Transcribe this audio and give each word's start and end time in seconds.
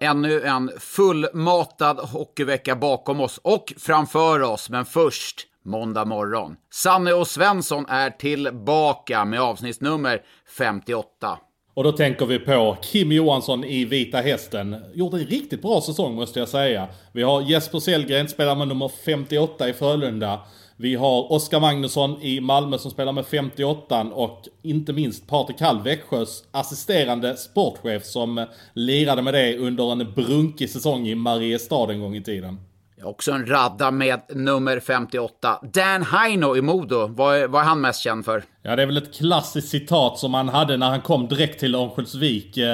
Ännu 0.00 0.42
en 0.42 0.70
fullmatad 0.78 1.98
hockeyvecka 1.98 2.76
bakom 2.76 3.20
oss 3.20 3.40
och 3.42 3.72
framför 3.78 4.42
oss, 4.42 4.70
men 4.70 4.84
först 4.84 5.46
måndag 5.64 6.04
morgon. 6.04 6.56
Sanne 6.72 7.12
och 7.12 7.26
Svensson 7.26 7.86
är 7.88 8.10
tillbaka 8.10 9.24
med 9.24 9.40
avsnittsnummer 9.40 10.22
58. 10.58 11.38
Och 11.74 11.84
då 11.84 11.92
tänker 11.92 12.26
vi 12.26 12.38
på 12.38 12.76
Kim 12.82 13.12
Johansson 13.12 13.64
i 13.64 13.84
Vita 13.84 14.18
Hästen. 14.18 14.76
Gjort 14.94 15.12
en 15.12 15.26
riktigt 15.26 15.62
bra 15.62 15.80
säsong 15.80 16.14
måste 16.14 16.38
jag 16.38 16.48
säga. 16.48 16.88
Vi 17.12 17.22
har 17.22 17.42
Jesper 17.42 17.78
Sellgren, 17.78 18.28
spelar 18.28 18.54
med 18.54 18.68
nummer 18.68 18.90
58 19.04 19.68
i 19.68 19.72
Frölunda. 19.72 20.40
Vi 20.80 20.94
har 20.94 21.32
Oskar 21.32 21.60
Magnusson 21.60 22.22
i 22.22 22.40
Malmö 22.40 22.78
som 22.78 22.90
spelar 22.90 23.12
med 23.12 23.26
58 23.26 24.00
och 24.00 24.42
inte 24.62 24.92
minst 24.92 25.26
Patrik 25.26 25.60
Hall, 25.60 25.82
Växjös 25.82 26.44
assisterande 26.50 27.36
sportchef 27.36 28.04
som 28.04 28.46
lirade 28.72 29.22
med 29.22 29.34
det 29.34 29.56
under 29.58 29.92
en 29.92 30.12
brunkig 30.14 30.70
säsong 30.70 31.08
i 31.08 31.14
Mariestad 31.14 31.92
en 31.92 32.00
gång 32.00 32.16
i 32.16 32.22
tiden. 32.22 32.58
Också 33.02 33.32
en 33.32 33.46
radda 33.46 33.90
med 33.90 34.20
nummer 34.34 34.80
58. 34.80 35.60
Dan 35.72 36.02
Heino 36.02 36.56
i 36.56 36.62
Modo, 36.62 37.06
vad 37.06 37.36
är, 37.36 37.48
vad 37.48 37.62
är 37.62 37.66
han 37.66 37.80
mest 37.80 38.00
känd 38.00 38.24
för? 38.24 38.44
Ja, 38.62 38.76
det 38.76 38.82
är 38.82 38.86
väl 38.86 38.96
ett 38.96 39.14
klassiskt 39.14 39.68
citat 39.68 40.18
som 40.18 40.34
han 40.34 40.48
hade 40.48 40.76
när 40.76 40.90
han 40.90 41.00
kom 41.00 41.28
direkt 41.28 41.60
till 41.60 41.74
Örnsköldsvik 41.74 42.56
eh, 42.56 42.64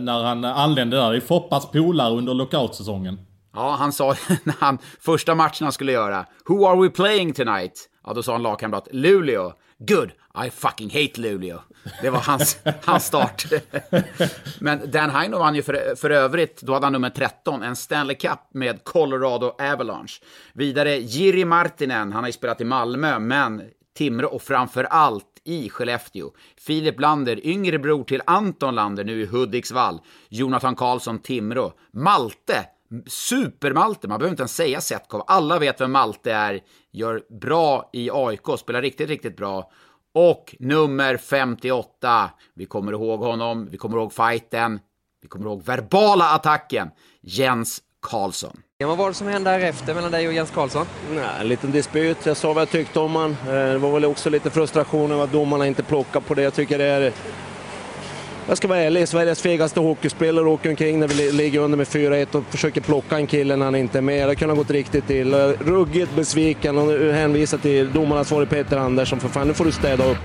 när 0.00 0.22
han 0.24 0.44
anlände 0.44 0.96
där. 0.96 1.10
Det 1.10 1.16
är 1.16 1.20
Foppas 1.20 1.70
polare 1.70 2.14
under 2.14 2.34
lockoutsäsongen. 2.34 3.18
Ja, 3.52 3.76
han 3.78 3.92
sa 3.92 4.14
när 4.44 4.54
han, 4.60 4.78
första 5.00 5.34
matchen 5.34 5.64
han 5.64 5.72
skulle 5.72 5.92
göra, 5.92 6.26
Who 6.48 6.66
are 6.66 6.82
we 6.82 6.90
playing 6.90 7.32
tonight? 7.32 7.88
Ja, 8.04 8.12
då 8.12 8.22
sa 8.22 8.32
han 8.32 8.42
lagkamrat 8.42 8.88
Luleå. 8.90 9.52
Good, 9.78 10.10
I 10.46 10.50
fucking 10.50 10.90
hate 10.90 11.20
Luleå. 11.20 11.58
Det 12.02 12.10
var 12.10 12.20
hans, 12.20 12.58
hans 12.84 13.06
start. 13.06 13.46
Men 14.60 14.90
Dan 14.90 15.10
Heino 15.10 15.38
vann 15.38 15.54
ju 15.54 15.62
för, 15.62 15.96
för 15.96 16.10
övrigt, 16.10 16.62
då 16.62 16.72
hade 16.72 16.86
han 16.86 16.92
nummer 16.92 17.10
13, 17.10 17.62
en 17.62 17.76
Stanley 17.76 18.16
Cup 18.16 18.38
med 18.54 18.84
Colorado 18.84 19.54
Avalanche. 19.58 20.22
Vidare 20.52 20.96
Jiri 20.96 21.44
Martinen, 21.44 22.12
han 22.12 22.22
har 22.22 22.28
ju 22.28 22.32
spelat 22.32 22.60
i 22.60 22.64
Malmö, 22.64 23.18
men 23.18 23.62
Timrå 23.96 24.28
och 24.28 24.42
framför 24.42 24.84
allt 24.84 25.26
i 25.44 25.70
Skellefteå. 25.70 26.30
Filip 26.66 27.00
Lander, 27.00 27.46
yngre 27.46 27.78
bror 27.78 28.04
till 28.04 28.22
Anton 28.26 28.74
Lander, 28.74 29.04
nu 29.04 29.20
i 29.20 29.26
Hudiksvall. 29.26 30.00
Jonathan 30.28 30.76
Karlsson, 30.76 31.18
Timrå. 31.18 31.72
Malte, 31.92 32.66
Super-Malte, 33.06 34.08
man 34.08 34.18
behöver 34.18 34.30
inte 34.32 34.40
ens 34.42 34.56
säga 34.56 34.80
Setkov. 34.80 35.24
Alla 35.26 35.58
vet 35.58 35.80
vem 35.80 35.92
Malte 35.92 36.32
är. 36.32 36.60
Gör 36.92 37.22
bra 37.40 37.90
i 37.92 38.10
AIK, 38.12 38.58
spelar 38.58 38.82
riktigt, 38.82 39.08
riktigt 39.08 39.36
bra. 39.36 39.70
Och 40.14 40.54
nummer 40.58 41.16
58, 41.16 42.30
vi 42.54 42.66
kommer 42.66 42.92
ihåg 42.92 43.20
honom, 43.20 43.68
vi 43.70 43.76
kommer 43.76 43.96
ihåg 43.96 44.12
fighten, 44.12 44.80
vi 45.22 45.28
kommer 45.28 45.46
ihåg 45.46 45.62
verbala 45.64 46.24
attacken, 46.30 46.88
Jens 47.22 47.80
Karlsson. 48.02 48.62
Vad 48.84 48.98
var 48.98 49.08
det 49.08 49.14
som 49.14 49.26
hände 49.26 49.50
därefter 49.50 49.94
mellan 49.94 50.10
dig 50.12 50.26
och 50.28 50.32
Jens 50.32 50.50
Karlsson? 50.50 50.86
Nej, 51.10 51.24
en 51.40 51.48
liten 51.48 51.70
dispyt. 51.70 52.26
Jag 52.26 52.36
sa 52.36 52.52
vad 52.52 52.60
jag 52.62 52.70
tyckte 52.70 53.00
om 53.00 53.16
han. 53.16 53.30
Eh, 53.30 53.46
Det 53.52 53.78
var 53.78 53.92
väl 53.92 54.04
också 54.04 54.30
lite 54.30 54.50
frustration 54.50 55.12
över 55.12 55.24
att 55.24 55.32
domarna 55.32 55.66
inte 55.66 55.82
plockar 55.82 56.20
på 56.20 56.34
det. 56.34 56.42
Jag 56.42 56.54
tycker 56.54 56.78
det 56.78 56.84
är... 56.84 57.12
Jag 58.50 58.56
ska 58.56 58.68
vara 58.68 58.78
ärlig, 58.78 59.08
Sveriges 59.08 59.42
fegaste 59.42 59.80
hockeyspelare 59.80 60.46
åker 60.46 60.70
omkring 60.70 61.00
när 61.00 61.08
vi 61.08 61.32
ligger 61.32 61.60
under 61.60 61.76
med 61.76 61.86
4-1 61.86 62.34
och 62.34 62.44
försöker 62.44 62.80
plocka 62.80 63.16
en 63.16 63.26
kille 63.26 63.56
när 63.56 63.64
han 63.64 63.74
inte 63.74 63.98
är 63.98 64.02
med. 64.02 64.28
Det 64.28 64.34
kunde 64.34 64.54
ha 64.54 64.58
gått 64.62 64.70
riktigt 64.70 65.10
illa. 65.10 65.52
Ruggigt 65.52 66.16
besviken 66.16 66.78
och 66.78 66.92
hänvisar 66.92 67.58
till 67.58 67.92
domaransvarig 67.92 68.48
Peter 68.48 68.76
Andersson. 68.76 69.20
För 69.20 69.28
fan, 69.28 69.48
nu 69.48 69.54
får 69.54 69.64
du 69.64 69.72
städa 69.72 70.10
upp. 70.10 70.18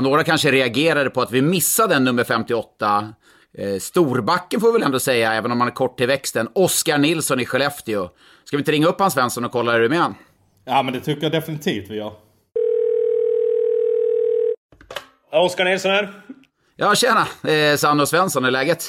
Några 0.00 0.24
kanske 0.24 0.50
reagerade 0.50 1.10
på 1.10 1.22
att 1.22 1.32
vi 1.32 1.42
missade 1.42 1.94
en 1.94 2.04
nummer 2.04 2.24
58. 2.24 3.14
Eh, 3.58 3.78
Storbacken 3.78 4.60
får 4.60 4.66
vi 4.68 4.72
väl 4.72 4.82
ändå 4.82 5.00
säga, 5.00 5.32
även 5.32 5.52
om 5.52 5.60
han 5.60 5.68
är 5.68 5.74
kort 5.74 5.98
till 5.98 6.06
växten. 6.06 6.48
Oskar 6.54 6.98
Nilsson 6.98 7.40
i 7.40 7.46
Skellefteå. 7.46 8.08
Ska 8.44 8.56
vi 8.56 8.60
inte 8.60 8.72
ringa 8.72 8.86
upp 8.86 9.00
han 9.00 9.10
Svensson 9.10 9.44
och 9.44 9.52
kolla 9.52 9.72
hur 9.72 9.78
det 9.80 9.86
är 9.86 9.88
med 9.88 9.98
han? 9.98 10.14
Ja, 10.64 10.82
men 10.82 10.94
det 10.94 11.00
tycker 11.00 11.22
jag 11.22 11.32
definitivt 11.32 11.90
vi 11.90 11.96
gör. 11.96 12.12
Oskar 15.32 15.64
Nilsson 15.64 15.90
här. 15.90 16.12
Ja, 16.76 16.94
tjena! 16.94 17.26
Eh, 17.52 17.76
Sanne 17.76 18.02
och 18.02 18.08
Svensson, 18.08 18.44
hur 18.44 18.48
är 18.48 18.52
läget? 18.52 18.84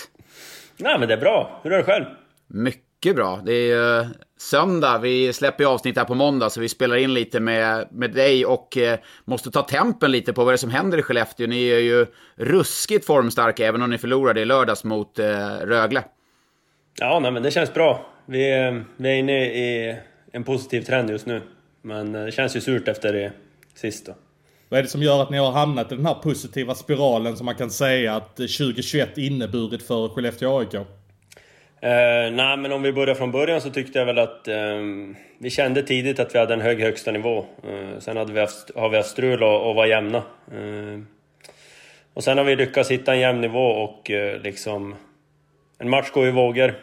Nej 0.78 1.00
men 1.00 1.08
det 1.08 1.14
är 1.14 1.18
bra. 1.18 1.60
Hur 1.64 1.74
är 1.74 1.78
det 1.78 1.84
själv? 1.84 2.06
Mycket 2.48 3.16
bra. 3.16 3.42
Det 3.46 3.54
är 3.54 3.68
ju 3.68 4.06
söndag. 4.38 4.98
Vi 4.98 5.34
släpper 5.34 5.64
ju 5.64 5.70
avsnitt 5.70 5.98
här 5.98 6.06
på 6.06 6.16
måndag, 6.16 6.50
så 6.50 6.60
vi 6.62 6.70
spelar 6.70 6.96
in 6.96 7.14
lite 7.14 7.40
med, 7.40 7.88
med 7.92 8.12
dig 8.12 8.46
och 8.46 8.78
eh, 8.78 9.00
måste 9.26 9.52
ta 9.52 9.62
tempen 9.62 10.12
lite 10.12 10.34
på 10.34 10.44
vad 10.44 10.54
det 10.54 10.56
är 10.56 10.58
som 10.58 10.70
händer 10.72 10.98
i 10.98 11.02
Skellefteå. 11.02 11.48
Ni 11.48 11.68
är 11.70 11.80
ju 11.80 12.06
ruskigt 12.36 13.06
formstarka, 13.06 13.66
även 13.68 13.82
om 13.82 13.90
ni 13.90 13.98
förlorade 13.98 14.42
i 14.42 14.46
lördags 14.46 14.84
mot 14.84 15.20
eh, 15.20 15.26
Rögle. 15.62 16.04
Ja, 17.00 17.20
nej, 17.20 17.32
men 17.32 17.44
det 17.44 17.52
känns 17.52 17.74
bra. 17.74 18.06
Vi, 18.26 18.52
är- 18.52 18.86
vi 18.98 19.10
är 19.10 19.16
inne 19.16 19.46
i 19.46 19.96
en 20.32 20.44
positiv 20.44 20.82
trend 20.82 21.10
just 21.10 21.26
nu. 21.26 21.42
Men 21.82 22.16
eh, 22.16 22.26
det 22.26 22.32
känns 22.32 22.56
ju 22.56 22.62
surt 22.62 22.88
efter 22.88 23.14
det 23.14 23.32
sist 23.76 24.06
då. 24.06 24.16
Vad 24.70 24.78
är 24.80 24.84
det 24.84 24.90
som 24.90 25.04
gör 25.04 25.22
att 25.22 25.30
ni 25.30 25.38
har 25.38 25.52
hamnat 25.52 25.92
i 25.92 25.96
den 25.96 26.06
här 26.06 26.14
positiva 26.14 26.76
spiralen 26.76 27.38
som 27.38 27.46
man 27.46 27.56
kan 27.56 27.70
säga 27.72 28.16
att 28.16 28.36
2021 28.36 29.18
inneburit 29.18 29.84
för 29.84 30.10
Skellefteå 30.10 30.60
AIK? 30.60 30.76
Eh, 31.86 32.32
nej, 32.32 32.58
men 32.58 32.72
om 32.72 32.82
vi 32.82 32.94
börjar 32.94 33.16
från 33.16 33.32
början 33.32 33.62
så 33.62 33.70
tyckte 33.70 34.00
jag 34.00 34.06
väl 34.06 34.20
att 34.20 34.48
eh, 34.48 34.82
vi 35.38 35.50
kände 35.50 35.84
tidigt 35.84 36.20
att 36.20 36.36
vi 36.36 36.40
hade 36.40 36.54
en 36.54 36.62
hög 36.62 36.82
högsta 36.82 37.12
nivå. 37.12 37.46
Eh, 37.64 38.00
sen 38.00 38.18
hade 38.18 38.34
vi 38.34 38.40
haft, 38.40 38.72
har 38.76 38.90
vi 38.90 38.98
haft 38.98 39.10
strul 39.10 39.44
och, 39.44 39.70
och 39.70 39.76
var 39.76 39.86
jämna. 39.86 40.18
Eh, 40.52 41.00
och 42.14 42.24
sen 42.24 42.38
har 42.38 42.46
vi 42.46 42.56
lyckats 42.56 42.92
hitta 42.92 43.14
en 43.14 43.20
jämn 43.20 43.42
nivå 43.42 43.68
och 43.68 44.12
eh, 44.12 44.42
liksom... 44.42 44.96
En 45.78 45.90
match 45.90 46.12
går 46.12 46.28
i 46.28 46.32
vågor. 46.32 46.76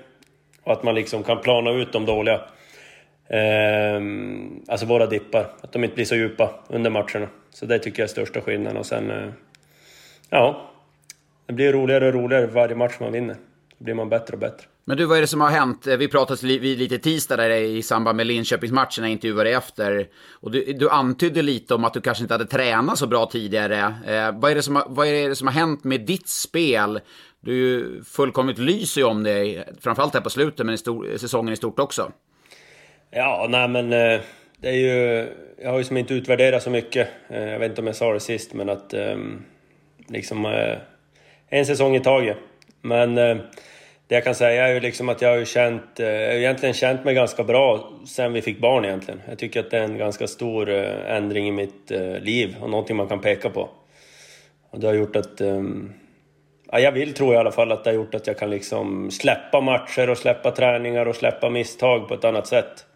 Och 0.62 0.72
att 0.72 0.82
man 0.82 0.94
liksom 0.94 1.22
kan 1.22 1.40
plana 1.40 1.70
ut 1.70 1.92
de 1.92 2.06
dåliga. 2.06 2.40
Ehm, 3.28 4.64
alltså 4.68 4.86
våra 4.86 5.06
dippar. 5.06 5.46
Att 5.60 5.72
de 5.72 5.84
inte 5.84 5.94
blir 5.94 6.04
så 6.04 6.14
djupa 6.14 6.50
under 6.68 6.90
matcherna. 6.90 7.28
Så 7.50 7.66
det 7.66 7.78
tycker 7.78 8.02
jag 8.02 8.06
är 8.06 8.10
största 8.10 8.40
skillnaden. 8.40 8.76
Och 8.76 8.86
sen... 8.86 9.10
Eh, 9.10 9.28
ja. 10.30 10.70
Det 11.46 11.52
blir 11.52 11.72
roligare 11.72 12.06
och 12.06 12.14
roligare 12.14 12.46
varje 12.46 12.74
match 12.74 12.96
man 13.00 13.12
vinner. 13.12 13.36
Då 13.78 13.84
blir 13.84 13.94
man 13.94 14.08
bättre 14.08 14.32
och 14.32 14.40
bättre. 14.40 14.66
Men 14.84 14.96
du, 14.96 15.04
vad 15.04 15.16
är 15.16 15.20
det 15.20 15.26
som 15.26 15.40
har 15.40 15.50
hänt? 15.50 15.86
Eh, 15.86 15.96
vi 15.96 16.08
pratade 16.08 16.46
vid 16.46 16.78
lite 16.78 16.98
tisdag 16.98 17.36
där 17.36 17.50
i 17.50 17.82
samband 17.82 18.16
med 18.16 18.26
Linköpingsmatchen, 18.26 19.04
jag 19.04 19.12
intervjuade 19.12 19.44
dig 19.44 19.52
efter. 19.52 20.08
Och 20.30 20.50
du, 20.50 20.72
du 20.72 20.90
antydde 20.90 21.42
lite 21.42 21.74
om 21.74 21.84
att 21.84 21.94
du 21.94 22.00
kanske 22.00 22.24
inte 22.24 22.34
hade 22.34 22.46
tränat 22.46 22.98
så 22.98 23.06
bra 23.06 23.26
tidigare. 23.26 23.78
Eh, 24.06 24.40
vad, 24.40 24.50
är 24.50 24.54
det 24.54 24.62
som 24.62 24.76
har, 24.76 24.84
vad 24.88 25.06
är 25.06 25.28
det 25.28 25.36
som 25.36 25.46
har 25.46 25.54
hänt 25.54 25.84
med 25.84 26.00
ditt 26.00 26.28
spel? 26.28 27.00
Du 27.40 27.52
är 27.52 27.56
ju 27.56 28.04
fullkomligt 28.04 28.58
lyser 28.58 29.00
ju 29.00 29.06
om 29.06 29.22
dig, 29.22 29.64
framförallt 29.80 30.14
här 30.14 30.20
på 30.20 30.30
slutet, 30.30 30.66
men 30.66 30.74
i 30.74 30.78
stor, 30.78 31.16
säsongen 31.16 31.52
i 31.52 31.56
stort 31.56 31.78
också. 31.78 32.12
Ja, 33.10 33.46
nej 33.50 33.68
men 33.68 33.92
eh, 33.92 34.20
det 34.60 34.68
är 34.68 34.72
ju... 34.72 35.28
Jag 35.62 35.70
har 35.70 35.78
ju 35.78 35.84
som 35.84 35.96
inte 35.96 36.14
utvärderat 36.14 36.62
så 36.62 36.70
mycket. 36.70 37.08
Eh, 37.28 37.48
jag 37.48 37.58
vet 37.58 37.70
inte 37.70 37.80
om 37.80 37.86
jag 37.86 37.96
sa 37.96 38.12
det 38.12 38.20
sist, 38.20 38.54
men 38.54 38.68
att 38.68 38.94
ehm, 38.94 39.42
liksom 40.08 40.44
en 41.48 41.66
säsong 41.66 41.96
i 41.96 42.00
taget. 42.00 42.36
Men 42.80 43.18
det 44.12 44.16
jag 44.16 44.24
kan 44.24 44.34
säga 44.34 44.68
är 44.68 44.74
ju 44.74 44.80
liksom 44.80 45.08
att 45.08 45.22
jag 45.22 45.28
har 45.28 45.36
ju 45.36 45.44
känt, 45.44 46.00
eh, 46.00 46.36
egentligen 46.36 46.74
känt 46.74 47.04
mig 47.04 47.14
ganska 47.14 47.44
bra 47.44 47.92
sen 48.06 48.32
vi 48.32 48.42
fick 48.42 48.60
barn 48.60 48.84
egentligen. 48.84 49.20
Jag 49.28 49.38
tycker 49.38 49.60
att 49.60 49.70
det 49.70 49.78
är 49.78 49.82
en 49.82 49.98
ganska 49.98 50.26
stor 50.26 50.70
eh, 50.70 51.16
ändring 51.16 51.48
i 51.48 51.50
mitt 51.50 51.90
eh, 51.90 52.18
liv 52.18 52.56
och 52.60 52.70
någonting 52.70 52.96
man 52.96 53.08
kan 53.08 53.20
peka 53.20 53.50
på. 53.50 53.68
Och 54.70 54.80
det 54.80 54.86
har 54.86 54.94
gjort 54.94 55.16
att... 55.16 55.40
Ehm, 55.40 55.92
ja, 56.72 56.78
jag 56.78 56.92
vill 56.92 57.14
tro 57.14 57.32
i 57.32 57.36
alla 57.36 57.52
fall 57.52 57.72
att 57.72 57.84
det 57.84 57.90
har 57.90 57.94
gjort 57.94 58.14
att 58.14 58.26
jag 58.26 58.38
kan 58.38 58.50
liksom 58.50 59.10
släppa 59.10 59.60
matcher 59.60 60.10
och 60.10 60.18
släppa 60.18 60.50
träningar 60.50 61.06
och 61.06 61.16
släppa 61.16 61.50
misstag 61.50 62.08
på 62.08 62.14
ett 62.14 62.24
annat 62.24 62.46
sätt. 62.46 62.86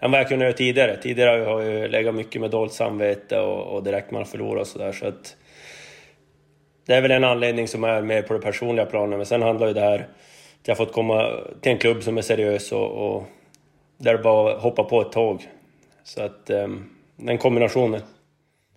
Än 0.00 0.10
vad 0.10 0.20
jag 0.20 0.28
kunde 0.28 0.44
göra 0.44 0.56
tidigare. 0.56 0.96
Tidigare 0.96 1.44
har 1.44 1.62
jag 1.62 1.72
ju 1.72 1.88
legat 1.88 2.14
mycket 2.14 2.40
med 2.40 2.50
dåligt 2.50 2.72
samvete 2.72 3.38
och, 3.38 3.74
och 3.74 3.82
direkt 3.82 4.10
man 4.10 4.26
förlorar 4.26 4.60
och 4.60 4.66
sådär. 4.66 4.92
Så 4.92 5.06
att 5.06 5.36
det 6.86 6.94
är 6.94 7.02
väl 7.02 7.10
en 7.10 7.24
anledning 7.24 7.68
som 7.68 7.84
är 7.84 8.02
mer 8.02 8.22
på 8.22 8.34
det 8.34 8.40
personliga 8.40 8.86
planet. 8.86 9.18
Men 9.18 9.26
sen 9.26 9.42
handlar 9.42 9.66
ju 9.66 9.72
det 9.72 9.80
här 9.80 10.06
att 10.60 10.68
jag 10.68 10.76
fått 10.76 10.92
komma 10.92 11.30
till 11.60 11.72
en 11.72 11.78
klubb 11.78 12.02
som 12.02 12.18
är 12.18 12.22
seriös 12.22 12.72
och, 12.72 12.90
och 12.90 13.24
där 13.98 14.12
det 14.12 14.22
bara 14.22 14.58
hoppa 14.58 14.84
på 14.84 15.00
ett 15.00 15.12
tåg. 15.12 15.48
Så 16.04 16.22
att 16.22 16.50
ehm, 16.50 16.84
den 17.16 17.38
kombinationen. 17.38 18.00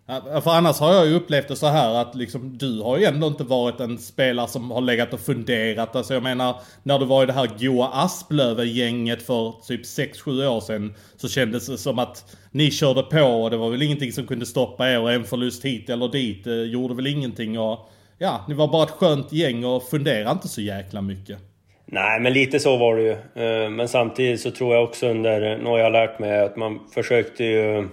Ja, 0.06 0.42
för 0.42 0.52
annars 0.52 0.80
har 0.80 0.94
jag 0.94 1.08
ju 1.08 1.16
upplevt 1.16 1.48
det 1.48 1.56
så 1.56 1.68
här 1.68 1.94
att 1.94 2.16
liksom, 2.16 2.58
du 2.58 2.82
har 2.82 2.98
ju 2.98 3.06
ändå 3.06 3.28
inte 3.28 3.44
varit 3.44 3.80
en 3.80 3.98
spelare 3.98 4.48
som 4.48 4.72
har 4.72 4.82
legat 4.82 5.14
och 5.14 5.20
funderat. 5.20 5.96
Alltså 5.96 6.14
jag 6.14 6.24
menar, 6.24 6.56
när 6.84 7.00
du 7.00 7.06
var 7.06 7.24
i 7.24 7.26
det 7.26 7.34
här 7.34 7.50
goa 7.60 7.88
Asplöven-gänget 7.88 9.22
för 9.22 9.54
typ 9.68 9.82
6-7 9.82 10.48
år 10.48 10.62
sedan 10.62 10.96
så 11.18 11.30
kändes 11.30 11.68
det 11.68 11.78
som 11.78 12.00
att 12.00 12.38
ni 12.52 12.72
körde 12.72 13.04
på 13.04 13.22
och 13.22 13.52
det 13.52 13.58
var 13.58 13.70
väl 13.70 13.82
ingenting 13.82 14.12
som 14.12 14.28
kunde 14.28 14.46
stoppa 14.46 14.90
er 14.90 15.00
och 15.00 15.12
en 15.12 15.24
förlust 15.24 15.66
hit 15.66 15.90
eller 15.90 16.08
dit 16.08 16.48
eh, 16.48 16.54
gjorde 16.54 16.94
väl 16.94 17.08
ingenting 17.08 17.60
och 17.60 17.90
ja, 18.18 18.46
ni 18.48 18.54
var 18.54 18.68
bara 18.68 18.84
ett 18.84 18.90
skönt 18.90 19.32
gäng 19.32 19.66
och 19.66 19.84
funderade 19.84 20.32
inte 20.32 20.48
så 20.48 20.62
jäkla 20.62 21.02
mycket. 21.02 21.49
Nej, 21.92 22.20
men 22.20 22.34
lite 22.34 22.60
så 22.60 22.78
var 22.78 22.96
det 22.96 23.02
ju. 23.02 23.12
Eh, 23.12 23.70
men 23.70 23.88
samtidigt 23.88 24.42
så 24.42 24.52
tror 24.52 24.76
jag 24.76 24.84
också 24.84 25.08
under, 25.08 25.42
jag 25.42 25.84
har 25.84 25.90
lärt 25.90 26.20
mig 26.20 26.40
att 26.40 26.56
man 26.56 26.80
försökte 26.94 27.44
ju 27.44 27.88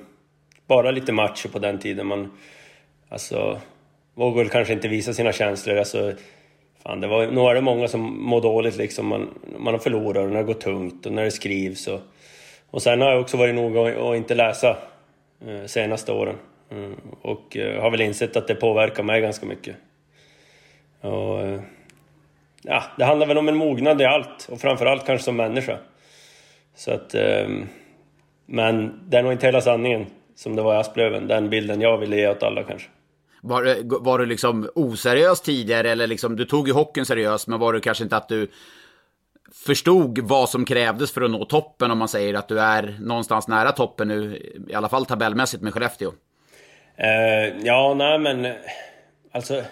bara 0.66 0.90
lite 0.90 1.12
matcher 1.12 1.48
på 1.48 1.58
den 1.58 1.78
tiden. 1.78 2.06
Man 2.06 2.32
alltså, 3.08 3.60
vågade 4.14 4.48
kanske 4.48 4.72
inte 4.72 4.88
visa 4.88 5.12
sina 5.12 5.32
känslor. 5.32 5.76
Alltså, 5.76 6.12
fan, 6.82 7.00
det 7.00 7.06
var, 7.06 7.26
nog 7.26 7.50
är 7.50 7.54
det 7.54 7.60
många 7.60 7.88
som 7.88 8.22
mår 8.22 8.40
dåligt 8.40 8.76
liksom. 8.76 9.06
Man, 9.06 9.28
man 9.58 9.75
har 9.75 9.78
förlorat 9.78 10.25
och 10.25 10.31
när 10.31 10.38
det 10.38 10.44
går 10.44 10.54
tungt 10.54 11.06
och 11.06 11.12
när 11.12 11.25
det 11.25 11.31
skrivs. 11.31 11.87
Och, 11.87 12.00
och 12.70 12.82
sen 12.82 13.00
har 13.00 13.10
jag 13.10 13.20
också 13.20 13.37
varit 13.37 13.54
noga 13.54 14.10
att 14.10 14.16
inte 14.16 14.34
läsa 14.34 14.76
eh, 15.46 15.66
senaste 15.66 16.12
åren. 16.12 16.37
Mm, 16.70 16.94
och 17.22 17.56
eh, 17.56 17.82
har 17.82 17.90
väl 17.90 18.00
insett 18.00 18.37
att 18.37 18.48
det 18.48 18.54
påverkar 18.54 19.02
mig 19.02 19.20
ganska 19.20 19.46
mycket. 19.46 19.76
Och, 21.00 21.40
eh, 21.40 21.60
ja, 22.66 22.82
det 22.98 23.04
handlar 23.04 23.26
väl 23.26 23.38
om 23.38 23.48
en 23.48 23.56
mognad 23.56 24.00
i 24.00 24.04
allt 24.04 24.48
och 24.50 24.60
framförallt 24.60 25.06
kanske 25.06 25.24
som 25.24 25.36
människa. 25.36 25.78
Så 26.74 26.90
att... 26.90 27.14
Eh, 27.14 27.48
men 28.46 29.00
det 29.10 29.16
är 29.16 29.22
nog 29.22 29.32
inte 29.32 29.46
hela 29.46 29.60
sanningen 29.60 30.06
som 30.34 30.56
det 30.56 30.62
var 30.62 30.74
i 30.74 30.76
Asplöven. 30.76 31.28
Den 31.28 31.50
bilden 31.50 31.80
jag 31.80 31.98
ville 31.98 32.16
ge 32.16 32.28
åt 32.28 32.42
alla 32.42 32.62
kanske. 32.62 32.88
Var, 33.42 33.76
var 34.04 34.18
du 34.18 34.26
liksom 34.26 34.70
oseriös 34.74 35.40
tidigare 35.40 35.90
eller 35.90 36.06
liksom, 36.06 36.36
du 36.36 36.44
tog 36.44 36.68
ju 36.68 36.74
hockeyn 36.74 37.06
seriöst 37.06 37.48
men 37.48 37.60
var 37.60 37.72
du 37.72 37.80
kanske 37.80 38.04
inte 38.04 38.16
att 38.16 38.28
du 38.28 38.48
förstod 39.66 40.19
vad 40.19 40.48
som 40.48 40.64
krävdes 40.64 41.12
för 41.12 41.22
att 41.22 41.30
nå 41.30 41.44
toppen 41.44 41.90
om 41.90 41.98
man 41.98 42.08
säger 42.08 42.34
att 42.34 42.48
du 42.48 42.60
är 42.60 42.96
någonstans 43.00 43.48
nära 43.48 43.72
toppen 43.72 44.08
nu, 44.08 44.36
i 44.69 44.74
alla 44.74 44.88
fall 44.88 45.06
tabellmässigt 45.06 45.62
med 45.62 45.74
Skellefteå? 45.74 46.12
Eh, 46.96 47.58
ja, 47.62 47.94
nej 47.94 48.19
men 48.19 48.54
alltså 49.32 49.62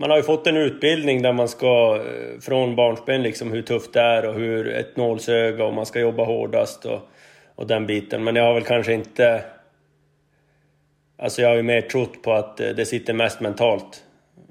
man 0.00 0.10
har 0.10 0.16
ju 0.16 0.22
fått 0.22 0.46
en 0.46 0.56
utbildning 0.56 1.22
där 1.22 1.32
man 1.32 1.48
ska 1.48 1.96
eh, 1.96 2.40
från 2.40 2.76
barnsben 2.76 3.22
liksom 3.22 3.52
hur 3.52 3.62
tufft 3.62 3.92
det 3.92 4.00
är 4.00 4.26
och 4.26 4.34
hur 4.34 4.68
ett 4.68 4.96
nålsöga 4.96 5.64
och 5.64 5.74
man 5.74 5.86
ska 5.86 6.00
jobba 6.00 6.24
hårdast 6.24 6.84
och, 6.84 7.00
och 7.54 7.66
den 7.66 7.86
biten. 7.86 8.24
Men 8.24 8.36
jag 8.36 8.44
har 8.44 8.54
väl 8.54 8.62
kanske 8.62 8.92
inte 8.92 9.44
Alltså 11.18 11.42
jag 11.42 11.48
har 11.48 11.56
ju 11.56 11.62
mer 11.62 11.80
trott 11.80 12.22
på 12.22 12.32
att 12.32 12.60
eh, 12.60 12.68
det 12.68 12.84
sitter 12.84 13.12
mest 13.12 13.40
mentalt. 13.40 14.04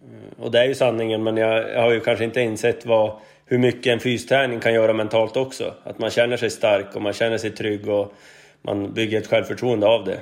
Mm, 0.10 0.24
och 0.40 0.52
det 0.52 0.60
är 0.60 0.66
ju 0.66 0.76
sanningen, 0.76 1.24
men 1.24 1.38
jag, 1.38 1.70
jag 1.70 1.82
har 1.82 1.92
ju 1.92 2.00
kanske 2.00 2.26
inte 2.26 2.42
insett 2.42 2.86
vad, 2.86 3.12
hur 3.46 3.58
mycket 3.58 3.94
en 3.94 4.00
fysträning 4.00 4.60
kan 4.60 4.74
göra 4.74 4.94
mentalt 4.94 5.38
också. 5.38 5.74
Att 5.84 6.00
man 6.00 6.10
känner 6.10 6.38
sig 6.38 6.50
stark 6.50 6.96
och 6.96 7.02
man 7.02 7.14
känner 7.14 7.38
sig 7.38 7.52
trygg 7.52 7.90
och 7.90 8.14
man 8.62 8.94
bygger 8.94 9.18
ett 9.18 9.28
självförtroende 9.28 9.88
av 9.88 10.06
det. 10.06 10.20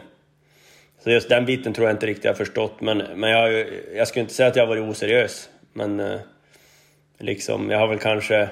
Så 1.00 1.12
just 1.12 1.30
den 1.30 1.46
biten 1.46 1.74
tror 1.74 1.88
jag 1.88 1.96
inte 1.96 2.06
riktigt 2.06 2.26
jag 2.26 2.32
har 2.32 2.38
förstått, 2.38 2.82
men, 2.82 2.98
men 2.98 3.30
jag, 3.30 3.66
jag 3.96 4.08
skulle 4.08 4.22
inte 4.22 4.34
säga 4.34 4.50
att 4.50 4.56
jag 4.56 4.64
har 4.64 4.76
varit 4.76 4.90
oseriös. 4.90 5.50
Men 5.74 6.00
eh, 6.00 6.20
liksom, 7.18 7.70
jag 7.70 7.80
har 7.80 7.88
väl 7.88 8.00
kanske... 8.00 8.50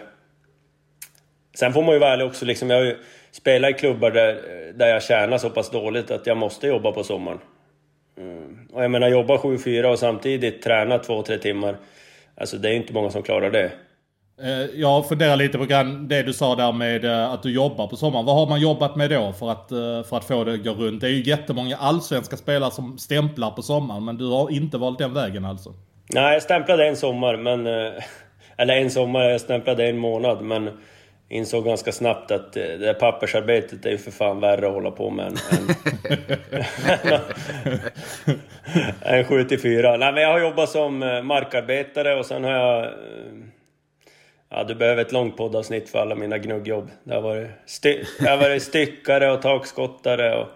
Sen 1.56 1.74
får 1.74 1.84
man 1.84 1.94
ju 1.94 2.00
vara 2.00 2.14
ärlig 2.14 2.28
också, 2.28 2.46
liksom, 2.46 2.70
jag 2.70 2.78
har 2.78 2.86
ju 2.86 2.98
spelat 3.32 3.72
i 3.72 3.74
klubbar 3.74 4.12
där, 4.12 4.42
där 4.74 4.88
jag 4.88 5.04
tjänar 5.04 5.38
så 5.38 5.50
pass 5.50 5.72
dåligt 5.72 6.12
att 6.12 6.28
jag 6.28 6.38
måste 6.38 6.68
jobba 6.68 6.92
på 6.92 7.04
sommaren. 7.04 7.40
Mm. 8.18 8.68
Och 8.74 8.84
jag 8.84 8.92
menar 8.92 9.08
jobba 9.08 9.38
7-4 9.38 9.84
och 9.84 10.00
samtidigt 10.00 10.62
träna 10.62 10.98
2-3 10.98 11.38
timmar. 11.38 11.78
Alltså 12.36 12.58
det 12.58 12.68
är 12.68 12.72
ju 12.72 12.78
inte 12.78 12.94
många 12.94 13.10
som 13.10 13.24
klarar 13.24 13.52
det. 13.52 13.72
Eh, 14.42 14.80
jag 14.80 15.08
funderar 15.08 15.36
lite 15.36 15.58
på 15.58 15.66
det 16.08 16.24
du 16.24 16.34
sa 16.34 16.56
där 16.56 16.72
med 16.72 17.06
eh, 17.06 17.32
att 17.32 17.44
du 17.44 17.52
jobbar 17.52 17.88
på 17.88 17.96
sommaren. 17.96 18.26
Vad 18.26 18.36
har 18.36 18.48
man 18.48 18.60
jobbat 18.60 18.96
med 18.96 19.10
då 19.10 19.34
för 19.34 19.52
att, 19.52 19.72
eh, 19.72 20.04
för 20.10 20.18
att 20.18 20.26
få 20.26 20.44
det 20.44 20.54
att 20.54 20.64
gå 20.64 20.72
runt? 20.72 21.02
Det 21.02 21.08
är 21.08 21.12
ju 21.12 21.24
jättemånga 21.24 21.78
allsvenska 21.78 22.38
spelare 22.38 22.72
som 22.72 22.98
stämplar 22.98 23.52
på 23.52 23.62
sommaren, 23.62 24.06
men 24.06 24.18
du 24.18 24.28
har 24.28 24.52
inte 24.52 24.78
valt 24.78 25.00
den 25.00 25.14
vägen 25.14 25.46
alltså? 25.46 25.74
Nej, 26.10 26.34
jag 26.34 26.44
stämplade 26.44 26.88
en 26.88 26.96
sommar, 26.96 27.38
men... 27.38 27.68
Eller 28.58 28.76
en 28.76 28.92
sommar, 28.92 29.24
jag 29.24 29.42
stämplade 29.42 29.86
en 29.90 29.98
månad, 29.98 30.42
men 30.42 30.70
insåg 31.30 31.66
ganska 31.66 31.92
snabbt 31.92 32.32
att 32.32 32.54
det 32.54 32.78
där 32.78 32.94
pappersarbetet 32.94 33.86
är 33.86 33.90
ju 33.90 33.98
för 33.98 34.12
fan 34.12 34.40
värre 34.40 34.68
att 34.68 34.74
hålla 34.74 34.92
på 34.92 35.10
med 35.10 35.26
än, 35.26 35.38
än, 37.04 37.20
än 39.20 39.26
74. 39.26 39.98
Nej 39.98 40.14
men 40.14 40.24
jag 40.24 40.32
har 40.32 40.40
jobbat 40.40 40.70
som 40.70 41.00
markarbetare 41.24 42.20
och 42.20 42.26
sen 42.26 42.44
har 42.44 42.52
jag... 42.52 42.94
Ja, 44.50 44.64
du 44.64 44.76
behöver 44.76 45.02
ett 45.02 45.12
långt 45.12 45.38
poddavsnitt 45.38 45.90
för 45.90 46.00
alla 46.00 46.16
mina 46.16 46.38
gnuggjobb. 46.38 46.90
Det 47.04 47.14
har 47.14 47.22
varit, 47.22 47.50
sty 47.66 48.04
jag 48.20 48.32
har 48.32 48.38
varit 48.38 48.64
styckare 48.64 49.32
och 49.32 49.42
takskottare 49.42 50.38
och... 50.38 50.48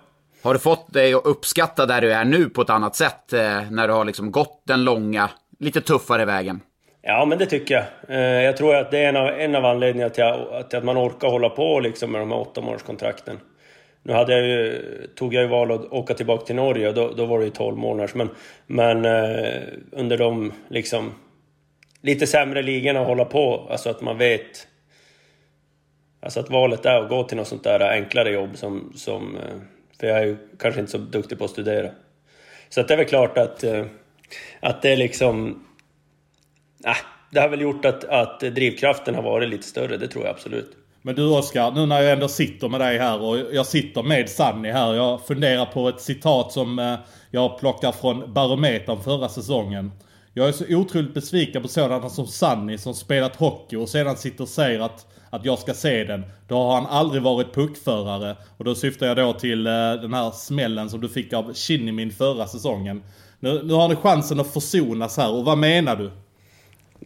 Har 0.43 0.53
du 0.53 0.59
fått 0.59 0.93
dig 0.93 1.13
att 1.13 1.25
uppskatta 1.25 1.85
där 1.85 2.01
du 2.01 2.13
är 2.13 2.25
nu 2.25 2.49
på 2.49 2.61
ett 2.61 2.69
annat 2.69 2.95
sätt? 2.95 3.33
Eh, 3.33 3.71
när 3.71 3.87
du 3.87 3.93
har 3.93 4.05
liksom 4.05 4.31
gått 4.31 4.61
den 4.67 4.83
långa, 4.83 5.29
lite 5.59 5.81
tuffare 5.81 6.25
vägen? 6.25 6.61
Ja, 7.01 7.25
men 7.25 7.37
det 7.37 7.45
tycker 7.45 7.75
jag. 7.75 8.15
Eh, 8.17 8.43
jag 8.43 8.57
tror 8.57 8.75
att 8.75 8.91
det 8.91 8.99
är 8.99 9.09
en 9.09 9.15
av, 9.15 9.27
en 9.27 9.55
av 9.55 9.65
anledningarna 9.65 10.09
till 10.09 10.23
att, 10.23 10.73
att 10.73 10.83
man 10.83 10.97
orkar 10.97 11.27
hålla 11.27 11.49
på 11.49 11.79
liksom 11.79 12.11
med 12.11 12.21
de 12.21 12.31
här 12.31 12.39
åtta 12.39 12.61
månadskontrakten. 12.61 13.39
Nu 14.03 14.13
hade 14.13 14.33
jag 14.37 14.47
ju, 14.47 14.81
tog 15.15 15.33
jag 15.33 15.43
ju 15.43 15.49
val 15.49 15.71
att 15.71 15.91
åka 15.91 16.13
tillbaka 16.13 16.45
till 16.45 16.55
Norge 16.55 16.87
och 16.87 16.93
då, 16.93 17.11
då 17.17 17.25
var 17.25 17.39
det 17.39 17.45
ju 17.45 17.51
12 17.51 17.77
månaders. 17.77 18.15
Men, 18.15 18.29
men 18.67 19.05
eh, 19.05 19.61
under 19.91 20.17
de 20.17 20.53
liksom 20.69 21.11
lite 22.01 22.27
sämre 22.27 22.61
ligorna 22.61 23.01
att 23.01 23.07
hålla 23.07 23.25
på, 23.25 23.67
alltså 23.69 23.89
att 23.89 24.01
man 24.01 24.17
vet... 24.17 24.67
Alltså 26.21 26.39
att 26.39 26.49
valet 26.49 26.85
är 26.85 27.01
att 27.01 27.09
gå 27.09 27.23
till 27.23 27.37
något 27.37 27.47
sånt 27.47 27.63
där 27.63 27.79
enklare 27.79 28.31
jobb 28.31 28.57
som... 28.57 28.93
som 28.95 29.35
eh, 29.35 29.59
för 29.99 30.07
jag 30.07 30.17
är 30.19 30.25
ju 30.25 30.37
kanske 30.59 30.79
inte 30.79 30.91
så 30.91 30.97
duktig 30.97 31.37
på 31.37 31.45
att 31.45 31.51
studera. 31.51 31.89
Så 32.69 32.81
att 32.81 32.87
det 32.87 32.93
är 32.93 32.97
väl 32.97 33.05
klart 33.05 33.37
att, 33.37 33.63
eh, 33.63 33.85
att 34.59 34.81
det 34.81 34.89
är 34.89 34.97
liksom 34.97 35.65
Äh, 36.85 36.97
det 37.31 37.39
har 37.39 37.49
väl 37.49 37.61
gjort 37.61 37.85
att, 37.85 38.03
att 38.03 38.39
drivkraften 38.39 39.15
har 39.15 39.21
varit 39.21 39.49
lite 39.49 39.67
större, 39.67 39.97
det 39.97 40.07
tror 40.07 40.25
jag 40.25 40.35
absolut. 40.35 40.71
Men 41.01 41.15
du 41.15 41.27
Oskar, 41.27 41.71
nu 41.71 41.85
när 41.85 42.01
jag 42.01 42.13
ändå 42.13 42.27
sitter 42.27 42.69
med 42.69 42.79
dig 42.79 42.97
här 42.97 43.21
och 43.21 43.37
jag 43.51 43.65
sitter 43.65 44.03
med 44.03 44.29
Sanni 44.29 44.71
här. 44.71 44.93
Jag 44.93 45.27
funderar 45.27 45.65
på 45.65 45.89
ett 45.89 46.01
citat 46.01 46.51
som 46.51 46.79
eh, 46.79 46.95
jag 47.31 47.59
plockar 47.59 47.91
från 47.91 48.33
Barometern 48.33 49.03
förra 49.03 49.29
säsongen. 49.29 49.91
Jag 50.39 50.47
är 50.47 50.51
så 50.51 50.65
otroligt 50.69 51.13
besviken 51.13 51.61
på 51.61 51.67
sådana 51.67 52.09
som 52.09 52.27
Sanni 52.27 52.77
som 52.77 52.93
spelat 52.93 53.35
hockey 53.35 53.75
och 53.75 53.89
sedan 53.89 54.17
sitter 54.17 54.43
och 54.43 54.49
säger 54.49 54.79
att, 54.79 55.05
att 55.29 55.45
jag 55.45 55.59
ska 55.59 55.73
se 55.73 56.03
den. 56.03 56.23
Då 56.47 56.55
har 56.55 56.75
han 56.75 56.85
aldrig 56.85 57.23
varit 57.23 57.53
puckförare. 57.53 58.35
Och 58.57 58.65
då 58.65 58.75
syftar 58.75 59.05
jag 59.07 59.17
då 59.17 59.33
till 59.33 59.67
eh, 59.67 59.71
den 59.73 60.13
här 60.13 60.31
smällen 60.31 60.89
som 60.89 61.01
du 61.01 61.09
fick 61.09 61.33
av 61.33 61.53
Shinnimin 61.53 62.11
förra 62.11 62.47
säsongen. 62.47 63.03
Nu, 63.39 63.63
nu 63.63 63.73
har 63.73 63.87
ni 63.87 63.95
chansen 63.95 64.39
att 64.39 64.53
försonas 64.53 65.17
här 65.17 65.31
och 65.31 65.45
vad 65.45 65.57
menar 65.57 65.95
du? 65.95 66.11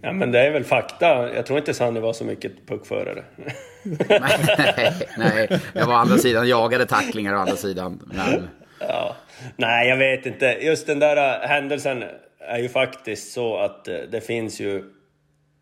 Ja 0.02 0.12
men 0.12 0.32
det 0.32 0.40
är 0.40 0.52
väl 0.52 0.64
fakta. 0.64 1.34
Jag 1.34 1.46
tror 1.46 1.60
inte 1.60 1.74
Sanny 1.74 2.00
var 2.00 2.14
så 2.14 2.24
mycket 2.24 2.68
puckförare. 2.68 3.24
nej, 3.84 4.94
nej, 5.18 5.60
jag 5.74 5.86
var 5.86 5.94
å 5.94 5.98
andra 5.98 6.18
sidan 6.18 6.48
jagade 6.48 6.86
tacklingar 6.86 7.34
å 7.34 7.38
andra 7.38 7.56
sidan. 7.56 8.00
Men... 8.06 8.48
Ja. 8.80 9.16
Nej, 9.56 9.90
jag 9.90 9.98
vet 9.98 10.26
inte. 10.26 10.46
Just 10.46 10.88
den 10.88 11.00
där 11.00 11.44
äh, 11.44 11.48
händelsen 11.48 12.04
är 12.48 12.60
ju 12.60 12.70
faktiskt 12.70 13.34
så 13.34 13.58
att 13.58 13.88
eh, 13.88 13.98
det 14.12 14.22
finns 14.22 14.62
ju 14.62 14.84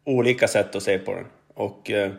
olika 0.06 0.48
sätt 0.48 0.76
att 0.76 0.84
se 0.84 0.98
på 0.98 1.14
den. 1.14 1.26
Och 1.54 1.92
eh, 1.92 2.12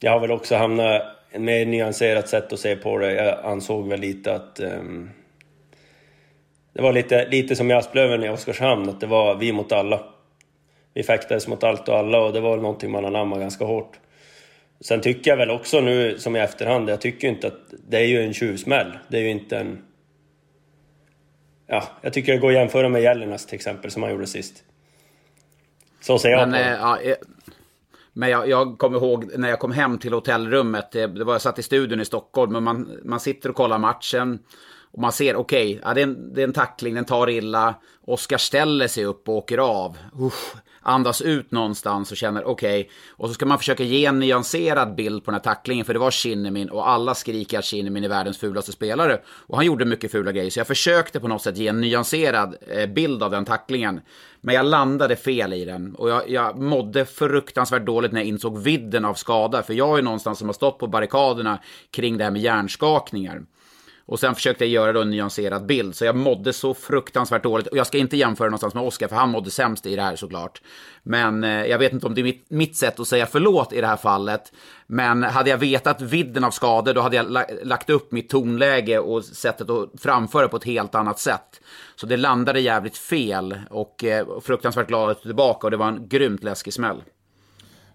jag 0.00 0.12
har 0.12 0.20
väl 0.20 0.30
också 0.30 0.56
hamnat 0.56 1.02
ett 1.30 1.40
mer 1.40 1.66
nyanserat 1.66 2.28
sätt 2.28 2.52
att 2.52 2.60
se 2.60 2.76
på 2.76 2.98
det. 2.98 3.12
Jag 3.12 3.44
ansåg 3.44 3.88
väl 3.88 4.00
lite 4.00 4.34
att 4.34 4.60
um, 4.60 5.10
det 6.72 6.82
var 6.82 6.92
lite, 6.92 7.28
lite 7.28 7.56
som 7.56 7.70
i 7.70 7.74
Asplöven 7.74 8.24
i 8.24 8.28
Oskarshamn, 8.28 8.88
att 8.88 9.00
det 9.00 9.06
var 9.06 9.34
vi 9.34 9.52
mot 9.52 9.72
alla 9.72 10.00
vi 10.94 11.02
fäktades 11.02 11.48
mot 11.48 11.64
allt 11.64 11.88
och 11.88 11.98
alla 11.98 12.20
och 12.20 12.32
det 12.32 12.40
var 12.40 12.56
någonting 12.56 12.90
man 12.90 13.04
anammade 13.04 13.42
ganska 13.42 13.64
hårt. 13.64 13.98
Sen 14.80 15.00
tycker 15.00 15.30
jag 15.30 15.36
väl 15.36 15.50
också 15.50 15.80
nu, 15.80 16.18
som 16.18 16.36
i 16.36 16.40
efterhand, 16.40 16.90
jag 16.90 17.00
tycker 17.00 17.28
inte 17.28 17.46
att... 17.46 17.74
Det 17.88 17.96
är 17.96 18.06
ju 18.06 18.22
en 18.22 18.34
tjuvsmäll. 18.34 18.98
Det 19.08 19.16
är 19.16 19.20
ju 19.20 19.30
inte 19.30 19.58
en... 19.58 19.82
Ja, 21.72 21.82
jag 22.00 22.12
tycker 22.12 22.32
det 22.32 22.38
går 22.38 22.48
att 22.48 22.54
jämföra 22.54 22.88
med 22.88 23.02
Gällinas 23.02 23.46
till 23.46 23.54
exempel, 23.54 23.90
som 23.90 24.02
han 24.02 24.12
gjorde 24.12 24.26
sist. 24.26 24.62
Så 26.00 26.18
ser 26.18 26.28
jag 26.28 26.48
men, 26.48 26.50
på 26.50 26.56
det. 26.56 26.78
Ja, 26.80 27.00
eh, 27.00 27.16
men 28.12 28.30
jag, 28.30 28.48
jag 28.48 28.78
kommer 28.78 28.98
ihåg 28.98 29.30
när 29.38 29.48
jag 29.48 29.58
kom 29.58 29.72
hem 29.72 29.98
till 29.98 30.12
hotellrummet, 30.12 30.92
det, 30.92 31.06
det 31.06 31.24
var 31.24 31.34
jag 31.34 31.42
satt 31.42 31.58
i 31.58 31.62
studion 31.62 32.00
i 32.00 32.04
Stockholm, 32.04 32.52
men 32.52 32.62
man, 32.62 32.98
man 33.04 33.20
sitter 33.20 33.48
och 33.48 33.56
kollar 33.56 33.78
matchen. 33.78 34.38
Och 34.90 34.98
man 34.98 35.12
ser, 35.12 35.36
okej, 35.36 35.78
okay, 35.78 35.80
ja, 35.84 35.94
det, 35.94 36.14
det, 36.34 36.40
är 36.40 36.46
en 36.46 36.52
tackling, 36.52 36.94
den 36.94 37.04
tar 37.04 37.30
illa. 37.30 37.74
Oskar 38.04 38.38
ställer 38.38 38.88
sig 38.88 39.04
upp 39.04 39.28
och 39.28 39.34
åker 39.34 39.58
av. 39.58 39.98
Uff, 40.20 40.54
andas 40.82 41.22
ut 41.22 41.50
någonstans 41.50 42.10
och 42.10 42.16
känner 42.16 42.44
okej. 42.44 42.80
Okay. 42.80 42.92
Och 43.10 43.28
så 43.28 43.34
ska 43.34 43.46
man 43.46 43.58
försöka 43.58 43.82
ge 43.82 44.06
en 44.06 44.18
nyanserad 44.18 44.94
bild 44.94 45.24
på 45.24 45.30
den 45.30 45.34
här 45.34 45.54
tacklingen, 45.54 45.84
för 45.84 45.92
det 45.92 45.98
var 45.98 46.10
Kinnemin 46.10 46.68
och 46.68 46.88
alla 46.88 47.14
skriker 47.14 47.58
att 47.58 47.64
Kinnemin 47.64 48.04
är 48.04 48.08
världens 48.08 48.38
fulaste 48.38 48.72
spelare. 48.72 49.20
Och 49.26 49.56
han 49.56 49.66
gjorde 49.66 49.84
mycket 49.84 50.12
fula 50.12 50.32
grejer, 50.32 50.50
så 50.50 50.60
jag 50.60 50.66
försökte 50.66 51.20
på 51.20 51.28
något 51.28 51.42
sätt 51.42 51.56
ge 51.56 51.68
en 51.68 51.80
nyanserad 51.80 52.56
eh, 52.68 52.86
bild 52.86 53.22
av 53.22 53.30
den 53.30 53.44
tacklingen. 53.44 54.00
Men 54.40 54.54
jag 54.54 54.66
landade 54.66 55.16
fel 55.16 55.52
i 55.52 55.64
den 55.64 55.94
och 55.94 56.10
jag, 56.10 56.30
jag 56.30 56.58
mådde 56.58 57.04
fruktansvärt 57.04 57.86
dåligt 57.86 58.12
när 58.12 58.20
jag 58.20 58.28
insåg 58.28 58.58
vidden 58.58 59.04
av 59.04 59.14
skada. 59.14 59.62
För 59.62 59.74
jag 59.74 59.98
är 59.98 60.02
någonstans 60.02 60.38
som 60.38 60.48
har 60.48 60.52
stått 60.52 60.78
på 60.78 60.86
barrikaderna 60.86 61.58
kring 61.90 62.18
det 62.18 62.24
här 62.24 62.30
med 62.30 62.42
hjärnskakningar. 62.42 63.42
Och 64.12 64.20
sen 64.20 64.34
försökte 64.34 64.64
jag 64.64 64.70
göra 64.70 64.92
då 64.92 65.00
en 65.00 65.10
nyanserad 65.10 65.66
bild, 65.66 65.94
så 65.94 66.04
jag 66.04 66.16
mådde 66.16 66.52
så 66.52 66.74
fruktansvärt 66.74 67.42
dåligt. 67.42 67.66
Och 67.66 67.76
jag 67.76 67.86
ska 67.86 67.98
inte 67.98 68.16
jämföra 68.16 68.48
någonstans 68.48 68.74
med 68.74 68.82
Oscar, 68.82 69.08
för 69.08 69.16
han 69.16 69.30
mådde 69.30 69.50
sämst 69.50 69.86
i 69.86 69.96
det 69.96 70.02
här 70.02 70.16
såklart. 70.16 70.62
Men 71.02 71.44
eh, 71.44 71.66
jag 71.66 71.78
vet 71.78 71.92
inte 71.92 72.06
om 72.06 72.14
det 72.14 72.20
är 72.20 72.22
mitt, 72.22 72.50
mitt, 72.50 72.76
sätt 72.76 73.00
att 73.00 73.08
säga 73.08 73.26
förlåt 73.26 73.72
i 73.72 73.80
det 73.80 73.86
här 73.86 73.96
fallet. 73.96 74.52
Men 74.86 75.22
hade 75.22 75.50
jag 75.50 75.58
vetat 75.58 76.00
vidden 76.00 76.44
av 76.44 76.50
skador, 76.50 76.94
då 76.94 77.00
hade 77.00 77.16
jag 77.16 77.30
la, 77.30 77.44
lagt 77.62 77.90
upp 77.90 78.12
mitt 78.12 78.28
tonläge 78.28 78.98
och 78.98 79.24
sättet 79.24 79.70
att 79.70 79.90
framföra 79.98 80.48
på 80.48 80.56
ett 80.56 80.64
helt 80.64 80.94
annat 80.94 81.18
sätt. 81.18 81.60
Så 81.96 82.06
det 82.06 82.16
landade 82.16 82.60
jävligt 82.60 82.96
fel 82.96 83.60
och 83.70 84.04
eh, 84.04 84.26
fruktansvärt 84.40 84.88
glad 84.88 85.10
att 85.10 85.22
tillbaka 85.22 85.66
och 85.66 85.70
det 85.70 85.76
var 85.76 85.88
en 85.88 86.08
grymt 86.08 86.44
läskig 86.44 86.72
smäll. 86.72 87.02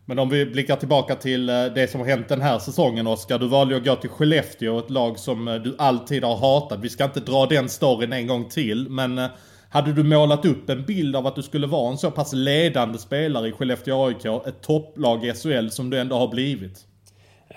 Men 0.10 0.20
om 0.20 0.30
vi 0.30 0.46
blickar 0.46 0.76
tillbaka 0.76 1.16
till 1.16 1.50
eh, 1.50 1.66
det 1.66 1.92
som 1.92 2.02
har 2.02 2.08
hänt 2.08 2.30
den 2.30 2.42
här 2.42 2.60
säsongen 2.60 3.08
Oskar. 3.08 3.40
Du 3.40 3.48
valde 3.48 3.76
att 3.76 3.86
gå 3.86 3.96
till 3.96 4.10
Skellefteå, 4.10 4.80
ett 4.80 4.90
lag 4.90 5.20
som 5.20 5.48
eh, 5.48 5.56
du 5.56 5.76
alltid 5.78 6.24
har 6.24 6.38
hatat. 6.38 6.80
Vi 6.82 6.90
ska 6.90 7.04
inte 7.04 7.20
dra 7.20 7.46
den 7.46 7.70
storyn 7.70 8.14
en 8.14 8.28
gång 8.28 8.50
till, 8.50 8.90
men 8.90 9.18
eh, 9.18 9.28
hade 9.70 9.94
du 9.94 10.04
målat 10.04 10.46
upp 10.46 10.70
en 10.70 10.86
bild 10.86 11.16
av 11.16 11.28
att 11.28 11.36
du 11.36 11.44
skulle 11.44 11.68
vara 11.68 11.92
en 11.92 11.98
så 11.98 12.12
pass 12.12 12.34
ledande 12.34 12.98
spelare 12.98 13.48
i 13.48 13.52
Skellefteå 13.52 14.06
AIK, 14.06 14.26
ett 14.26 14.62
topplag 14.62 15.26
i 15.26 15.34
SHL 15.34 15.70
som 15.70 15.90
du 15.90 16.00
ändå 16.00 16.16
har 16.16 16.28
blivit? 16.28 16.80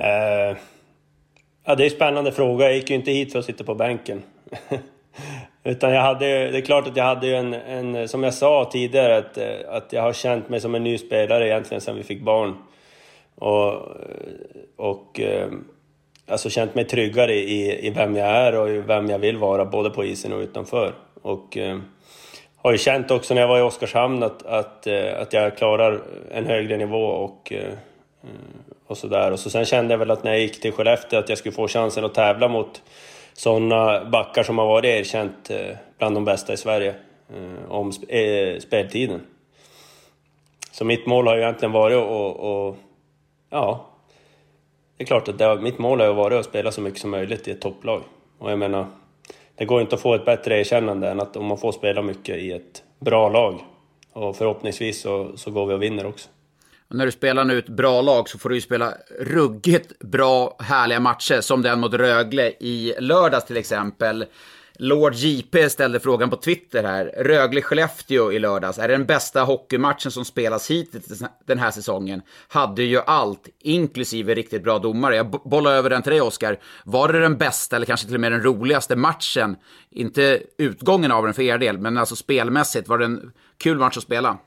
Uh, 0.00 0.58
ja, 1.66 1.74
det 1.74 1.82
är 1.82 1.84
en 1.84 1.90
spännande 1.90 2.32
fråga. 2.32 2.64
Jag 2.64 2.74
gick 2.74 2.90
ju 2.90 2.96
inte 2.96 3.10
hit 3.10 3.32
för 3.32 3.38
att 3.38 3.44
sitta 3.44 3.64
på 3.64 3.74
bänken. 3.74 4.22
Utan 5.64 5.92
jag 5.92 6.02
hade, 6.02 6.50
det 6.50 6.58
är 6.58 6.60
klart 6.60 6.86
att 6.86 6.96
jag 6.96 7.04
hade 7.04 7.36
en, 7.36 7.54
en, 7.54 8.08
som 8.08 8.22
jag 8.22 8.34
sa 8.34 8.70
tidigare, 8.72 9.16
att, 9.16 9.38
eh, 9.38 9.58
att 9.68 9.92
jag 9.92 10.02
har 10.02 10.12
känt 10.12 10.48
mig 10.48 10.60
som 10.60 10.74
en 10.74 10.84
ny 10.84 10.98
spelare 10.98 11.48
egentligen 11.48 11.80
sedan 11.80 11.96
vi 11.96 12.02
fick 12.02 12.22
barn. 12.22 12.56
Och, 13.34 13.74
och 14.76 15.20
eh, 15.20 15.48
alltså 16.28 16.50
känt 16.50 16.74
mig 16.74 16.84
tryggare 16.84 17.34
i, 17.34 17.86
i 17.86 17.90
vem 17.90 18.16
jag 18.16 18.28
är 18.28 18.54
och 18.54 18.88
vem 18.88 19.10
jag 19.10 19.18
vill 19.18 19.36
vara, 19.36 19.64
både 19.64 19.90
på 19.90 20.04
isen 20.04 20.32
och 20.32 20.40
utanför. 20.40 20.94
Och 21.22 21.56
eh, 21.56 21.78
har 22.56 22.72
ju 22.72 22.78
känt 22.78 23.10
också 23.10 23.34
när 23.34 23.40
jag 23.40 23.48
var 23.48 23.58
i 23.58 23.62
Oskarshamn 23.62 24.22
att, 24.22 24.46
att, 24.46 24.86
att 25.16 25.32
jag 25.32 25.56
klarar 25.56 26.00
en 26.30 26.46
högre 26.46 26.76
nivå 26.76 27.04
och, 27.04 27.52
och 28.86 28.98
sådär. 28.98 29.32
Och 29.32 29.38
så 29.38 29.50
sen 29.50 29.64
kände 29.64 29.94
jag 29.94 29.98
väl 29.98 30.10
att 30.10 30.24
när 30.24 30.30
jag 30.30 30.40
gick 30.40 30.60
till 30.60 30.72
Skellefteå 30.72 31.18
att 31.18 31.28
jag 31.28 31.38
skulle 31.38 31.54
få 31.54 31.68
chansen 31.68 32.04
att 32.04 32.14
tävla 32.14 32.48
mot 32.48 32.82
sådana 33.32 34.04
backar 34.04 34.42
som 34.42 34.58
har 34.58 34.66
varit 34.66 34.84
erkänt 34.84 35.50
eh, 35.50 35.76
bland 35.98 36.16
de 36.16 36.24
bästa 36.24 36.52
i 36.52 36.56
Sverige 36.56 36.94
eh, 37.34 37.72
om 37.72 37.92
eh, 38.08 38.58
speltiden. 38.60 39.20
Så 40.72 40.84
mitt 40.84 41.06
mål 41.06 41.26
har 41.26 41.36
ju 41.36 41.42
egentligen 41.42 41.72
varit 41.72 41.96
att... 41.96 42.76
Ja, 43.50 43.86
det 44.96 45.04
är 45.04 45.06
klart 45.06 45.28
att 45.28 45.38
det, 45.38 45.60
mitt 45.60 45.78
mål 45.78 46.00
har 46.00 46.12
varit 46.12 46.38
att 46.38 46.44
spela 46.44 46.72
så 46.72 46.80
mycket 46.80 47.00
som 47.00 47.10
möjligt 47.10 47.48
i 47.48 47.50
ett 47.50 47.60
topplag. 47.60 48.02
Och 48.38 48.50
jag 48.50 48.58
menar, 48.58 48.86
det 49.54 49.64
går 49.64 49.80
inte 49.80 49.94
att 49.94 50.00
få 50.00 50.14
ett 50.14 50.24
bättre 50.24 50.60
erkännande 50.60 51.10
än 51.10 51.20
att 51.20 51.36
om 51.36 51.46
man 51.46 51.58
får 51.58 51.72
spela 51.72 52.02
mycket 52.02 52.36
i 52.36 52.52
ett 52.52 52.82
bra 52.98 53.28
lag. 53.28 53.60
Och 54.12 54.36
förhoppningsvis 54.36 55.00
så, 55.00 55.36
så 55.36 55.50
går 55.50 55.66
vi 55.66 55.74
och 55.74 55.82
vinner 55.82 56.06
också. 56.06 56.28
Och 56.90 56.96
när 56.96 57.06
du 57.06 57.12
spelar 57.12 57.44
nu 57.44 57.58
ett 57.58 57.68
bra 57.68 58.02
lag 58.02 58.28
så 58.28 58.38
får 58.38 58.48
du 58.48 58.54
ju 58.54 58.60
spela 58.60 58.94
ruggigt 59.20 59.98
bra, 59.98 60.56
härliga 60.58 61.00
matcher. 61.00 61.40
Som 61.40 61.62
den 61.62 61.80
mot 61.80 61.94
Rögle 61.94 62.52
i 62.60 62.94
lördags 62.98 63.46
till 63.46 63.56
exempel. 63.56 64.24
Lord 64.74 65.14
JP 65.14 65.70
ställde 65.70 66.00
frågan 66.00 66.30
på 66.30 66.36
Twitter 66.36 66.84
här. 66.84 67.14
Rögle-Skellefteå 67.18 68.32
i 68.32 68.38
lördags. 68.38 68.78
Är 68.78 68.88
det 68.88 68.94
den 68.94 69.06
bästa 69.06 69.42
hockeymatchen 69.42 70.10
som 70.10 70.24
spelas 70.24 70.70
hittills 70.70 71.22
den 71.46 71.58
här 71.58 71.70
säsongen? 71.70 72.22
Hade 72.48 72.82
ju 72.82 73.00
allt, 73.06 73.48
inklusive 73.58 74.34
riktigt 74.34 74.62
bra 74.62 74.78
domare. 74.78 75.16
Jag 75.16 75.30
bollar 75.30 75.72
över 75.72 75.90
den 75.90 76.02
till 76.02 76.12
dig, 76.12 76.20
Oskar. 76.20 76.58
Var 76.84 77.12
det 77.12 77.20
den 77.20 77.36
bästa, 77.36 77.76
eller 77.76 77.86
kanske 77.86 78.06
till 78.06 78.14
och 78.14 78.20
med 78.20 78.32
den 78.32 78.42
roligaste 78.42 78.96
matchen? 78.96 79.56
Inte 79.90 80.42
utgången 80.58 81.12
av 81.12 81.24
den 81.24 81.34
för 81.34 81.42
er 81.42 81.58
del, 81.58 81.78
men 81.78 81.98
alltså 81.98 82.16
spelmässigt. 82.16 82.88
Var 82.88 82.98
det 82.98 83.04
en 83.04 83.32
kul 83.58 83.78
match 83.78 83.96
att 83.96 84.02
spela? 84.02 84.38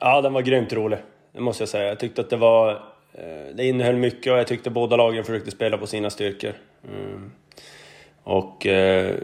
Ja, 0.00 0.20
den 0.20 0.32
var 0.32 0.42
grymt 0.42 0.72
rolig. 0.72 0.98
Det 1.32 1.40
måste 1.40 1.62
jag 1.62 1.68
säga. 1.68 1.88
Jag 1.88 1.98
tyckte 1.98 2.20
att 2.20 2.30
det 2.30 2.36
var... 2.36 2.70
Eh, 3.12 3.54
det 3.54 3.64
innehöll 3.64 3.96
mycket 3.96 4.32
och 4.32 4.38
jag 4.38 4.46
tyckte 4.46 4.70
båda 4.70 4.96
lagen 4.96 5.24
försökte 5.24 5.50
spela 5.50 5.78
på 5.78 5.86
sina 5.86 6.10
styrkor. 6.10 6.52
Mm. 6.88 7.32
Och... 8.22 8.66
Eh, 8.66 9.14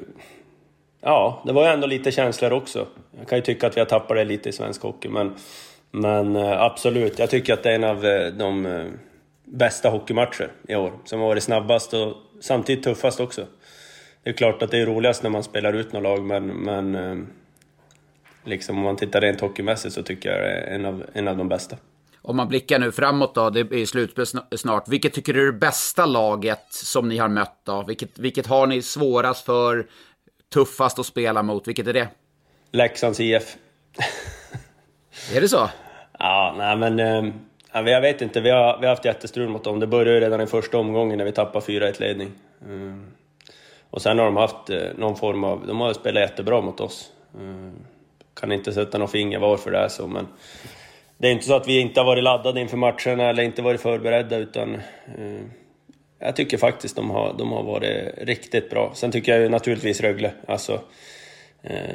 ja, 1.00 1.42
det 1.46 1.52
var 1.52 1.64
ju 1.64 1.68
ändå 1.68 1.86
lite 1.86 2.12
känslor 2.12 2.52
också. 2.52 2.86
Jag 3.18 3.28
kan 3.28 3.38
ju 3.38 3.42
tycka 3.42 3.66
att 3.66 3.76
vi 3.76 3.80
har 3.80 3.86
tappat 3.86 4.16
det 4.16 4.24
lite 4.24 4.48
i 4.48 4.52
svensk 4.52 4.82
hockey, 4.82 5.08
men... 5.08 5.34
Men 5.90 6.36
eh, 6.36 6.62
absolut, 6.62 7.18
jag 7.18 7.30
tycker 7.30 7.52
att 7.52 7.62
det 7.62 7.70
är 7.70 7.74
en 7.74 7.84
av 7.84 8.02
de 8.38 8.84
bästa 9.44 9.88
hockeymatcher 9.88 10.52
i 10.68 10.74
år. 10.74 10.92
Som 11.04 11.20
har 11.20 11.28
varit 11.28 11.42
snabbast 11.42 11.94
och 11.94 12.14
samtidigt 12.40 12.84
tuffast 12.84 13.20
också. 13.20 13.46
Det 14.22 14.30
är 14.30 14.34
klart 14.34 14.62
att 14.62 14.70
det 14.70 14.78
är 14.78 14.86
roligast 14.86 15.22
när 15.22 15.30
man 15.30 15.42
spelar 15.42 15.72
ut 15.72 15.92
något 15.92 16.02
lag, 16.02 16.22
men... 16.24 16.46
men 16.46 17.26
liksom 18.44 18.78
om 18.78 18.84
man 18.84 18.96
tittar 18.96 19.20
rent 19.20 19.40
hockeymässigt 19.40 19.94
så 19.94 20.02
tycker 20.02 20.30
jag 20.30 20.40
det 20.40 20.50
är 20.50 20.74
en 20.74 20.84
av, 20.84 21.04
en 21.12 21.28
av 21.28 21.36
de 21.36 21.48
bästa. 21.48 21.76
Om 22.22 22.36
man 22.36 22.48
blickar 22.48 22.78
nu 22.78 22.92
framåt 22.92 23.34
då, 23.34 23.50
det 23.50 23.60
är 23.60 23.86
slutspel 23.86 24.26
snart. 24.58 24.88
Vilket 24.88 25.12
tycker 25.12 25.32
du 25.32 25.42
är 25.42 25.52
det 25.52 25.58
bästa 25.58 26.06
laget 26.06 26.66
som 26.70 27.08
ni 27.08 27.18
har 27.18 27.28
mött 27.28 27.60
då? 27.64 27.84
Vilket, 27.86 28.18
vilket 28.18 28.46
har 28.46 28.66
ni 28.66 28.82
svårast 28.82 29.44
för, 29.44 29.86
tuffast 30.52 30.98
att 30.98 31.06
spela 31.06 31.42
mot? 31.42 31.68
Vilket 31.68 31.86
är 31.86 31.92
det? 31.92 32.08
Leksands 32.72 33.20
IF. 33.20 33.56
är 35.34 35.40
det 35.40 35.48
så? 35.48 35.70
Ja, 36.18 36.54
nej 36.58 36.76
men... 36.76 37.00
Eh, 37.00 37.34
jag 37.72 38.00
vet 38.00 38.22
inte, 38.22 38.40
vi 38.40 38.50
har, 38.50 38.78
vi 38.80 38.86
har 38.86 38.94
haft 38.94 39.04
jättestrul 39.04 39.48
mot 39.48 39.64
dem. 39.64 39.80
Det 39.80 39.86
började 39.86 40.20
redan 40.20 40.40
i 40.40 40.46
första 40.46 40.78
omgången 40.78 41.18
när 41.18 41.24
vi 41.24 41.32
tappade 41.32 41.66
4-1 41.66 42.00
ledning. 42.00 42.32
Mm. 42.64 43.06
Och 43.90 44.02
sen 44.02 44.18
har 44.18 44.24
de 44.24 44.36
haft 44.36 44.70
eh, 44.70 44.82
någon 44.96 45.16
form 45.16 45.44
av... 45.44 45.66
De 45.66 45.80
har 45.80 45.92
spelat 45.92 46.20
jättebra 46.20 46.60
mot 46.60 46.80
oss. 46.80 47.10
Mm. 47.34 47.76
Kan 48.34 48.52
inte 48.52 48.72
sätta 48.72 48.98
något 48.98 49.10
finger 49.10 49.38
varför 49.38 49.70
det 49.70 49.78
är 49.78 49.88
så, 49.88 50.06
men 50.06 50.26
det 51.18 51.28
är 51.28 51.32
inte 51.32 51.46
så 51.46 51.54
att 51.54 51.68
vi 51.68 51.80
inte 51.80 52.00
har 52.00 52.04
varit 52.04 52.24
laddade 52.24 52.60
inför 52.60 52.76
matcherna 52.76 53.28
eller 53.28 53.42
inte 53.42 53.62
varit 53.62 53.80
förberedda 53.80 54.36
utan 54.36 54.74
eh, 54.74 55.42
jag 56.18 56.36
tycker 56.36 56.58
faktiskt 56.58 56.96
de 56.96 57.10
har, 57.10 57.34
de 57.38 57.52
har 57.52 57.62
varit 57.62 58.14
riktigt 58.18 58.70
bra. 58.70 58.92
Sen 58.94 59.12
tycker 59.12 59.32
jag 59.32 59.40
ju 59.40 59.48
naturligtvis 59.48 60.00
Rögle, 60.00 60.32
alltså 60.46 60.80
eh, 61.62 61.94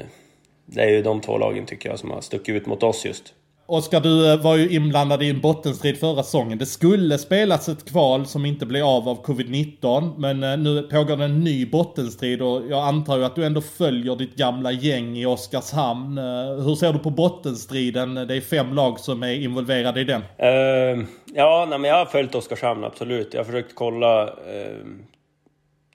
det 0.66 0.82
är 0.82 0.90
ju 0.90 1.02
de 1.02 1.22
två 1.22 1.38
lagen 1.38 1.66
tycker 1.66 1.90
jag 1.90 2.00
som 2.00 2.12
har 2.12 2.22
stuckit 2.22 2.56
ut 2.56 2.66
mot 2.66 2.84
oss 2.84 3.06
just. 3.06 3.34
Oskar, 3.66 4.00
du 4.00 4.32
eh, 4.32 4.42
var 4.42 4.56
ju 4.56 4.70
inblandad 4.70 5.24
i 5.24 5.30
en 5.30 5.42
bottenstrid 5.42 6.00
förra 6.00 6.24
säsongen. 6.24 6.58
Det 6.58 6.66
skulle 6.66 7.18
spelas 7.18 7.70
ett 7.70 7.92
kval 7.92 8.26
som 8.26 8.46
inte 8.46 8.66
blev 8.66 8.86
av 8.86 9.10
av 9.10 9.26
covid-19. 9.26 10.14
Men 10.18 10.44
eh, 10.44 10.58
nu 10.58 10.82
pågår 10.82 11.18
det 11.18 11.24
en 11.24 11.40
ny 11.40 11.66
bottenstrid 11.66 12.42
och 12.42 12.62
jag 12.70 12.88
antar 12.88 13.18
ju 13.18 13.24
att 13.24 13.36
du 13.36 13.46
ändå 13.46 13.62
följer 13.62 14.16
ditt 14.16 14.36
gamla 14.36 14.72
gäng 14.72 15.18
i 15.18 15.26
Oskarshamn. 15.26 16.18
Eh, 16.18 16.64
hur 16.66 16.76
ser 16.76 16.94
du 16.94 17.00
på 17.00 17.10
bottenstriden? 17.10 18.16
Det 18.16 18.36
är 18.36 18.42
fem 18.42 18.74
lag 18.74 19.00
som 19.00 19.24
är 19.24 19.34
involverade 19.34 20.02
i 20.02 20.04
den. 20.04 20.22
Uh, 20.22 21.06
ja, 21.34 21.68
nej, 21.70 21.80
men 21.80 21.90
jag 21.90 21.98
har 21.98 22.06
följt 22.06 22.36
Oskarshamn, 22.36 22.84
absolut. 22.84 23.34
Jag 23.34 23.40
har 23.40 23.46
försökt 23.46 23.76
kolla 23.76 24.26
uh, 24.26 24.86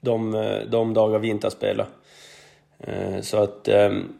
de, 0.01 0.31
de 0.71 0.93
dagar 0.93 1.19
vi 1.19 1.27
inte 1.27 1.47
har 1.47 1.51
spelat. 1.51 1.87
Uh, 2.87 3.21
så 3.21 3.37
att... 3.37 3.67
Um, 3.67 4.18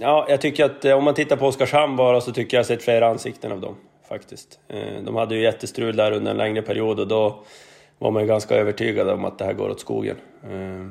ja, 0.00 0.26
jag 0.28 0.40
tycker 0.40 0.64
att 0.64 0.84
eh, 0.84 0.96
om 0.96 1.04
man 1.04 1.14
tittar 1.14 1.36
på 1.36 1.46
Oskarshamn 1.46 1.96
bara 1.96 2.20
så 2.20 2.32
tycker 2.32 2.56
jag 2.56 2.60
jag 2.60 2.66
sett 2.66 2.82
flera 2.82 3.08
ansikten 3.08 3.52
av 3.52 3.60
dem 3.60 3.76
faktiskt. 4.08 4.60
Eh, 4.68 5.02
de 5.04 5.16
hade 5.16 5.34
ju 5.34 5.42
jättestrul 5.42 5.96
där 5.96 6.12
under 6.12 6.30
en 6.30 6.36
längre 6.36 6.62
period 6.62 7.00
och 7.00 7.08
då 7.08 7.44
var 7.98 8.10
man 8.10 8.22
ju 8.22 8.28
ganska 8.28 8.54
övertygad 8.54 9.08
om 9.08 9.24
att 9.24 9.38
det 9.38 9.44
här 9.44 9.52
går 9.52 9.70
åt 9.70 9.80
skogen. 9.80 10.16
Eh, 10.44 10.86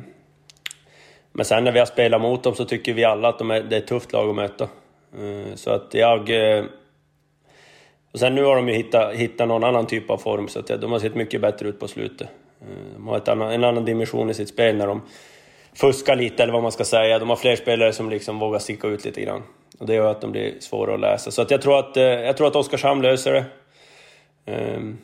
men 1.31 1.45
sen 1.45 1.63
när 1.63 1.71
vi 1.71 1.79
har 1.79 1.85
spelat 1.85 2.21
mot 2.21 2.43
dem 2.43 2.55
så 2.55 2.65
tycker 2.65 2.93
vi 2.93 3.03
alla 3.03 3.29
att 3.29 3.39
de 3.39 3.51
är, 3.51 3.63
det 3.63 3.75
är 3.75 3.79
ett 3.79 3.88
tufft 3.88 4.13
lag 4.13 4.29
att 4.29 4.35
möta. 4.35 4.67
Så 5.55 5.71
att 5.71 5.93
jag... 5.93 6.31
Och 8.12 8.19
sen 8.19 8.35
nu 8.35 8.43
har 8.43 8.55
de 8.55 8.69
ju 8.69 8.75
hittat, 8.75 9.13
hittat 9.13 9.47
någon 9.47 9.63
annan 9.63 9.88
typ 9.88 10.09
av 10.09 10.17
form 10.17 10.47
så 10.47 10.59
att 10.59 10.81
de 10.81 10.91
har 10.91 11.00
sett 11.00 11.15
mycket 11.15 11.41
bättre 11.41 11.67
ut 11.69 11.79
på 11.79 11.88
slutet. 11.88 12.27
De 12.95 13.07
har 13.07 13.17
ett 13.17 13.27
annan, 13.27 13.51
en 13.51 13.63
annan 13.63 13.85
dimension 13.85 14.29
i 14.29 14.33
sitt 14.33 14.50
spel 14.50 14.77
när 14.77 14.88
de 14.88 15.01
fuskar 15.75 16.15
lite, 16.15 16.44
eller 16.44 16.53
vad 16.53 16.63
man 16.63 16.72
ska 16.72 16.84
säga. 16.84 17.20
De 17.20 17.29
har 17.29 17.36
fler 17.36 17.55
spelare 17.55 17.94
som 17.94 18.10
liksom 18.10 18.39
vågar 18.39 18.60
sticka 18.60 18.88
ut 18.88 19.05
lite 19.05 19.22
grann. 19.22 19.44
Och 19.79 19.86
det 19.86 19.94
gör 19.94 20.12
att 20.12 20.22
de 20.22 20.32
blir 20.32 20.60
svåra 20.60 20.94
att 20.94 21.00
läsa. 21.00 21.32
Så 21.32 21.41
att 21.41 21.51
jag 21.51 21.62
tror 21.62 21.79
att, 21.79 21.98
eh, 21.98 22.03
jag 22.03 22.38
tror 22.38 22.48
att 22.48 22.55
Oskarshamn 22.55 23.01
löser 23.01 23.34
det. 23.34 23.46
Um, 24.75 24.98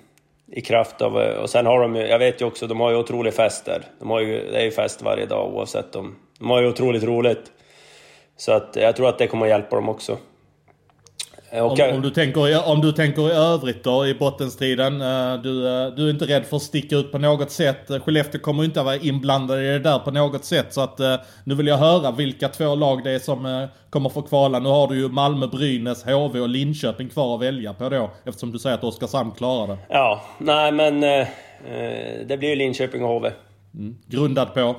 I 0.52 0.62
kraft 0.62 1.02
av... 1.02 1.22
Eh, 1.22 1.38
och 1.38 1.50
sen 1.50 1.66
har 1.66 1.82
de 1.82 1.96
ju, 1.96 2.02
jag 2.02 2.20
vet 2.20 2.42
ju 2.42 2.46
också, 2.46 2.68
de 2.68 2.80
har 2.80 2.92
ju 2.92 2.98
otrolig 2.98 3.34
fest 3.34 3.66
där. 3.66 3.84
De 4.00 4.10
har 4.10 4.20
ju, 4.20 4.52
det 4.52 4.60
är 4.60 4.64
ju 4.64 4.72
fest 4.72 5.02
varje 5.02 5.26
dag 5.26 5.54
oavsett 5.54 5.92
De, 5.92 6.16
De 6.40 6.50
har 6.50 6.62
ju 6.62 6.68
otroligt 6.68 7.04
roligt. 7.04 7.52
Så 8.38 8.52
att 8.52 8.76
jag 8.76 8.96
tror 8.96 9.10
att 9.10 9.18
det 9.18 9.28
kommer 9.28 9.46
att 9.46 9.50
hjälpa 9.50 9.76
dem 9.76 9.90
också. 9.90 10.18
Okay. 11.52 11.90
Om, 11.90 11.96
om, 11.96 12.02
du 12.02 12.10
tänker, 12.10 12.70
om 12.70 12.82
du 12.82 12.92
tänker 12.92 13.30
i 13.30 13.32
övrigt 13.32 13.84
då 13.84 14.08
i 14.08 14.14
bottenstriden. 14.14 15.02
Eh, 15.02 15.42
du, 15.44 15.68
eh, 15.68 15.88
du 15.88 16.06
är 16.06 16.10
inte 16.10 16.26
rädd 16.26 16.46
för 16.46 16.56
att 16.56 16.64
sticka 16.64 16.96
ut 16.96 17.12
på 17.12 17.18
något 17.18 17.52
sätt. 17.52 17.92
Skellefteå 18.06 18.42
kommer 18.42 18.64
inte 18.64 18.80
att 18.80 18.86
vara 18.86 18.96
inblandade 18.96 19.64
i 19.64 19.68
det 19.68 19.80
där 19.80 20.00
på 20.00 20.12
något 20.12 20.46
sätt. 20.46 20.74
Så 20.74 20.82
att 20.82 21.00
nu 21.44 21.56
vill 21.56 21.68
jag 21.68 21.78
höra 21.78 22.12
vilka 22.12 22.48
två 22.48 22.76
lag 22.76 23.04
det 23.04 23.12
är 23.12 23.20
som 23.20 23.68
kommer 23.90 24.10
få 24.10 24.22
kvala. 24.22 24.60
Nu 24.60 24.70
har 24.70 24.88
du 24.88 24.96
ju 24.96 25.10
Malmö, 25.10 25.48
Brynäs, 25.48 26.04
HV 26.04 26.40
och 26.40 26.50
Linköping 26.50 27.10
kvar 27.10 27.36
att 27.36 27.42
välja 27.42 27.74
på 27.74 27.90
då. 27.90 28.12
Eftersom 28.26 28.52
du 28.52 28.60
säger 28.60 28.78
att 28.78 28.84
Oskarshamn 28.84 29.32
klarar 29.32 29.68
det. 29.68 29.78
Ja, 29.90 30.22
nej 30.38 30.72
men 30.72 31.04
eh, 31.04 31.28
det 32.26 32.38
blir 32.38 32.50
ju 32.50 32.56
Linköping 32.56 33.04
och 33.04 33.10
HV. 33.10 33.32
Mm. 33.76 33.98
Grundat 34.08 34.54
på? 34.54 34.76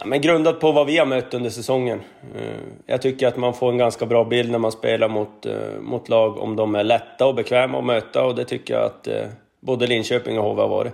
Ja, 0.00 0.06
men 0.06 0.20
grundat 0.20 0.60
på 0.60 0.72
vad 0.72 0.86
vi 0.86 0.98
har 0.98 1.06
mött 1.06 1.34
under 1.34 1.50
säsongen. 1.50 2.00
Eh, 2.34 2.60
jag 2.86 3.02
tycker 3.02 3.26
att 3.26 3.36
man 3.36 3.54
får 3.54 3.70
en 3.70 3.78
ganska 3.78 4.06
bra 4.06 4.24
bild 4.24 4.50
när 4.50 4.58
man 4.58 4.72
spelar 4.72 5.08
mot, 5.08 5.46
eh, 5.46 5.80
mot 5.80 6.08
lag 6.08 6.38
om 6.38 6.56
de 6.56 6.74
är 6.74 6.84
lätta 6.84 7.26
och 7.26 7.34
bekväma 7.34 7.78
att 7.78 7.84
möta 7.84 8.24
och 8.24 8.34
det 8.34 8.44
tycker 8.44 8.74
jag 8.74 8.84
att 8.84 9.06
eh, 9.06 9.26
både 9.60 9.86
Linköping 9.86 10.38
och 10.38 10.44
HV 10.44 10.62
har 10.62 10.68
varit. 10.68 10.92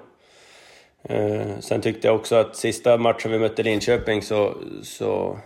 Sen 1.61 1.81
tyckte 1.81 2.09
jag 2.09 2.17
också 2.17 2.37
att 2.37 2.57
sista 2.57 2.97
matchen 2.97 3.33
vi 3.33 3.39
mötte 3.39 3.63
Linköping 3.63 4.23
så... 4.23 4.55
så 4.83 5.39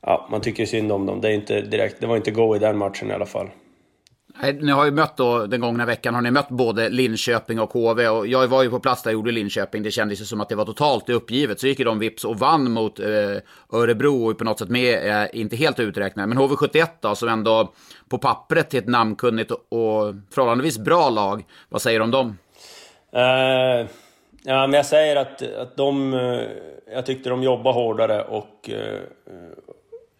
ja, 0.00 0.28
man 0.30 0.40
tycker 0.40 0.66
synd 0.66 0.92
om 0.92 1.06
dem. 1.06 1.20
Det, 1.20 1.28
är 1.28 1.32
inte 1.32 1.60
direkt, 1.60 2.00
det 2.00 2.06
var 2.06 2.16
inte 2.16 2.30
go 2.30 2.56
i 2.56 2.58
den 2.58 2.78
matchen 2.78 3.10
i 3.10 3.14
alla 3.14 3.26
fall. 3.26 3.48
Ni 4.42 4.72
har 4.72 4.84
ju 4.84 4.90
mött 4.90 5.16
då, 5.16 5.46
den 5.46 5.60
gångna 5.60 5.86
veckan 5.86 6.14
har 6.14 6.22
ni 6.22 6.30
mött 6.30 6.48
både 6.48 6.88
Linköping 6.88 7.60
och 7.60 7.72
HV. 7.72 8.08
Och 8.08 8.26
jag 8.26 8.48
var 8.48 8.62
ju 8.62 8.70
på 8.70 8.80
plats 8.80 9.02
där 9.02 9.10
jag 9.10 9.14
gjorde 9.14 9.32
Linköping. 9.32 9.82
Det 9.82 9.90
kändes 9.90 10.20
ju 10.20 10.24
som 10.24 10.40
att 10.40 10.48
det 10.48 10.54
var 10.54 10.64
totalt 10.64 11.10
uppgivet. 11.10 11.60
Så 11.60 11.66
gick 11.66 11.78
ju 11.78 11.84
de 11.84 11.98
vips 11.98 12.24
och 12.24 12.38
vann 12.38 12.70
mot 12.70 13.00
eh, 13.00 13.06
Örebro 13.72 14.30
och 14.30 14.38
på 14.38 14.44
något 14.44 14.58
sätt 14.58 14.68
med, 14.68 15.22
eh, 15.22 15.28
inte 15.32 15.56
helt 15.56 15.80
uträknade. 15.80 16.28
Men 16.28 16.38
HV71 16.38 16.86
då, 17.00 17.14
som 17.14 17.28
ändå 17.28 17.72
på 18.08 18.18
pappret 18.18 18.70
till 18.70 18.78
ett 18.78 18.88
namnkunnigt 18.88 19.50
och 19.50 20.14
förhållandevis 20.30 20.78
bra 20.78 21.10
lag. 21.10 21.44
Vad 21.68 21.82
säger 21.82 21.98
du 21.98 22.04
om 22.04 22.10
dem? 22.10 22.38
Uh, 23.16 23.88
ja, 24.42 24.66
men 24.66 24.72
jag 24.72 24.86
säger 24.86 25.16
att, 25.16 25.42
att 25.42 25.76
de... 25.76 26.14
Uh, 26.14 26.42
jag 26.92 27.06
tyckte 27.06 27.30
de 27.30 27.42
jobbade 27.42 27.74
hårdare 27.74 28.22
och 28.22 28.70
uh, 28.72 29.00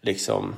liksom 0.01 0.55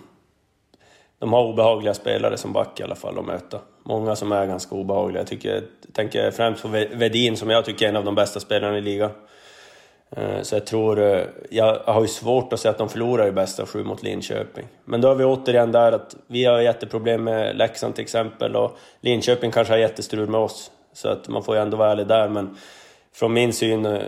de 1.19 1.33
har 1.33 1.43
obehagliga 1.43 1.93
spelare 1.93 2.37
som 2.37 2.53
back 2.53 2.79
i 2.79 2.83
alla 2.83 2.95
fall 2.95 3.19
att 3.19 3.25
möta. 3.25 3.59
Många 3.83 4.15
som 4.15 4.31
är 4.31 4.45
ganska 4.45 4.75
obehagliga. 4.75 5.21
Jag, 5.21 5.27
tycker, 5.27 5.53
jag 5.53 5.93
tänker 5.93 6.31
främst 6.31 6.61
på 6.61 6.67
Vedin 6.67 7.37
som 7.37 7.49
jag 7.49 7.65
tycker 7.65 7.85
är 7.85 7.89
en 7.89 7.95
av 7.95 8.05
de 8.05 8.15
bästa 8.15 8.39
spelarna 8.39 8.77
i 8.77 8.81
ligan. 8.81 9.11
Eh, 10.09 10.41
så 10.41 10.55
jag 10.55 10.65
tror... 10.65 10.99
Eh, 10.99 11.23
jag 11.49 11.79
har 11.85 12.01
ju 12.01 12.07
svårt 12.07 12.53
att 12.53 12.59
säga 12.59 12.71
att 12.71 12.77
de 12.77 12.89
förlorar 12.89 13.27
i 13.27 13.31
bästa 13.31 13.65
sju 13.65 13.83
mot 13.83 14.03
Linköping. 14.03 14.67
Men 14.85 15.01
då 15.01 15.11
är 15.11 15.15
vi 15.15 15.23
återigen 15.23 15.71
där 15.71 15.91
att 15.91 16.15
vi 16.27 16.45
har 16.45 16.59
jätteproblem 16.59 17.23
med 17.23 17.57
Leksand 17.57 17.95
till 17.95 18.03
exempel 18.03 18.55
och 18.55 18.77
Linköping 19.01 19.51
kanske 19.51 19.73
har 19.73 19.77
jättestrul 19.77 20.29
med 20.29 20.39
oss. 20.39 20.71
Så 20.93 21.09
att 21.09 21.27
man 21.27 21.43
får 21.43 21.55
ju 21.55 21.61
ändå 21.61 21.77
vara 21.77 21.91
ärlig 21.91 22.07
där 22.07 22.29
men 22.29 22.57
från 23.13 23.33
min 23.33 23.53
syn, 23.53 23.85
eh, 23.85 24.01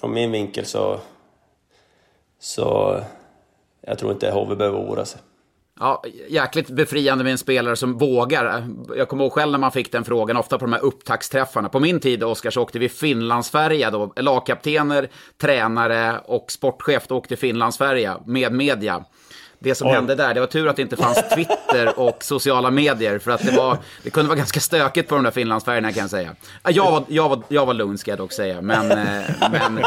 från 0.00 0.14
min 0.14 0.32
vinkel 0.32 0.64
så... 0.64 0.98
Så... 2.40 3.00
Jag 3.80 3.98
tror 3.98 4.12
inte 4.12 4.30
HV 4.30 4.54
behöver 4.56 4.78
oroa 4.78 5.04
sig. 5.04 5.20
Ja, 5.80 6.02
jäkligt 6.28 6.68
befriande 6.68 7.24
med 7.24 7.30
en 7.30 7.38
spelare 7.38 7.76
som 7.76 7.98
vågar. 7.98 8.68
Jag 8.96 9.08
kommer 9.08 9.24
ihåg 9.24 9.32
själv 9.32 9.52
när 9.52 9.58
man 9.58 9.72
fick 9.72 9.92
den 9.92 10.04
frågan, 10.04 10.36
ofta 10.36 10.58
på 10.58 10.64
de 10.64 10.72
här 10.72 10.84
upptaktsträffarna. 10.84 11.68
På 11.68 11.80
min 11.80 12.00
tid, 12.00 12.22
Oskar, 12.24 12.50
så 12.50 12.62
åkte 12.62 12.78
vi 12.78 12.88
Finlandsfärja 12.88 13.90
då. 13.90 14.12
Lagkaptener, 14.16 15.08
tränare 15.36 16.20
och 16.24 16.52
sportchef 16.52 17.06
då 17.06 17.16
åkte 17.16 17.36
Finlandsfärja 17.36 18.20
med 18.26 18.52
media 18.52 19.04
det 19.58 19.74
som 19.74 19.88
Oj. 19.88 19.94
hände 19.94 20.14
där. 20.14 20.34
Det 20.34 20.40
var 20.40 20.46
tur 20.46 20.68
att 20.68 20.76
det 20.76 20.82
inte 20.82 20.96
fanns 20.96 21.28
Twitter 21.34 21.98
och 21.98 22.24
sociala 22.24 22.70
medier. 22.70 23.18
För 23.18 23.30
att 23.30 23.46
det, 23.46 23.56
var, 23.56 23.78
det 24.02 24.10
kunde 24.10 24.28
vara 24.28 24.38
ganska 24.38 24.60
stökigt 24.60 25.08
på 25.08 25.14
de 25.14 25.24
där 25.24 25.30
Finlandsfärgerna 25.30 25.92
kan 25.92 26.00
jag 26.00 26.10
säga. 26.10 26.34
Jag 26.68 26.90
var, 26.90 27.04
jag 27.08 27.28
var, 27.28 27.42
jag 27.48 27.66
var 27.66 27.74
lugn 27.74 27.98
ska 27.98 28.10
jag 28.10 28.18
dock 28.18 28.32
säga. 28.32 28.60
Men, 28.60 28.90
eh, 28.90 29.24
men 29.52 29.84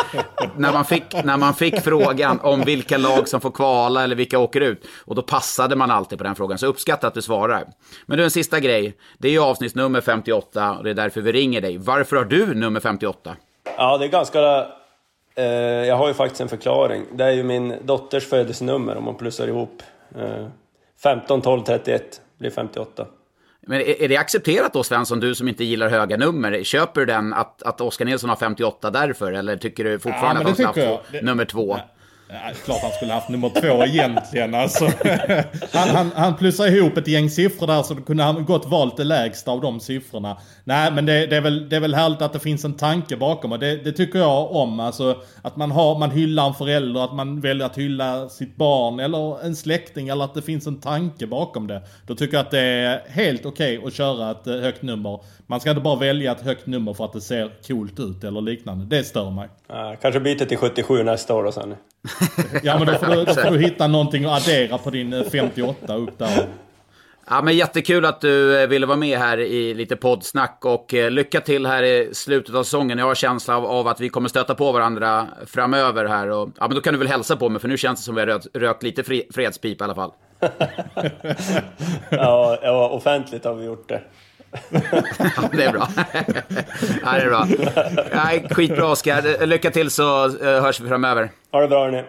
när, 0.55 0.73
man 0.73 0.85
fick, 0.85 1.23
när 1.23 1.37
man 1.37 1.53
fick 1.53 1.81
frågan 1.81 2.39
om 2.39 2.61
vilka 2.61 2.97
lag 2.97 3.27
som 3.27 3.41
får 3.41 3.51
kvala 3.51 4.03
eller 4.03 4.15
vilka 4.15 4.39
åker 4.39 4.61
ut. 4.61 4.85
Och 5.05 5.15
då 5.15 5.22
passade 5.22 5.75
man 5.75 5.91
alltid 5.91 6.17
på 6.17 6.24
den 6.24 6.35
frågan. 6.35 6.57
Så 6.57 6.67
uppskattar 6.67 7.07
att 7.07 7.13
du 7.13 7.22
svarar. 7.22 7.67
Men 8.05 8.17
du, 8.17 8.24
en 8.24 8.31
sista 8.31 8.59
grej. 8.59 8.98
Det 9.17 9.27
är 9.27 9.31
ju 9.31 9.39
avsnittsnummer 9.39 10.01
58 10.01 10.77
och 10.77 10.83
det 10.83 10.89
är 10.89 10.93
därför 10.93 11.22
vi 11.22 11.31
ringer 11.31 11.61
dig. 11.61 11.77
Varför 11.77 12.15
har 12.15 12.25
du 12.25 12.53
nummer 12.53 12.79
58? 12.79 13.35
Ja, 13.77 13.98
det 13.98 14.05
är 14.05 14.09
ganska 14.09 14.67
Eh, 15.35 15.46
jag 15.87 15.96
har 15.96 16.07
ju 16.07 16.13
faktiskt 16.13 16.41
en 16.41 16.50
förklaring. 16.50 17.05
Det 17.13 17.24
är 17.24 17.31
ju 17.31 17.44
min 17.44 17.75
dotters 17.83 18.27
födelsenummer 18.27 18.98
om 18.98 19.03
man 19.03 19.15
plussar 19.15 19.48
ihop. 19.48 19.83
Eh, 20.15 20.48
15, 21.03 21.41
12, 21.41 21.63
31 21.63 22.22
blir 22.37 22.50
58. 22.50 23.05
Men 23.67 23.81
är, 23.81 24.07
det 24.07 24.17
accepterat 24.17 24.74
då, 24.74 24.83
Svensson, 24.83 25.20
du 25.20 25.35
som 25.35 25.48
inte 25.48 25.63
gillar 25.63 25.89
höga 25.89 26.17
nummer? 26.17 26.63
Köper 26.63 27.01
du 27.01 27.05
den 27.05 27.33
att, 27.33 27.63
att 27.63 27.81
Oskar 27.81 28.05
Nilsson 28.05 28.29
har 28.29 28.37
58 28.37 28.91
därför? 28.91 29.31
Eller 29.31 29.57
tycker 29.57 29.83
du 29.83 30.00
fortfarande 30.00 30.41
ja, 30.41 30.50
att 30.50 30.59
han 30.59 30.74
ska 30.74 30.85
ha 30.85 31.01
nummer 31.22 31.46
två? 31.46 31.77
Ja. 31.77 32.00
Ja, 32.33 32.51
klart 32.65 32.81
han 32.81 32.91
skulle 32.91 33.13
haft 33.13 33.29
nummer 33.29 33.50
två 33.50 33.83
egentligen. 33.83 34.55
Alltså. 34.55 34.85
Han, 35.74 35.89
han, 35.89 36.11
han 36.15 36.37
plussar 36.37 36.67
ihop 36.67 36.98
ett 36.98 37.07
gäng 37.07 37.29
siffror 37.29 37.67
där 37.67 37.83
så 37.83 37.94
då 37.94 38.01
kunde 38.01 38.24
han 38.24 38.46
gott 38.46 38.65
valt 38.65 38.98
det 38.98 39.03
lägsta 39.03 39.51
av 39.51 39.61
de 39.61 39.79
siffrorna. 39.79 40.37
Nej 40.63 40.91
men 40.91 41.05
det, 41.05 41.25
det, 41.25 41.37
är, 41.37 41.41
väl, 41.41 41.70
det 41.70 41.75
är 41.75 41.79
väl 41.79 41.96
härligt 41.96 42.22
att 42.22 42.33
det 42.33 42.39
finns 42.39 42.65
en 42.65 42.74
tanke 42.74 43.17
bakom 43.17 43.51
och 43.51 43.59
det, 43.59 43.75
det, 43.75 43.91
tycker 43.91 44.20
jag 44.20 44.51
om. 44.51 44.79
Alltså 44.79 45.22
att 45.41 45.55
man, 45.55 45.72
har, 45.72 46.00
man 46.00 46.11
hyllar 46.11 46.48
en 46.48 46.53
förälder, 46.53 47.03
att 47.03 47.15
man 47.15 47.41
väljer 47.41 47.65
att 47.65 47.77
hylla 47.77 48.29
sitt 48.29 48.55
barn 48.55 49.00
eller 49.00 49.46
en 49.46 49.55
släkting 49.55 50.07
eller 50.07 50.25
att 50.25 50.33
det 50.33 50.41
finns 50.41 50.67
en 50.67 50.79
tanke 50.79 51.27
bakom 51.27 51.67
det. 51.67 51.81
Då 52.07 52.15
tycker 52.15 52.37
jag 52.37 52.46
att 52.46 52.51
det 52.51 52.59
är 52.59 53.01
helt 53.09 53.46
okej 53.46 53.77
okay 53.77 53.87
att 53.87 53.94
köra 53.94 54.31
ett 54.31 54.48
eh, 54.48 54.55
högt 54.55 54.81
nummer. 54.81 55.20
Man 55.48 55.59
ska 55.59 55.70
inte 55.70 55.81
bara 55.81 56.00
välja 56.00 56.31
ett 56.31 56.41
högt 56.41 56.67
nummer 56.67 56.94
för 56.94 57.05
att 57.05 57.13
det 57.13 57.22
ser 57.22 57.51
coolt 57.67 58.00
ut 58.00 58.24
eller 58.24 58.41
liknande. 58.41 58.98
Det 58.98 59.03
stör 59.03 59.29
mig. 59.29 59.50
Kanske 60.01 60.20
byter 60.20 60.46
till 60.46 60.57
77 60.57 61.03
nästa 61.03 61.35
år 61.35 61.44
och 61.44 61.53
sen. 61.53 61.75
ja 62.64 62.77
men 62.77 62.87
då 62.87 62.94
får, 62.94 63.07
du, 63.07 63.25
då 63.25 63.33
får 63.33 63.51
du 63.51 63.59
hitta 63.59 63.87
någonting 63.87 64.25
att 64.25 64.48
addera 64.48 64.77
på 64.77 64.90
din 64.90 65.25
58 65.31 65.96
upp 65.96 66.18
där. 66.18 66.48
Ja, 67.29 67.42
men 67.42 67.55
jättekul 67.55 68.05
att 68.05 68.22
du 68.22 68.61
eh, 68.61 68.68
ville 68.68 68.85
vara 68.85 68.98
med 68.98 69.20
här 69.20 69.40
i 69.40 69.74
lite 69.74 69.96
poddsnack 69.96 70.66
och 70.66 70.94
eh, 70.94 71.11
lycka 71.11 71.42
till 71.42 71.66
här 71.66 71.83
i 71.83 72.09
slutet 72.14 72.55
av 72.55 72.64
säsongen. 72.64 72.98
Jag 72.98 73.05
har 73.05 73.16
känsla 73.16 73.57
av, 73.57 73.66
av, 73.66 73.87
att 73.87 74.00
vi 74.00 74.09
kommer 74.09 74.29
stöta 74.29 74.55
på 74.55 74.72
varandra 74.72 75.27
framöver 75.46 76.05
här. 76.05 76.27
Och, 76.27 76.50
ja, 76.59 76.68
men 76.68 76.75
då 76.75 76.81
kan 76.81 76.94
du 76.94 77.00
väl 77.00 77.07
hälsa 77.07 77.35
på 77.35 77.50
mig 77.50 77.61
för 77.61 77.68
nu 77.68 77.77
känns 77.77 78.00
det 78.00 78.03
som 78.03 78.18
att 78.18 78.27
vi 78.27 78.31
har 78.31 78.37
rökt, 78.37 78.48
rökt 78.53 78.83
lite 78.83 79.03
fri, 79.03 79.27
fredspip 79.33 79.81
i 79.81 79.83
alla 79.83 79.96
fall. 79.96 80.11
ja, 82.09 82.59
ja, 82.61 82.90
offentligt 82.90 83.46
har 83.46 83.53
vi 83.53 83.66
gjort 83.66 83.90
det. 83.90 84.01
Ja, 84.70 85.50
det 85.51 85.64
är 85.64 85.72
bra. 85.72 85.87
ja, 87.03 87.11
det 87.11 87.22
är 87.22 87.29
bra. 87.29 87.48
Ja, 88.11 88.55
skitbra 88.55 88.92
Oskar. 88.92 89.46
Lycka 89.46 89.72
till 89.72 89.90
så 89.90 90.25
eh, 90.25 90.61
hörs 90.61 90.79
vi 90.79 90.87
framöver. 90.87 91.31
Ha 91.51 91.61
det 91.61 91.68
bra 91.68 91.83
hörni. 91.83 92.03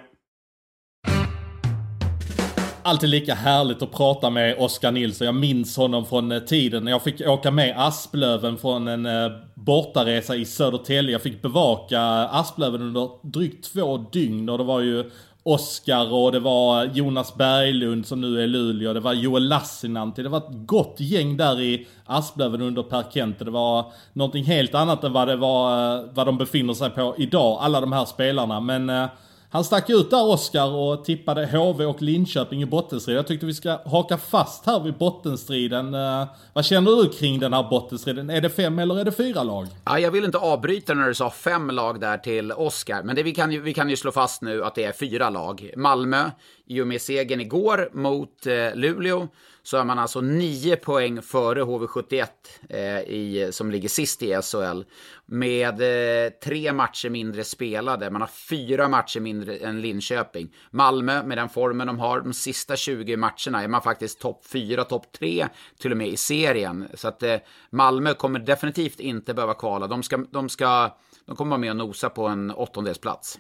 Alltid 2.85 3.09
lika 3.09 3.35
härligt 3.35 3.83
att 3.83 3.93
prata 3.93 4.31
med 4.31 4.57
Oskar 4.59 4.93
Nilsson. 4.93 5.25
Jag 5.25 5.35
minns 5.35 5.77
honom 5.77 6.07
från 6.07 6.33
eh, 6.33 6.39
tiden 6.39 6.85
när 6.85 6.93
jag 6.93 7.03
fick 7.03 7.21
åka 7.21 7.51
med 7.51 7.75
Asplöven 7.77 8.59
från 8.59 8.89
en 8.89 9.07
eh, 9.07 9.31
bortaresa 9.55 10.37
i 10.37 10.45
Södertälje. 10.45 11.13
Jag 11.13 11.23
fick 11.23 11.43
bevaka 11.43 12.01
Asplöven 12.31 12.83
under 12.83 13.09
drygt 13.23 13.73
två 13.73 13.97
dygn 13.97 14.49
och 14.49 14.59
det 14.59 14.65
var 14.65 14.81
ju 14.81 15.11
Oskar 15.45 16.13
och 16.13 16.33
det 16.33 16.41
var 16.41 16.85
Jonas 16.85 17.35
Berglund 17.35 18.07
som 18.07 18.21
nu 18.21 18.43
är 18.43 18.47
Luleå. 18.47 18.93
Det 18.93 19.01
var 19.01 19.13
Joel 19.13 19.49
Lassinantti. 19.49 20.23
Det 20.23 20.29
var 20.29 20.39
ett 20.39 20.67
gott 20.67 20.97
gäng 20.99 21.37
där 21.37 21.61
i 21.61 21.87
Asplöven 22.07 22.63
under 22.63 22.83
Per 22.83 23.05
Kente. 23.15 23.45
Det 23.45 23.51
var 23.51 23.93
någonting 24.13 24.45
helt 24.45 24.75
annat 24.75 25.05
än 25.05 25.13
vad 25.13 25.29
det 25.29 25.37
var, 25.37 25.95
eh, 25.97 26.05
vad 26.15 26.27
de 26.27 26.39
befinner 26.39 26.75
sig 26.75 26.91
på 26.91 27.15
idag, 27.19 27.59
alla 27.61 27.81
de 27.81 27.93
här 27.93 28.05
spelarna. 28.05 28.61
Men 28.61 28.91
eh, 28.91 29.07
han 29.53 29.65
stack 29.65 29.91
ut 29.91 30.11
där 30.11 30.27
Oskar 30.27 30.71
och 30.75 31.05
tippade 31.05 31.47
HV 31.47 31.85
och 31.85 32.03
Linköping 32.03 32.63
i 32.63 32.67
bottenstrid. 32.67 33.17
Jag 33.17 33.27
tyckte 33.27 33.47
vi 33.47 33.55
ska 33.55 33.79
haka 33.87 34.19
fast 34.19 34.67
här 34.67 34.81
vid 34.81 34.95
bottenstriden. 34.95 35.95
Uh, 35.95 36.27
vad 36.53 36.65
känner 36.65 37.03
du 37.03 37.09
kring 37.09 37.41
den 37.41 37.53
här 37.53 37.71
bottenstriden? 37.71 38.31
Är 38.31 38.41
det 38.41 38.51
fem 38.51 38.79
eller 38.79 38.99
är 38.99 39.05
det 39.05 39.13
fyra 39.13 39.43
lag? 39.43 39.67
Ja, 39.85 39.99
jag 39.99 40.11
vill 40.11 40.25
inte 40.25 40.39
avbryta 40.39 40.95
när 40.95 41.09
du 41.09 41.15
sa 41.15 41.31
fem 41.31 41.71
lag 41.71 42.01
där 42.01 42.19
till 42.19 42.53
Oskar. 42.53 43.03
Men 43.03 43.17
det, 43.17 43.23
vi, 43.23 43.33
kan 43.33 43.53
ju, 43.53 43.61
vi 43.61 43.75
kan 43.75 43.91
ju 43.91 43.97
slå 43.97 44.13
fast 44.13 44.43
nu 44.43 44.65
att 44.65 44.75
det 44.75 44.85
är 44.85 44.93
fyra 44.93 45.31
lag. 45.31 45.71
Malmö, 45.77 46.31
i 46.67 46.81
och 46.81 46.87
med 46.87 47.01
segern 47.01 47.41
igår 47.41 47.91
mot 47.93 48.47
eh, 48.47 48.75
Luleå 48.75 49.29
så 49.63 49.77
är 49.77 49.85
man 49.85 49.99
alltså 49.99 50.21
nio 50.21 50.77
poäng 50.77 51.23
före 51.23 51.63
HV71 51.63 52.27
eh, 52.69 53.01
i, 53.01 53.49
som 53.53 53.71
ligger 53.71 53.89
sist 53.89 54.23
i 54.23 54.43
SHL. 54.43 54.83
Med 55.27 55.81
eh, 55.81 56.31
tre 56.31 56.73
matcher 56.73 57.11
mindre 57.11 57.45
spelade. 57.45 58.11
Man 58.11 58.21
har 58.21 58.29
fyra 58.29 58.89
matcher 58.89 59.21
mindre 59.21 59.57
än 59.57 59.81
Linköping. 59.81 60.55
Malmö, 60.71 61.23
med 61.23 61.39
den 61.39 61.49
formen 61.49 61.87
de 61.87 61.99
har, 61.99 62.21
de 62.21 62.33
sista 62.33 62.77
20 62.77 63.17
matcherna 63.17 63.63
är 63.63 63.69
man 63.69 63.83
faktiskt 63.83 64.21
topp 64.21 64.47
fyra, 64.47 64.85
topp 64.85 65.13
tre 65.13 65.49
till 65.79 65.91
och 65.91 65.99
med 65.99 66.09
i 66.09 66.17
serien. 66.17 66.89
Så 66.95 67.09
att 67.09 67.23
eh, 67.23 67.37
Malmö 67.71 68.15
kommer 68.15 68.39
definitivt 68.39 69.01
inte 69.01 69.35
behöva 69.35 69.55
kvala. 69.55 69.87
De, 69.87 70.03
ska, 70.03 70.17
de, 70.17 70.49
ska, 70.49 70.97
de 71.27 71.37
kommer 71.37 71.51
vara 71.51 71.61
med 71.61 71.71
och 71.71 71.77
nosa 71.77 72.11
på 72.11 72.27
en 72.27 72.51
åttondelsplats. 72.51 73.39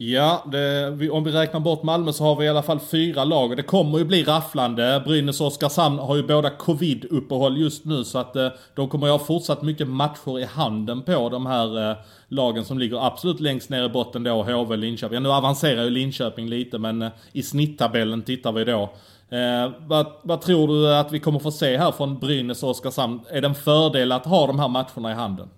Ja, 0.00 0.44
det, 0.52 1.10
om 1.10 1.24
vi 1.24 1.30
räknar 1.30 1.60
bort 1.60 1.82
Malmö 1.82 2.12
så 2.12 2.24
har 2.24 2.36
vi 2.36 2.44
i 2.44 2.48
alla 2.48 2.62
fall 2.62 2.80
fyra 2.80 3.24
lag 3.24 3.50
och 3.50 3.56
det 3.56 3.62
kommer 3.62 3.98
ju 3.98 4.04
bli 4.04 4.22
rafflande. 4.22 5.02
Brynäs 5.06 5.40
och 5.40 5.46
Oskarshamn 5.46 5.98
har 5.98 6.16
ju 6.16 6.22
båda 6.22 6.50
covid-uppehåll 6.50 7.58
just 7.58 7.84
nu 7.84 8.04
så 8.04 8.18
att 8.18 8.36
eh, 8.36 8.48
de 8.74 8.88
kommer 8.88 9.06
ju 9.06 9.12
ha 9.12 9.18
fortsatt 9.18 9.62
mycket 9.62 9.88
matcher 9.88 10.38
i 10.38 10.44
handen 10.44 11.02
på 11.02 11.28
de 11.28 11.46
här 11.46 11.90
eh, 11.90 11.96
lagen 12.28 12.64
som 12.64 12.78
ligger 12.78 13.06
absolut 13.06 13.40
längst 13.40 13.70
ner 13.70 13.84
i 13.84 13.88
botten 13.88 14.22
då, 14.22 14.42
HV, 14.42 14.76
Linköping. 14.76 15.14
Ja, 15.14 15.20
nu 15.20 15.32
avancerar 15.32 15.84
ju 15.84 15.90
Linköping 15.90 16.48
lite 16.48 16.78
men 16.78 17.02
eh, 17.02 17.10
i 17.32 17.42
snitttabellen 17.42 18.22
tittar 18.22 18.52
vi 18.52 18.64
då. 18.64 18.82
Eh, 19.30 19.72
vad, 19.86 20.06
vad 20.22 20.40
tror 20.40 20.68
du 20.68 20.94
att 20.94 21.12
vi 21.12 21.20
kommer 21.20 21.38
få 21.38 21.50
se 21.50 21.76
här 21.76 21.92
från 21.92 22.18
Brynäs 22.18 22.62
och 22.62 22.70
Oskarshamn? 22.70 23.20
Är 23.30 23.40
det 23.40 23.48
en 23.48 23.54
fördel 23.54 24.12
att 24.12 24.26
ha 24.26 24.46
de 24.46 24.58
här 24.58 24.68
matcherna 24.68 25.10
i 25.10 25.14
handen? 25.14 25.48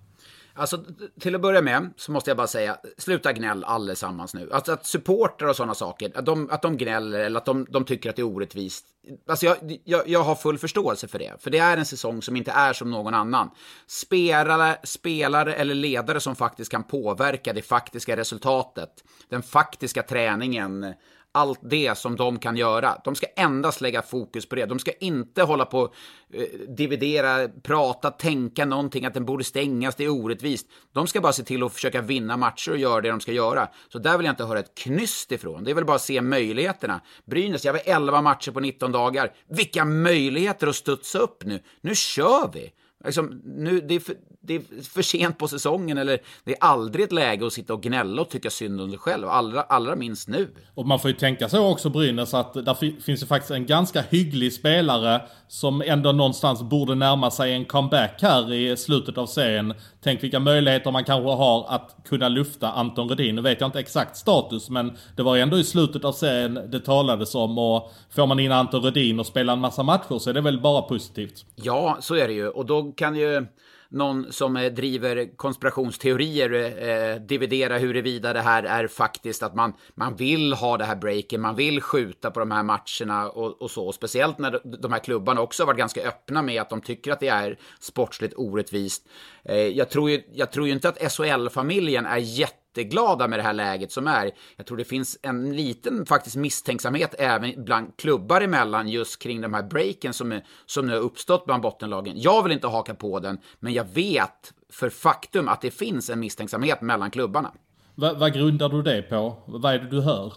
Alltså, 0.61 0.85
till 1.21 1.35
att 1.35 1.41
börja 1.41 1.63
med 1.63 1.91
så 1.97 2.13
måste 2.13 2.31
jag 2.31 2.37
bara 2.37 2.47
säga, 2.47 2.77
sluta 2.99 3.33
gnäll 3.33 3.65
allesammans 3.65 4.35
nu. 4.35 4.49
Alltså 4.53 4.73
att 4.73 4.87
supporter 4.87 5.49
och 5.49 5.57
sådana 5.57 5.75
saker, 5.75 6.13
att 6.15 6.27
de, 6.27 6.51
att 6.51 6.63
de 6.63 6.77
gnäller 6.77 7.21
eller 7.21 7.39
att 7.39 7.45
de, 7.45 7.67
de 7.71 7.85
tycker 7.85 8.11
att 8.11 8.17
det 8.17 8.23
är 8.23 8.27
orättvist. 8.27 8.87
Alltså 9.29 9.47
jag, 9.47 9.57
jag, 9.85 10.09
jag 10.09 10.23
har 10.23 10.35
full 10.35 10.59
förståelse 10.59 11.09
för 11.09 11.19
det, 11.19 11.43
för 11.43 11.51
det 11.51 11.59
är 11.59 11.77
en 11.77 11.85
säsong 11.85 12.23
som 12.23 12.37
inte 12.37 12.51
är 12.51 12.73
som 12.73 12.91
någon 12.91 13.15
annan. 13.15 13.51
Spelare, 13.87 14.77
spelare 14.85 15.55
eller 15.55 15.75
ledare 15.75 16.21
som 16.21 16.37
faktiskt 16.37 16.71
kan 16.71 16.85
påverka 16.85 17.53
det 17.53 17.63
faktiska 17.63 18.17
resultatet, 18.17 19.05
den 19.29 19.43
faktiska 19.43 20.03
träningen, 20.03 20.95
allt 21.33 21.61
det 21.63 21.99
som 21.99 22.17
de 22.17 22.39
kan 22.39 22.57
göra. 22.57 23.01
De 23.05 23.15
ska 23.15 23.27
endast 23.37 23.81
lägga 23.81 24.03
fokus 24.03 24.49
på 24.49 24.55
det. 24.55 24.67
De 24.67 24.79
ska 24.79 24.93
inte 24.93 25.43
hålla 25.43 25.65
på 25.65 25.95
eh, 26.33 26.43
dividera, 26.77 27.49
prata, 27.49 28.11
tänka 28.11 28.65
någonting 28.65 29.07
att 29.07 29.15
den 29.15 29.25
borde 29.25 29.45
stängas, 29.45 29.95
det 29.95 30.05
är 30.05 30.09
orättvist. 30.09 30.67
De 30.93 31.07
ska 31.07 31.21
bara 31.21 31.33
se 31.33 31.43
till 31.43 31.63
att 31.63 31.73
försöka 31.73 32.01
vinna 32.01 32.37
matcher 32.37 32.71
och 32.71 32.79
göra 32.79 33.01
det 33.01 33.11
de 33.11 33.21
ska 33.21 33.33
göra. 33.33 33.69
Så 33.89 33.99
där 33.99 34.17
vill 34.17 34.27
jag 34.27 34.33
inte 34.33 34.45
höra 34.45 34.59
ett 34.59 34.75
knyst 34.75 35.33
ifrån. 35.33 35.65
Det 35.65 35.71
är 35.71 35.75
väl 35.75 35.85
bara 35.85 35.97
att 35.97 36.03
se 36.03 36.21
möjligheterna. 36.21 37.01
Brynäs, 37.25 37.65
jag 37.65 37.73
har 37.73 37.81
11 37.85 38.23
matcher 38.23 38.51
på 38.51 38.61
19 38.61 38.93
dagar. 38.93 39.33
Vilka 39.49 39.85
möjligheter 39.85 40.67
att 40.67 40.77
studsa 40.77 41.19
upp 41.19 41.45
nu. 41.45 41.63
Nu 41.81 41.95
kör 41.95 42.51
vi! 42.53 42.73
Liksom, 43.05 43.43
nu, 43.45 43.81
det, 43.81 43.95
är 43.95 44.01
för, 44.01 44.15
det 44.41 44.55
är 44.55 44.83
för 44.83 45.03
sent 45.03 45.39
på 45.39 45.49
säsongen, 45.49 45.99
eller 45.99 46.19
det 46.45 46.53
är 46.53 46.59
aldrig 46.61 47.05
ett 47.05 47.13
läge 47.13 47.47
att 47.47 47.53
sitta 47.53 47.75
och 47.75 47.83
gnälla 47.83 48.23
och 48.23 48.29
tycka 48.29 48.51
synd 48.51 48.81
om 48.81 48.91
sig 48.91 48.99
själv. 48.99 49.29
Allra, 49.29 49.63
allra 49.63 49.97
minst 49.97 50.29
nu. 50.29 50.49
Och 50.75 50.87
man 50.87 51.01
får 51.01 51.11
ju 51.11 51.17
tänka 51.17 51.49
så 51.49 51.71
också 51.71 51.91
Brynäs 51.91 52.35
att 52.35 52.55
där 52.55 53.01
finns 53.01 53.23
ju 53.23 53.27
faktiskt 53.27 53.51
en 53.51 53.67
ganska 53.67 54.01
hygglig 54.11 54.53
spelare 54.53 55.23
som 55.49 55.83
ändå 55.83 56.13
någonstans 56.13 56.63
borde 56.63 56.95
närma 56.95 57.31
sig 57.31 57.53
en 57.53 57.65
comeback 57.65 58.23
här 58.23 58.53
i 58.53 58.77
slutet 58.77 59.19
av 59.19 59.27
serien. 59.27 59.75
Tänk 60.03 60.23
vilka 60.23 60.41
möjligheter 60.41 60.91
man 60.91 61.05
kanske 61.05 61.31
har 61.31 61.67
att 61.69 61.97
kunna 62.05 62.29
lufta 62.29 62.73
Anton 62.73 63.09
Rudin. 63.09 63.35
Nu 63.35 63.43
vet 63.43 63.61
jag 63.61 63.69
inte 63.69 63.81
exakt 63.81 64.17
status, 64.17 64.71
men 64.71 64.97
det 65.17 65.23
var 65.23 65.37
ändå 65.37 65.59
i 65.59 65.65
slutet 65.65 66.05
av 66.05 66.13
serien 66.13 66.71
det 66.71 66.81
talades 66.81 67.35
om 67.35 67.59
och 67.59 67.93
får 68.11 68.27
man 68.27 68.41
in 68.41 68.53
Anton 68.53 68.83
Rudin 68.83 69.21
och 69.21 69.27
spelar 69.27 69.53
en 69.53 69.59
massa 69.59 69.83
matcher 69.83 70.19
så 70.19 70.31
är 70.31 70.35
det 70.35 70.41
väl 70.41 70.61
bara 70.61 70.83
positivt. 70.83 71.45
Ja, 71.55 71.99
så 72.01 72.15
är 72.15 72.29
det 72.29 72.35
ju. 72.35 72.49
Och 72.49 72.67
då 72.67 72.93
kan 72.93 73.17
ju 73.17 73.47
någon 73.91 74.33
som 74.33 74.57
eh, 74.57 74.73
driver 74.73 75.37
konspirationsteorier 75.37 76.53
eh, 76.53 76.89
eh, 76.89 77.21
dividera 77.21 77.79
huruvida 77.79 78.33
det 78.33 78.41
här 78.41 78.63
är 78.63 78.87
faktiskt 78.87 79.43
att 79.43 79.55
man, 79.55 79.73
man 79.95 80.17
vill 80.17 80.53
ha 80.53 80.77
det 80.77 80.85
här 80.85 80.97
breaken, 80.97 81.41
man 81.41 81.57
vill 81.57 81.81
skjuta 81.81 82.31
på 82.31 82.41
de 82.41 82.51
här 82.51 82.63
matcherna 82.63 83.29
och, 83.29 83.63
och 83.63 83.71
så. 83.71 83.93
Speciellt 83.93 84.39
när 84.39 84.61
de 84.83 84.93
här 84.93 85.01
klubbarna 85.01 85.41
också 85.41 85.63
har 85.63 85.67
varit 85.67 85.79
ganska 85.79 86.09
öppna 86.09 86.43
med 86.43 86.63
att 86.63 86.71
de 86.71 86.81
tycker 86.81 87.13
att 87.13 87.21
det 87.21 87.29
är 87.29 87.59
sportsligt 87.81 88.35
orättvist. 88.37 89.09
Eh, 89.45 89.57
jag, 89.57 89.91
tror 89.91 90.11
ju, 90.11 90.23
jag 90.33 90.53
tror 90.53 90.67
ju 90.67 90.73
inte 90.73 90.89
att 90.89 91.13
SHL-familjen 91.13 92.07
är 92.07 92.19
jätte 92.19 92.60
jätteglada 92.71 93.29
med 93.29 93.39
det 93.39 93.43
här 93.43 93.53
läget 93.53 93.93
som 93.93 94.07
är. 94.07 94.31
Jag 94.57 94.67
tror 94.67 94.77
det 94.77 94.85
finns 94.85 95.19
en 95.23 95.57
liten 95.57 96.07
faktiskt 96.07 96.37
misstänksamhet 96.37 97.15
även 97.19 97.65
bland 97.65 97.97
klubbar 97.97 98.41
emellan 98.41 98.89
just 98.89 99.23
kring 99.23 99.41
de 99.41 99.55
här 99.55 99.63
breaken 99.63 100.13
som, 100.13 100.41
som 100.67 100.87
nu 100.87 100.93
har 100.93 101.01
uppstått 101.01 101.47
bland 101.47 101.63
bottenlagen. 101.63 102.21
Jag 102.21 102.43
vill 102.43 102.53
inte 102.53 102.67
haka 102.67 102.95
på 102.95 103.21
den, 103.21 103.39
men 103.61 103.73
jag 103.73 103.85
vet 103.85 104.53
för 104.73 104.91
faktum 104.91 105.49
att 105.49 105.61
det 105.61 105.71
finns 105.71 106.11
en 106.11 106.21
misstänksamhet 106.21 106.81
mellan 106.81 107.11
klubbarna. 107.11 107.53
Va, 107.95 108.15
vad 108.15 108.33
grundar 108.33 108.69
du 108.69 108.83
det 108.83 109.03
på? 109.03 109.37
Vad 109.47 109.75
är 109.75 109.79
det 109.79 109.91
du 109.91 110.01
hör? 110.01 110.33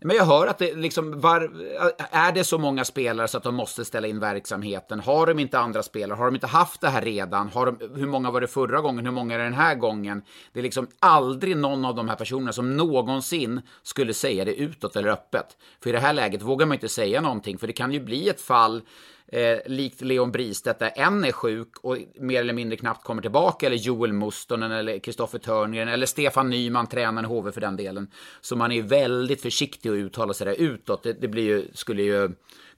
Men 0.00 0.16
jag 0.16 0.24
hör 0.24 0.46
att 0.46 0.58
det 0.58 0.74
liksom, 0.74 1.20
var, 1.20 1.50
är 2.10 2.32
det 2.32 2.44
så 2.44 2.58
många 2.58 2.84
spelare 2.84 3.28
så 3.28 3.36
att 3.36 3.42
de 3.42 3.54
måste 3.54 3.84
ställa 3.84 4.08
in 4.08 4.20
verksamheten? 4.20 5.00
Har 5.00 5.26
de 5.26 5.38
inte 5.38 5.58
andra 5.58 5.82
spelare? 5.82 6.16
Har 6.16 6.24
de 6.24 6.34
inte 6.34 6.46
haft 6.46 6.80
det 6.80 6.88
här 6.88 7.02
redan? 7.02 7.48
Har 7.48 7.66
de, 7.66 8.00
hur 8.00 8.06
många 8.06 8.30
var 8.30 8.40
det 8.40 8.46
förra 8.46 8.80
gången? 8.80 9.04
Hur 9.04 9.12
många 9.12 9.34
är 9.34 9.38
det 9.38 9.44
den 9.44 9.52
här 9.52 9.74
gången? 9.74 10.22
Det 10.52 10.58
är 10.58 10.62
liksom 10.62 10.86
aldrig 10.98 11.56
någon 11.56 11.84
av 11.84 11.94
de 11.94 12.08
här 12.08 12.16
personerna 12.16 12.52
som 12.52 12.76
någonsin 12.76 13.60
skulle 13.82 14.14
säga 14.14 14.44
det 14.44 14.54
utåt 14.54 14.96
eller 14.96 15.08
öppet. 15.08 15.46
För 15.82 15.90
i 15.90 15.92
det 15.92 16.00
här 16.00 16.12
läget 16.12 16.42
vågar 16.42 16.66
man 16.66 16.74
inte 16.74 16.88
säga 16.88 17.20
någonting, 17.20 17.58
för 17.58 17.66
det 17.66 17.72
kan 17.72 17.92
ju 17.92 18.00
bli 18.00 18.28
ett 18.28 18.40
fall 18.40 18.82
eh, 19.32 19.58
likt 19.66 20.00
Leon 20.00 20.32
Bristedt 20.32 20.78
där 20.78 20.92
en 20.94 21.24
är 21.24 21.32
sjuk 21.32 21.68
och 21.82 21.96
mer 22.14 22.40
eller 22.40 22.52
mindre 22.52 22.76
knappt 22.76 23.04
kommer 23.04 23.22
tillbaka, 23.22 23.66
eller 23.66 23.76
Joel 23.76 24.12
Mustonen 24.12 24.72
eller 24.72 24.98
Kristoffer 24.98 25.38
Törngren 25.38 25.88
eller 25.88 26.06
Stefan 26.06 26.50
Nyman, 26.50 26.86
tränaren 26.86 27.24
i 27.24 27.28
HV 27.28 27.52
för 27.52 27.60
den 27.60 27.76
delen. 27.76 28.10
Så 28.40 28.56
man 28.56 28.72
är 28.72 28.82
väldigt 28.82 29.42
försiktig 29.42 29.90
att 29.90 29.94
uttala 29.94 30.34
sig 30.34 30.46
där 30.46 30.60
utåt. 30.60 31.02
Det, 31.02 31.12
det 31.12 31.28
blir 31.28 31.44
ju, 31.44 31.64
skulle 31.74 32.02
ju 32.02 32.30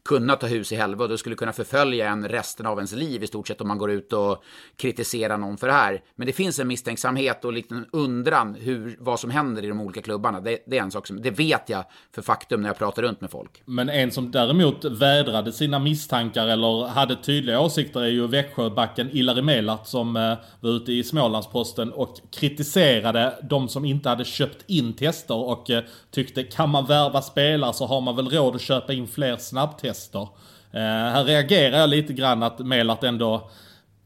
kunna 0.04 0.36
ta 0.36 0.46
hus 0.46 0.72
i 0.72 0.76
helvete 0.76 1.02
och 1.02 1.08
det 1.08 1.18
skulle 1.18 1.36
kunna 1.36 1.52
förfölja 1.52 2.08
en 2.08 2.28
resten 2.28 2.66
av 2.66 2.78
ens 2.78 2.92
liv 2.92 3.22
i 3.22 3.26
stort 3.26 3.48
sett 3.48 3.60
om 3.60 3.68
man 3.68 3.78
går 3.78 3.90
ut 3.90 4.12
och 4.12 4.44
kritiserar 4.76 5.38
någon 5.38 5.56
för 5.56 5.66
det 5.66 5.72
här. 5.72 6.02
Men 6.16 6.26
det 6.26 6.32
finns 6.32 6.58
en 6.58 6.68
misstänksamhet 6.68 7.44
och 7.44 7.52
lite 7.52 7.74
en 7.74 7.86
undran 7.92 8.54
hur, 8.54 8.96
vad 9.00 9.20
som 9.20 9.30
händer 9.30 9.64
i 9.64 9.68
de 9.68 9.80
olika 9.80 10.02
klubbarna. 10.02 10.40
Det, 10.40 10.58
det, 10.66 10.78
är 10.78 10.82
en 10.82 10.90
sak 10.90 11.06
som, 11.06 11.22
det 11.22 11.30
vet 11.30 11.68
jag 11.68 11.84
för 12.14 12.22
faktum 12.22 12.62
när 12.62 12.68
jag 12.68 12.78
pratar 12.78 13.02
runt 13.02 13.20
med 13.20 13.30
folk. 13.30 13.62
Men 13.64 13.88
en 13.88 14.10
som 14.10 14.30
däremot 14.30 14.84
vädrade 14.84 15.52
sina 15.52 15.78
misstankar 15.78 16.46
eller 16.46 16.86
hade 16.86 17.16
tydliga 17.16 17.60
åsikter 17.60 18.00
är 18.00 18.08
ju 18.08 18.26
Växjöbacken 18.26 19.10
Ilari 19.12 19.42
Melat 19.42 19.88
som 19.88 20.16
eh, 20.16 20.34
var 20.60 20.70
ute 20.70 20.92
i 20.92 21.04
Smålandsposten 21.04 21.92
och 21.92 22.16
kritiserade 22.30 23.38
de 23.42 23.68
som 23.68 23.84
inte 23.84 24.08
hade 24.08 24.24
köpt 24.24 24.64
in 24.66 24.92
tester 24.92 25.36
och 25.36 25.70
eh, 25.70 25.84
tyckte 26.10 26.42
kan 26.42 26.70
man 26.70 26.86
värva 26.86 27.22
spelare 27.22 27.72
så 27.72 27.86
har 27.86 28.00
man 28.00 28.16
väl 28.16 28.28
råd 28.28 28.54
att 28.54 28.60
köpa 28.60 28.92
in 28.92 29.08
fler 29.08 29.36
snabbtester 29.36 29.91
tester. 29.92 30.28
Eh, 30.72 30.80
här 30.80 31.24
reagerar 31.24 31.78
jag 31.78 31.90
lite 31.90 32.12
grann 32.12 32.42
att 32.42 32.58
Melart 32.58 33.04
ändå 33.04 33.50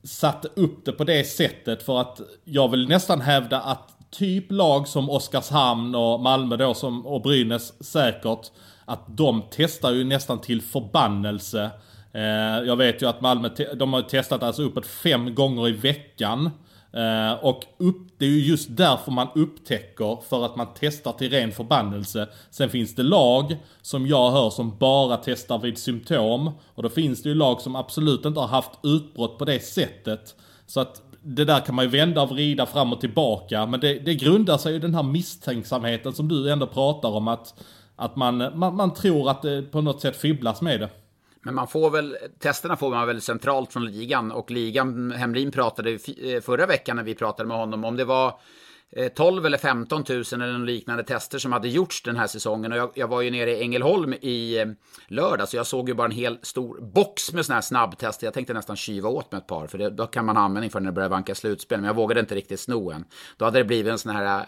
satte 0.05 0.49
upp 0.55 0.85
det 0.85 0.93
på 0.93 1.05
det 1.05 1.25
sättet 1.25 1.83
för 1.83 2.01
att 2.01 2.21
jag 2.45 2.71
vill 2.71 2.89
nästan 2.89 3.21
hävda 3.21 3.61
att 3.61 3.97
typ 4.11 4.53
lag 4.53 4.89
som 4.89 5.11
Oskarshamn 5.11 5.95
och 5.95 6.21
Malmö 6.21 6.57
då 6.57 6.75
som, 6.75 7.07
och 7.07 7.23
Brynäs 7.23 7.85
säkert, 7.85 8.51
att 8.85 9.05
de 9.07 9.43
testar 9.51 9.93
ju 9.93 10.05
nästan 10.05 10.41
till 10.41 10.63
förbannelse. 10.63 11.71
Eh, 12.13 12.23
jag 12.67 12.77
vet 12.77 13.03
ju 13.03 13.09
att 13.09 13.21
Malmö, 13.21 13.49
de 13.75 13.93
har 13.93 14.03
testat 14.03 14.43
alltså 14.43 14.63
uppåt 14.63 14.87
fem 14.87 15.35
gånger 15.35 15.69
i 15.69 15.73
veckan. 15.73 16.51
Uh, 16.97 17.45
och 17.45 17.65
upp, 17.79 17.97
det 18.19 18.25
är 18.25 18.31
ju 18.31 18.41
just 18.41 18.77
därför 18.77 19.13
man 19.13 19.29
upptäcker, 19.35 20.19
för 20.29 20.45
att 20.45 20.57
man 20.57 20.67
testar 20.81 21.13
till 21.13 21.31
ren 21.31 21.53
förbannelse. 21.53 22.29
Sen 22.51 22.71
finns 22.71 22.95
det 22.95 23.03
lag, 23.03 23.57
som 23.83 24.07
jag 24.07 24.31
hör, 24.31 24.51
som 24.51 24.79
bara 24.79 25.17
testar 25.17 25.59
vid 25.59 25.79
symptom. 25.79 26.51
Och 26.75 26.83
då 26.83 26.89
finns 26.89 27.23
det 27.23 27.29
ju 27.29 27.35
lag 27.35 27.61
som 27.61 27.77
absolut 27.77 28.25
inte 28.25 28.41
har 28.41 28.47
haft 28.47 28.71
utbrott 28.83 29.39
på 29.39 29.45
det 29.45 29.61
sättet. 29.61 30.35
Så 30.67 30.81
att 30.81 31.03
det 31.23 31.45
där 31.45 31.61
kan 31.61 31.75
man 31.75 31.85
ju 31.85 31.91
vända 31.91 32.23
och 32.23 32.31
vrida 32.31 32.67
fram 32.67 32.93
och 32.93 33.01
tillbaka. 33.01 33.67
Men 33.67 33.81
det, 33.81 33.99
det 33.99 34.15
grundar 34.15 34.59
sig 34.59 34.75
i 34.75 34.79
den 34.79 34.95
här 34.95 35.03
misstänksamheten 35.03 36.13
som 36.13 36.29
du 36.29 36.53
ändå 36.53 36.67
pratar 36.67 37.09
om. 37.09 37.29
Att, 37.29 37.55
att 37.97 38.17
man, 38.17 38.59
man, 38.59 38.77
man 38.77 38.95
tror 38.95 39.31
att 39.31 39.43
det 39.43 39.63
på 39.63 39.81
något 39.81 40.01
sätt 40.01 40.17
fibblas 40.17 40.63
med 40.63 40.81
det. 40.81 40.89
Men 41.47 41.55
man 41.55 41.69
får 41.69 41.91
väl, 41.91 42.17
testerna 42.39 42.77
får 42.77 42.91
man 42.91 43.07
väl 43.07 43.21
centralt 43.21 43.73
från 43.73 43.85
ligan 43.85 44.33
och 44.33 44.51
ligan, 44.51 45.13
Hemlin 45.13 45.51
pratade 45.51 45.91
eh, 45.91 46.41
förra 46.41 46.67
veckan 46.67 46.97
när 46.97 47.03
vi 47.03 47.15
pratade 47.15 47.49
med 47.49 47.57
honom 47.57 47.85
om 47.85 47.97
det 47.97 48.05
var 48.05 48.41
12 49.15 49.45
eh, 49.45 49.47
eller 49.47 49.59
15 49.59 50.05
000 50.09 50.19
eller 50.19 50.67
liknande 50.67 51.05
tester 51.05 51.39
som 51.39 51.53
hade 51.53 51.69
gjorts 51.69 52.03
den 52.03 52.17
här 52.17 52.27
säsongen. 52.27 52.73
Och 52.73 52.79
jag, 52.79 52.91
jag 52.95 53.09
var 53.09 53.23
ju 53.23 53.31
nere 53.31 53.51
i 53.51 53.63
Ängelholm 53.63 54.15
i 54.21 54.59
eh, 54.59 54.67
lördag, 55.09 55.49
så 55.49 55.57
jag 55.57 55.67
såg 55.67 55.89
ju 55.89 55.95
bara 55.95 56.05
en 56.05 56.11
hel 56.11 56.39
stor 56.43 56.81
box 56.81 57.33
med 57.33 57.47
sådana 57.47 57.57
här 57.57 57.63
snabbtester. 57.63 58.27
Jag 58.27 58.35
tänkte 58.35 58.55
nästan 58.55 58.77
kyva 58.77 59.09
åt 59.09 59.33
med 59.33 59.39
ett 59.39 59.47
par, 59.47 59.67
för 59.67 59.79
det, 59.79 59.91
då 59.91 60.07
kan 60.07 60.25
man 60.25 60.37
ha 60.37 60.43
användning 60.43 60.71
för 60.71 60.81
när 60.81 60.87
det 60.87 60.95
börjar 60.95 61.09
vanka 61.09 61.35
slutspel. 61.35 61.81
Men 61.81 61.87
jag 61.87 61.95
vågade 61.95 62.21
inte 62.21 62.35
riktigt 62.35 62.61
sno 62.61 62.91
en. 62.91 63.05
Då 63.37 63.45
hade 63.45 63.59
det 63.59 63.65
blivit 63.65 63.93
en 63.93 63.99
sån 63.99 64.17
här, 64.17 64.47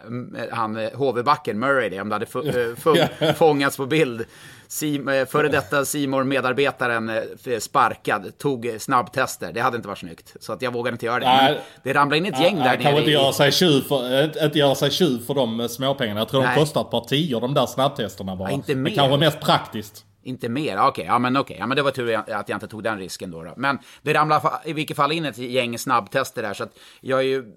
han 0.51 0.77
HV-backen, 0.77 1.59
Murray, 1.59 1.89
det, 1.89 2.01
om 2.01 2.09
det 2.09 2.15
hade 2.15 3.35
fångats 3.35 3.77
på 3.77 3.87
bild 3.87 4.27
före 5.29 5.49
detta 5.49 5.85
simor 5.85 6.25
medarbetaren 6.25 7.09
eh, 7.09 7.59
sparkad, 7.59 8.39
tog 8.39 8.77
snabbtester. 8.79 9.53
Det 9.53 9.61
hade 9.61 9.77
inte 9.77 9.89
varit 9.89 9.99
snyggt. 9.99 10.37
Så 10.41 10.53
att 10.53 10.63
jag 10.63 10.73
vågade 10.73 10.95
inte 10.95 11.07
göra 11.07 11.19
det. 11.19 11.27
Men 11.27 11.57
det 11.83 11.93
ramlade 11.93 12.19
in 12.19 12.35
ett 12.35 12.41
gäng 12.41 12.57
där 12.57 12.65
nere. 12.65 12.83
Kanske 12.83 12.99
inte 12.99 13.11
göra 13.11 13.33
sig 13.33 13.53
tjuv 13.53 13.81
för, 13.81 14.45
inte 14.45 14.59
göra 14.59 14.75
sig 14.75 14.91
tjuv 14.91 15.27
för 15.27 15.35
de 15.35 15.69
småpengarna. 15.69 16.21
Jag 16.21 16.29
tror 16.29 16.43
Nej. 16.43 16.55
de 16.55 16.61
kostar 16.61 16.81
ett 16.81 16.91
par 16.91 17.05
tio 17.05 17.41
de 17.41 17.55
där 17.55 17.67
snabbtesterna 17.67 18.37
bara. 18.37 18.49
Ja, 18.49 18.55
inte 18.55 18.75
mer. 18.75 18.83
Men 18.83 18.95
kanske 18.95 19.17
mest 19.17 19.41
praktiskt. 19.41 20.05
Inte 20.23 20.49
mer? 20.49 20.77
Okej, 20.77 20.89
okay, 20.89 21.05
ja 21.05 21.19
men 21.19 21.37
okej. 21.37 21.55
Okay. 21.55 21.57
Ja 21.61 21.67
men 21.67 21.77
det 21.77 21.83
var 21.83 21.91
tur 21.91 22.15
att 22.15 22.49
jag 22.49 22.57
inte 22.57 22.69
tog 22.69 22.83
den 22.83 22.99
risken 22.99 23.31
då. 23.31 23.43
då. 23.43 23.55
Men 23.57 23.79
det 24.03 24.15
ramlade 24.15 24.51
i 24.65 24.73
vilket 24.73 24.97
fall 24.97 25.13
in 25.13 25.25
ett 25.25 25.39
gäng 25.39 25.79
snabbtester 25.79 26.43
där 26.43 26.55
så 26.55 26.65
att 26.65 26.73
jag 27.01 27.19
är 27.19 27.25
ju 27.25 27.53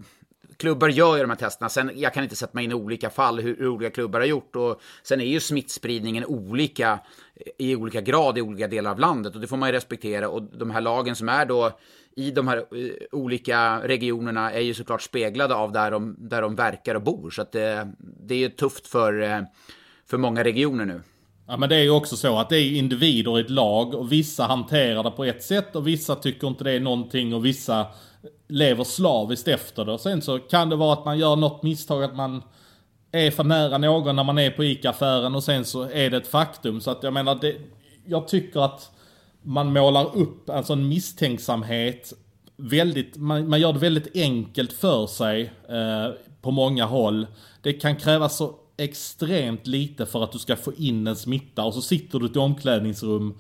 klubbar 0.62 0.90
gör 0.90 1.16
ju 1.16 1.22
de 1.22 1.30
här 1.30 1.38
testerna. 1.38 1.70
Sen, 1.70 1.92
jag 1.96 2.14
kan 2.14 2.24
inte 2.24 2.36
sätta 2.36 2.52
mig 2.54 2.64
in 2.64 2.72
i 2.72 2.74
olika 2.74 3.10
fall 3.10 3.40
hur, 3.40 3.58
hur 3.58 3.68
olika 3.68 3.92
klubbar 3.92 4.20
har 4.20 4.28
gjort. 4.28 4.56
Och 4.56 4.82
sen 5.04 5.22
är 5.22 5.26
ju 5.26 5.40
smittspridningen 5.40 6.26
olika 6.26 7.00
eh, 7.36 7.68
i 7.68 7.76
olika 7.76 8.02
grad 8.02 8.38
i 8.38 8.42
olika 8.42 8.68
delar 8.68 8.92
av 8.92 9.00
landet. 9.00 9.36
Och 9.36 9.42
det 9.42 9.48
får 9.48 9.58
man 9.58 9.70
ju 9.70 9.74
respektera. 9.74 10.30
Och 10.30 10.44
de 10.44 10.72
här 10.72 10.82
lagen 10.82 11.16
som 11.16 11.30
är 11.30 11.46
då 11.46 11.72
i 12.16 12.32
de 12.32 12.48
här 12.48 12.58
eh, 12.58 12.64
olika 13.12 13.88
regionerna 13.88 14.52
är 14.52 14.62
ju 14.62 14.74
såklart 14.74 15.02
speglade 15.02 15.56
av 15.56 15.72
där 15.72 15.92
de, 15.92 16.16
där 16.20 16.42
de 16.42 16.56
verkar 16.56 16.96
och 16.96 17.02
bor. 17.02 17.30
Så 17.30 17.42
att 17.42 17.52
det, 17.52 17.92
det 18.00 18.36
är 18.36 18.40
ju 18.40 18.50
tufft 18.50 18.88
för, 18.88 19.46
för 20.10 20.18
många 20.18 20.44
regioner 20.44 20.86
nu. 20.86 21.02
Ja 21.48 21.58
men 21.58 21.70
det 21.70 21.76
är 21.76 21.84
ju 21.84 21.90
också 21.90 22.16
så 22.16 22.40
att 22.40 22.50
det 22.50 22.58
är 22.58 22.78
individer 22.78 23.38
i 23.38 23.42
ett 23.42 23.50
lag 23.50 23.94
och 23.94 24.12
vissa 24.12 24.44
hanterar 24.44 25.04
det 25.04 25.12
på 25.12 25.26
ett 25.26 25.44
sätt 25.44 25.76
och 25.76 25.88
vissa 25.88 26.16
tycker 26.16 26.48
inte 26.48 26.64
det 26.64 26.72
är 26.72 26.80
någonting 26.80 27.34
och 27.34 27.46
vissa 27.46 27.88
lever 28.48 28.84
slaviskt 28.84 29.48
efter 29.48 29.86
det. 29.86 29.92
Och 29.92 30.00
sen 30.00 30.22
så 30.22 30.40
kan 30.40 30.70
det 30.70 30.76
vara 30.76 30.94
att 30.94 31.06
man 31.06 31.20
gör 31.20 31.36
något 31.36 31.64
misstag 31.64 32.04
att 32.04 32.16
man 32.16 32.44
är 33.12 33.32
för 33.32 33.44
nära 33.44 33.78
någon 33.78 34.16
när 34.16 34.24
man 34.24 34.38
är 34.38 34.52
på 34.52 34.64
ICA-affären 34.64 35.36
och 35.36 35.44
sen 35.44 35.66
så 35.66 35.84
är 35.84 36.10
det 36.10 36.18
ett 36.18 36.28
faktum. 36.28 36.82
Så 36.82 36.92
att 36.92 37.04
jag 37.04 37.14
menar, 37.14 37.36
det, 37.42 37.56
jag 38.06 38.28
tycker 38.28 38.60
att 38.60 38.92
man 39.42 39.74
målar 39.74 40.18
upp 40.18 40.50
en 40.50 40.64
sån 40.64 40.88
misstänksamhet 40.88 42.14
väldigt, 42.58 43.18
man, 43.18 43.50
man 43.50 43.60
gör 43.60 43.74
det 43.74 43.80
väldigt 43.80 44.16
enkelt 44.16 44.74
för 44.74 45.08
sig 45.08 45.54
eh, 45.70 46.14
på 46.42 46.52
många 46.52 46.86
håll. 46.86 47.28
Det 47.62 47.74
kan 47.74 47.96
krävas 47.96 48.38
så 48.38 48.56
extremt 48.78 49.68
lite 49.68 50.06
för 50.06 50.24
att 50.24 50.32
du 50.32 50.40
ska 50.40 50.56
få 50.56 50.74
in 50.74 51.08
en 51.08 51.16
smitta 51.16 51.64
och 51.64 51.74
så 51.74 51.82
sitter 51.82 52.20
du 52.20 52.26
i 52.26 52.30
ett 52.30 52.38
omklädningsrum 52.38 53.40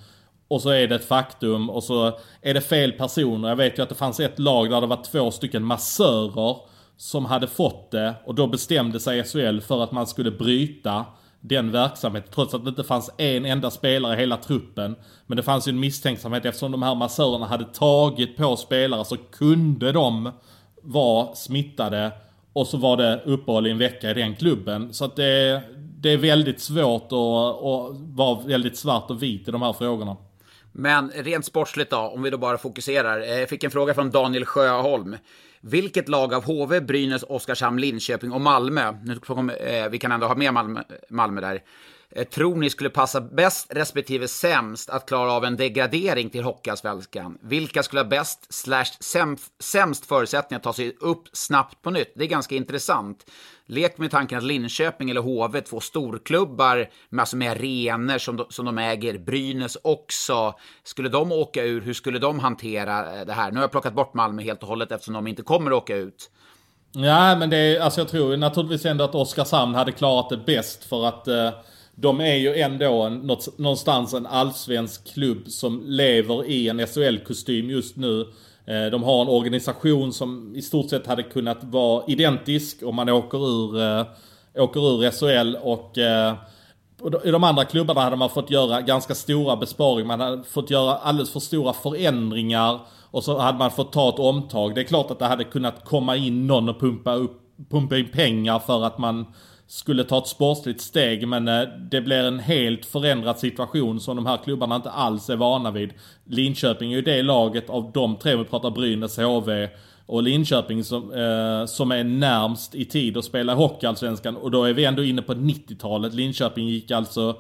och 0.52 0.62
så 0.62 0.70
är 0.70 0.88
det 0.88 0.96
ett 0.96 1.06
faktum 1.06 1.70
och 1.70 1.84
så 1.84 2.20
är 2.42 2.54
det 2.54 2.62
fel 2.62 2.92
personer. 2.92 3.50
Jag 3.50 3.56
vet 3.56 3.80
ju 3.80 3.84
att 3.84 3.90
det 3.90 3.96
fanns 3.96 4.20
ett 4.20 4.40
lag 4.40 4.70
där 4.70 4.82
det 4.82 4.88
var 4.88 5.04
två 5.04 5.32
stycken 5.32 5.64
massörer 5.64 6.58
som 6.98 7.26
hade 7.26 7.48
fått 7.48 7.92
det 7.92 8.14
och 8.26 8.36
då 8.36 8.48
bestämde 8.48 9.00
sig 9.00 9.24
SHL 9.24 9.60
för 9.60 9.84
att 9.84 9.92
man 9.92 10.08
skulle 10.08 10.32
bryta 10.32 11.06
den 11.40 11.72
verksamheten 11.72 12.32
trots 12.34 12.54
att 12.54 12.66
det 12.66 12.70
inte 12.70 12.84
fanns 12.84 13.12
en 13.18 13.46
enda 13.46 13.72
spelare 13.72 14.14
i 14.14 14.18
hela 14.20 14.38
truppen. 14.38 14.96
Men 15.26 15.38
det 15.38 15.44
fanns 15.44 15.68
ju 15.68 15.70
en 15.70 15.80
misstänksamhet 15.80 16.46
eftersom 16.46 16.72
de 16.72 16.84
här 16.84 16.96
massörerna 16.96 17.46
hade 17.46 17.66
tagit 17.66 18.38
på 18.38 18.56
spelare 18.56 19.06
så 19.06 19.18
kunde 19.18 19.92
de 19.92 20.32
vara 20.82 21.36
smittade 21.36 22.12
och 22.54 22.68
så 22.68 22.78
var 22.78 22.98
det 22.98 23.22
uppehåll 23.26 23.68
i 23.68 23.72
en 23.72 23.78
vecka 23.78 24.12
i 24.12 24.14
den 24.14 24.36
klubben. 24.36 24.94
Så 24.94 25.06
att 25.06 25.16
det, 25.16 25.62
det 26.00 26.10
är 26.10 26.18
väldigt 26.18 26.62
svårt 26.62 27.06
att, 27.06 27.14
att 27.14 27.96
vara 27.96 28.40
väldigt 28.46 28.78
svart 28.78 29.12
och 29.12 29.24
vit 29.24 29.48
i 29.48 29.52
de 29.52 29.62
här 29.62 29.74
frågorna. 29.74 30.18
Men 30.72 31.10
rent 31.10 31.46
sportsligt 31.46 31.92
då, 31.92 31.98
om 31.98 32.22
vi 32.22 32.30
då 32.30 32.38
bara 32.38 32.58
fokuserar. 32.58 33.20
Jag 33.20 33.50
fick 33.50 33.64
en 33.64 33.72
fråga 33.72 33.94
från 33.94 34.12
Daniel 34.12 34.46
Sjöholm. 34.46 35.18
Vilket 35.62 36.10
lag 36.10 36.34
av 36.34 36.44
HV, 36.44 36.82
Brynäs, 36.82 37.24
Oskarshamn, 37.24 37.82
Linköping 37.82 38.32
och 38.32 38.42
Malmö, 38.42 38.94
nu 39.04 39.16
kommer, 39.16 39.68
eh, 39.68 39.90
vi 39.90 40.00
kan 40.00 40.12
ändå 40.12 40.28
ha 40.28 40.36
med 40.36 40.54
Malmö, 40.54 40.84
Malmö 41.10 41.42
där, 41.42 41.62
Eh, 42.12 42.24
tror 42.24 42.56
ni 42.56 42.70
skulle 42.70 42.90
passa 42.90 43.22
bäst 43.22 43.68
respektive 43.70 44.28
sämst 44.28 44.90
att 44.90 45.06
klara 45.06 45.32
av 45.32 45.46
en 45.46 45.58
degradering 45.58 46.30
till 46.30 46.44
Hockeyallsvenskan? 46.44 47.38
Vilka 47.42 47.84
skulle 47.84 48.02
ha 48.02 48.08
bäst 48.08 48.54
slash 48.54 48.86
sämst 49.60 50.06
förutsättningar 50.06 50.60
att 50.60 50.64
ta 50.64 50.74
sig 50.74 50.98
upp 51.00 51.24
snabbt 51.34 51.82
på 51.82 51.90
nytt? 51.92 52.14
Det 52.16 52.24
är 52.24 52.28
ganska 52.28 52.56
intressant. 52.56 53.26
Lek 53.66 53.98
med 53.98 54.12
tanken 54.12 54.38
att 54.38 54.44
Linköping 54.44 55.10
eller 55.10 55.22
HV, 55.22 55.62
två 55.62 55.80
storklubbar 55.80 56.90
med, 57.10 57.22
alltså 57.22 57.38
med 57.38 57.52
arenor 57.52 58.18
som 58.18 58.38
de, 58.38 58.46
som 58.50 58.66
de 58.66 58.78
äger, 58.78 59.18
Brynäs 59.18 59.78
också. 59.84 60.54
Skulle 60.84 61.10
de 61.10 61.32
åka 61.32 61.64
ur, 61.64 61.82
hur 61.82 61.94
skulle 61.94 62.20
de 62.20 62.40
hantera 62.40 63.20
eh, 63.20 63.26
det 63.26 63.34
här? 63.34 63.52
Nu 63.52 63.58
har 63.58 63.64
jag 63.64 63.72
plockat 63.72 63.94
bort 63.94 64.14
Malmö 64.14 64.42
helt 64.42 64.62
och 64.62 64.70
hållet 64.70 64.92
eftersom 64.92 65.14
de 65.14 65.28
inte 65.28 65.42
kommer 65.42 65.72
att 65.72 65.78
åka 65.78 65.96
ut. 65.96 66.32
Ja, 66.94 67.36
men 67.36 67.50
det 67.50 67.58
är, 67.58 67.80
alltså 67.80 68.02
jag 68.02 68.08
tror 68.08 68.38
naturligtvis 68.38 68.86
ändå 68.86 69.04
att 69.04 69.16
Oskarshamn 69.16 69.76
hade 69.76 69.92
klarat 69.92 70.30
det 70.30 70.38
bäst 70.38 70.84
för 70.84 71.06
att 71.06 71.28
eh 71.28 71.50
de 72.02 72.22
är 72.22 72.36
ju 72.36 72.56
ändå 72.56 73.02
en, 73.02 73.38
någonstans 73.58 74.14
en 74.14 74.26
allsvensk 74.26 75.14
klubb 75.14 75.48
som 75.48 75.84
lever 75.86 76.46
i 76.46 76.70
en 76.70 76.80
SHL-kostym 76.80 77.70
just 77.70 77.96
nu. 77.96 78.22
Eh, 78.66 78.86
de 78.92 79.04
har 79.04 79.22
en 79.22 79.28
organisation 79.28 80.14
som 80.14 80.54
i 80.56 80.62
stort 80.62 80.90
sett 80.90 81.08
hade 81.08 81.24
kunnat 81.24 81.64
vara 81.64 82.04
identisk 82.08 82.84
om 82.84 82.96
man 82.96 83.10
åker 83.10 83.38
ur, 83.38 83.82
eh, 83.82 84.06
åker 84.64 84.80
ur 84.80 85.12
SHL 85.12 85.56
eh, 85.56 85.62
och 85.62 85.98
i 87.26 87.32
de 87.32 87.44
andra 87.44 87.66
klubbarna 87.66 88.02
hade 88.02 88.16
man 88.16 88.30
fått 88.30 88.52
göra 88.52 88.82
ganska 88.82 89.16
stora 89.16 89.56
besparingar. 89.56 90.08
Man 90.08 90.20
hade 90.20 90.44
fått 90.44 90.70
göra 90.70 90.96
alldeles 90.96 91.32
för 91.32 91.40
stora 91.40 91.74
förändringar. 91.74 92.80
Och 93.12 93.24
så 93.24 93.38
hade 93.38 93.58
man 93.58 93.72
fått 93.72 93.92
ta 93.92 94.10
ett 94.10 94.20
omtag. 94.20 94.76
Det 94.76 94.82
är 94.82 94.86
klart 94.86 95.12
att 95.12 95.20
det 95.20 95.26
hade 95.26 95.44
kunnat 95.44 95.86
komma 95.86 96.16
in 96.16 96.48
någon 96.48 96.70
och 96.70 96.80
pumpa, 96.80 97.14
upp, 97.14 97.42
pumpa 97.70 97.98
in 97.98 98.10
pengar 98.10 98.60
för 98.60 98.86
att 98.86 98.98
man 98.98 99.26
skulle 99.72 100.04
ta 100.04 100.18
ett 100.18 100.28
sportsligt 100.28 100.82
steg 100.82 101.28
men 101.28 101.48
eh, 101.48 101.62
det 101.92 102.02
blir 102.02 102.24
en 102.24 102.40
helt 102.40 102.86
förändrad 102.86 103.40
situation 103.40 104.00
som 104.00 104.16
de 104.16 104.26
här 104.26 104.38
klubbarna 104.38 104.76
inte 104.76 104.92
alls 104.92 105.30
är 105.30 105.36
vana 105.36 105.72
vid. 105.72 105.94
Linköping 106.26 106.92
är 106.92 106.96
ju 106.96 107.02
det 107.02 107.24
laget 107.24 107.70
av 107.70 107.92
de 107.92 108.16
tre, 108.16 108.36
vi 108.36 108.44
pratar 108.44 108.72
Brynäs, 108.72 109.18
HV 109.18 109.70
och 110.06 110.24
Linköping 110.24 110.84
som, 110.84 111.14
eh, 111.14 111.66
som 111.66 111.92
är 111.92 112.04
närmst 112.04 112.76
i 112.76 112.86
tid 112.86 113.18
att 113.18 113.26
spela 113.26 113.54
Hockeyallsvenskan 113.54 114.38
och 114.38 114.52
då 114.52 114.64
är 114.64 114.74
vi 114.74 114.86
ändå 114.86 115.04
inne 115.04 115.22
på 115.22 115.34
90-talet. 115.34 116.14
Linköping 116.14 116.68
gick 116.68 116.92
alltså 116.92 117.36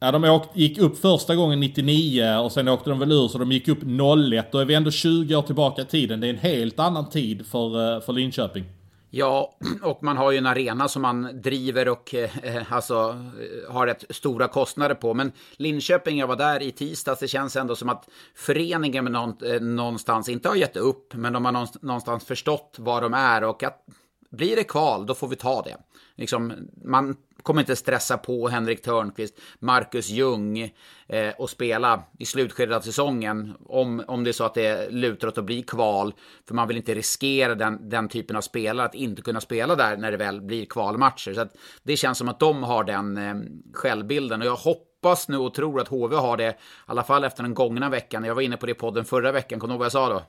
Ja, 0.00 0.12
de 0.12 0.24
åkt, 0.24 0.56
gick 0.56 0.78
upp 0.78 0.98
första 0.98 1.34
gången 1.34 1.60
99 1.60 2.36
och 2.36 2.52
sen 2.52 2.68
åkte 2.68 2.90
de 2.90 2.98
väl 2.98 3.12
ur 3.12 3.28
så 3.28 3.38
de 3.38 3.52
gick 3.52 3.68
upp 3.68 3.82
01. 3.82 4.52
Då 4.52 4.58
är 4.58 4.64
vi 4.64 4.74
ändå 4.74 4.90
20 4.90 5.36
år 5.36 5.42
tillbaka 5.42 5.82
i 5.82 5.84
tiden. 5.84 6.20
Det 6.20 6.26
är 6.26 6.30
en 6.30 6.38
helt 6.38 6.78
annan 6.78 7.10
tid 7.10 7.46
för, 7.46 7.96
eh, 7.96 8.00
för 8.00 8.12
Linköping. 8.12 8.64
Ja, 9.10 9.56
och 9.82 10.02
man 10.02 10.16
har 10.16 10.30
ju 10.30 10.38
en 10.38 10.46
arena 10.46 10.88
som 10.88 11.02
man 11.02 11.42
driver 11.42 11.88
och 11.88 12.14
eh, 12.14 12.38
eh 12.42 12.72
alltså 12.72 12.94
eh, 13.40 13.72
har 13.72 13.86
rätt 13.86 14.04
stora 14.10 14.48
kostnader 14.48 14.94
på. 14.94 15.14
Men 15.14 15.32
Linköping, 15.56 16.18
jag 16.18 16.26
var 16.26 16.36
där 16.36 16.62
i 16.62 16.72
tisdags, 16.72 17.20
det 17.20 17.28
känns 17.28 17.56
ändå 17.56 17.76
som 17.76 17.88
att 17.88 18.08
föreningen 18.34 19.14
eh, 19.14 19.60
någonstans 19.60 20.28
inte 20.28 20.48
har 20.48 20.56
gett 20.56 20.76
upp, 20.76 21.14
men 21.14 21.32
de 21.32 21.44
har 21.44 21.84
någonstans 21.86 22.24
förstått 22.24 22.76
vad 22.78 23.02
de 23.02 23.14
är 23.14 23.44
och 23.44 23.62
att 23.62 23.84
blir 24.30 24.56
det 24.56 24.64
kval, 24.64 25.06
då 25.06 25.14
får 25.14 25.28
vi 25.28 25.36
ta 25.36 25.62
det. 25.62 25.76
Liksom, 26.16 26.52
man 26.84 27.16
kommer 27.42 27.60
inte 27.60 27.76
stressa 27.76 28.18
på 28.18 28.48
Henrik 28.48 28.82
Törnqvist, 28.82 29.38
Marcus 29.58 30.08
Ljung 30.08 30.74
eh, 31.06 31.34
och 31.38 31.50
spela 31.50 32.02
i 32.18 32.24
slutskedet 32.24 32.76
av 32.76 32.80
säsongen 32.80 33.54
om, 33.66 34.04
om 34.06 34.24
det 34.24 34.30
är 34.30 34.32
så 34.32 34.44
att 34.44 34.54
det 34.54 34.90
lutar 34.90 35.28
åt 35.28 35.38
att 35.38 35.44
bli 35.44 35.62
kval. 35.62 36.14
För 36.48 36.54
man 36.54 36.68
vill 36.68 36.76
inte 36.76 36.94
riskera 36.94 37.54
den, 37.54 37.88
den 37.88 38.08
typen 38.08 38.36
av 38.36 38.40
spelare 38.40 38.86
att 38.86 38.94
inte 38.94 39.22
kunna 39.22 39.40
spela 39.40 39.76
där 39.76 39.96
när 39.96 40.10
det 40.10 40.16
väl 40.16 40.40
blir 40.40 40.66
kvalmatcher. 40.66 41.34
Så 41.34 41.40
att 41.40 41.56
det 41.82 41.96
känns 41.96 42.18
som 42.18 42.28
att 42.28 42.40
de 42.40 42.62
har 42.62 42.84
den 42.84 43.16
eh, 43.16 43.34
självbilden 43.74 44.40
och 44.40 44.46
jag 44.46 44.56
hoppas 44.56 45.28
nu 45.28 45.36
och 45.36 45.54
tror 45.54 45.80
att 45.80 45.88
HV 45.88 46.16
har 46.16 46.36
det, 46.36 46.48
i 46.48 46.54
alla 46.86 47.02
fall 47.02 47.24
efter 47.24 47.42
den 47.42 47.54
gångna 47.54 47.90
veckan. 47.90 48.24
Jag 48.24 48.34
var 48.34 48.42
inne 48.42 48.56
på 48.56 48.66
det 48.66 48.72
i 48.72 48.74
podden 48.74 49.04
förra 49.04 49.32
veckan, 49.32 49.60
kommer 49.60 49.72
du 49.72 49.74
ihåg 49.74 49.78
vad 49.78 49.84
jag 49.84 49.92
sa 49.92 50.08
då? 50.08 50.22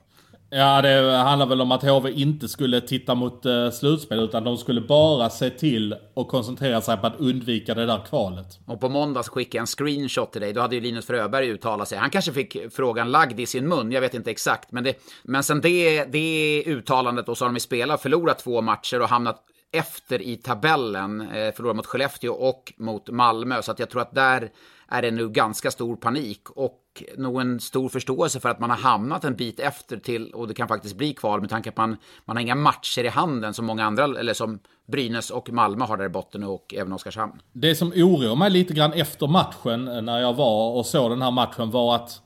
Ja, 0.50 0.82
det 0.82 1.16
handlar 1.16 1.46
väl 1.46 1.60
om 1.60 1.72
att 1.72 1.82
HV 1.82 2.10
inte 2.10 2.48
skulle 2.48 2.80
titta 2.80 3.14
mot 3.14 3.46
eh, 3.46 3.70
slutspel 3.70 4.18
utan 4.18 4.44
de 4.44 4.56
skulle 4.56 4.80
bara 4.80 5.30
se 5.30 5.50
till 5.50 5.94
och 6.14 6.28
koncentrera 6.28 6.80
sig 6.80 6.96
på 6.96 7.06
att 7.06 7.20
undvika 7.20 7.74
det 7.74 7.86
där 7.86 8.04
kvalet. 8.08 8.46
Och 8.66 8.80
på 8.80 8.88
måndags 8.88 9.28
skickade 9.28 9.56
jag 9.56 9.62
en 9.62 9.66
screenshot 9.66 10.32
till 10.32 10.40
dig. 10.40 10.52
Då 10.52 10.60
hade 10.60 10.74
ju 10.74 10.80
Linus 10.80 11.06
Fröberg 11.06 11.48
uttalat 11.48 11.88
sig. 11.88 11.98
Han 11.98 12.10
kanske 12.10 12.32
fick 12.32 12.56
frågan 12.70 13.10
lagd 13.10 13.40
i 13.40 13.46
sin 13.46 13.68
mun, 13.68 13.92
jag 13.92 14.00
vet 14.00 14.14
inte 14.14 14.30
exakt. 14.30 14.72
Men, 14.72 14.84
det, 14.84 14.94
men 15.24 15.42
sen 15.42 15.60
det, 15.60 16.04
det 16.04 16.62
uttalandet 16.66 17.28
och 17.28 17.38
så 17.38 17.44
har 17.44 17.48
de 17.48 17.56
ju 17.56 17.60
spelat, 17.60 18.02
förlorat 18.02 18.38
två 18.38 18.62
matcher 18.62 19.00
och 19.00 19.08
hamnat 19.08 19.44
efter 19.72 20.22
i 20.22 20.36
tabellen. 20.36 21.20
Eh, 21.20 21.54
förlorat 21.54 21.76
mot 21.76 21.86
Skellefteå 21.86 22.32
och 22.32 22.72
mot 22.78 23.10
Malmö. 23.10 23.62
Så 23.62 23.70
att 23.72 23.78
jag 23.78 23.90
tror 23.90 24.02
att 24.02 24.14
där 24.14 24.50
är 24.88 25.02
det 25.02 25.10
nu 25.10 25.28
ganska 25.28 25.70
stor 25.70 25.96
panik 25.96 26.50
och 26.50 26.80
nog 27.16 27.40
en 27.40 27.60
stor 27.60 27.88
förståelse 27.88 28.40
för 28.40 28.48
att 28.48 28.60
man 28.60 28.70
har 28.70 28.76
hamnat 28.76 29.24
en 29.24 29.36
bit 29.36 29.60
efter 29.60 29.96
till, 29.96 30.30
och 30.34 30.48
det 30.48 30.54
kan 30.54 30.68
faktiskt 30.68 30.96
bli 30.96 31.14
kval 31.14 31.40
med 31.40 31.50
tanke 31.50 31.70
på 31.70 31.82
att 31.82 31.88
man, 31.88 31.96
man 32.24 32.36
har 32.36 32.42
inga 32.42 32.54
matcher 32.54 33.04
i 33.04 33.08
handen 33.08 33.54
som 33.54 33.66
många 33.66 33.84
andra, 33.84 34.04
eller 34.04 34.34
som 34.34 34.58
Brynäs 34.86 35.30
och 35.30 35.50
Malmö 35.50 35.84
har 35.84 35.96
där 35.96 36.04
i 36.04 36.08
botten 36.08 36.44
och 36.44 36.74
även 36.74 36.92
Oskarshamn. 36.92 37.32
Det 37.52 37.74
som 37.74 37.92
oroar 37.92 38.36
mig 38.36 38.50
lite 38.50 38.74
grann 38.74 38.92
efter 38.92 39.26
matchen, 39.26 39.88
eh, 39.88 40.02
när 40.02 40.20
jag 40.20 40.34
var 40.34 40.76
och 40.76 40.86
såg 40.86 41.10
den 41.10 41.22
här 41.22 41.30
matchen, 41.30 41.70
var 41.70 41.94
att 41.94 42.22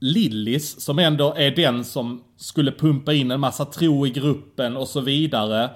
Lillis, 0.00 0.80
som 0.80 0.98
ändå 0.98 1.34
är 1.36 1.50
den 1.50 1.84
som 1.84 2.24
skulle 2.36 2.72
pumpa 2.72 3.12
in 3.12 3.30
en 3.30 3.40
massa 3.40 3.64
tro 3.64 4.06
i 4.06 4.10
gruppen 4.10 4.76
och 4.76 4.88
så 4.88 5.00
vidare. 5.00 5.70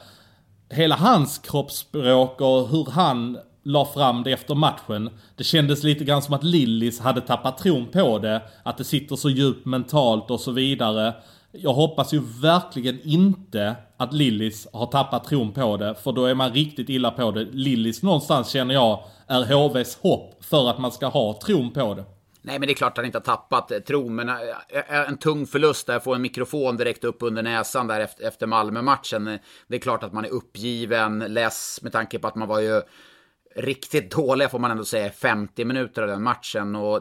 Hela 0.70 0.96
hans 0.96 1.38
kroppsspråk 1.38 2.40
och 2.40 2.68
hur 2.68 2.90
han 2.90 3.38
la 3.70 3.84
fram 3.84 4.22
det 4.22 4.32
efter 4.32 4.54
matchen. 4.54 5.10
Det 5.36 5.44
kändes 5.44 5.82
lite 5.82 6.04
grann 6.04 6.22
som 6.22 6.34
att 6.34 6.44
Lillis 6.44 7.00
hade 7.00 7.20
tappat 7.20 7.58
tron 7.58 7.86
på 7.86 8.18
det. 8.18 8.42
Att 8.62 8.78
det 8.78 8.84
sitter 8.84 9.16
så 9.16 9.30
djupt 9.30 9.66
mentalt 9.66 10.30
och 10.30 10.40
så 10.40 10.50
vidare. 10.50 11.14
Jag 11.52 11.72
hoppas 11.72 12.12
ju 12.12 12.20
verkligen 12.40 13.00
inte 13.04 13.76
att 13.96 14.12
Lillis 14.12 14.68
har 14.72 14.86
tappat 14.86 15.24
tron 15.24 15.52
på 15.52 15.76
det, 15.76 15.94
för 15.94 16.12
då 16.12 16.24
är 16.24 16.34
man 16.34 16.52
riktigt 16.52 16.88
illa 16.88 17.10
på 17.10 17.30
det. 17.30 17.44
Lillis 17.52 18.02
någonstans 18.02 18.48
känner 18.48 18.74
jag 18.74 19.04
är 19.26 19.54
HVs 19.54 19.98
hopp 20.02 20.44
för 20.44 20.70
att 20.70 20.78
man 20.78 20.92
ska 20.92 21.06
ha 21.06 21.40
tron 21.44 21.70
på 21.70 21.94
det. 21.94 22.04
Nej, 22.42 22.58
men 22.58 22.66
det 22.66 22.72
är 22.72 22.74
klart 22.74 22.92
att 22.92 22.96
han 22.96 23.06
inte 23.06 23.18
har 23.18 23.22
tappat 23.22 23.70
eh, 23.70 23.78
tron, 23.78 24.14
men 24.14 24.28
eh, 24.28 24.36
eh, 24.68 25.08
en 25.08 25.16
tung 25.16 25.46
förlust 25.46 25.86
där, 25.86 25.98
få 25.98 26.14
en 26.14 26.22
mikrofon 26.22 26.76
direkt 26.76 27.04
upp 27.04 27.16
under 27.20 27.42
näsan 27.42 27.86
där 27.86 28.08
efter 28.20 28.46
Malmö-matchen. 28.46 29.38
Det 29.68 29.76
är 29.76 29.80
klart 29.80 30.02
att 30.02 30.12
man 30.12 30.24
är 30.24 30.28
uppgiven, 30.28 31.18
less 31.18 31.78
med 31.82 31.92
tanke 31.92 32.18
på 32.18 32.28
att 32.28 32.34
man 32.34 32.48
var 32.48 32.60
ju 32.60 32.82
riktigt 33.56 34.10
dåliga 34.10 34.48
får 34.48 34.58
man 34.58 34.70
ändå 34.70 34.84
säga 34.84 35.10
50 35.10 35.64
minuter 35.64 36.02
av 36.02 36.08
den 36.08 36.22
matchen. 36.22 36.76
Och 36.76 37.00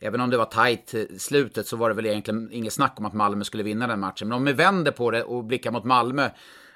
även 0.00 0.20
om 0.20 0.30
det 0.30 0.36
var 0.36 0.44
tajt 0.44 0.94
slutet 1.18 1.66
så 1.66 1.76
var 1.76 1.88
det 1.88 1.94
väl 1.94 2.06
egentligen 2.06 2.52
inget 2.52 2.72
snack 2.72 2.94
om 2.98 3.06
att 3.06 3.14
Malmö 3.14 3.44
skulle 3.44 3.62
vinna 3.62 3.86
den 3.86 4.00
matchen. 4.00 4.28
Men 4.28 4.36
om 4.36 4.44
vi 4.44 4.52
vänder 4.52 4.92
på 4.92 5.10
det 5.10 5.22
och 5.22 5.44
blickar 5.44 5.70
mot 5.70 5.84
Malmö 5.84 6.30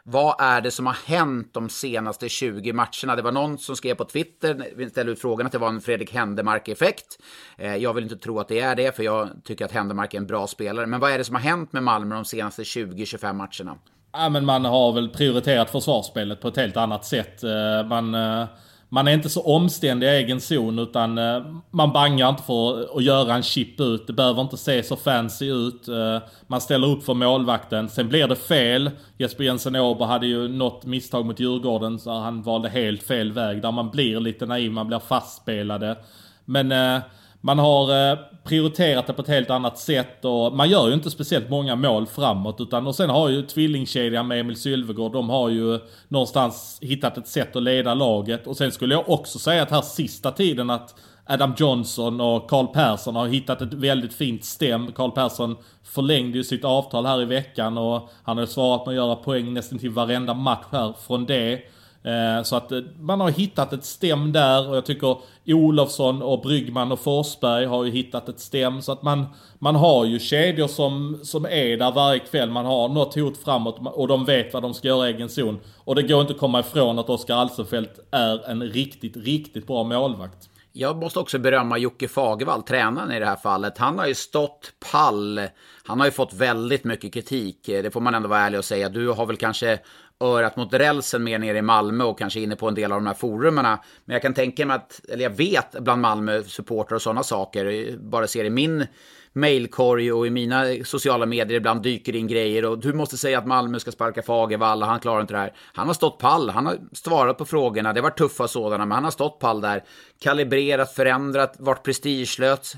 vad 0.07 0.35
är 0.38 0.61
det 0.61 0.70
som 0.70 0.87
har 0.87 0.96
hänt 1.07 1.54
de 1.54 1.68
senaste 1.68 2.28
20 2.28 2.72
matcherna? 2.72 3.16
Det 3.16 3.22
var 3.22 3.33
någon 3.33 3.59
som 3.59 3.76
skrev 3.76 3.94
på 3.94 4.04
Twitter, 4.04 4.66
vi 4.76 4.90
ställde 4.90 5.12
ut 5.12 5.20
frågan, 5.20 5.46
att 5.46 5.52
det 5.52 5.59
var 5.59 5.68
en 5.68 5.80
Fredrik 5.80 6.12
Händemark-effekt. 6.12 7.18
Eh, 7.59 7.76
jag 7.76 7.94
vill 7.94 8.04
inte 8.04 8.16
tro 8.16 8.40
att 8.40 8.48
det 8.48 8.61
är 8.61 8.76
det, 8.76 8.96
för 8.96 9.02
jag 9.02 9.30
tycker 9.44 9.64
att 9.64 9.72
Händemark 9.72 10.14
är 10.14 10.18
en 10.18 10.26
bra 10.26 10.46
spelare. 10.46 10.87
Men 10.87 11.00
vad 11.00 11.11
är 11.11 11.18
det 11.18 11.24
som 11.24 11.35
har 11.35 11.42
hänt 11.42 11.72
med 11.72 11.83
Malmö 11.83 12.14
de 12.14 12.24
senaste 12.24 12.62
20-25 12.62 13.33
matcherna? 13.33 13.78
Ja, 14.12 14.28
men 14.28 14.44
man 14.44 14.64
har 14.64 14.92
väl 14.92 15.09
prioriterat 15.09 15.70
försvarsspelet 15.70 16.40
på 16.40 16.48
ett 16.48 16.57
helt 16.57 16.76
annat 16.76 17.04
sätt. 17.04 17.44
Eh, 17.44 17.87
man 17.88 18.14
eh, 18.14 18.46
man 18.94 19.09
är 19.09 19.12
inte 19.12 19.28
så 19.28 19.42
omständig 19.42 20.07
i 20.07 20.11
egen 20.11 20.40
zon 20.40 20.78
utan 20.78 21.18
eh, 21.18 21.42
man 21.70 21.92
bangar 21.92 22.28
inte 22.28 22.42
för 22.42 22.96
att 22.96 23.04
göra 23.04 23.35
en 23.35 23.42
chip 23.42 23.80
ut. 23.80 24.07
Det 24.07 24.12
behöver 24.12 24.42
inte 24.42 24.57
se 24.57 24.83
så 24.83 24.96
fancy 24.96 25.50
ut. 25.50 25.88
Eh, 25.88 26.18
man 26.46 26.61
ställer 26.61 26.88
upp 26.88 27.04
för 27.04 27.14
målvakten. 27.14 27.88
Sen 27.88 28.09
blir 28.09 28.28
det 28.28 28.37
fel. 28.37 28.90
Jesper 29.18 29.44
Jensen 29.44 29.76
Åberg 29.76 30.09
hade 30.09 30.26
ju 30.26 30.48
något 30.48 30.85
misstag 30.85 31.26
mot 31.26 31.40
Djurgården 31.40 31.98
så 31.98 32.11
han 32.11 32.42
valde 32.42 32.68
helt 32.68 33.02
fel 33.02 33.33
väg. 33.33 33.62
Där 33.62 33.72
man 33.72 33.90
blir 33.90 34.20
lite 34.20 34.46
naiv, 34.46 34.72
man 34.72 34.87
blir 34.87 34.98
fastspelade. 34.98 35.96
Men 36.44 36.72
eh, 36.72 37.02
man 37.44 37.59
har 37.59 38.11
eh, 38.11 38.18
prioriterat 38.44 39.07
det 39.07 39.12
på 39.12 39.22
ett 39.22 39.28
helt 39.28 39.50
annat 39.50 39.78
sätt 39.78 40.24
och 40.24 40.57
man 40.57 40.68
gör 40.68 40.88
ju 40.88 40.94
inte 40.94 41.11
speciellt 41.11 41.50
många 41.50 41.76
mål 41.76 42.07
framåt 42.07 42.61
utan 42.61 42.87
och 42.87 42.94
sen 42.94 43.11
har 43.11 43.28
ju 43.28 43.42
tvillingkedjan 43.42 44.28
med 44.28 44.40
Emil 44.40 44.57
Sylvegård, 44.57 45.12
de 45.12 45.30
har 45.30 45.48
ju 45.48 45.80
någonstans 46.09 46.78
hittat 46.80 47.18
ett 47.18 47.28
sätt 47.28 47.57
att 47.57 47.62
leda 47.62 47.94
laget 47.94 48.46
och 48.46 48.57
sen 48.57 48.72
skulle 48.72 48.94
jag 48.94 49.09
också 49.09 49.38
säga 49.38 49.62
att 49.62 49.70
här 49.70 49.83
sista 49.83 50.30
tiden 50.30 50.70
att 50.70 50.94
Adam 51.26 51.54
Johnson 51.57 52.20
och 52.20 52.50
Karl 52.50 52.66
Persson 52.66 53.16
har 53.16 53.26
hittat 53.26 53.62
ett 53.62 53.74
väldigt 53.74 54.14
fint 54.14 54.44
stäm. 54.44 54.92
Karl 54.92 55.11
Persson 55.11 55.57
förlängde 55.83 56.38
ju 56.38 56.44
sitt 56.44 56.64
avtal 56.64 57.07
här 57.07 57.22
i 57.22 57.24
veckan 57.24 57.78
och 57.78 58.11
han 58.22 58.38
har 58.38 58.46
svarat 58.46 58.87
med 58.87 58.92
att 58.92 58.96
göra 58.96 59.16
poäng 59.16 59.54
nästan 59.54 59.78
till 59.78 59.90
varenda 59.90 60.35
match 60.35 60.66
här 60.70 60.94
från 61.07 61.26
det. 61.26 61.61
Eh, 62.04 62.42
så 62.42 62.56
att 62.56 62.72
eh, 62.72 62.80
man 63.00 63.20
har 63.20 63.30
hittat 63.30 63.72
ett 63.72 63.84
stäm 63.84 64.32
där 64.32 64.68
och 64.68 64.76
jag 64.76 64.86
tycker 64.86 65.16
Olofsson 65.46 66.22
och 66.22 66.40
Bryggman 66.40 66.92
och 66.92 67.00
Forsberg 67.00 67.66
har 67.66 67.84
ju 67.84 67.90
hittat 67.90 68.28
ett 68.28 68.40
stäm. 68.40 68.82
Så 68.82 68.92
att 68.92 69.02
man, 69.02 69.26
man 69.58 69.76
har 69.76 70.04
ju 70.04 70.18
kedjor 70.18 70.66
som, 70.66 71.20
som 71.22 71.44
är 71.44 71.76
där 71.76 71.92
varje 71.92 72.18
kväll. 72.18 72.50
Man 72.50 72.66
har 72.66 72.88
något 72.88 73.14
hot 73.14 73.36
framåt 73.36 73.78
och 73.82 74.08
de 74.08 74.24
vet 74.24 74.52
vad 74.52 74.62
de 74.62 74.74
ska 74.74 74.88
göra 74.88 75.10
i 75.10 75.12
egen 75.12 75.28
zon. 75.28 75.60
Och 75.84 75.94
det 75.94 76.02
går 76.02 76.20
inte 76.20 76.32
att 76.32 76.38
komma 76.38 76.60
ifrån 76.60 76.98
att 76.98 77.10
Oskar 77.10 77.34
Alsenfelt 77.36 78.00
är 78.10 78.50
en 78.50 78.62
riktigt, 78.62 79.16
riktigt 79.16 79.66
bra 79.66 79.84
målvakt. 79.84 80.48
Jag 80.76 80.96
måste 80.96 81.18
också 81.18 81.38
berömma 81.38 81.78
Jocke 81.78 82.08
Fagervall, 82.08 82.62
tränaren 82.62 83.12
i 83.12 83.18
det 83.18 83.26
här 83.26 83.36
fallet. 83.36 83.78
Han 83.78 83.98
har 83.98 84.06
ju 84.06 84.14
stått 84.14 84.72
pall. 84.92 85.40
Han 85.84 86.00
har 86.00 86.06
ju 86.06 86.12
fått 86.12 86.34
väldigt 86.34 86.84
mycket 86.84 87.14
kritik. 87.14 87.68
Eh, 87.68 87.82
det 87.82 87.90
får 87.90 88.00
man 88.00 88.14
ändå 88.14 88.28
vara 88.28 88.40
ärlig 88.40 88.58
och 88.58 88.64
säga. 88.64 88.88
Du 88.88 89.08
har 89.08 89.26
väl 89.26 89.36
kanske 89.36 89.78
örat 90.26 90.56
mot 90.56 90.72
rälsen 90.72 91.24
mer 91.24 91.38
nere 91.38 91.58
i 91.58 91.62
Malmö 91.62 92.04
och 92.04 92.18
kanske 92.18 92.40
inne 92.40 92.56
på 92.56 92.68
en 92.68 92.74
del 92.74 92.92
av 92.92 93.00
de 93.00 93.06
här 93.06 93.14
forumerna. 93.14 93.80
Men 94.04 94.14
jag 94.14 94.22
kan 94.22 94.34
tänka 94.34 94.66
mig 94.66 94.76
att, 94.76 95.00
eller 95.08 95.22
jag 95.22 95.30
vet 95.30 95.80
bland 95.80 96.02
Malmö 96.02 96.42
supportrar 96.42 96.96
och 96.96 97.02
sådana 97.02 97.22
saker, 97.22 97.96
bara 97.98 98.26
ser 98.26 98.44
i 98.44 98.50
min 98.50 98.87
mailkorg 99.35 100.12
och 100.12 100.27
i 100.27 100.31
mina 100.31 100.64
sociala 100.85 101.27
medier 101.27 101.57
ibland 101.57 101.83
dyker 101.83 102.16
in 102.16 102.27
grejer 102.27 102.64
och 102.64 102.79
du 102.79 102.92
måste 102.92 103.16
säga 103.16 103.38
att 103.38 103.47
Malmö 103.47 103.81
ska 103.81 103.92
sparka 103.92 104.23
Fagervall 104.23 104.83
och 104.83 104.88
han 104.88 105.01
klarar 105.01 105.20
inte 105.20 105.35
det 105.35 105.38
här. 105.38 105.53
Han 105.73 105.87
har 105.87 105.94
stått 105.94 106.18
pall, 106.18 106.51
han 106.51 106.66
har 106.66 106.79
svarat 106.92 107.38
på 107.38 107.44
frågorna, 107.44 107.92
det 107.92 108.01
var 108.01 108.11
tuffa 108.11 108.49
sådana, 108.49 108.87
men 108.87 108.94
han 108.94 109.05
har 109.05 109.11
stått 109.11 109.38
pall 109.38 109.61
där. 109.61 109.85
Kalibrerat, 110.20 110.94
förändrat, 110.94 111.55
varit 111.59 111.83
prestigelös. 111.83 112.77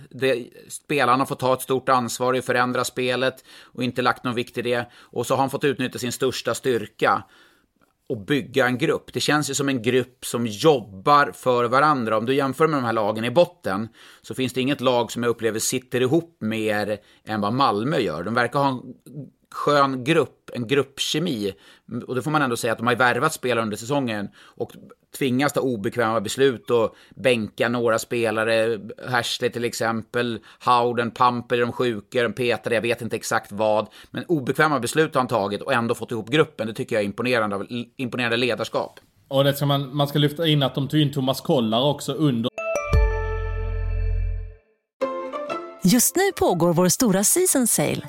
Spelarna 0.69 1.19
har 1.19 1.27
fått 1.27 1.39
ta 1.39 1.55
ett 1.55 1.63
stort 1.63 1.89
ansvar 1.89 2.35
i 2.35 2.39
att 2.39 2.45
förändra 2.45 2.85
spelet 2.85 3.45
och 3.63 3.83
inte 3.83 4.03
lagt 4.03 4.25
någon 4.25 4.35
vikt 4.35 4.59
i 4.59 4.63
det. 4.63 4.91
Och 4.97 5.27
så 5.27 5.35
har 5.35 5.41
han 5.41 5.51
fått 5.51 5.65
utnyttja 5.65 5.99
sin 5.99 6.13
största 6.13 6.55
styrka 6.55 7.23
och 8.09 8.25
bygga 8.25 8.67
en 8.67 8.79
grupp. 8.79 9.13
Det 9.13 9.21
känns 9.21 9.51
ju 9.51 9.55
som 9.55 9.69
en 9.69 9.83
grupp 9.83 10.25
som 10.25 10.47
jobbar 10.47 11.33
för 11.35 11.65
varandra. 11.65 12.19
Om 12.19 12.27
du 12.27 12.35
jämför 12.35 12.67
med 12.67 12.79
de 12.79 12.85
här 12.85 12.93
lagen 12.93 13.25
i 13.25 13.31
botten 13.31 13.89
så 14.23 14.35
finns 14.35 14.53
det 14.53 14.61
inget 14.61 14.81
lag 14.81 15.13
som 15.13 15.23
jag 15.23 15.31
upplever 15.31 15.59
sitter 15.59 16.01
ihop 16.01 16.37
mer 16.41 16.99
än 17.25 17.41
vad 17.41 17.53
Malmö 17.53 17.99
gör. 17.99 18.25
De 18.25 18.35
verkar 18.35 18.59
ha 18.59 18.69
en 18.69 18.95
skön 19.51 20.05
grupp, 20.05 20.51
en 20.53 20.67
gruppkemi. 20.67 21.53
Och 22.07 22.15
det 22.15 22.23
får 22.23 22.31
man 22.31 22.43
ändå 22.43 22.57
säga 22.57 22.73
att 22.73 22.79
de 22.79 22.87
har 22.87 22.97
värvat 22.97 23.33
spelare 23.33 23.63
under 23.63 23.77
säsongen 23.77 24.29
och 24.37 24.73
tvingas 25.19 25.53
ta 25.53 25.61
obekväma 25.61 26.21
beslut 26.21 26.71
och 26.71 26.97
bänka 27.15 27.69
några 27.69 27.99
spelare. 27.99 28.81
Hashley 29.09 29.51
till 29.51 29.65
exempel, 29.65 30.39
Howden, 30.65 31.11
Pamper, 31.11 31.61
de 31.61 31.73
sjuka, 31.73 32.23
de 32.23 32.33
petade, 32.33 32.75
jag 32.75 32.83
vet 32.83 33.03
inte 33.03 33.17
exakt 33.17 33.53
vad. 33.53 33.89
Men 34.11 34.25
obekväma 34.25 34.81
beslut 34.81 35.15
har 35.15 35.21
han 35.21 35.29
tagit 35.29 35.63
och 35.63 35.73
ändå 35.73 35.95
fått 35.95 36.11
ihop 36.11 36.31
gruppen. 36.31 36.67
Det 36.67 36.75
tycker 36.75 36.97
jag 36.97 37.01
är 37.01 37.07
imponerande, 37.07 37.67
imponerande 37.97 38.37
ledarskap. 38.37 39.01
Och 39.29 39.45
det 39.45 39.55
ska 39.55 39.67
man, 39.67 39.97
man 39.97 40.09
ska 40.09 40.19
lyfta 40.19 40.47
in 40.47 40.63
att 40.63 40.75
de 40.75 40.89
tog 40.89 41.01
in 41.01 41.13
Thomas 41.13 41.41
Kollar 41.41 41.83
också 41.83 42.13
under 42.13 42.51
Just 45.85 46.17
nu 46.17 46.23
pågår 46.37 46.73
vår 46.73 46.89
stora 46.89 47.25
season 47.25 47.67
sale 47.67 48.09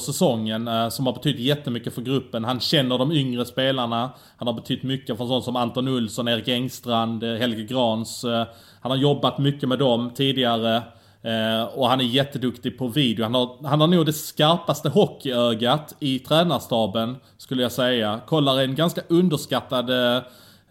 säsongen 0.00 0.68
eh, 0.68 0.88
som 0.88 1.06
har 1.06 1.12
betytt 1.12 1.38
jättemycket 1.38 1.94
för 1.94 2.02
gruppen. 2.02 2.44
Han 2.44 2.60
känner 2.60 2.98
de 2.98 3.12
yngre 3.12 3.44
spelarna. 3.44 4.10
Han 4.36 4.48
har 4.48 4.54
betytt 4.54 4.82
mycket 4.82 5.18
för 5.18 5.26
sånt 5.26 5.44
som 5.44 5.56
Anton 5.56 5.88
Olsson, 5.88 6.28
Erik 6.28 6.48
Engstrand, 6.48 7.24
eh, 7.24 7.34
Helge 7.34 7.62
Grans. 7.62 8.24
Eh, 8.24 8.46
han 8.80 8.90
har 8.90 8.98
jobbat 8.98 9.38
mycket 9.38 9.68
med 9.68 9.78
dem 9.78 10.10
tidigare. 10.14 10.82
och 11.74 11.88
han 11.88 12.00
är 12.00 12.04
jätteduktig 12.04 12.78
på 12.78 12.88
video. 12.88 13.22
Han 13.22 13.34
har, 13.34 13.68
han 13.68 13.80
har 13.80 13.88
nog 13.88 14.06
det 14.06 14.12
skarpaste 14.12 14.88
hockeyögat 14.88 15.94
i 16.00 16.18
tränarstaben, 16.18 17.16
skulle 17.38 17.62
jag 17.62 17.72
säga. 17.72 18.20
Kollar 18.26 18.60
en 18.60 18.74
ganska 18.74 19.00
underskattad 19.08 19.90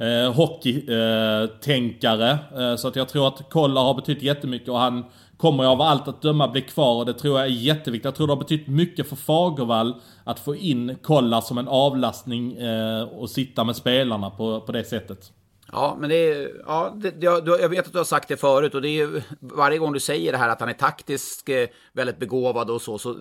eh, 0.01 0.33
hockeytänkare. 0.33 2.37
Eh, 2.57 2.75
så 2.75 2.87
att 2.87 2.95
jag 2.95 3.09
tror 3.09 3.27
att 3.27 3.49
Kollar 3.49 3.83
har 3.83 3.93
betytt 3.93 4.23
jättemycket 4.23 4.69
och 4.69 4.79
han 4.79 5.05
kommer 5.41 5.63
jag 5.63 5.71
av 5.71 5.81
allt 5.81 6.07
att 6.07 6.21
döma 6.21 6.47
bli 6.47 6.61
kvar 6.61 6.95
och 6.95 7.05
det 7.05 7.13
tror 7.13 7.39
jag 7.39 7.47
är 7.47 7.51
jätteviktigt. 7.51 8.05
Jag 8.05 8.15
tror 8.15 8.27
det 8.27 8.33
har 8.33 8.39
betytt 8.39 8.67
mycket 8.67 9.09
för 9.09 9.15
Fagervall 9.15 9.95
att 10.23 10.39
få 10.39 10.55
in 10.55 10.95
Kolla 11.01 11.41
som 11.41 11.57
en 11.57 11.67
avlastning 11.67 12.57
eh, 12.57 13.03
och 13.03 13.29
sitta 13.29 13.63
med 13.63 13.75
spelarna 13.75 14.29
på, 14.29 14.61
på 14.61 14.71
det 14.71 14.83
sättet. 14.83 15.31
Ja, 15.71 15.97
men 15.99 16.09
det 16.09 16.15
är, 16.15 16.51
ja, 16.67 16.93
det, 16.95 17.13
jag, 17.23 17.47
jag 17.47 17.69
vet 17.69 17.85
att 17.85 17.91
du 17.91 17.97
har 17.97 18.05
sagt 18.05 18.27
det 18.27 18.37
förut 18.37 18.75
och 18.75 18.81
det 18.81 18.87
är 18.87 19.07
ju 19.07 19.21
varje 19.39 19.77
gång 19.77 19.93
du 19.93 19.99
säger 19.99 20.31
det 20.31 20.37
här 20.37 20.49
att 20.49 20.59
han 20.59 20.69
är 20.69 20.73
taktisk 20.73 21.49
eh, 21.49 21.67
väldigt 21.93 22.19
begåvad 22.19 22.69
och 22.69 22.81
så, 22.81 22.97
så, 22.97 23.15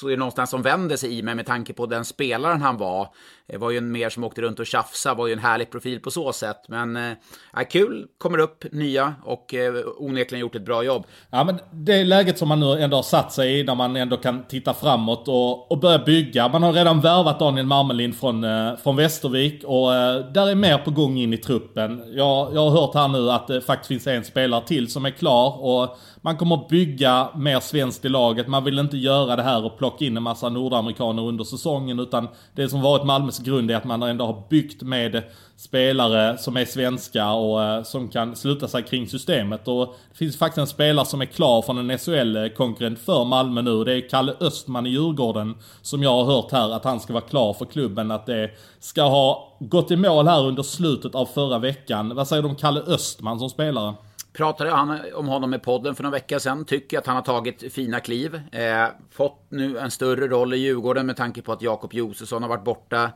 så 0.00 0.06
är 0.06 0.10
det 0.10 0.16
någonstans 0.16 0.50
som 0.50 0.62
vänder 0.62 0.96
sig 0.96 1.18
i 1.18 1.22
mig 1.22 1.34
med 1.34 1.46
tanke 1.46 1.72
på 1.72 1.86
den 1.86 2.04
spelaren 2.04 2.62
han 2.62 2.76
var. 2.76 3.08
Det 3.46 3.56
var 3.56 3.70
ju 3.70 3.78
en 3.78 3.92
mer 3.92 4.08
som 4.08 4.24
åkte 4.24 4.42
runt 4.42 4.60
och 4.60 4.66
tjafsade, 4.66 5.14
var 5.14 5.26
ju 5.26 5.32
en 5.32 5.38
härlig 5.38 5.70
profil 5.70 6.00
på 6.00 6.10
så 6.10 6.32
sätt. 6.32 6.56
Men 6.68 6.96
eh, 6.96 7.62
kul, 7.70 8.06
kommer 8.18 8.38
upp 8.38 8.64
nya 8.72 9.14
och 9.24 9.54
eh, 9.54 9.74
onekligen 9.98 10.40
gjort 10.40 10.54
ett 10.54 10.64
bra 10.64 10.82
jobb. 10.82 11.06
Ja 11.30 11.44
men 11.44 11.58
det 11.72 12.04
läget 12.04 12.38
som 12.38 12.48
man 12.48 12.60
nu 12.60 12.72
ändå 12.72 12.96
har 12.96 13.02
satt 13.02 13.32
sig 13.32 13.58
i, 13.58 13.62
där 13.62 13.74
man 13.74 13.96
ändå 13.96 14.16
kan 14.16 14.44
titta 14.44 14.74
framåt 14.74 15.28
och, 15.28 15.72
och 15.72 15.78
börja 15.78 15.98
bygga. 15.98 16.48
Man 16.48 16.62
har 16.62 16.72
redan 16.72 17.00
värvat 17.00 17.38
Daniel 17.38 17.66
Marmelin 17.66 18.12
från, 18.12 18.44
eh, 18.44 18.76
från 18.76 18.96
Västervik 18.96 19.64
och 19.64 19.94
eh, 19.94 20.26
där 20.32 20.50
är 20.50 20.54
mer 20.54 20.78
på 20.78 20.90
gång 20.90 21.18
in 21.18 21.32
i 21.32 21.38
truppen. 21.38 22.02
Jag, 22.06 22.54
jag 22.54 22.70
har 22.70 22.80
hört 22.80 22.94
här 22.94 23.08
nu 23.08 23.30
att 23.30 23.46
det 23.46 23.60
faktiskt 23.60 23.88
finns 23.88 24.06
en 24.06 24.24
spelare 24.24 24.66
till 24.66 24.90
som 24.90 25.04
är 25.04 25.10
klar 25.10 25.64
och 25.64 25.98
man 26.22 26.36
kommer 26.36 26.54
att 26.54 26.68
bygga 26.68 27.28
mer 27.34 27.60
svenskt 27.60 28.04
i 28.04 28.08
laget. 28.08 28.48
Man 28.48 28.64
vill 28.64 28.78
inte 28.78 28.96
göra 28.96 29.36
det 29.36 29.42
här 29.42 29.64
och 29.64 29.78
plocka 29.78 30.04
in 30.04 30.16
en 30.16 30.22
massa 30.22 30.48
nordamerikaner 30.48 31.22
under 31.22 31.44
säsongen 31.44 31.98
utan 31.98 32.28
det 32.54 32.68
som 32.68 32.82
varit 32.82 33.06
Malmös 33.06 33.38
grund 33.38 33.70
är 33.70 33.76
att 33.76 33.84
man 33.84 34.02
ändå 34.02 34.26
har 34.26 34.42
byggt 34.50 34.82
med 34.82 35.22
spelare 35.56 36.38
som 36.38 36.56
är 36.56 36.64
svenska 36.64 37.30
och 37.30 37.64
eh, 37.64 37.82
som 37.82 38.08
kan 38.08 38.36
sluta 38.36 38.68
sig 38.68 38.82
kring 38.82 39.08
systemet. 39.08 39.68
Och 39.68 39.94
det 40.12 40.18
finns 40.18 40.38
faktiskt 40.38 40.58
en 40.58 40.66
spelare 40.66 41.06
som 41.06 41.20
är 41.20 41.26
klar 41.26 41.62
från 41.62 41.90
en 41.90 41.98
SHL-konkurrent 41.98 42.98
för 42.98 43.24
Malmö 43.24 43.62
nu. 43.62 43.84
Det 43.84 43.94
är 43.94 44.08
Kalle 44.08 44.34
Östman 44.40 44.86
i 44.86 44.90
Djurgården 44.90 45.54
som 45.82 46.02
jag 46.02 46.10
har 46.10 46.24
hört 46.24 46.52
här 46.52 46.70
att 46.70 46.84
han 46.84 47.00
ska 47.00 47.12
vara 47.12 47.24
klar 47.24 47.52
för 47.52 47.64
klubben. 47.64 48.10
Att 48.10 48.26
det 48.26 48.50
ska 48.80 49.02
ha 49.02 49.56
gått 49.58 49.90
i 49.90 49.96
mål 49.96 50.28
här 50.28 50.46
under 50.46 50.62
slutet 50.62 51.14
av 51.14 51.26
förra 51.26 51.58
veckan. 51.58 52.14
Vad 52.14 52.28
säger 52.28 52.42
du 52.42 52.48
om 52.48 52.56
Kalle 52.56 52.80
Östman 52.80 53.38
som 53.38 53.50
spelare? 53.50 53.94
Pratade 54.40 54.70
han 54.70 55.00
om 55.14 55.28
honom 55.28 55.54
i 55.54 55.58
podden 55.58 55.94
för 55.94 56.02
några 56.02 56.16
veckor 56.16 56.38
sedan. 56.38 56.64
Tycker 56.64 56.98
att 56.98 57.06
han 57.06 57.16
har 57.16 57.22
tagit 57.22 57.72
fina 57.72 58.00
kliv. 58.00 58.40
Eh, 58.52 58.86
fått 59.10 59.46
nu 59.48 59.78
en 59.78 59.90
större 59.90 60.28
roll 60.28 60.54
i 60.54 60.56
Djurgården 60.56 61.06
med 61.06 61.16
tanke 61.16 61.42
på 61.42 61.52
att 61.52 61.62
Jakob 61.62 61.94
Josefsson 61.94 62.42
har 62.42 62.48
varit 62.48 62.64
borta 62.64 63.10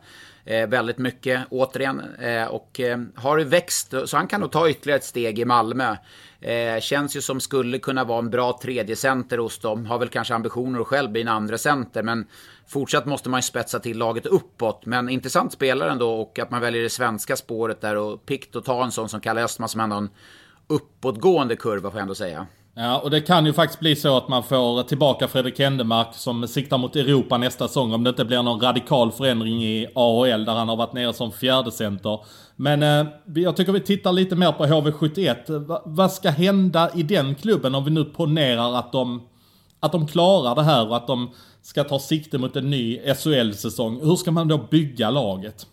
eh, 0.45 0.67
väldigt 0.67 0.97
mycket 0.97 1.41
återigen. 1.49 2.01
Eh, 2.19 2.45
och 2.45 2.79
eh, 2.79 2.99
har 3.15 3.39
växt, 3.39 3.93
så 4.05 4.17
han 4.17 4.27
kan 4.27 4.41
nog 4.41 4.51
ta 4.51 4.69
ytterligare 4.69 4.99
ett 4.99 5.05
steg 5.05 5.39
i 5.39 5.45
Malmö. 5.45 5.95
Eh, 6.41 6.79
känns 6.79 7.15
ju 7.15 7.21
som 7.21 7.39
skulle 7.39 7.79
kunna 7.79 8.03
vara 8.03 8.19
en 8.19 8.29
bra 8.29 8.59
tredje 8.61 8.95
center 8.95 9.37
hos 9.37 9.59
dem. 9.59 9.85
Har 9.85 9.99
väl 9.99 10.09
kanske 10.09 10.35
ambitioner 10.35 10.79
att 10.79 10.87
själv 10.87 11.11
bli 11.11 11.21
en 11.21 11.27
andra 11.27 11.57
center 11.57 12.03
men 12.03 12.27
fortsatt 12.67 13.05
måste 13.05 13.29
man 13.29 13.37
ju 13.37 13.41
spetsa 13.41 13.79
till 13.79 13.97
laget 13.97 14.25
uppåt. 14.25 14.85
Men 14.85 15.09
intressant 15.09 15.53
spelare 15.53 15.91
ändå 15.91 16.21
och 16.21 16.39
att 16.39 16.51
man 16.51 16.61
väljer 16.61 16.83
det 16.83 16.89
svenska 16.89 17.35
spåret 17.35 17.81
där 17.81 17.95
och 17.95 18.25
pikt 18.25 18.55
att 18.55 18.65
ta 18.65 18.83
en 18.83 18.91
sån 18.91 19.09
som 19.09 19.21
Kalle 19.21 19.43
Östman 19.43 19.69
som 19.69 19.81
ändå 19.81 19.95
en 19.95 20.09
uppåtgående 20.67 21.55
kurva 21.55 21.91
får 21.91 21.97
jag 21.97 22.01
ändå 22.01 22.15
säga. 22.15 22.47
Ja, 22.77 22.99
och 22.99 23.09
det 23.09 23.21
kan 23.21 23.45
ju 23.45 23.53
faktiskt 23.53 23.79
bli 23.79 23.95
så 23.95 24.17
att 24.17 24.27
man 24.27 24.43
får 24.43 24.83
tillbaka 24.83 25.27
Fredrik 25.27 25.59
Händemark 25.59 26.07
som 26.13 26.47
siktar 26.47 26.77
mot 26.77 26.95
Europa 26.95 27.37
nästa 27.37 27.67
säsong 27.67 27.93
om 27.93 28.03
det 28.03 28.09
inte 28.09 28.25
blir 28.25 28.43
någon 28.43 28.61
radikal 28.61 29.11
förändring 29.11 29.63
i 29.63 29.87
AHL 29.95 30.45
där 30.45 30.53
han 30.53 30.69
har 30.69 30.75
varit 30.75 30.93
nere 30.93 31.13
som 31.13 31.31
fjärde 31.31 31.71
center. 31.71 32.19
Men 32.55 32.83
eh, 32.83 33.07
jag 33.35 33.55
tycker 33.55 33.71
vi 33.71 33.79
tittar 33.79 34.11
lite 34.11 34.35
mer 34.35 34.51
på 34.51 34.65
HV71. 34.65 35.65
Va, 35.65 35.81
vad 35.85 36.11
ska 36.11 36.29
hända 36.29 36.89
i 36.95 37.03
den 37.03 37.35
klubben 37.35 37.75
om 37.75 37.85
vi 37.85 37.91
nu 37.91 38.05
ponerar 38.05 38.75
att 38.75 38.91
de, 38.91 39.27
att 39.79 39.91
de 39.91 40.07
klarar 40.07 40.55
det 40.55 40.63
här 40.63 40.89
och 40.89 40.97
att 40.97 41.07
de 41.07 41.31
ska 41.61 41.83
ta 41.83 41.99
sikte 41.99 42.37
mot 42.37 42.55
en 42.55 42.69
ny 42.69 42.99
SHL-säsong. 43.15 43.99
Hur 44.03 44.15
ska 44.15 44.31
man 44.31 44.47
då 44.47 44.57
bygga 44.57 45.09
laget? 45.09 45.67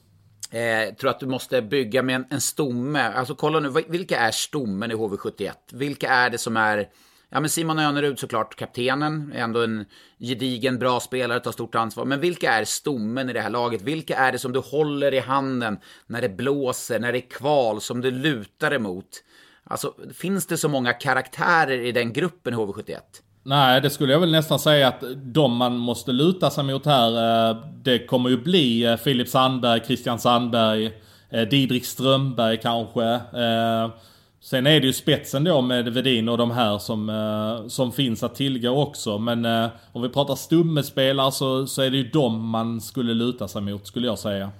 Eh, 0.52 0.94
tror 0.94 1.10
att 1.10 1.20
du 1.20 1.26
måste 1.26 1.62
bygga 1.62 2.02
med 2.02 2.16
en, 2.16 2.26
en 2.30 2.40
stomme. 2.40 3.00
Alltså 3.00 3.34
kolla 3.34 3.60
nu, 3.60 3.68
vilka 3.88 4.18
är 4.18 4.30
stommen 4.30 4.90
i 4.90 4.94
HV71? 4.94 5.52
Vilka 5.72 6.08
är 6.08 6.30
det 6.30 6.38
som 6.38 6.56
är... 6.56 6.88
Ja 7.28 7.40
men 7.40 7.50
Simon 7.50 7.78
Önerud 7.78 8.18
såklart, 8.18 8.56
kaptenen, 8.56 9.32
är 9.34 9.42
ändå 9.42 9.62
en 9.62 9.84
gedigen, 10.18 10.78
bra 10.78 11.00
spelare, 11.00 11.40
tar 11.40 11.52
stort 11.52 11.74
ansvar. 11.74 12.04
Men 12.04 12.20
vilka 12.20 12.52
är 12.52 12.64
stommen 12.64 13.30
i 13.30 13.32
det 13.32 13.40
här 13.40 13.50
laget? 13.50 13.82
Vilka 13.82 14.16
är 14.16 14.32
det 14.32 14.38
som 14.38 14.52
du 14.52 14.60
håller 14.60 15.14
i 15.14 15.20
handen 15.20 15.78
när 16.06 16.22
det 16.22 16.28
blåser, 16.28 17.00
när 17.00 17.12
det 17.12 17.18
är 17.18 17.30
kval, 17.30 17.80
som 17.80 18.00
du 18.00 18.10
lutar 18.10 18.74
emot? 18.74 19.24
Alltså, 19.64 19.94
finns 20.14 20.46
det 20.46 20.56
så 20.56 20.68
många 20.68 20.92
karaktärer 20.92 21.78
i 21.78 21.92
den 21.92 22.12
gruppen 22.12 22.54
i 22.54 22.56
HV71? 22.56 22.98
Nej, 23.44 23.80
det 23.80 23.90
skulle 23.90 24.12
jag 24.12 24.20
väl 24.20 24.32
nästan 24.32 24.58
säga 24.58 24.88
att 24.88 25.04
de 25.16 25.56
man 25.56 25.76
måste 25.76 26.12
luta 26.12 26.50
sig 26.50 26.64
mot 26.64 26.86
här, 26.86 27.50
eh, 27.50 27.56
det 27.82 27.98
kommer 27.98 28.30
ju 28.30 28.36
bli 28.36 28.84
eh, 28.84 28.96
Filip 28.96 29.28
Sandberg, 29.28 29.80
Christian 29.86 30.18
Sandberg, 30.18 30.92
eh, 31.30 31.48
Didrik 31.48 31.84
Strömberg 31.84 32.60
kanske. 32.62 33.20
Sen 34.40 34.66
är 34.66 34.80
det 34.80 34.86
ju 34.86 34.92
spetsen 34.92 35.44
då 35.44 35.60
med 35.60 35.88
Vedin 35.88 36.28
och 36.28 36.38
de 36.38 36.50
här 36.50 36.78
som, 36.78 37.64
som 37.68 37.92
finns 37.92 38.22
att 38.22 38.34
tillgå 38.34 38.82
också. 38.82 39.18
Men 39.18 39.70
om 39.92 40.02
vi 40.02 40.08
pratar 40.08 40.34
stummespelare 40.34 41.32
så, 41.32 41.66
så 41.66 41.82
är 41.82 41.90
det 41.90 41.96
ju 41.96 42.10
de 42.10 42.48
man 42.48 42.80
skulle 42.80 43.14
luta 43.14 43.48
sig 43.48 43.62
mot, 43.62 43.86
skulle 43.86 44.06
jag 44.06 44.18
säga. 44.18 44.50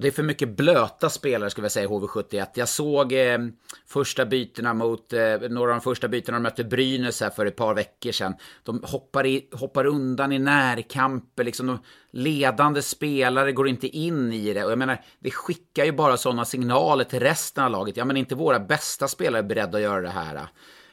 Det 0.00 0.06
är 0.06 0.12
för 0.12 0.22
mycket 0.22 0.56
blöta 0.56 1.10
spelare 1.10 1.50
skulle 1.50 1.64
jag 1.64 1.72
säga 1.72 1.84
i 1.84 1.88
HV71. 1.88 2.46
Jag 2.54 2.68
såg 2.68 3.12
eh, 3.12 3.38
första 3.86 4.26
bytena 4.26 4.74
mot, 4.74 5.12
eh, 5.12 5.38
några 5.50 5.70
av 5.70 5.78
de 5.78 5.80
första 5.80 6.08
bytena 6.08 6.36
de 6.36 6.42
mötte 6.42 6.64
Brynäs 6.64 7.20
här 7.20 7.30
för 7.30 7.46
ett 7.46 7.56
par 7.56 7.74
veckor 7.74 8.12
sedan. 8.12 8.34
De 8.62 8.82
hoppar, 8.82 9.26
i, 9.26 9.48
hoppar 9.52 9.84
undan 9.84 10.32
i 10.32 10.38
närkamper, 10.38 11.44
liksom 11.44 11.66
de 11.66 11.78
ledande 12.10 12.82
spelare 12.82 13.52
går 13.52 13.68
inte 13.68 13.86
in 13.86 14.32
i 14.32 14.54
det. 14.54 14.64
Och 14.64 14.70
jag 14.70 14.78
menar, 14.78 15.04
det 15.20 15.30
skickar 15.30 15.84
ju 15.84 15.92
bara 15.92 16.16
sådana 16.16 16.44
signaler 16.44 17.04
till 17.04 17.20
resten 17.20 17.64
av 17.64 17.70
laget. 17.70 17.96
Ja, 17.96 18.04
men 18.04 18.16
inte 18.16 18.34
våra 18.34 18.60
bästa 18.60 19.08
spelare 19.08 19.42
är 19.42 19.46
beredda 19.46 19.78
att 19.78 19.84
göra 19.84 20.00
det 20.00 20.08
här. 20.08 20.48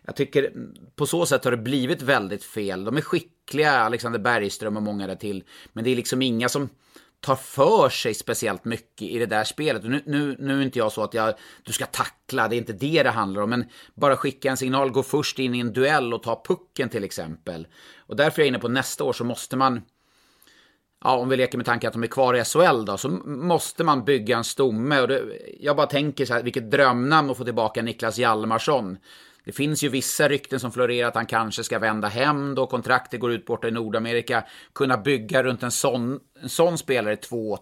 Jag 0.06 0.16
tycker 0.16 0.52
på 0.96 1.06
så 1.06 1.26
sätt 1.26 1.44
har 1.44 1.52
det 1.52 1.58
blivit 1.58 2.02
väldigt 2.02 2.44
fel. 2.44 2.84
De 2.84 2.98
är 2.98 3.02
skickliga, 3.02 3.72
Alexander 3.72 4.20
Bergström 4.20 4.78
och 4.78 4.84
många 4.84 5.08
där 5.08 5.16
till. 5.16 5.44
Men 5.74 5.84
det 5.84 5.90
är 5.90 5.96
liksom 5.96 6.22
inga 6.22 6.50
som 6.50 6.70
tar 7.26 7.36
för 7.36 7.90
sig 7.90 8.14
speciellt 8.14 8.66
mycket 8.66 9.02
i 9.02 9.20
det 9.20 9.26
där 9.26 9.44
spelet. 9.44 9.84
nu, 9.84 10.04
nu, 10.06 10.36
nu 10.40 10.58
är 10.58 10.64
inte 10.64 10.80
jag 10.80 10.92
så 10.92 11.04
att 11.04 11.14
jag, 11.14 11.34
du 11.64 11.74
ska 11.74 11.86
tackla, 11.86 12.48
det 12.48 12.56
är 12.56 12.58
inte 12.58 12.74
det 12.74 13.04
det 13.04 13.10
handlar 13.10 13.42
om. 13.42 13.50
Men 13.50 13.66
bara 13.94 14.18
skicka 14.18 14.50
en 14.52 14.58
signal, 14.58 14.92
gå 14.92 15.04
först 15.04 15.40
in 15.40 15.56
i 15.56 15.60
en 15.60 15.74
duell 15.74 16.14
och 16.14 16.24
ta 16.24 16.44
pucken 16.48 16.90
till 16.90 17.04
exempel. 17.04 17.68
Och 17.98 18.16
därför 18.16 18.42
är 18.42 18.44
jag 18.44 18.48
inne 18.48 18.60
på 18.60 18.68
nästa 18.68 19.04
år 19.04 19.14
så 19.14 19.24
måste 19.24 19.58
man, 19.58 19.82
ja 21.04 21.18
om 21.18 21.30
vi 21.30 21.38
leker 21.38 21.58
med 21.58 21.66
tanken 21.66 21.88
att 21.88 21.94
de 21.94 22.04
är 22.04 22.08
kvar 22.08 22.34
i 22.34 22.44
SHL 22.44 22.86
då, 22.86 22.98
så 22.98 23.10
måste 23.26 23.84
man 23.84 24.06
bygga 24.06 24.38
en 24.38 24.44
stomme. 24.44 25.02
Och 25.02 25.08
det, 25.08 25.24
jag 25.60 25.76
bara 25.76 25.88
tänker 25.88 26.26
så 26.26 26.34
här, 26.34 26.44
vilket 26.44 26.72
drömnamn 26.72 27.30
att 27.30 27.38
få 27.38 27.44
tillbaka 27.44 27.82
Niklas 27.82 28.18
Hjalmarsson. 28.18 28.98
Det 29.46 29.52
finns 29.52 29.84
ju 29.84 29.90
vissa 29.90 30.30
rykten 30.30 30.60
som 30.60 30.72
florerar 30.72 31.08
att 31.08 31.16
han 31.16 31.26
kanske 31.26 31.64
ska 31.64 31.80
vända 31.80 32.08
hem 32.08 32.56
då 32.56 32.68
kontraktet 32.68 33.20
går 33.20 33.32
ut 33.32 33.46
borta 33.46 33.68
i 33.68 33.72
Nordamerika. 33.72 34.44
Kunna 34.74 34.98
bygga 34.98 35.44
runt 35.44 35.64
en 35.64 35.72
sån, 35.72 36.20
en 36.42 36.50
sån 36.50 36.78
spelare 36.78 37.16
två, 37.16 37.58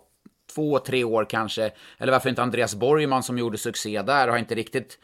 två, 0.55 0.79
tre 0.79 1.03
år 1.03 1.25
kanske. 1.29 1.71
Eller 1.97 2.11
varför 2.11 2.29
inte 2.29 2.43
Andreas 2.43 2.75
Borgman 2.75 3.23
som 3.23 3.37
gjorde 3.37 3.57
succé 3.57 4.01
där 4.01 4.27
har 4.27 4.37
inte 4.37 4.55
riktigt 4.55 4.99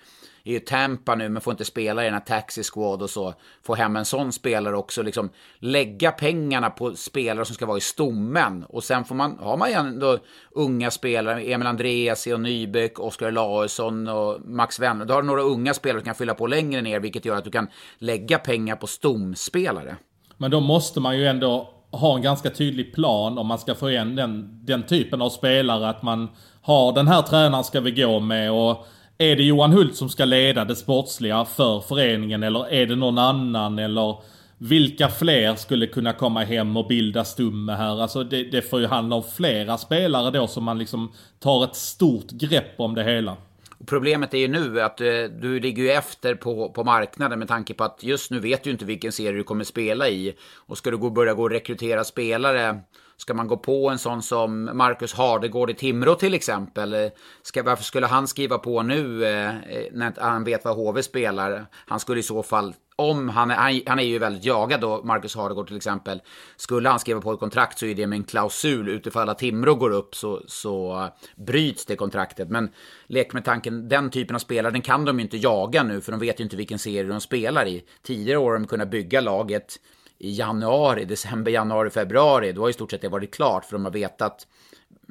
är 0.50 0.54
ju 0.54 0.60
Tampa 0.60 1.16
nu, 1.16 1.30
men 1.30 1.41
får 1.41 1.52
inte 1.52 1.66
spela 1.66 2.02
i 2.02 2.06
den 2.06 2.14
här 2.14 2.22
Taxi 2.22 2.64
Squad 2.64 3.02
och 3.02 3.10
så. 3.10 3.34
Få 3.64 3.76
hem 3.76 3.95
en 3.95 4.06
sån 4.06 4.32
spelare 4.32 4.78
också, 4.78 5.02
liksom 5.02 5.30
lägga 5.60 6.12
pengarna 6.12 6.70
på 6.70 6.95
spelare 6.95 7.45
som 7.45 7.56
ska 7.56 7.66
vara 7.66 7.78
i 7.78 7.82
stommen. 7.82 8.66
Och 8.70 8.84
sen 8.84 9.06
får 9.06 9.16
man, 9.16 9.38
har 9.39 9.58
man 9.58 9.70
ju 9.70 9.76
ändå 9.76 10.18
unga 10.52 10.91
spelare, 10.91 11.41
Emil 11.41 11.68
Andreasi 11.68 12.34
och 12.34 12.39
Nybäck, 12.39 13.00
Oskar 13.00 13.32
Laesson 13.32 14.08
och 14.08 14.41
Max 14.45 14.80
Wenner. 14.80 15.06
Då 15.06 15.14
har 15.14 15.22
du 15.22 15.28
några 15.28 15.41
unga 15.41 15.74
spelare 15.74 16.00
som 16.00 16.06
kan 16.06 16.16
fylla 16.16 16.34
på 16.34 16.47
längre 16.47 16.82
ner, 16.82 17.00
vilket 17.00 17.26
gör 17.26 17.36
att 17.36 17.43
du 17.43 17.52
kan 17.52 17.68
lägga 17.97 18.38
pengar 18.38 18.76
på 18.76 18.88
stomspelare. 18.88 19.97
Men 20.38 20.52
då 20.52 20.60
måste 20.60 21.00
man 21.00 21.18
ju 21.18 21.28
ändå 21.28 21.70
ha 21.91 22.16
en 22.16 22.22
ganska 22.22 22.50
tydlig 22.50 22.93
plan 22.93 23.38
om 23.38 23.47
man 23.47 23.60
ska 23.60 23.76
få 23.76 23.89
igen 23.89 24.16
den, 24.16 24.60
den 24.66 24.84
typen 24.84 25.22
av 25.22 25.30
spelare. 25.30 25.89
Att 25.89 26.04
man 26.04 26.28
har 26.62 26.93
den 26.93 27.08
här 27.08 27.22
tränaren 27.22 27.64
ska 27.64 27.82
vi 27.82 27.91
gå 27.91 28.20
med 28.20 28.52
och 28.52 28.88
är 29.22 29.36
det 29.36 29.43
Johan 29.43 29.72
Hult 29.72 29.95
som 29.95 30.09
ska 30.09 30.26
leda 30.26 30.65
det 30.65 30.76
sportsliga 30.76 31.45
för 31.45 31.80
föreningen 31.80 32.43
eller 32.43 32.74
är 32.74 32.86
det 32.86 32.95
någon 32.95 33.17
annan 33.17 33.80
eller 33.80 34.17
vilka 34.57 35.09
fler 35.09 35.55
skulle 35.55 35.88
kunna 35.88 36.13
komma 36.13 36.43
hem 36.43 36.78
och 36.78 36.88
bilda 36.88 37.26
stumme 37.26 37.74
här? 37.74 38.01
Alltså 38.01 38.24
det, 38.24 38.43
det 38.43 38.61
får 38.61 38.80
ju 38.80 38.88
handla 38.88 39.15
om 39.15 39.24
flera 39.36 39.78
spelare 39.78 40.32
då 40.32 40.47
som 40.47 40.63
man 40.63 40.80
liksom 40.80 41.11
tar 41.39 41.63
ett 41.63 41.76
stort 41.76 42.32
grepp 42.32 42.74
om 42.78 42.95
det 42.95 43.03
hela. 43.03 43.38
Problemet 43.86 44.34
är 44.34 44.38
ju 44.38 44.47
nu 44.47 44.82
att 44.82 44.97
du, 44.97 45.28
du 45.28 45.59
ligger 45.59 45.84
ju 45.84 45.91
efter 45.91 46.36
på, 46.36 46.70
på 46.70 46.84
marknaden 46.84 47.39
med 47.39 47.47
tanke 47.47 47.74
på 47.74 47.84
att 47.84 48.03
just 48.03 48.32
nu 48.32 48.39
vet 48.39 48.63
du 48.63 48.72
inte 48.72 48.86
vilken 48.86 49.11
serie 49.11 49.38
du 49.38 49.43
kommer 49.43 49.63
spela 49.63 50.09
i. 50.09 50.36
Och 50.55 50.78
ska 50.78 50.91
du 50.91 50.97
gå, 50.97 51.09
börja 51.09 51.34
gå 51.34 51.43
och 51.43 51.51
rekrytera 51.51 52.03
spelare 52.03 52.80
Ska 53.20 53.34
man 53.34 53.47
gå 53.47 53.57
på 53.57 53.89
en 53.89 53.99
sån 53.99 54.22
som 54.22 54.70
Marcus 54.74 55.13
Hardegård 55.13 55.70
i 55.70 55.74
Timrå 55.74 56.15
till 56.15 56.34
exempel? 56.34 57.11
Ska, 57.41 57.63
varför 57.63 57.84
skulle 57.84 58.07
han 58.07 58.28
skriva 58.28 58.57
på 58.57 58.82
nu 58.84 59.26
eh, 59.26 59.47
eh 59.47 59.86
när 59.91 60.22
han 60.22 60.43
vet 60.43 60.65
vad 60.65 60.76
HV 60.76 61.03
spelar? 61.03 61.65
Han 61.74 61.99
skulle 61.99 62.20
i 62.20 62.24
så 62.24 62.43
fall, 62.43 62.74
om 62.95 63.30
han 63.30 63.49
han, 63.49 63.82
han 63.86 63.99
är 63.99 64.03
ju 64.03 64.20
väldigt 64.20 64.45
jagad 64.45 64.82
då, 64.82 65.03
Marcus 65.03 65.36
Hardegård 65.36 65.67
till 65.67 65.78
exempel. 65.78 66.22
Skulle 66.55 66.89
han 66.89 66.99
skriva 66.99 67.22
på 67.22 67.34
ett 67.34 67.39
kontrakt 67.39 67.80
så 67.80 67.86
är 67.86 67.95
det 67.95 68.07
med 68.07 68.17
en 68.17 68.24
klausul. 68.24 68.89
Utifall 68.89 69.30
att 69.30 69.39
Timrå 69.39 69.76
går 69.76 69.89
upp 69.89 70.15
så, 70.15 70.41
så 70.47 71.07
bryts 71.36 71.86
det 71.86 71.95
kontraktet. 71.95 72.49
Men 72.49 72.70
lek 73.07 73.34
med 73.34 73.45
tanken, 73.45 73.89
den 73.89 74.09
typen 74.09 74.36
av 74.36 74.39
spelare, 74.39 74.72
den 74.72 74.82
kan 74.82 75.05
de 75.05 75.20
ju 75.20 75.24
inte 75.24 75.38
jaga 75.38 75.84
nu 75.84 76.01
för 76.01 76.11
de 76.11 76.20
vet 76.20 76.39
ju 76.39 76.43
inte 76.43 76.57
vilken 76.57 76.80
serie 76.80 77.03
de 77.03 77.22
spelar 77.22 77.67
i. 77.67 77.84
Tidigare 78.03 78.38
år 78.39 78.51
har 78.51 78.59
de 78.59 78.67
kunnat 78.67 78.91
bygga 78.91 79.22
laget 79.22 79.80
i 80.20 80.32
januari, 80.32 81.05
december, 81.05 81.51
januari, 81.51 81.89
februari, 81.89 82.51
då 82.51 82.61
har 82.61 82.70
i 82.70 82.74
stort 82.74 82.91
sett 82.91 83.01
det 83.01 83.09
varit 83.09 83.34
klart 83.36 83.65
för 83.65 83.74
de 83.74 83.86
har 83.86 83.91
vetat 83.91 84.47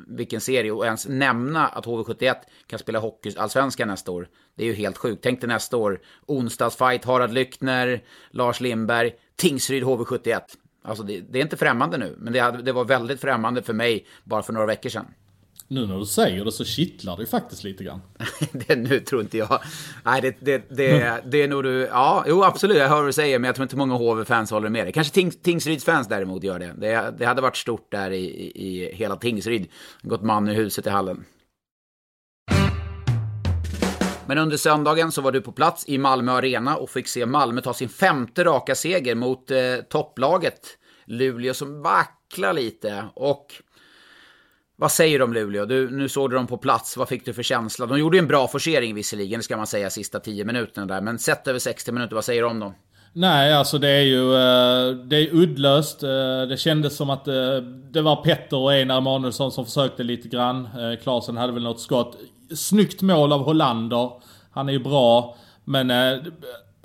vilken 0.07 0.41
serie 0.41 0.73
och 0.73 0.85
ens 0.85 1.09
nämna 1.09 1.67
att 1.67 1.87
HV71 1.87 2.35
kan 2.67 2.79
spela 2.79 2.99
hockeyallsvenskan 2.99 3.89
nästa 3.89 4.11
år. 4.11 4.29
Det 4.55 4.63
är 4.63 4.67
ju 4.67 4.75
helt 4.75 4.99
sjukt. 4.99 5.23
Tänk 5.23 5.41
dig 5.41 5.49
nästa 5.49 5.77
år, 5.77 6.01
onsdagsfight, 6.27 7.05
Harald 7.05 7.33
Lyckner, 7.33 8.03
Lars 8.31 8.61
Lindberg, 8.61 9.13
Tingsryd 9.37 9.83
HV71. 9.83 10.41
Alltså 10.83 11.05
det, 11.05 11.21
det 11.21 11.39
är 11.39 11.43
inte 11.43 11.57
främmande 11.57 11.99
nu, 11.99 12.15
men 12.19 12.33
det, 12.33 12.39
hade, 12.39 12.63
det 12.63 12.73
var 12.73 12.85
väldigt 12.85 13.21
främmande 13.21 13.63
för 13.63 13.73
mig 13.73 14.07
bara 14.25 14.43
för 14.43 14.53
några 14.53 14.67
veckor 14.67 14.91
sedan. 14.91 15.07
Nu 15.71 15.87
när 15.87 15.99
du 15.99 16.07
säger 16.07 16.45
det 16.45 16.53
så 16.53 16.65
kittlar 16.65 17.17
det 17.17 17.23
ju 17.23 17.27
faktiskt 17.27 17.65
lite 17.65 17.85
grann. 17.85 18.01
det, 18.53 18.77
nu 18.77 19.01
tror 19.01 19.21
inte 19.21 19.39
jag. 19.39 19.61
Nej, 20.05 20.21
det, 20.21 20.37
det, 20.41 20.69
det, 20.69 21.21
det 21.27 21.43
är 21.43 21.49
nog 21.49 21.63
du... 21.63 21.89
Ja, 21.93 22.25
jo 22.29 22.45
absolut, 22.45 22.77
jag 22.77 22.89
hör 22.89 22.97
vad 22.97 23.09
du 23.09 23.13
säger, 23.13 23.39
men 23.39 23.49
jag 23.49 23.55
tror 23.55 23.63
inte 23.63 23.77
många 23.77 23.95
HV-fans 23.95 24.51
håller 24.51 24.69
med 24.69 24.87
dig. 24.87 24.93
Kanske 24.93 25.15
Tings, 25.15 25.43
Tingsryds-fans 25.43 26.09
däremot 26.09 26.45
gör 26.45 26.59
det. 26.59 26.75
det. 26.77 27.15
Det 27.19 27.25
hade 27.25 27.43
varit 27.43 27.57
stort 27.57 27.93
där 27.93 28.11
i, 28.11 28.25
i, 28.25 28.85
i 28.85 28.95
hela 28.95 29.17
Tingsryd. 29.17 29.69
Gått 30.03 30.23
man 30.23 30.49
i 30.49 30.55
huset 30.55 30.87
i 30.87 30.91
hallen. 30.91 31.25
Men 34.27 34.39
under 34.39 34.57
söndagen 34.57 35.13
så 35.13 35.21
var 35.21 35.33
du 35.33 35.41
på 35.41 35.53
plats 35.53 35.85
i 35.89 35.99
Malmö 35.99 36.33
Arena 36.33 36.77
och 36.77 36.91
fick 36.91 37.09
se 37.09 37.27
Malmö 37.27 37.61
ta 37.61 37.75
sin 37.75 37.89
femte 37.89 38.45
raka 38.45 38.75
seger 38.75 39.15
mot 39.15 39.51
eh, 39.51 39.59
topplaget 39.89 40.79
Luleå 41.05 41.55
som 41.55 41.83
vacklar 41.83 42.53
lite. 42.53 43.05
Och 43.15 43.47
vad 44.81 44.93
säger 44.93 45.19
du 45.19 45.25
om 45.25 45.33
Luleå? 45.33 45.67
Du, 45.67 45.91
nu 45.91 46.09
såg 46.09 46.31
du 46.31 46.37
dem 46.37 46.47
på 46.47 46.57
plats, 46.57 46.97
vad 46.97 47.09
fick 47.09 47.25
du 47.25 47.33
för 47.33 47.43
känsla? 47.43 47.87
De 47.87 47.99
gjorde 47.99 48.17
ju 48.17 48.19
en 48.19 48.29
bra 48.29 48.49
forcering 48.49 48.95
visserligen, 48.95 49.43
ska 49.43 49.57
man 49.57 49.67
säga, 49.67 49.91
sista 49.91 50.21
10 50.21 50.45
minuterna 50.45 50.87
där. 50.87 51.01
Men 51.01 51.19
sett 51.19 51.49
över 51.49 51.59
60 51.59 51.93
minuter, 51.93 52.15
vad 52.15 52.25
säger 52.25 52.43
du 52.43 52.49
om 52.49 52.61
dem? 52.61 52.75
Nej, 53.13 53.55
alltså 53.55 53.79
det 53.79 53.89
är 53.89 54.03
ju 54.03 54.35
eh, 54.35 54.97
det 54.97 55.17
är 55.17 55.35
uddlöst. 55.35 56.03
Eh, 56.03 56.09
det 56.49 56.57
kändes 56.61 56.97
som 56.97 57.11
att 57.11 57.29
eh, 57.29 57.57
det 57.91 58.03
var 58.03 58.17
Petter 58.17 58.57
och 58.57 58.73
Einar 58.73 58.99
Emanuelsson 58.99 59.53
som 59.53 59.65
försökte 59.65 60.03
lite 60.03 60.29
grann. 60.29 60.69
Klasen 61.03 61.37
hade 61.37 61.53
väl 61.53 61.63
något 61.63 61.81
skott. 61.81 62.17
Snyggt 62.55 63.03
mål 63.03 63.33
av 63.33 63.45
Hollander. 63.45 64.11
Han 64.51 64.69
är 64.69 64.73
ju 64.73 64.79
bra. 64.79 65.37
Men 65.65 65.91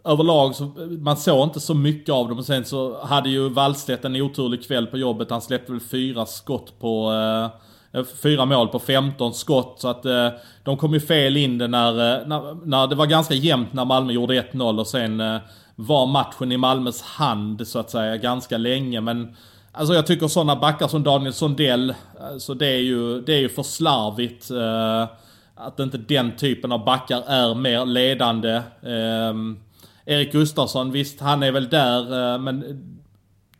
överlag 0.03 0.55
så, 0.55 0.71
man 0.99 1.17
såg 1.17 1.43
inte 1.43 1.59
så 1.59 1.73
mycket 1.73 2.13
av 2.13 2.29
dem. 2.29 2.37
Och 2.37 2.45
sen 2.45 2.65
så 2.65 3.03
hade 3.03 3.29
ju 3.29 3.49
Wallstedt 3.49 4.05
en 4.05 4.15
oturlig 4.15 4.67
kväll 4.67 4.87
på 4.87 4.97
jobbet. 4.97 5.29
Han 5.29 5.41
släppte 5.41 5.71
väl 5.71 5.81
fyra 5.81 6.25
skott 6.25 6.79
på 6.79 7.11
Eh, 7.93 8.03
fyra 8.23 8.45
mål 8.45 8.67
på 8.67 8.79
15 8.79 9.33
skott. 9.33 9.75
Så 9.79 9.87
att 9.87 10.05
eh, 10.05 10.29
de 10.63 10.77
kom 10.77 10.93
ju 10.93 10.99
fel 10.99 11.37
in 11.37 11.57
det 11.57 11.67
när, 11.67 11.89
eh, 11.89 12.27
när, 12.27 12.65
när 12.65 12.87
det 12.87 12.95
var 12.95 13.05
ganska 13.05 13.33
jämnt 13.33 13.73
när 13.73 13.85
Malmö 13.85 14.13
gjorde 14.13 14.41
1-0 14.41 14.79
och 14.79 14.87
sen 14.87 15.19
eh, 15.19 15.37
var 15.75 16.07
matchen 16.07 16.51
i 16.51 16.57
Malmös 16.57 17.01
hand 17.01 17.67
så 17.67 17.79
att 17.79 17.89
säga 17.89 18.17
ganska 18.17 18.57
länge. 18.57 19.01
Men 19.01 19.35
alltså 19.71 19.93
jag 19.93 20.07
tycker 20.07 20.27
sådana 20.27 20.55
backar 20.55 20.87
som 20.87 21.03
Daniel 21.03 21.33
Sondell, 21.33 21.93
alltså 22.33 22.53
det 22.53 22.67
är 22.67 22.81
ju, 22.81 23.21
det 23.21 23.33
är 23.33 23.39
ju 23.39 23.49
för 23.49 23.63
slarvigt. 23.63 24.51
Eh, 24.51 25.07
att 25.55 25.79
inte 25.79 25.97
den 25.97 26.35
typen 26.35 26.71
av 26.71 26.85
backar 26.85 27.23
är 27.27 27.55
mer 27.55 27.85
ledande. 27.85 28.61
Ehm, 28.83 29.59
Erik 30.05 30.31
Gustafsson, 30.31 30.91
visst 30.91 31.19
han 31.19 31.43
är 31.43 31.51
väl 31.51 31.69
där 31.69 32.33
eh, 32.33 32.39
men 32.39 32.63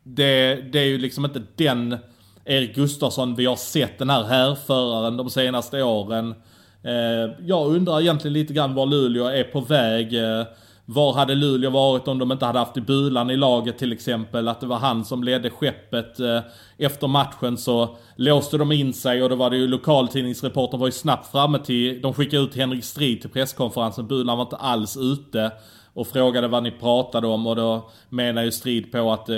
det, 0.02 0.54
det 0.72 0.78
är 0.78 0.84
ju 0.84 0.98
liksom 0.98 1.24
inte 1.24 1.42
den 1.56 1.98
Erik 2.44 2.74
Gustafsson 2.74 3.34
vi 3.34 3.46
har 3.46 3.56
sett 3.56 3.98
den 3.98 4.10
här 4.10 4.24
härföraren 4.24 5.16
de 5.16 5.30
senaste 5.30 5.82
åren. 5.82 6.34
Eh, 6.82 7.46
jag 7.46 7.66
undrar 7.66 8.00
egentligen 8.00 8.32
lite 8.32 8.52
grann 8.52 8.74
var 8.74 8.86
Luleå 8.86 9.24
är 9.24 9.44
på 9.44 9.60
väg. 9.60 10.14
Eh, 10.14 10.46
var 10.86 11.12
hade 11.12 11.34
Luleå 11.34 11.70
varit 11.70 12.08
om 12.08 12.18
de 12.18 12.32
inte 12.32 12.46
hade 12.46 12.58
haft 12.58 12.76
i 12.76 12.80
Bulan 12.80 13.30
i 13.30 13.36
laget 13.36 13.78
till 13.78 13.92
exempel? 13.92 14.48
Att 14.48 14.60
det 14.60 14.66
var 14.66 14.76
han 14.76 15.04
som 15.04 15.24
ledde 15.24 15.50
skeppet. 15.50 16.20
Eh, 16.20 16.40
efter 16.78 17.08
matchen 17.08 17.56
så 17.56 17.96
låste 18.16 18.58
de 18.58 18.72
in 18.72 18.92
sig 18.92 19.22
och 19.22 19.30
då 19.30 19.36
var 19.36 19.50
det 19.50 19.56
ju 19.56 19.66
lokaltidningsreportern 19.66 20.80
var 20.80 20.88
ju 20.88 20.92
snabbt 20.92 21.32
framme 21.32 21.58
till... 21.58 22.00
De 22.00 22.14
skickade 22.14 22.42
ut 22.42 22.56
Henrik 22.56 22.84
Strid 22.84 23.20
till 23.20 23.30
presskonferensen. 23.30 24.06
Bulan 24.06 24.38
var 24.38 24.44
inte 24.44 24.56
alls 24.56 24.96
ute. 24.96 25.52
Och 25.94 26.06
frågade 26.06 26.48
vad 26.48 26.62
ni 26.62 26.70
pratade 26.70 27.26
om 27.26 27.46
och 27.46 27.56
då 27.56 27.90
menar 28.08 28.42
ju 28.42 28.52
Strid 28.52 28.92
på 28.92 29.12
att 29.12 29.28
eh, 29.28 29.34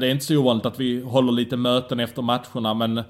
det 0.00 0.06
är 0.06 0.10
inte 0.10 0.24
så 0.24 0.36
ovanligt 0.36 0.66
att 0.66 0.80
vi 0.80 1.02
håller 1.02 1.32
lite 1.32 1.56
möten 1.56 2.00
efter 2.00 2.22
matcherna 2.22 2.74
men 2.74 3.02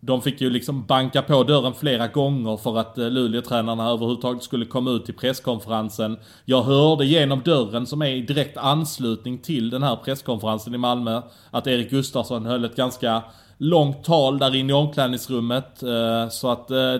de 0.00 0.22
fick 0.22 0.40
ju 0.40 0.50
liksom 0.50 0.86
banka 0.86 1.22
på 1.22 1.42
dörren 1.42 1.74
flera 1.74 2.08
gånger 2.08 2.56
för 2.56 2.78
att 2.78 2.98
eh, 2.98 3.10
Luleåtränarna 3.10 3.88
överhuvudtaget 3.90 4.42
skulle 4.42 4.64
komma 4.64 4.90
ut 4.90 5.04
till 5.04 5.14
presskonferensen. 5.14 6.16
Jag 6.44 6.62
hörde 6.62 7.06
genom 7.06 7.40
dörren 7.40 7.86
som 7.86 8.02
är 8.02 8.06
i 8.06 8.20
direkt 8.20 8.56
anslutning 8.56 9.38
till 9.38 9.70
den 9.70 9.82
här 9.82 9.96
presskonferensen 9.96 10.74
i 10.74 10.78
Malmö 10.78 11.22
att 11.50 11.66
Erik 11.66 11.90
Gustafsson 11.90 12.46
höll 12.46 12.64
ett 12.64 12.76
ganska 12.76 13.22
långt 13.58 14.04
tal 14.04 14.38
där 14.38 14.54
inne 14.54 14.72
i 14.72 14.76
omklädningsrummet. 14.76 15.82
Eh, 15.82 16.28
så 16.28 16.50
att 16.50 16.70
eh, 16.70 16.94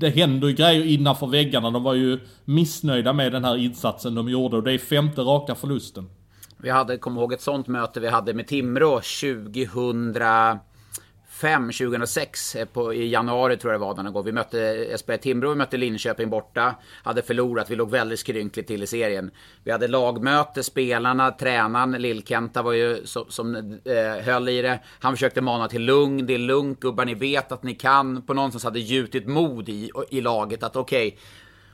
det 0.00 0.10
händer 0.10 0.48
ju 0.48 0.54
grejer 0.54 0.84
innanför 0.84 1.26
väggarna. 1.26 1.70
De 1.70 1.82
var 1.82 1.94
ju 1.94 2.18
missnöjda 2.44 3.12
med 3.12 3.32
den 3.32 3.44
här 3.44 3.56
insatsen 3.56 4.14
de 4.14 4.28
gjorde 4.28 4.56
och 4.56 4.62
det 4.62 4.72
är 4.72 4.78
femte 4.78 5.20
raka 5.20 5.54
förlusten. 5.54 6.10
Vi 6.56 6.70
hade, 6.70 6.98
kom 6.98 7.16
ihåg 7.16 7.32
ett 7.32 7.40
sånt 7.40 7.66
möte 7.66 8.00
vi 8.00 8.08
hade 8.08 8.34
med 8.34 8.46
Timrå 8.46 9.00
2000 9.00 10.12
2005, 11.40 11.72
2006, 11.72 12.56
eh, 12.56 12.64
på, 12.64 12.94
i 12.94 13.08
januari 13.08 13.56
tror 13.56 13.72
jag 13.72 13.80
det 13.80 13.86
var 13.86 13.94
den 13.94 14.12
gång. 14.12 14.24
Vi 14.24 14.32
mötte 14.32 14.86
eh, 14.90 14.96
SPR 14.96 15.16
Timbro, 15.16 15.48
vi 15.48 15.54
mötte 15.54 15.76
Linköping 15.76 16.30
borta. 16.30 16.74
Hade 17.02 17.22
förlorat, 17.22 17.70
vi 17.70 17.76
låg 17.76 17.90
väldigt 17.90 18.18
skrynkligt 18.18 18.68
till 18.68 18.82
i 18.82 18.86
serien. 18.86 19.30
Vi 19.64 19.72
hade 19.72 19.88
lagmöte, 19.88 20.62
spelarna, 20.62 21.30
tränaren, 21.30 21.96
Lill-Kenta 21.96 22.62
var 22.62 22.72
ju 22.72 23.06
som, 23.06 23.24
som 23.28 23.56
eh, 23.84 24.24
höll 24.24 24.48
i 24.48 24.62
det. 24.62 24.80
Han 25.00 25.12
försökte 25.12 25.40
mana 25.40 25.68
till 25.68 25.82
lugn, 25.82 26.26
det 26.26 26.34
är 26.34 26.38
lugnt 26.38 26.80
gubbar, 26.80 27.04
ni 27.04 27.14
vet 27.14 27.52
att 27.52 27.62
ni 27.62 27.74
kan. 27.74 28.22
På 28.22 28.34
någonstans 28.34 28.64
hade 28.64 28.80
gjutit 28.80 29.26
mod 29.26 29.68
i, 29.68 29.90
i 30.10 30.20
laget 30.20 30.62
att 30.62 30.76
okej, 30.76 31.08
okay, 31.08 31.18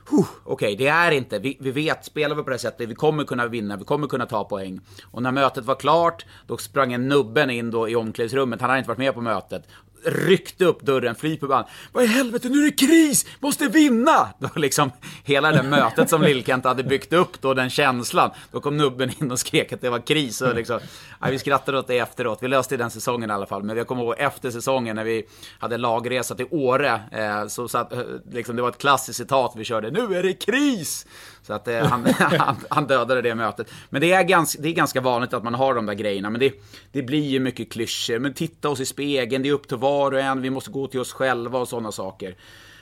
Okej, 0.09 0.25
okay, 0.45 0.75
det 0.75 0.87
är 0.87 1.11
inte, 1.11 1.39
vi, 1.39 1.57
vi 1.59 1.71
vet, 1.71 2.05
spelar 2.05 2.35
vi 2.35 2.43
på 2.43 2.49
det 2.49 2.59
sättet, 2.59 2.89
vi 2.89 2.95
kommer 2.95 3.23
kunna 3.23 3.47
vinna, 3.47 3.77
vi 3.77 3.83
kommer 3.83 4.07
kunna 4.07 4.25
ta 4.25 4.43
poäng. 4.43 4.79
Och 5.11 5.21
när 5.21 5.31
mötet 5.31 5.65
var 5.65 5.75
klart, 5.75 6.25
då 6.47 6.57
sprang 6.57 6.93
en 6.93 7.07
nubben 7.07 7.49
in 7.49 7.71
då 7.71 7.89
i 7.89 7.95
omklädningsrummet, 7.95 8.61
han 8.61 8.69
hade 8.69 8.79
inte 8.79 8.87
varit 8.87 8.97
med 8.97 9.13
på 9.13 9.21
mötet 9.21 9.67
ryckte 10.05 10.65
upp 10.65 10.81
dörren, 10.81 11.15
fly 11.15 11.37
på 11.37 11.47
band. 11.47 11.65
Vad 11.91 12.03
i 12.03 12.07
helvete, 12.07 12.49
nu 12.49 12.59
är 12.59 12.65
det 12.65 12.71
kris! 12.71 13.25
Måste 13.39 13.67
vinna! 13.67 14.29
Då 14.39 14.49
liksom 14.55 14.91
hela 15.23 15.51
det 15.51 15.63
mötet 15.63 16.09
som 16.09 16.21
Lill-Kent 16.21 16.65
hade 16.65 16.83
byggt 16.83 17.13
upp 17.13 17.41
då, 17.41 17.53
den 17.53 17.69
känslan. 17.69 18.31
Då 18.51 18.59
kom 18.59 18.77
nubben 18.77 19.11
in 19.21 19.31
och 19.31 19.39
skrek 19.39 19.73
att 19.73 19.81
det 19.81 19.89
var 19.89 19.99
kris. 19.99 20.41
Och 20.41 20.55
liksom, 20.55 20.79
ja, 21.21 21.27
vi 21.31 21.39
skrattade 21.39 21.79
åt 21.79 21.87
det 21.87 21.97
efteråt. 21.97 22.39
Vi 22.41 22.47
löste 22.47 22.77
den 22.77 22.91
säsongen 22.91 23.29
i 23.29 23.33
alla 23.33 23.45
fall. 23.45 23.63
Men 23.63 23.77
jag 23.77 23.87
kommer 23.87 24.03
ihåg 24.03 24.15
efter 24.17 24.51
säsongen 24.51 24.95
när 24.95 25.03
vi 25.03 25.25
hade 25.59 25.77
lagresa 25.77 26.35
till 26.35 26.47
Åre. 26.51 27.01
Eh, 27.11 27.47
så 27.47 27.67
satt, 27.67 27.93
eh, 27.93 27.99
liksom, 28.31 28.55
det 28.55 28.61
var 28.61 28.69
ett 28.69 28.77
klassiskt 28.77 29.17
citat 29.17 29.53
vi 29.55 29.63
körde. 29.63 29.91
Nu 29.91 30.15
är 30.15 30.23
det 30.23 30.33
kris! 30.33 31.05
Så 31.47 31.53
att 31.53 31.67
eh, 31.67 31.85
han, 31.85 32.05
han, 32.19 32.55
han, 32.69 32.87
dödade 32.87 33.21
det 33.21 33.35
mötet. 33.35 33.71
Men 33.89 34.01
det 34.01 34.11
är, 34.11 34.23
ganska, 34.23 34.61
det 34.61 34.69
är 34.69 34.73
ganska 34.73 35.01
vanligt 35.01 35.33
att 35.33 35.43
man 35.43 35.53
har 35.53 35.75
de 35.75 35.85
där 35.85 35.93
grejerna. 35.93 36.29
Men 36.29 36.39
det, 36.39 36.53
det 36.91 37.01
blir 37.01 37.23
ju 37.23 37.39
mycket 37.39 37.71
klyschor. 37.71 38.19
Men 38.19 38.33
titta 38.33 38.69
oss 38.69 38.79
i 38.79 38.85
spegeln, 38.85 39.43
det 39.43 39.49
är 39.49 39.53
upp 39.53 39.67
till 39.67 39.77
var 39.77 40.11
och 40.11 40.19
en. 40.19 40.41
Vi 40.41 40.49
måste 40.49 40.71
gå 40.71 40.87
till 40.87 40.99
oss 40.99 41.13
själva 41.13 41.59
och 41.59 41.67
sådana 41.67 41.91
saker. 41.91 42.35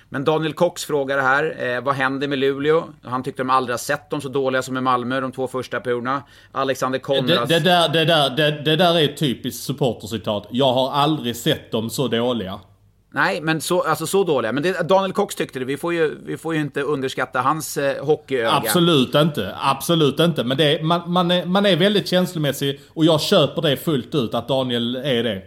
Men 0.09 0.23
Daniel 0.23 0.53
Cox 0.53 0.85
frågar 0.85 1.21
här, 1.21 1.75
eh, 1.75 1.81
vad 1.81 1.95
händer 1.95 2.27
med 2.27 2.39
Luleå? 2.39 2.83
Han 3.03 3.23
tyckte 3.23 3.41
de 3.41 3.49
aldrig 3.49 3.73
har 3.73 3.77
sett 3.77 4.09
dem 4.09 4.21
så 4.21 4.29
dåliga 4.29 4.61
som 4.61 4.77
i 4.77 4.81
Malmö 4.81 5.21
de 5.21 5.31
två 5.31 5.47
första 5.47 5.79
perioderna. 5.79 6.23
Alexander 6.51 6.99
Konrads... 6.99 7.49
Det, 7.49 7.59
det, 7.59 7.69
där, 7.69 7.89
det, 7.89 8.05
där, 8.05 8.29
det, 8.29 8.61
det 8.61 8.75
där 8.75 8.99
är 8.99 9.03
ett 9.03 9.17
typiskt 9.17 9.63
supportercitat. 9.63 10.47
Jag 10.51 10.73
har 10.73 10.91
aldrig 10.91 11.35
sett 11.35 11.71
dem 11.71 11.89
så 11.89 12.07
dåliga. 12.07 12.59
Nej, 13.15 13.41
men 13.41 13.61
så, 13.61 13.81
alltså 13.81 14.07
så 14.07 14.23
dåliga. 14.23 14.51
Men 14.51 14.63
det, 14.63 14.89
Daniel 14.89 15.13
Cox 15.13 15.35
tyckte 15.35 15.59
det. 15.59 15.65
Vi 15.65 15.77
får 15.77 15.93
ju, 15.93 16.17
vi 16.25 16.37
får 16.37 16.55
ju 16.55 16.61
inte 16.61 16.81
underskatta 16.81 17.41
hans 17.41 17.77
eh, 17.77 18.05
hockeyöga. 18.05 18.51
Absolut 18.51 19.15
inte. 19.15 19.55
Absolut 19.61 20.19
inte. 20.19 20.43
Men 20.43 20.57
det, 20.57 20.83
man, 20.83 21.11
man, 21.11 21.31
är, 21.31 21.45
man 21.45 21.65
är 21.65 21.75
väldigt 21.75 22.07
känslomässig 22.07 22.81
och 22.89 23.05
jag 23.05 23.21
köper 23.21 23.61
det 23.61 23.77
fullt 23.77 24.15
ut 24.15 24.33
att 24.33 24.47
Daniel 24.47 24.95
är 24.95 25.23
det. 25.23 25.41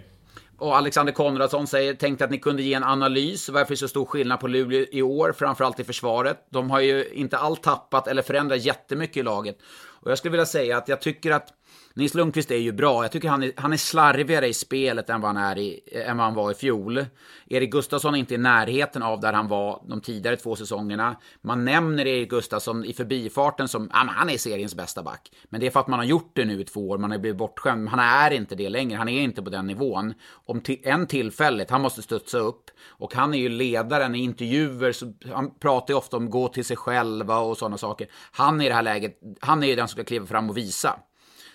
Och 0.59 0.77
Alexander 0.77 1.13
Konradsson 1.13 1.67
säger, 1.67 1.95
tänkte 1.95 2.25
att 2.25 2.31
ni 2.31 2.39
kunde 2.39 2.63
ge 2.63 2.75
en 2.75 2.85
analys. 2.85 3.49
Varför 3.49 3.67
är 3.67 3.71
det 3.71 3.77
så 3.77 3.89
stor 3.89 4.05
skillnad 4.05 4.41
på 4.41 4.49
Luleå 4.49 4.87
i 4.93 5.03
år, 5.03 5.35
framförallt 5.39 5.81
i 5.81 5.85
försvaret? 5.85 6.37
De 6.51 6.71
har 6.71 6.81
ju 6.81 7.09
inte 7.13 7.39
allt 7.39 7.63
tappat 7.63 8.09
eller 8.09 8.23
förändrat 8.23 8.65
jättemycket 8.65 9.17
i 9.17 9.23
laget. 9.23 9.59
Och 10.01 10.11
jag 10.11 10.19
skulle 10.19 10.33
vilja 10.33 10.47
säga 10.47 10.77
att 10.77 10.89
jag 10.89 11.01
tycker 11.01 11.33
att 11.33 11.49
Nils 11.95 12.15
Lundqvist 12.15 12.51
är 12.51 12.57
ju 12.57 12.73
bra. 12.73 13.05
Jag 13.05 13.13
tycker 13.13 13.29
han 13.29 13.43
är, 13.43 13.53
han 13.57 13.73
är 13.73 13.77
slarvigare 13.77 14.49
i 14.49 14.55
spelet 14.55 15.11
än 15.11 15.21
vad 15.21 15.37
han, 15.37 15.45
är 15.45 15.59
i, 15.59 15.81
än 15.93 16.17
vad 16.17 16.27
han 16.27 16.35
var 16.35 16.51
i 16.51 16.55
fjol. 16.55 17.07
Erik 17.47 17.73
Gustafsson 17.73 18.15
är 18.15 18.19
inte 18.19 18.35
i 18.35 18.39
närheten 18.39 19.03
av 19.03 19.21
där 19.21 19.33
han 19.33 19.49
var 19.49 19.83
de 19.89 20.01
tidigare 20.01 20.37
två 20.37 20.57
säsongerna. 20.57 21.17
Man 21.41 21.65
nämner 21.65 22.07
Erik 22.07 22.31
Gustafsson 22.31 22.85
i 22.85 22.93
förbifarten 22.93 23.69
som, 23.69 23.91
ja, 23.93 23.99
han 24.09 24.31
är 24.31 24.39
seriens 24.39 24.75
bästa 24.75 25.03
back. 25.03 25.33
Men 25.45 25.61
det 25.61 25.67
är 25.67 25.71
för 25.71 25.81
att 25.81 25.89
man 25.89 25.99
har 25.99 26.07
gjort 26.07 26.31
det 26.35 26.45
nu 26.45 26.61
i 26.61 26.65
två 26.65 26.89
år, 26.89 26.99
man 26.99 27.11
har 27.11 27.19
blivit 27.19 27.39
bortskämd. 27.39 27.89
Han 27.89 28.01
är 28.01 28.31
inte 28.31 28.55
det 28.55 28.69
längre, 28.69 28.99
han 28.99 29.09
är 29.09 29.23
inte 29.23 29.43
på 29.43 29.51
den 29.51 29.67
nivån. 29.67 30.15
Om 30.31 30.63
en 30.83 31.07
tillfället, 31.07 31.71
han 31.71 31.81
måste 31.81 32.03
studsa 32.03 32.39
upp. 32.39 32.71
Och 32.87 33.15
han 33.15 33.35
är 33.35 33.39
ju 33.39 33.49
ledaren 33.49 34.15
i 34.15 34.19
intervjuer, 34.19 34.93
så 34.93 35.13
han 35.33 35.59
pratar 35.59 35.95
ju 35.95 35.99
ofta 35.99 36.17
om 36.17 36.31
gå 36.31 36.49
till 36.49 36.65
sig 36.65 36.77
själva 36.77 37.39
och 37.39 37.59
sådana 37.59 37.79
saker. 37.79 38.09
Han 38.33 38.61
är 38.61 38.65
i 38.65 38.69
det 38.69 38.75
här 38.75 38.83
läget, 38.83 39.21
han 39.41 39.63
är 39.63 39.67
ju 39.67 39.77
den 39.77 39.89
som 39.89 39.97
ska 39.97 40.05
kliva 40.05 40.27
fram 40.27 40.51
och 40.51 40.57
visa. 40.57 40.99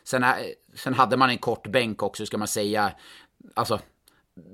Sen, 0.03 0.25
sen 0.75 0.93
hade 0.93 1.17
man 1.17 1.29
en 1.29 1.37
kort 1.37 1.67
bänk 1.67 2.03
också, 2.03 2.25
ska 2.25 2.37
man 2.37 2.47
säga. 2.47 2.91
Alltså, 3.53 3.79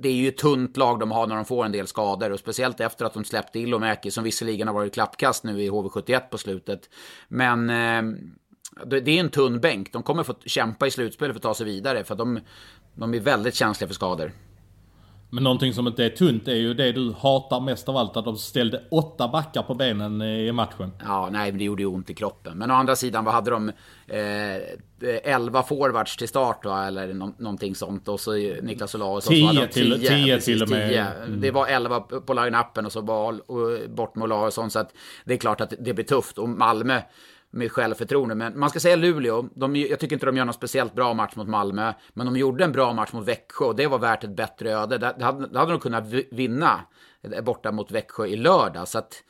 det 0.02 0.10
är 0.10 0.14
ju 0.14 0.28
ett 0.28 0.38
tunt 0.38 0.78
lag 0.78 1.00
de 1.00 1.12
har 1.12 1.28
när 1.28 1.36
de 1.36 1.46
får 1.46 1.66
en 1.66 1.72
del 1.72 1.88
skador 1.88 2.32
och 2.32 2.40
speciellt 2.40 2.80
efter 2.80 3.06
att 3.06 3.14
de 3.14 3.24
släppte 3.26 3.60
Ilomäki 3.60 4.12
som 4.12 4.24
visserligen 4.24 4.68
har 4.68 4.76
varit 4.76 4.94
klappkast 4.94 5.44
nu 5.44 5.62
i 5.64 5.70
HV71 5.70 6.20
på 6.20 6.38
slutet. 6.38 6.90
Men 7.28 7.70
eh, 7.70 8.04
det 8.86 9.12
är 9.12 9.20
en 9.20 9.30
tunn 9.30 9.60
bänk. 9.60 9.94
De 9.94 10.04
kommer 10.04 10.24
få 10.24 10.34
kämpa 10.46 10.88
i 10.88 10.92
slutspelet 10.92 11.34
för 11.34 11.40
att 11.40 11.44
ta 11.44 11.54
sig 11.54 11.66
vidare 11.66 12.04
för 12.04 12.14
att 12.14 12.18
de, 12.18 12.40
de 12.94 13.14
är 13.14 13.20
väldigt 13.20 13.56
känsliga 13.56 13.88
för 13.88 13.96
skador. 13.96 14.32
Men 15.30 15.44
någonting 15.44 15.74
som 15.74 15.88
inte 15.88 16.06
är 16.06 16.10
tunt 16.10 16.48
är 16.48 16.56
ju 16.56 16.74
det 16.74 16.92
du 16.92 17.14
hatar 17.20 17.60
mest 17.60 17.90
av 17.90 17.98
allt, 17.98 18.18
att 18.18 18.26
de 18.26 18.38
ställde 18.38 18.84
åtta 18.92 19.28
backar 19.28 19.64
på 19.64 19.76
benen 19.76 20.22
i 20.22 20.52
matchen. 20.52 20.92
Ja, 21.00 21.30
nej, 21.32 21.52
men 21.52 21.60
det 21.60 21.64
gjorde 21.64 21.82
ju 21.82 21.88
ont 21.88 22.10
i 22.10 22.14
kroppen. 22.14 22.58
Men 22.58 22.72
å 22.72 22.74
andra 22.74 22.96
sidan, 22.96 23.26
vad 23.26 23.34
hade 23.34 23.52
de? 23.52 23.72
Eh, 24.08 25.34
11 25.34 25.64
forwards 25.64 26.18
till 26.18 26.28
start 26.28 26.66
va? 26.66 26.88
eller 26.88 27.14
no 27.14 27.34
någonting 27.38 27.76
sånt. 27.76 28.08
Och 28.08 28.20
så 28.20 28.34
Niklas 28.62 28.96
Olausson. 28.96 29.34
10 29.34 29.68
till, 29.68 30.08
10 30.08 30.40
till 30.42 30.64
och 30.64 30.70
med. 30.70 30.90
10. 30.90 31.06
Mm. 31.06 31.42
Det 31.42 31.52
var 31.52 31.68
11 31.68 32.00
på 32.00 32.34
line-upen 32.34 32.86
och 32.86 32.92
så 32.92 33.02
bort 33.90 34.16
med 34.16 34.24
Olausson. 34.24 34.72
Så 34.72 34.80
att 34.80 34.94
det 35.26 35.34
är 35.34 35.38
klart 35.38 35.62
att 35.62 35.74
det 35.80 35.94
blir 35.94 36.06
tufft. 36.06 36.38
Och 36.38 36.50
Malmö 36.50 37.02
med 37.52 37.72
självförtroende. 37.72 38.36
Men 38.36 38.60
man 38.60 38.70
ska 38.70 38.80
säga 38.80 38.96
Luleå, 38.96 39.50
de, 39.56 39.76
jag 39.76 40.00
tycker 40.00 40.16
inte 40.16 40.26
de 40.26 40.38
gör 40.38 40.46
någon 40.46 40.54
speciellt 40.54 40.94
bra 40.96 41.14
match 41.14 41.36
mot 41.36 41.48
Malmö. 41.48 41.94
Men 42.14 42.26
de 42.26 42.38
gjorde 42.38 42.64
en 42.64 42.72
bra 42.72 42.94
match 42.94 43.14
mot 43.14 43.28
Växjö 43.28 43.66
och 43.66 43.76
det 43.76 43.88
var 43.88 44.00
värt 44.00 44.24
ett 44.24 44.36
bättre 44.36 44.72
öde. 44.72 44.98
Det 44.98 45.24
hade, 45.26 45.48
det 45.48 45.60
hade 45.60 45.72
de 45.72 45.80
kunnat 45.80 46.04
vinna 46.32 46.82
eh, 47.22 47.44
borta 47.44 47.72
mot 47.72 47.92
Växjö 47.92 48.26
i 48.26 48.36
lördag. 48.36 48.88
Så 48.88 48.98
att 48.98 49.24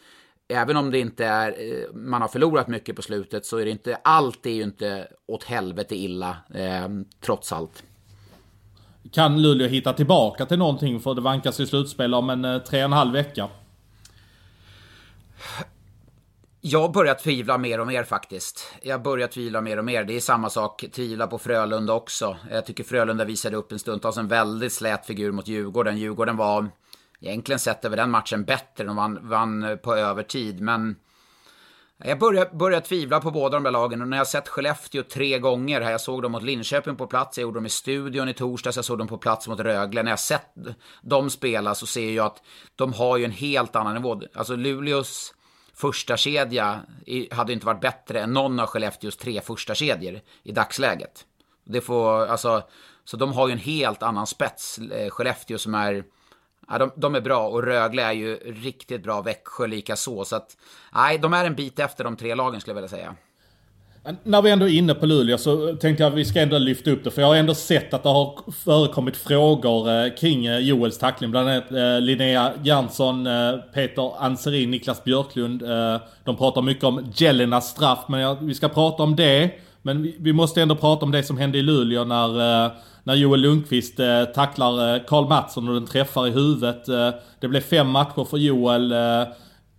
även 0.48 0.78
om 0.78 0.92
det 0.92 1.00
inte 1.00 1.26
är, 1.26 1.50
eh, 1.50 1.94
man 1.94 2.22
har 2.22 2.28
förlorat 2.28 2.68
mycket 2.68 2.96
på 2.96 3.02
slutet 3.02 3.46
så 3.46 3.58
är 3.58 3.66
det 3.66 3.72
inte, 3.72 3.96
allt 4.04 4.46
är 4.46 4.54
ju 4.54 4.64
inte 4.64 5.08
åt 5.28 5.44
helvete 5.44 5.96
illa, 5.96 6.38
eh, 6.54 6.88
trots 7.22 7.54
allt. 7.54 7.84
Kan 9.12 9.42
Luleå 9.42 9.68
hitta 9.68 9.94
tillbaka 9.94 10.46
till 10.46 10.60
någonting 10.60 11.00
för 11.00 11.14
det 11.14 11.22
vankas 11.22 11.60
i 11.60 11.66
slutspel 11.66 12.14
om 12.14 12.30
en 12.30 12.46
eh, 12.46 12.58
tre 12.58 12.80
och 12.80 12.86
en 12.86 12.94
halv 12.94 13.14
vecka? 13.14 13.50
Jag 16.62 16.92
börjar 16.92 17.14
tvivla 17.16 17.58
mer 17.58 17.80
och 17.80 17.88
mer 17.88 18.04
faktiskt. 18.04 18.74
Jag 18.82 19.02
börjar 19.02 19.28
tvivla 19.28 19.62
mer 19.62 19.78
och 19.78 19.86
mer. 19.86 20.04
Det 20.04 20.16
är 20.16 20.20
samma 20.20 20.50
sak, 20.50 20.86
tvivla 20.92 21.28
på 21.28 21.38
Frölunda 21.38 21.94
också. 21.94 22.38
Jag 22.52 22.66
tycker 22.66 22.84
Frölunda 22.84 23.26
visade 23.26 23.58
upp 23.58 23.72
en 23.72 23.80
stundtals 23.80 24.18
en 24.18 24.28
väldigt 24.28 24.74
slät 24.74 25.06
figur 25.06 25.32
mot 25.32 25.48
Djurgården. 25.48 25.98
Djurgården 25.98 26.38
var 26.38 26.70
egentligen 27.22 27.60
sett 27.60 27.86
över 27.86 27.98
den 27.98 28.12
matchen 28.12 28.44
bättre. 28.44 28.84
De 28.84 28.96
vann, 28.96 29.30
vann 29.30 29.64
eh, 29.64 29.76
på 29.76 29.96
övertid, 29.96 30.62
men 30.62 30.96
jag 32.04 32.20
börjar, 32.20 32.56
börjar 32.56 32.82
tvivla 32.82 33.22
på 33.22 33.32
båda 33.32 33.58
de 33.58 33.64
där 33.64 33.72
lagen 33.72 34.02
och 34.02 34.08
när 34.08 34.18
jag 34.18 34.28
sett 34.28 34.48
Skellefteå 34.48 35.04
tre 35.04 35.40
gånger 35.40 35.82
här, 35.82 35.92
jag 35.92 36.02
såg 36.02 36.22
dem 36.22 36.32
mot 36.32 36.44
Linköping 36.44 36.96
på 36.96 37.08
plats, 37.08 37.38
jag 37.38 37.42
gjorde 37.42 37.58
dem 37.58 37.66
i 37.66 37.70
studion 37.70 38.30
i 38.30 38.34
torsdags, 38.34 38.76
jag 38.76 38.86
såg 38.86 38.98
dem 38.98 39.08
på 39.08 39.18
plats 39.18 39.48
mot 39.48 39.60
Rögle. 39.60 40.04
När 40.04 40.12
jag 40.12 40.20
sett 40.20 40.56
dem 41.02 41.30
spela 41.30 41.76
så 41.76 41.86
ser 41.86 42.12
jag 42.12 42.26
att 42.26 42.44
de 42.76 42.94
har 42.94 43.18
ju 43.18 43.26
en 43.26 43.32
helt 43.32 43.76
annan 43.76 43.96
nivå. 43.96 44.22
Alltså 44.34 44.56
Luleås 44.56 45.34
första 45.80 46.18
kedja 46.18 46.82
hade 47.32 47.54
inte 47.54 47.66
varit 47.66 47.82
bättre 47.82 48.22
än 48.22 48.34
någon 48.34 48.60
av 48.60 48.68
Skellefteås 48.68 49.18
tre 49.18 49.42
första 49.42 49.76
kedjor 49.76 50.20
i 50.44 50.52
dagsläget. 50.52 51.26
Det 51.64 51.82
får, 51.82 52.26
alltså, 52.26 52.64
så 53.04 53.18
de 53.18 53.34
har 53.34 53.48
ju 53.48 53.52
en 53.52 53.60
helt 53.60 54.04
annan 54.04 54.28
spets, 54.28 54.78
eh, 54.78 55.10
Skellefteå 55.10 55.58
som 55.58 55.76
är 55.76 56.04
Ja, 56.72 56.78
de, 56.78 56.92
de, 56.96 57.16
är 57.16 57.22
bra 57.22 57.48
och 57.48 57.64
Rögle 57.64 58.04
är 58.04 58.12
ju 58.12 58.36
riktigt 58.36 59.04
bra, 59.04 59.22
Växjö 59.22 59.68
lika 59.68 59.96
så. 59.96 60.26
Så 60.26 60.36
att, 60.36 60.58
nej, 60.94 61.18
de 61.18 61.34
är 61.34 61.46
en 61.46 61.56
bit 61.56 61.80
efter 61.80 62.04
de 62.04 62.16
tre 62.18 62.36
lagen 62.36 62.62
skulle 62.62 62.72
jag 62.72 62.76
vilja 62.76 62.90
säga. 62.90 63.16
När 64.24 64.42
vi 64.42 64.52
ändå 64.52 64.66
är 64.66 64.74
inne 64.74 64.94
på 64.94 65.06
Luleå 65.06 65.38
så 65.38 65.70
eh, 65.70 65.76
tänkte 65.76 66.04
jag 66.04 66.12
att 66.12 66.18
vi 66.18 66.26
ska 66.26 66.42
ändå 66.42 66.58
lyfta 66.58 66.92
upp 66.92 67.04
det. 67.04 67.12
För 67.12 67.22
jag 67.22 67.28
har 67.28 67.36
ändå 67.36 67.54
sett 67.54 67.94
att 67.94 68.04
det 68.04 68.10
har 68.10 68.52
förekommit 68.52 69.18
frågor 69.18 69.90
eh, 69.90 70.14
kring 70.20 70.46
eh, 70.46 70.60
Joels 70.60 70.98
tackling. 70.98 71.32
Bland 71.32 71.50
annat 71.50 72.04
Linnea 72.04 72.52
Jansson, 72.64 73.28
Peter 73.74 74.24
Anserin, 74.24 74.72
Niklas 74.72 75.04
Björklund. 75.04 75.64
De 76.24 76.36
pratar 76.38 76.62
mycket 76.62 76.84
om 76.84 77.12
Jelenas 77.16 77.70
straff, 77.70 78.00
men 78.08 78.48
vi 78.48 78.54
ska 78.56 78.70
prata 78.70 79.04
om 79.04 79.16
det. 79.16 79.52
Men 79.82 80.14
vi 80.20 80.34
måste 80.34 80.62
ändå 80.62 80.76
prata 80.76 81.06
om 81.06 81.12
det 81.12 81.24
som 81.24 81.38
hände 81.38 81.58
i 81.58 81.62
Luleå 81.62 82.04
när, 82.04 82.72
när 83.04 83.16
Joel 83.16 83.42
Lundqvist 83.42 83.98
tacklar 84.36 85.08
Karl 85.08 85.28
Mattsson 85.28 85.68
och 85.68 85.74
den 85.74 85.86
träffar 85.86 86.28
i 86.28 86.32
huvudet. 86.32 86.86
Det 87.40 87.48
blev 87.48 87.62
fem 87.62 87.90
matcher 87.90 88.24
för 88.24 88.38
Joel 88.38 88.94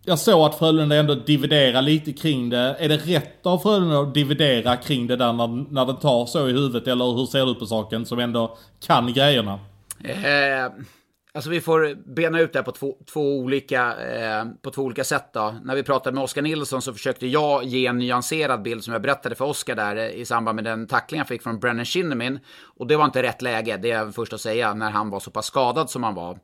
jag 0.05 0.19
såg 0.19 0.47
att 0.47 0.59
Frölunda 0.59 0.97
ändå 0.97 1.15
dividerar 1.15 1.83
lite 1.83 2.13
kring 2.13 2.51
det. 2.51 2.77
Är 2.79 2.89
det 2.89 2.97
rätt 2.97 3.47
av 3.47 3.59
Frölunda 3.59 4.01
att 4.01 4.15
dividera 4.15 4.77
kring 4.77 5.07
det 5.07 5.17
där 5.17 5.33
när, 5.33 5.73
när 5.73 5.87
det 5.87 6.01
tar 6.01 6.27
så 6.27 6.49
i 6.49 6.53
huvudet? 6.53 6.87
Eller 6.87 7.13
hur 7.17 7.27
ser 7.27 7.47
du 7.47 7.55
på 7.55 7.67
saken 7.67 8.07
som 8.07 8.19
ändå 8.19 8.59
kan 8.87 9.13
grejerna? 9.13 9.61
Eh, 10.05 10.73
alltså 11.33 11.51
vi 11.51 11.61
får 11.61 11.95
bena 12.15 12.41
ut 12.41 12.53
det 12.53 12.59
här 12.59 12.65
på 12.65 12.73
två, 12.73 12.97
två 13.13 13.39
olika, 13.39 13.97
eh, 13.97 14.45
på 14.63 14.71
två 14.71 14.83
olika 14.83 15.05
sätt. 15.05 15.31
Då. 15.33 15.55
När 15.65 15.75
vi 15.75 15.83
pratade 15.83 16.15
med 16.15 16.25
Oskar 16.25 16.43
Nilsson 16.43 16.83
så 16.83 16.93
försökte 16.93 17.27
jag 17.27 17.65
ge 17.65 17.87
en 17.87 17.99
nyanserad 17.99 18.63
bild 18.63 18.85
som 18.85 18.93
jag 18.93 19.03
berättade 19.03 19.35
för 19.35 19.45
Oskar 19.45 19.75
där 19.75 19.97
eh, 19.97 20.09
i 20.09 20.25
samband 20.25 20.57
med 20.57 20.65
den 20.65 20.87
tackling 20.87 21.19
jag 21.19 21.29
fick 21.29 21.43
från 21.43 21.59
Brennan 21.59 21.85
Shinnimin. 21.85 22.39
Och 22.77 22.87
det 22.87 22.97
var 22.97 23.05
inte 23.05 23.23
rätt 23.23 23.43
läge, 23.43 23.77
det 23.77 23.91
är 23.91 23.99
jag 23.99 24.15
först 24.15 24.33
att 24.33 24.41
säga, 24.41 24.75
när 24.75 24.91
han 24.91 25.11
var 25.11 25.21
så 25.21 25.31
pass 25.31 25.47
skadad 25.47 25.91
som 25.91 26.03
han 26.03 26.15
var. 26.15 26.39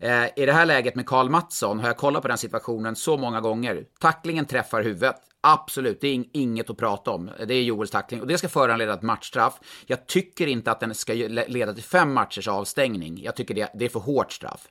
Eh, 0.00 0.24
I 0.36 0.46
det 0.46 0.52
här 0.52 0.66
läget 0.66 0.94
med 0.94 1.06
Karl 1.06 1.28
Mattsson 1.28 1.80
har 1.80 1.86
jag 1.86 1.96
kollat 1.96 2.22
på 2.22 2.28
den 2.28 2.38
situationen 2.38 2.96
så 2.96 3.16
många 3.16 3.40
gånger. 3.40 3.84
Tacklingen 4.00 4.44
träffar 4.44 4.82
huvudet. 4.82 5.16
Absolut, 5.40 6.00
det 6.00 6.08
är 6.08 6.24
inget 6.32 6.70
att 6.70 6.76
prata 6.76 7.10
om. 7.10 7.30
Det 7.46 7.54
är 7.54 7.62
Joels 7.62 7.90
tackling 7.90 8.20
och 8.20 8.26
det 8.26 8.38
ska 8.38 8.48
föranleda 8.48 8.94
ett 8.94 9.02
matchstraff. 9.02 9.60
Jag 9.86 10.06
tycker 10.06 10.46
inte 10.46 10.70
att 10.70 10.80
den 10.80 10.94
ska 10.94 11.12
leda 11.48 11.74
till 11.74 11.82
fem 11.82 12.12
matchers 12.14 12.48
avstängning. 12.48 13.22
Jag 13.22 13.36
tycker 13.36 13.54
det, 13.54 13.70
det 13.74 13.84
är 13.84 13.88
för 13.88 14.00
hårt 14.00 14.32
straff. 14.32 14.68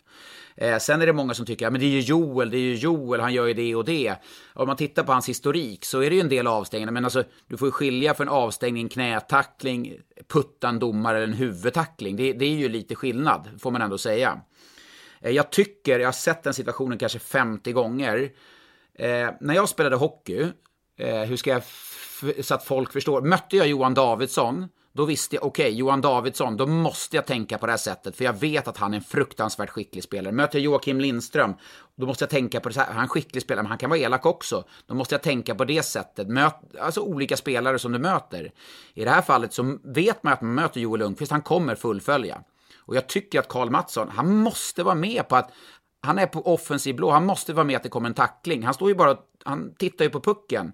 Eh, 0.58 0.78
sen 0.78 1.02
är 1.02 1.06
det 1.06 1.14
många 1.14 1.34
som 1.34 1.46
tycker 1.46 1.68
att 1.68 1.74
ja, 1.74 1.80
det 1.80 1.86
är 1.86 1.90
ju 1.90 2.00
Joel, 2.00 2.50
det 2.50 2.58
är 2.58 2.62
ju 2.62 2.76
Joel, 2.76 3.20
han 3.20 3.34
gör 3.34 3.46
ju 3.46 3.54
det 3.54 3.76
och 3.76 3.86
det. 3.86 4.16
Om 4.54 4.68
man 4.68 4.78
tittar 4.78 5.04
på 5.04 5.12
hans 5.12 5.30
historik 5.30 5.86
så 5.86 6.04
är 6.04 6.10
det 6.10 6.16
ju 6.16 6.22
en 6.22 6.30
del 6.30 6.48
avstängningar, 6.48 6.92
men 6.92 7.06
alltså 7.06 7.24
du 7.48 7.58
får 7.58 7.68
ju 7.68 7.72
skilja 7.72 8.14
för 8.14 8.24
en 8.24 8.30
avstängning, 8.30 8.90
knätackling, 8.90 9.94
putta 10.28 10.70
en 10.70 10.80
domare 10.80 11.18
eller 11.18 11.28
en 11.28 11.34
huvudtackling. 11.34 12.16
Det, 12.16 12.34
det 12.34 12.46
är 12.46 12.50
ju 12.50 12.70
lite 12.70 12.96
skillnad, 12.96 13.50
får 13.60 13.72
man 13.72 13.82
ändå 13.82 13.98
säga. 13.98 14.42
Eh, 15.26 15.32
jag 15.32 15.50
tycker, 15.50 16.00
jag 16.00 16.08
har 16.08 16.14
sett 16.14 16.44
den 16.44 16.54
situationen 16.54 16.98
kanske 16.98 17.20
50 17.20 17.72
gånger. 17.72 18.32
Eh, 18.94 19.30
när 19.40 19.56
jag 19.56 19.70
spelade 19.70 19.96
hockey, 19.96 20.48
eh, 20.98 21.22
hur 21.22 21.38
ska 21.38 21.50
jag, 21.50 21.64
så 22.46 22.56
att 22.56 22.64
folk 22.64 22.94
förstår, 22.94 23.22
mötte 23.22 23.58
jag 23.58 23.68
Johan 23.68 23.94
Davidsson, 23.94 24.68
då 24.94 25.06
visste 25.06 25.36
jag, 25.36 25.46
okej, 25.46 25.66
okay, 25.66 25.78
Johan 25.78 26.02
Davidsson, 26.02 26.58
då 26.58 26.68
måste 26.68 27.16
jag 27.16 27.26
tänka 27.26 27.58
på 27.58 27.66
det 27.66 27.72
här 27.72 27.78
sättet, 27.78 28.16
för 28.16 28.26
jag 28.26 28.34
vet 28.34 28.68
att 28.68 28.78
han 28.78 28.94
är 28.94 28.98
en 28.98 29.04
fruktansvärt 29.04 29.70
skicklig 29.70 30.04
spelare. 30.04 30.34
Möter 30.34 30.60
jag 30.60 30.64
Joakim 30.64 31.00
Lindström, 31.00 31.54
då 31.96 32.06
måste 32.06 32.24
jag 32.24 32.30
tänka 32.30 32.60
på 32.60 32.70
det 32.70 32.76
så 32.76 32.80
här, 32.82 32.88
han 32.88 32.98
är 32.98 33.02
en 33.02 33.08
skicklig 33.08 33.44
spelare, 33.44 33.64
men 33.64 33.70
han 33.70 33.78
kan 33.78 33.90
vara 33.90 34.00
elak 34.00 34.26
också. 34.26 34.64
Då 34.86 34.96
måste 34.96 35.16
jag 35.16 35.22
tänka 35.22 35.56
på 35.56 35.66
det 35.66 35.84
sättet. 35.84 36.28
Möt, 36.28 36.54
alltså 36.80 37.02
olika 37.02 37.38
spelare 37.38 37.80
som 37.80 37.92
du 37.92 38.00
möter. 38.00 38.52
I 38.94 39.04
det 39.04 39.12
här 39.12 39.22
fallet 39.22 39.54
så 39.54 39.78
vet 39.84 40.24
man 40.24 40.34
att 40.34 40.42
man 40.42 40.54
möter 40.54 40.80
Joel 40.80 41.00
Lundqvist, 41.00 41.32
han 41.32 41.42
kommer 41.42 41.76
fullfölja. 41.76 42.42
Och 42.86 42.96
jag 42.96 43.08
tycker 43.08 43.40
att 43.40 43.48
Karl 43.48 43.70
Mattsson, 43.70 44.10
han 44.10 44.36
måste 44.36 44.84
vara 44.84 44.96
med 44.96 45.28
på 45.28 45.36
att 45.36 45.52
han 46.02 46.20
är 46.20 46.28
på 46.28 46.54
offensiv 46.54 46.96
blå, 46.96 47.12
han 47.12 47.26
måste 47.26 47.54
vara 47.54 47.64
med 47.64 47.76
att 47.76 47.84
det 47.84 47.90
kommer 47.90 48.10
en 48.10 48.16
tackling. 48.16 48.64
Han 48.64 48.74
står 48.74 48.90
ju 48.90 48.96
bara, 48.96 49.18
han 49.44 49.76
tittar 49.76 50.06
ju 50.06 50.12
på 50.12 50.22
pucken. 50.22 50.74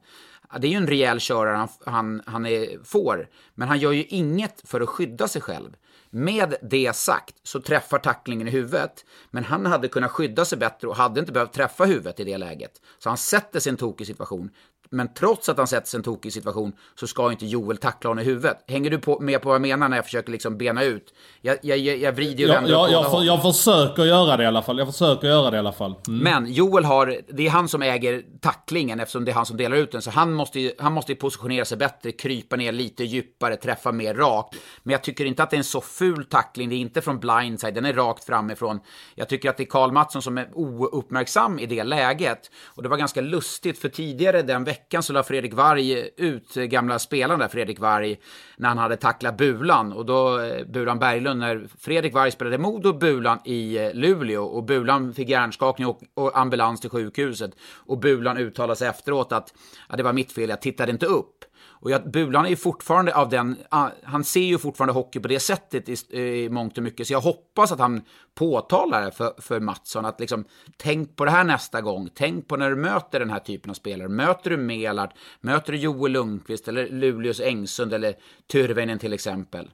Det 0.60 0.68
är 0.68 0.72
ju 0.72 0.78
en 0.78 0.88
rejäl 0.88 1.20
körare 1.20 1.56
han, 1.56 1.70
han, 1.86 2.22
han 2.26 2.46
är, 2.46 2.84
får, 2.84 3.30
men 3.56 3.68
han 3.68 3.80
gör 3.80 3.92
ju 3.92 4.04
inget 4.04 4.70
för 4.70 4.82
att 4.82 4.90
skydda 4.90 5.28
sig 5.28 5.42
själv. 5.42 5.76
Med 6.10 6.56
det 6.62 6.96
sagt 6.96 7.36
så 7.44 7.62
träffar 7.62 8.00
tacklingen 8.00 8.48
i 8.48 8.52
huvudet, 8.52 9.06
men 9.30 9.44
han 9.44 9.66
hade 9.66 9.88
kunnat 9.88 10.12
skydda 10.12 10.46
sig 10.46 10.58
bättre 10.58 10.88
och 10.88 10.96
hade 10.96 11.20
inte 11.20 11.32
behövt 11.32 11.54
träffa 11.54 11.86
huvudet 11.86 12.20
i 12.20 12.24
det 12.24 12.38
läget. 12.38 12.72
Så 13.00 13.10
han 13.10 13.18
sätter 13.18 13.60
sig 13.60 13.70
i 13.70 13.72
en 13.72 13.78
tokig 13.78 14.08
situation. 14.08 14.50
Men 14.94 15.14
trots 15.14 15.50
att 15.50 15.58
han 15.58 15.68
sätter 15.68 15.88
sig 15.88 15.98
i 15.98 16.00
en 16.00 16.04
tokig 16.04 16.34
situation 16.34 16.74
så 17.00 17.08
ska 17.08 17.32
inte 17.32 17.46
Joel 17.46 17.78
tackla 17.78 18.10
honom 18.10 18.22
i 18.22 18.26
huvudet. 18.26 18.58
Hänger 18.68 18.90
du 18.90 18.98
på, 18.98 19.20
med 19.20 19.42
på 19.42 19.50
vad 19.50 19.56
jag 19.56 19.62
menar 19.62 19.90
när 19.90 19.98
jag 19.98 20.06
försöker 20.06 20.32
liksom 20.32 20.58
bena 20.58 20.84
ut? 20.84 21.14
Jag, 21.42 21.58
jag, 21.62 21.78
jag 21.78 22.12
vrider 22.12 22.44
ju 22.44 22.48
ja, 22.48 22.62
ja, 22.68 22.90
jag, 22.90 23.12
för, 23.12 23.24
jag 23.24 23.42
försöker 23.42 24.04
göra 24.04 24.38
det 24.38 24.44
i 24.44 24.48
alla 24.48 24.62
fall. 24.62 24.78
Jag 24.78 24.88
försöker 24.88 25.28
göra 25.28 25.52
det 25.52 25.56
i 25.56 25.60
alla 25.60 25.72
fall. 25.72 25.96
Mm. 26.08 26.20
Men 26.20 26.54
Joel 26.54 26.86
har, 26.86 27.22
det 27.28 27.48
är 27.48 27.50
han 27.50 27.68
som 27.68 27.82
äger 27.82 28.24
tacklingen 28.42 29.00
eftersom 29.00 29.26
det 29.26 29.32
är 29.32 29.36
han 29.36 29.46
som 29.46 29.58
delar 29.58 29.78
ut 29.78 29.92
den. 29.92 30.02
Så 30.02 30.12
han 30.12 30.34
måste 30.34 30.60
ju, 30.60 30.72
han 30.80 30.94
måste 30.94 31.12
ju 31.12 31.16
positionera 31.16 31.66
sig 31.66 31.78
bättre, 31.78 32.12
krypa 32.12 32.56
ner 32.56 32.72
lite 32.72 33.04
djupare, 33.04 33.56
träffa 33.56 33.92
mer 33.92 34.14
rakt. 34.14 34.56
Men 34.84 34.92
jag 34.92 35.04
tycker 35.04 35.26
inte 35.26 35.44
att 35.44 35.50
det 35.50 35.56
är 35.56 35.58
en 35.58 35.64
så 35.64 35.82
ful 35.82 36.26
tackling. 36.26 36.70
Det 36.70 36.76
är 36.76 36.80
inte 36.80 37.02
från 37.02 37.20
blindside, 37.20 37.74
den 37.74 37.86
är 37.86 37.94
rakt 37.94 38.24
framifrån. 38.24 38.80
Jag 39.16 39.30
tycker 39.30 39.50
att 39.50 39.58
det 39.58 39.64
är 39.64 39.70
Karl 39.70 39.92
Mattsson 39.92 40.22
som 40.22 40.38
är 40.38 40.50
ouppmärksam 40.54 41.60
i 41.60 41.66
det 41.66 41.84
läget. 41.84 42.52
Och 42.66 42.84
det 42.84 42.90
var 42.90 42.98
ganska 42.98 43.22
lustigt, 43.22 43.80
för 43.80 43.90
tidigare 43.90 44.42
den 44.42 44.64
veckan 44.64 44.81
veckan 44.82 45.04
så 45.04 45.14
la 45.14 45.24
Fredrik 45.24 45.54
Varg 45.54 46.10
ut 46.18 46.54
gamla 46.54 47.00
spelaren 47.00 47.40
där, 47.40 47.48
Fredrik 47.48 47.80
Varg, 47.80 48.20
när 48.58 48.70
han 48.70 48.78
hade 48.78 48.98
tacklat 48.98 49.38
Bulan. 49.38 49.94
Och 49.94 50.06
då, 50.06 50.40
eh, 50.40 50.66
Bulan 50.66 51.00
Berglund, 51.00 51.40
när 51.40 51.68
Fredrik 51.80 52.14
Varg 52.14 52.32
spelade 52.32 52.58
Modo 52.58 52.94
Bulan 52.94 53.40
i 53.46 53.78
eh, 53.78 53.94
Luleå 53.94 54.44
och 54.44 54.64
Bulan 54.64 55.14
fick 55.14 55.30
hjärnskakning 55.30 55.88
och, 55.88 56.02
och 56.14 56.38
ambulans 56.40 56.82
till 56.82 56.90
sjukhuset. 56.90 57.52
Och 57.88 58.00
Bulan 58.00 58.38
uttalade 58.38 58.76
sig 58.76 58.88
efteråt 58.88 59.32
att 59.32 59.54
ja, 59.90 59.96
det 59.96 60.04
var 60.04 60.14
mitt 60.14 60.32
fel, 60.32 60.50
jag 60.50 60.62
tittade 60.62 60.92
inte 60.92 61.06
upp. 61.06 61.46
Och 61.82 61.92
jag, 61.92 62.12
Bulan 62.12 62.46
är 62.46 62.50
ju 62.50 62.56
fortfarande 62.56 63.16
av 63.16 63.30
den, 63.30 63.58
ah, 63.70 63.90
han 64.04 64.24
ser 64.24 64.42
ju 64.42 64.58
fortfarande 64.58 64.94
hockey 64.94 65.20
på 65.20 65.28
det 65.28 65.40
sättet 65.40 65.90
i, 65.90 66.20
i 66.20 66.50
mångt 66.50 66.78
och 66.78 66.84
mycket. 66.84 67.08
Så 67.08 67.14
jag 67.14 67.22
hoppas 67.22 67.72
att 67.72 67.80
han 67.80 68.02
påtalar 68.36 69.06
det 69.06 69.12
för, 69.12 69.34
för 69.42 69.60
Mattsson, 69.60 70.06
att 70.06 70.20
liksom, 70.20 70.46
tänk 70.78 71.16
på 71.16 71.26
det 71.26 71.32
här 71.32 71.44
nästa 71.44 71.82
gång. 71.82 72.10
Tänk 72.14 72.48
på 72.48 72.58
när 72.58 72.70
du 72.70 72.76
möter 72.76 73.20
den 73.20 73.30
här 73.30 73.40
typen 73.40 73.70
av 73.70 73.74
spelare. 73.74 74.08
Möter 74.08 74.50
du 74.50 74.58
Melart, 74.58 75.14
möter 75.40 75.72
du 75.72 75.78
Joel 75.80 76.12
Lundqvist 76.12 76.68
eller 76.68 76.90
Luleås 76.90 77.40
Engsund 77.40 77.94
eller 77.94 78.14
Tyrväinen 78.52 79.00
till 79.00 79.14
exempel. 79.14 79.70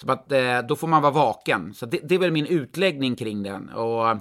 Så 0.00 0.12
att, 0.12 0.32
eh, 0.32 0.58
då 0.68 0.76
får 0.76 0.88
man 0.88 1.02
vara 1.02 1.12
vaken. 1.12 1.74
Så 1.74 1.86
det, 1.86 2.00
det 2.02 2.14
är 2.14 2.18
väl 2.18 2.32
min 2.32 2.46
utläggning 2.46 3.16
kring 3.16 3.42
den. 3.42 3.68
Och 3.68 4.10
eh, 4.10 4.16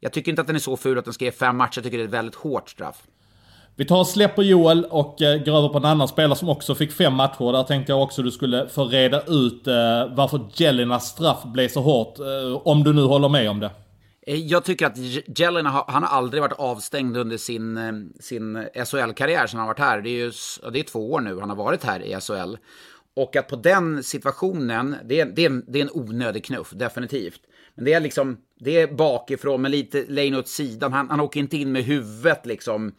jag 0.00 0.12
tycker 0.12 0.32
inte 0.32 0.40
att 0.40 0.46
den 0.46 0.56
är 0.56 0.60
så 0.60 0.76
ful 0.76 0.98
att 0.98 1.04
den 1.04 1.14
ska 1.14 1.24
ge 1.24 1.32
fem 1.32 1.56
matcher. 1.56 1.78
Jag 1.78 1.84
tycker 1.84 1.98
det 1.98 2.04
är 2.04 2.08
ett 2.08 2.14
väldigt 2.14 2.34
hårt 2.34 2.70
straff. 2.70 3.02
Vi 3.78 3.84
tar 3.84 3.98
och 3.98 4.06
släpper 4.06 4.42
Joel 4.42 4.84
och 4.84 5.22
eh, 5.22 5.44
går 5.44 5.58
över 5.58 5.68
på 5.68 5.78
en 5.78 5.84
annan 5.84 6.08
spelare 6.08 6.38
som 6.38 6.48
också 6.48 6.74
fick 6.74 6.92
fem 6.92 7.14
matcher. 7.14 7.52
Där 7.52 7.62
tänkte 7.62 7.92
jag 7.92 8.02
också 8.02 8.22
du 8.22 8.30
skulle 8.30 8.68
få 8.68 8.84
reda 8.84 9.22
ut 9.22 9.66
eh, 9.66 10.14
varför 10.14 10.40
Jelinas 10.54 11.08
straff 11.08 11.44
blev 11.44 11.68
så 11.68 11.80
hårt. 11.80 12.18
Eh, 12.18 12.66
om 12.66 12.84
du 12.84 12.92
nu 12.92 13.02
håller 13.02 13.28
med 13.28 13.50
om 13.50 13.60
det. 13.60 13.70
Eh, 14.26 14.36
jag 14.36 14.64
tycker 14.64 14.86
att 14.86 14.96
Jelena, 15.38 15.84
han 15.88 16.02
har 16.02 16.10
aldrig 16.18 16.42
varit 16.42 16.58
avstängd 16.58 17.16
under 17.16 17.36
sin, 17.36 17.76
eh, 17.76 17.92
sin 18.20 18.66
SHL-karriär 18.74 19.46
sedan 19.46 19.58
han 19.58 19.68
varit 19.68 19.78
här. 19.78 20.00
Det 20.00 20.10
är 20.10 20.24
ju 20.24 20.32
det 20.72 20.78
är 20.78 20.82
två 20.84 21.12
år 21.12 21.20
nu 21.20 21.40
han 21.40 21.48
har 21.48 21.56
varit 21.56 21.84
här 21.84 22.02
i 22.02 22.20
SHL. 22.20 22.56
Och 23.16 23.36
att 23.36 23.48
på 23.48 23.56
den 23.56 24.02
situationen, 24.02 24.96
det 25.04 25.20
är, 25.20 25.26
det 25.26 25.44
är, 25.44 25.62
det 25.66 25.78
är 25.78 25.82
en 25.82 25.90
onödig 25.92 26.44
knuff, 26.44 26.70
definitivt. 26.70 27.40
Men 27.74 27.84
det 27.84 27.92
är 27.92 28.00
liksom, 28.00 28.36
det 28.60 28.80
är 28.80 28.86
bakifrån 28.94 29.62
med 29.62 29.70
lite 29.70 30.04
lane 30.08 30.38
åt 30.38 30.48
sidan. 30.48 30.92
Han, 30.92 31.10
han 31.10 31.20
åker 31.20 31.40
inte 31.40 31.56
in 31.56 31.72
med 31.72 31.84
huvudet 31.84 32.46
liksom. 32.46 32.92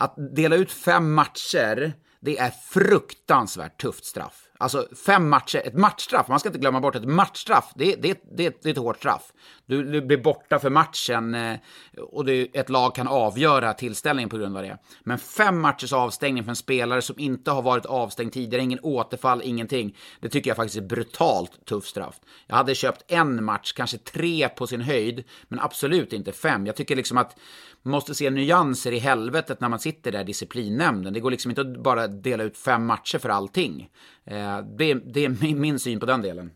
Att 0.00 0.14
dela 0.36 0.56
ut 0.56 0.72
fem 0.72 1.12
matcher, 1.14 1.92
det 2.20 2.38
är 2.38 2.50
fruktansvärt 2.50 3.80
tufft 3.80 4.04
straff. 4.04 4.46
Alltså 4.58 4.86
fem 5.06 5.28
matcher, 5.28 5.62
ett 5.64 5.74
matchstraff, 5.74 6.28
man 6.28 6.40
ska 6.40 6.48
inte 6.48 6.58
glömma 6.58 6.80
bort 6.80 6.96
ett 6.96 7.08
matchstraff, 7.08 7.72
det, 7.74 7.96
det, 8.02 8.22
det, 8.36 8.62
det 8.62 8.68
är 8.68 8.72
ett 8.72 8.78
hårt 8.78 8.96
straff. 8.96 9.32
Du, 9.66 9.82
du 9.84 10.00
blir 10.00 10.16
borta 10.16 10.58
för 10.58 10.70
matchen 10.70 11.34
eh, 11.34 11.58
och 11.98 12.24
det, 12.24 12.58
ett 12.58 12.68
lag 12.68 12.94
kan 12.94 13.08
avgöra 13.08 13.72
tillställningen 13.72 14.28
på 14.28 14.36
grund 14.36 14.56
av 14.56 14.62
det. 14.62 14.78
Men 15.04 15.18
fem 15.18 15.60
matchers 15.60 15.92
avstängning 15.92 16.44
för 16.44 16.50
en 16.50 16.56
spelare 16.56 17.02
som 17.02 17.18
inte 17.18 17.50
har 17.50 17.62
varit 17.62 17.86
avstängd 17.86 18.32
tidigare, 18.32 18.62
ingen 18.62 18.80
återfall, 18.82 19.42
ingenting. 19.44 19.96
Det 20.20 20.28
tycker 20.28 20.50
jag 20.50 20.56
faktiskt 20.56 20.76
är 20.78 20.86
brutalt 20.86 21.66
tufft 21.66 21.88
straff. 21.88 22.14
Jag 22.46 22.56
hade 22.56 22.74
köpt 22.74 23.04
en 23.08 23.44
match, 23.44 23.72
kanske 23.72 23.98
tre 23.98 24.48
på 24.48 24.66
sin 24.66 24.80
höjd, 24.80 25.24
men 25.48 25.60
absolut 25.60 26.12
inte 26.12 26.32
fem. 26.32 26.66
Jag 26.66 26.76
tycker 26.76 26.96
liksom 26.96 27.18
att 27.18 27.36
måste 27.82 28.14
se 28.14 28.30
nyanser 28.30 28.92
i 28.92 28.98
helvetet 28.98 29.60
när 29.60 29.68
man 29.68 29.78
sitter 29.78 30.12
där 30.12 30.20
i 30.20 30.24
disciplinnämnden. 30.24 31.12
Det 31.12 31.20
går 31.20 31.30
liksom 31.30 31.50
inte 31.50 31.60
att 31.60 31.82
bara 31.82 32.08
dela 32.08 32.44
ut 32.44 32.58
fem 32.58 32.86
matcher 32.86 33.18
för 33.18 33.28
allting. 33.28 33.88
Det, 34.78 34.94
det 34.94 35.24
är 35.24 35.54
min 35.54 35.78
syn 35.78 36.00
på 36.00 36.06
den 36.06 36.22
delen 36.22 36.50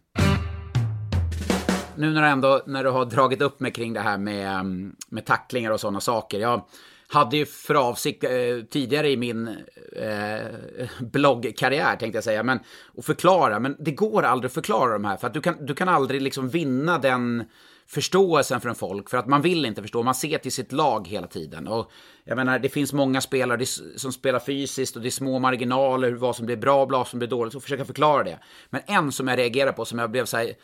nu 1.97 2.13
när, 2.13 2.23
du 2.23 2.29
ändå, 2.29 2.63
när 2.67 2.85
du 2.85 2.91
har 2.91 3.05
dragit 3.05 3.43
upp 3.43 3.61
mig 3.61 3.73
kring 3.73 3.93
det 3.93 4.01
här 4.01 4.19
med, 4.19 4.65
med 5.09 5.27
tacklingar 5.27 5.71
och 5.71 5.81
sådana 5.81 6.01
saker. 6.01 6.41
Jag 6.41 6.65
hade 7.09 7.37
ju 7.37 7.47
för 7.47 7.75
avsikt 7.75 8.25
eh, 8.25 8.31
tidigare 8.71 9.11
i 9.11 9.17
min 9.17 9.49
eh, 9.97 10.87
bloggkarriär, 11.01 11.97
tänkte 11.97 12.17
jag 12.17 12.25
säga, 12.25 12.43
men 12.43 12.59
att 12.99 13.05
förklara. 13.05 13.61
Men 13.61 13.77
det 13.79 13.91
går 13.91 14.23
aldrig 14.23 14.49
att 14.49 14.55
förklara 14.55 14.93
de 14.93 15.05
här, 15.05 15.17
för 15.17 15.27
att 15.27 15.35
du 15.35 15.41
kan, 15.41 15.67
du 15.67 15.75
kan 15.75 15.89
aldrig 15.89 16.23
liksom 16.23 16.49
vinna 16.49 16.99
den 16.99 17.45
förståelsen 17.87 18.61
från 18.61 18.75
folk, 18.75 19.11
för 19.11 19.19
att 19.19 19.27
man 19.27 19.43
vill 19.43 19.65
inte 19.65 19.83
förstå, 19.83 20.03
man 20.03 20.15
ser 20.15 20.39
till 20.39 20.53
sitt 20.53 20.73
lag 20.73 21.09
hela 21.09 21.27
tiden. 21.27 21.69
Och 21.69 21.91
jag 22.25 22.37
menar, 22.37 22.59
det 22.59 22.69
finns 22.69 22.93
många 22.93 23.21
spelare 23.21 23.67
som 23.97 24.13
spelar 24.13 24.39
fysiskt 24.39 24.97
och 24.97 25.03
det 25.03 25.09
är 25.09 25.11
små 25.11 25.39
marginaler, 25.39 26.13
vad 26.13 26.37
som 26.37 26.47
blir 26.47 26.57
bra, 26.57 26.83
och 26.83 26.91
vad 26.91 27.09
som 27.09 27.19
blir 27.19 27.29
dåligt, 27.29 27.53
så 27.53 27.61
försöka 27.61 27.85
förklara 27.85 28.25
det. 28.25 28.39
Men 28.71 28.81
en 28.87 29.13
som 29.13 29.29
jag 29.29 29.39
reagerar 29.39 29.73
på, 29.73 29.85
som 29.85 29.99
jag 29.99 30.11
blev 30.11 30.25
så 30.25 30.37
här, 30.37 30.55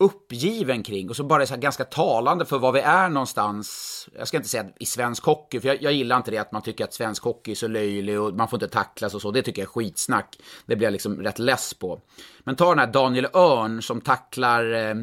uppgiven 0.00 0.82
kring 0.82 1.10
och 1.10 1.16
så 1.16 1.24
bara 1.24 1.46
så 1.46 1.56
ganska 1.56 1.84
talande 1.84 2.44
för 2.44 2.58
vad 2.58 2.74
vi 2.74 2.80
är 2.80 3.08
någonstans. 3.08 4.08
Jag 4.18 4.28
ska 4.28 4.36
inte 4.36 4.48
säga 4.48 4.66
i 4.78 4.86
svensk 4.86 5.24
hockey, 5.24 5.60
för 5.60 5.68
jag, 5.68 5.82
jag, 5.82 5.92
gillar 5.92 6.16
inte 6.16 6.30
det 6.30 6.38
att 6.38 6.52
man 6.52 6.62
tycker 6.62 6.84
att 6.84 6.94
svensk 6.94 7.24
hockey 7.24 7.50
är 7.50 7.54
så 7.54 7.68
löjlig 7.68 8.20
och 8.20 8.34
man 8.34 8.48
får 8.48 8.56
inte 8.56 8.74
tacklas 8.74 9.14
och 9.14 9.22
så. 9.22 9.30
Det 9.30 9.42
tycker 9.42 9.62
jag 9.62 9.66
är 9.66 9.72
skitsnack. 9.72 10.38
Det 10.66 10.76
blir 10.76 10.86
jag 10.86 10.92
liksom 10.92 11.22
rätt 11.22 11.38
less 11.38 11.74
på. 11.74 12.00
Men 12.40 12.56
ta 12.56 12.68
den 12.68 12.78
här 12.78 12.86
Daniel 12.86 13.26
Örn 13.34 13.82
som 13.82 14.00
tacklar 14.00 14.72
eh, 14.72 14.94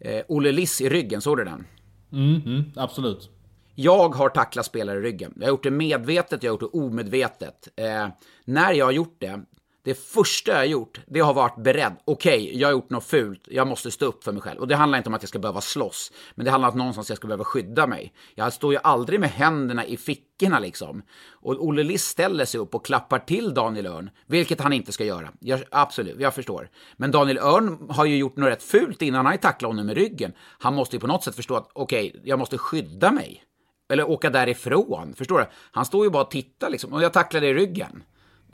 eh, 0.00 0.24
Olle 0.28 0.52
Liss 0.52 0.80
i 0.80 0.88
ryggen, 0.88 1.20
såg 1.20 1.36
du 1.36 1.44
den? 1.44 1.66
Mm, 2.12 2.42
mm, 2.46 2.64
absolut. 2.76 3.30
Jag 3.74 4.14
har 4.14 4.28
tacklat 4.28 4.66
spelare 4.66 4.98
i 4.98 5.02
ryggen. 5.02 5.32
Jag 5.36 5.44
har 5.44 5.50
gjort 5.50 5.62
det 5.62 5.70
medvetet, 5.70 6.42
jag 6.42 6.50
har 6.50 6.54
gjort 6.54 6.72
det 6.72 6.78
omedvetet. 6.78 7.68
Eh, 7.76 8.08
när 8.44 8.72
jag 8.72 8.84
har 8.84 8.92
gjort 8.92 9.16
det, 9.18 9.40
det 9.84 9.94
första 9.94 10.50
jag 10.50 10.58
har 10.58 10.64
gjort, 10.64 11.00
det 11.06 11.20
har 11.20 11.34
varit 11.34 11.56
beredd. 11.56 11.92
Okej, 12.04 12.42
okay, 12.42 12.58
jag 12.58 12.68
har 12.68 12.72
gjort 12.72 12.90
något 12.90 13.04
fult. 13.04 13.42
Jag 13.50 13.66
måste 13.66 13.90
stå 13.90 14.06
upp 14.06 14.24
för 14.24 14.32
mig 14.32 14.42
själv. 14.42 14.60
Och 14.60 14.68
det 14.68 14.76
handlar 14.76 14.98
inte 14.98 15.08
om 15.08 15.14
att 15.14 15.22
jag 15.22 15.28
ska 15.28 15.38
behöva 15.38 15.60
slåss. 15.60 16.12
Men 16.34 16.44
det 16.44 16.50
handlar 16.50 16.68
om 16.68 16.72
att 16.72 16.78
någonstans 16.78 17.08
jag 17.08 17.18
ska 17.18 17.26
behöva 17.26 17.44
skydda 17.44 17.86
mig. 17.86 18.12
Jag 18.34 18.52
står 18.52 18.72
ju 18.72 18.78
aldrig 18.82 19.20
med 19.20 19.30
händerna 19.30 19.84
i 19.86 19.96
fickorna 19.96 20.58
liksom. 20.58 21.02
Och 21.30 21.64
Olle 21.64 21.82
Liss 21.82 22.04
ställer 22.04 22.44
sig 22.44 22.60
upp 22.60 22.74
och 22.74 22.86
klappar 22.86 23.18
till 23.18 23.54
Daniel 23.54 23.86
Örn. 23.86 24.10
Vilket 24.26 24.60
han 24.60 24.72
inte 24.72 24.92
ska 24.92 25.04
göra. 25.04 25.28
Jag, 25.40 25.62
absolut, 25.70 26.20
jag 26.20 26.34
förstår. 26.34 26.68
Men 26.96 27.10
Daniel 27.10 27.38
Örn 27.38 27.90
har 27.90 28.04
ju 28.04 28.16
gjort 28.16 28.36
något 28.36 28.48
rätt 28.48 28.62
fult 28.62 29.02
innan 29.02 29.26
han 29.26 29.38
tacklat 29.38 29.68
honom 29.68 29.86
med 29.86 29.96
ryggen. 29.96 30.32
Han 30.38 30.74
måste 30.74 30.96
ju 30.96 31.00
på 31.00 31.06
något 31.06 31.24
sätt 31.24 31.36
förstå 31.36 31.56
att 31.56 31.70
okej, 31.72 32.08
okay, 32.08 32.20
jag 32.24 32.38
måste 32.38 32.58
skydda 32.58 33.10
mig. 33.10 33.44
Eller 33.88 34.10
åka 34.10 34.30
därifrån. 34.30 35.14
Förstår 35.16 35.38
du? 35.38 35.46
Han 35.72 35.84
står 35.84 36.04
ju 36.04 36.10
bara 36.10 36.22
och 36.22 36.30
tittar 36.30 36.70
liksom. 36.70 36.92
Och 36.92 37.02
jag 37.02 37.12
tacklar 37.12 37.40
dig 37.40 37.50
i 37.50 37.54
ryggen. 37.54 38.02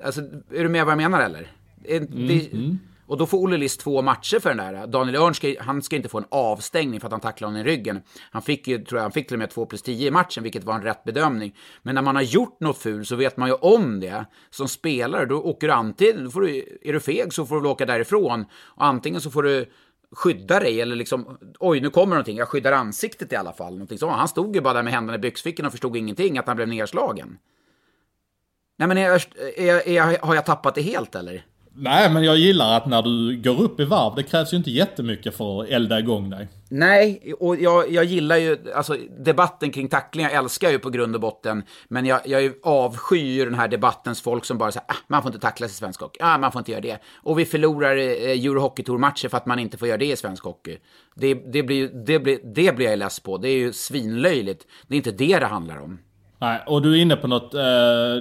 Alltså, 0.04 0.20
är 0.54 0.62
du 0.62 0.68
med 0.68 0.84
vad 0.84 0.92
jag 0.92 0.96
menar 0.96 1.20
eller? 1.20 1.52
Mm, 1.84 2.28
det, 2.28 2.52
mm. 2.52 2.78
Och 3.10 3.16
då 3.16 3.26
får 3.26 3.38
Olle 3.38 3.56
Liss 3.56 3.76
två 3.76 4.02
matcher 4.02 4.38
för 4.38 4.54
den 4.54 4.74
där. 4.74 4.86
Daniel 4.86 5.16
Örn 5.16 5.34
ska, 5.34 5.54
han 5.60 5.82
ska 5.82 5.96
inte 5.96 6.08
få 6.08 6.18
en 6.18 6.24
avstängning 6.28 7.00
för 7.00 7.06
att 7.06 7.12
han 7.12 7.20
tacklar 7.20 7.48
honom 7.48 7.60
i 7.60 7.64
ryggen. 7.64 8.00
Han 8.30 8.42
fick 8.42 8.68
ju, 8.68 8.84
tror 8.84 8.98
jag, 8.98 9.02
han 9.02 9.12
fick 9.12 9.28
till 9.28 9.34
och 9.34 9.38
med 9.38 9.50
två 9.50 9.66
plus 9.66 9.82
tio 9.82 10.08
i 10.08 10.10
matchen, 10.10 10.42
vilket 10.42 10.64
var 10.64 10.74
en 10.74 10.82
rätt 10.82 11.04
bedömning. 11.04 11.56
Men 11.82 11.94
när 11.94 12.02
man 12.02 12.16
har 12.16 12.22
gjort 12.22 12.60
något 12.60 12.78
fult 12.78 13.08
så 13.08 13.16
vet 13.16 13.36
man 13.36 13.48
ju 13.48 13.54
om 13.54 14.00
det. 14.00 14.24
Som 14.50 14.68
spelare, 14.68 15.26
då 15.26 15.36
åker 15.42 15.66
du 15.66 15.72
antingen, 15.72 16.24
då 16.24 16.30
får 16.30 16.40
du, 16.40 16.78
är 16.82 16.92
du 16.92 17.00
feg 17.00 17.32
så 17.32 17.46
får 17.46 17.54
du 17.54 17.60
väl 17.60 17.70
åka 17.70 17.86
därifrån. 17.86 18.44
Och 18.52 18.84
antingen 18.84 19.20
så 19.20 19.30
får 19.30 19.42
du 19.42 19.70
skydda 20.12 20.60
dig 20.60 20.80
eller 20.80 20.96
liksom, 20.96 21.38
oj 21.58 21.80
nu 21.80 21.90
kommer 21.90 22.14
någonting, 22.14 22.36
jag 22.36 22.48
skyddar 22.48 22.72
ansiktet 22.72 23.32
i 23.32 23.36
alla 23.36 23.52
fall. 23.52 23.72
Någonting 23.72 23.98
så. 23.98 24.08
Han 24.08 24.28
stod 24.28 24.54
ju 24.54 24.60
bara 24.60 24.74
där 24.74 24.82
med 24.82 24.92
händerna 24.92 25.14
i 25.16 25.20
byxfickorna 25.20 25.66
och 25.66 25.72
förstod 25.72 25.96
ingenting, 25.96 26.38
att 26.38 26.46
han 26.46 26.56
blev 26.56 26.68
nedslagen. 26.68 27.38
Nej 28.80 28.88
men 28.88 28.98
är, 28.98 29.22
är, 29.56 29.88
är, 29.88 30.26
har 30.26 30.34
jag 30.34 30.46
tappat 30.46 30.74
det 30.74 30.82
helt 30.82 31.14
eller? 31.14 31.44
Nej 31.74 32.10
men 32.10 32.24
jag 32.24 32.36
gillar 32.36 32.76
att 32.76 32.86
när 32.86 33.02
du 33.02 33.42
går 33.42 33.62
upp 33.62 33.80
i 33.80 33.84
varv, 33.84 34.14
det 34.14 34.22
krävs 34.22 34.52
ju 34.52 34.56
inte 34.56 34.70
jättemycket 34.70 35.36
för 35.36 35.62
att 35.62 35.68
elda 35.68 35.98
igång 35.98 36.30
dig. 36.30 36.48
Nej, 36.68 37.34
och 37.40 37.56
jag, 37.56 37.90
jag 37.90 38.04
gillar 38.04 38.36
ju, 38.36 38.58
alltså 38.74 38.96
debatten 39.18 39.70
kring 39.70 39.88
tacklingar 39.88 40.30
älskar 40.30 40.66
jag 40.66 40.72
ju 40.72 40.78
på 40.78 40.90
grund 40.90 41.14
och 41.14 41.20
botten. 41.20 41.62
Men 41.88 42.06
jag, 42.06 42.20
jag 42.24 42.52
avskyr 42.62 43.44
den 43.44 43.54
här 43.54 43.68
debattens 43.68 44.20
folk 44.20 44.44
som 44.44 44.58
bara 44.58 44.72
säger 44.72 44.86
ah, 44.88 44.96
man 45.06 45.22
får 45.22 45.28
inte 45.28 45.40
tacklas 45.40 45.70
i 45.70 45.74
svensk 45.74 46.00
hockey, 46.00 46.18
ah, 46.22 46.38
man 46.38 46.52
får 46.52 46.58
inte 46.58 46.72
göra 46.72 46.80
det. 46.80 46.98
Och 47.22 47.38
vi 47.38 47.44
förlorar 47.44 47.96
eh, 47.96 48.82
Tour-matcher 48.84 49.28
för 49.28 49.36
att 49.36 49.46
man 49.46 49.58
inte 49.58 49.78
får 49.78 49.88
göra 49.88 49.98
det 49.98 50.12
i 50.12 50.16
svensk 50.16 50.44
hockey. 50.44 50.78
Det, 51.14 51.34
det, 51.34 51.62
blir, 51.62 51.88
det, 52.06 52.18
blir, 52.18 52.38
det 52.54 52.76
blir 52.76 52.90
jag 52.90 52.98
less 52.98 53.20
på, 53.20 53.38
det 53.38 53.48
är 53.48 53.58
ju 53.58 53.72
svinlöjligt. 53.72 54.66
Det 54.86 54.94
är 54.94 54.96
inte 54.96 55.12
det 55.12 55.38
det 55.38 55.46
handlar 55.46 55.78
om. 55.78 55.98
Nej, 56.40 56.60
och 56.66 56.82
du 56.82 56.92
är 56.92 57.02
inne 57.02 57.16
på 57.16 57.26
något, 57.26 57.54
eh, 57.54 57.60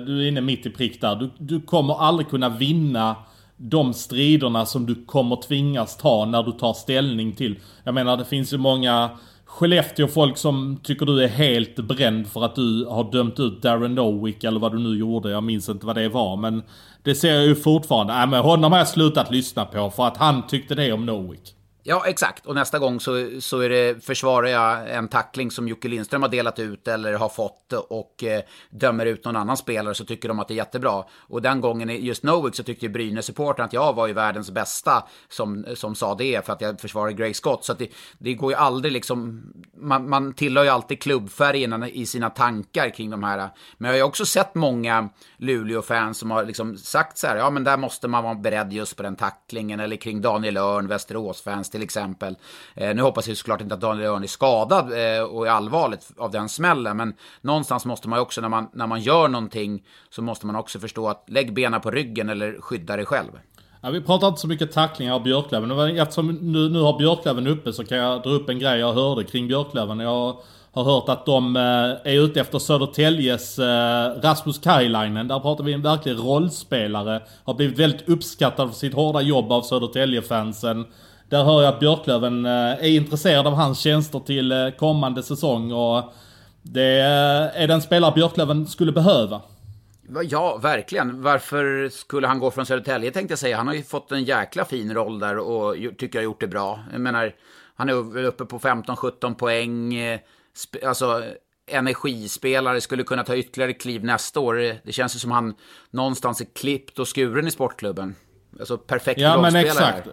du 0.06 0.24
är 0.24 0.28
inne 0.28 0.42
mitt 0.42 0.66
i 0.66 0.70
prick 0.70 1.02
där. 1.02 1.16
Du, 1.16 1.30
du 1.38 1.62
kommer 1.62 2.02
aldrig 2.02 2.30
kunna 2.30 2.50
vinna 2.50 3.16
de 3.58 3.94
striderna 3.94 4.66
som 4.66 4.86
du 4.86 5.06
kommer 5.06 5.36
tvingas 5.36 5.98
ta 5.98 6.26
när 6.26 6.44
du 6.44 6.52
tar 6.52 6.74
ställning 6.74 7.36
till. 7.36 7.60
Jag 7.84 7.94
menar 7.94 8.18
det 8.18 8.26
finns 8.26 8.54
ju 8.54 8.58
många 8.58 9.10
Skellefteå-folk 9.46 10.38
som 10.38 10.80
tycker 10.84 11.06
du 11.06 11.24
är 11.24 11.28
helt 11.28 11.76
bränd 11.76 12.28
för 12.28 12.46
att 12.46 12.56
du 12.56 12.86
har 12.86 13.12
dömt 13.12 13.40
ut 13.40 13.62
Darren 13.62 13.96
Nowick 13.96 14.44
eller 14.44 14.60
vad 14.60 14.72
du 14.72 14.80
nu 14.80 14.98
gjorde. 14.98 15.30
Jag 15.30 15.44
minns 15.44 15.70
inte 15.70 15.86
vad 15.86 15.96
det 15.96 16.10
var 16.10 16.38
men 16.38 16.64
det 17.04 17.16
ser 17.16 17.36
jag 17.36 17.46
ju 17.46 17.56
fortfarande. 17.56 18.14
Nej 18.14 18.28
men 18.28 18.42
honom 18.42 18.72
har 18.72 18.80
jag 18.80 18.88
slutat 18.88 19.32
lyssna 19.32 19.66
på 19.66 19.90
för 19.90 20.08
att 20.08 20.18
han 20.18 20.48
tyckte 20.48 20.76
det 20.76 20.92
om 20.92 21.06
Nowick. 21.06 21.56
Ja, 21.90 22.04
exakt. 22.06 22.46
Och 22.46 22.56
nästa 22.56 22.80
gång 22.80 23.00
så, 23.00 23.30
så 23.40 23.60
är 23.60 23.70
det, 23.70 24.06
försvarar 24.06 24.48
jag 24.48 24.90
en 24.90 25.08
tackling 25.08 25.52
som 25.52 25.68
Jocke 25.68 25.88
Lindström 25.88 26.22
har 26.22 26.30
delat 26.30 26.60
ut 26.60 26.88
eller 26.88 27.14
har 27.14 27.30
fått 27.30 27.74
och 27.74 28.24
eh, 28.24 28.42
dömer 28.70 29.06
ut 29.06 29.26
någon 29.26 29.36
annan 29.36 29.58
spelare 29.58 29.96
så 29.96 30.06
tycker 30.06 30.28
de 30.28 30.40
att 30.40 30.48
det 30.48 30.54
är 30.54 30.56
jättebra. 30.56 31.04
Och 31.12 31.42
den 31.42 31.62
gången, 31.62 31.90
just 31.90 32.24
Nowick, 32.24 32.56
så 32.56 32.64
tyckte 32.64 32.90
Brynäs-supporten 32.90 33.66
att 33.66 33.74
jag 33.74 33.94
var 33.94 34.08
ju 34.08 34.14
världens 34.14 34.52
bästa 34.52 35.04
som, 35.30 35.66
som 35.76 35.96
sa 35.96 36.16
det 36.16 36.46
för 36.46 36.54
att 36.54 36.62
jag 36.62 36.82
försvarade 36.82 37.14
Gray 37.14 37.34
Scott. 37.34 37.66
Så 37.66 37.74
det, 37.74 37.90
det 38.18 38.34
går 38.34 38.52
ju 38.52 38.58
aldrig 38.58 38.94
liksom, 38.94 39.44
man, 39.78 40.10
man 40.10 40.34
tillhör 40.34 40.64
ju 40.64 40.70
alltid 40.70 41.02
klubbfärgerna 41.02 41.90
i 41.90 42.06
sina 42.06 42.30
tankar 42.30 42.90
kring 42.90 43.10
de 43.10 43.24
här. 43.24 43.50
Men 43.78 43.88
jag 43.88 43.94
har 43.94 43.98
ju 43.98 44.04
också 44.04 44.26
sett 44.26 44.56
många 44.56 45.10
Luleå-fans 45.38 46.18
som 46.18 46.32
har 46.32 46.46
liksom 46.46 46.78
sagt 46.78 47.18
så 47.18 47.28
här, 47.28 47.36
ja 47.36 47.50
men 47.50 47.64
där 47.64 47.78
måste 47.78 48.08
man 48.08 48.24
vara 48.24 48.36
beredd 48.36 48.74
just 48.74 48.96
på 48.96 49.04
den 49.04 49.16
tacklingen 49.16 49.80
eller 49.80 49.96
kring 49.96 50.22
Daniel 50.22 50.58
Örn, 50.58 50.88
Västerås-fans 50.88 51.70
till 51.70 51.79
exempel. 51.84 52.36
Eh, 52.76 52.96
nu 52.96 53.02
hoppas 53.02 53.28
jag 53.28 53.38
såklart 53.38 53.62
inte 53.62 53.76
att 53.76 53.82
Daniel 53.82 54.10
Örn 54.10 54.24
är 54.24 54.28
skadad 54.28 54.92
eh, 54.92 55.24
och 55.24 55.48
är 55.48 55.52
allvarligt 55.52 56.12
av 56.18 56.32
den 56.32 56.50
smällen, 56.50 56.98
men 56.98 57.14
någonstans 57.42 57.86
måste 57.86 58.10
man 58.10 58.20
ju 58.20 58.22
också 58.22 58.42
när 58.42 58.50
man, 58.50 58.70
när 58.74 58.88
man 58.88 59.02
gör 59.02 59.28
någonting 59.28 59.84
så 60.10 60.22
måste 60.22 60.46
man 60.46 60.56
också 60.56 60.80
förstå 60.80 61.10
att 61.10 61.24
lägg 61.28 61.54
benen 61.54 61.82
på 61.82 61.92
ryggen 61.92 62.30
eller 62.30 62.62
skydda 62.62 62.96
dig 62.96 63.06
själv. 63.06 63.32
Ja, 63.82 63.90
vi 63.90 64.02
pratar 64.02 64.28
inte 64.28 64.40
så 64.40 64.48
mycket 64.48 64.72
tacklingar 64.72 65.14
av 65.14 65.24
Björklöven. 65.24 65.70
Men 65.70 65.98
eftersom 65.98 66.28
nu, 66.28 66.70
nu 66.70 66.80
har 66.80 66.98
Björklöven 66.98 67.48
uppe 67.48 67.74
så 67.74 67.86
kan 67.86 67.98
jag 67.98 68.24
dra 68.24 68.30
upp 68.30 68.50
en 68.50 68.60
grej 68.60 68.80
jag 68.80 68.94
hörde 68.94 69.24
kring 69.24 69.48
Björklöven. 69.48 70.00
Jag 70.00 70.38
har 70.72 70.84
hört 70.84 71.10
att 71.10 71.26
de 71.26 71.56
eh, 71.56 71.62
är 72.14 72.24
ute 72.24 72.42
efter 72.42 72.60
Södertäljes 72.60 73.60
eh, 73.60 74.22
Rasmus 74.22 74.60
Kajlainen. 74.60 75.28
Där 75.28 75.40
pratar 75.40 75.64
vi 75.64 75.74
en 75.74 75.82
verklig 75.82 76.14
rollspelare. 76.14 77.22
Har 77.44 77.54
blivit 77.54 77.80
väldigt 77.80 78.10
uppskattad 78.10 78.70
för 78.70 78.76
sitt 78.76 78.94
hårda 78.94 79.22
jobb 79.22 79.52
av 79.52 79.62
Södertäljefansen. 79.62 80.86
Där 81.30 81.44
hör 81.44 81.64
jag 81.64 81.74
att 81.74 81.80
Björklöven 81.80 82.46
eh, 82.46 82.52
är 82.52 82.88
intresserad 82.88 83.48
av 83.48 83.54
hans 83.54 83.80
tjänster 83.80 84.20
till 84.20 84.72
kommande 84.78 85.24
säsong 85.24 85.72
och 85.72 86.14
det 86.62 87.00
är 87.56 87.68
den 87.68 87.82
spelare 87.82 88.12
Björklöven 88.16 88.68
skulle 88.68 88.92
behöva. 88.92 89.42
Ja, 90.24 90.58
verkligen. 90.58 91.22
Varför 91.22 91.90
skulle 91.90 92.28
han 92.28 92.40
gå 92.40 92.52
från 92.52 92.66
Södertälje 92.66 93.12
tänkte 93.12 93.32
jag 93.32 93.40
säga. 93.40 93.58
Han 93.58 93.68
har 93.68 93.74
ju 93.74 93.84
fått 93.84 94.12
en 94.12 94.24
jäkla 94.24 94.66
fin 94.66 94.94
roll 94.94 95.20
där 95.20 95.38
och 95.38 95.76
tycker 95.98 96.20
jag 96.20 96.22
har 96.22 96.24
gjort 96.24 96.40
det 96.40 96.48
bra. 96.48 96.80
Jag 96.92 97.02
menar, 97.02 97.36
han 97.76 97.90
är 97.90 98.18
uppe 98.18 98.46
på 98.46 98.60
15-17 98.60 99.34
poäng. 99.34 99.96
Alltså, 100.86 101.24
energispelare 101.72 102.82
skulle 102.82 103.04
kunna 103.04 103.24
ta 103.24 103.36
ytterligare 103.36 103.74
kliv 103.74 104.04
nästa 104.04 104.40
år. 104.40 104.56
Det 104.86 104.92
känns 104.92 105.16
ju 105.16 105.20
som 105.20 105.32
han 105.32 105.56
någonstans 105.92 106.42
är 106.42 106.46
klippt 106.56 107.00
och 107.00 107.16
skuren 107.16 107.48
i 107.48 107.52
sportklubben. 107.52 108.16
Alltså 108.60 108.78
perfekt 108.78 109.20
ja, 109.22 109.42
men 109.42 109.56
exakt. 109.56 110.08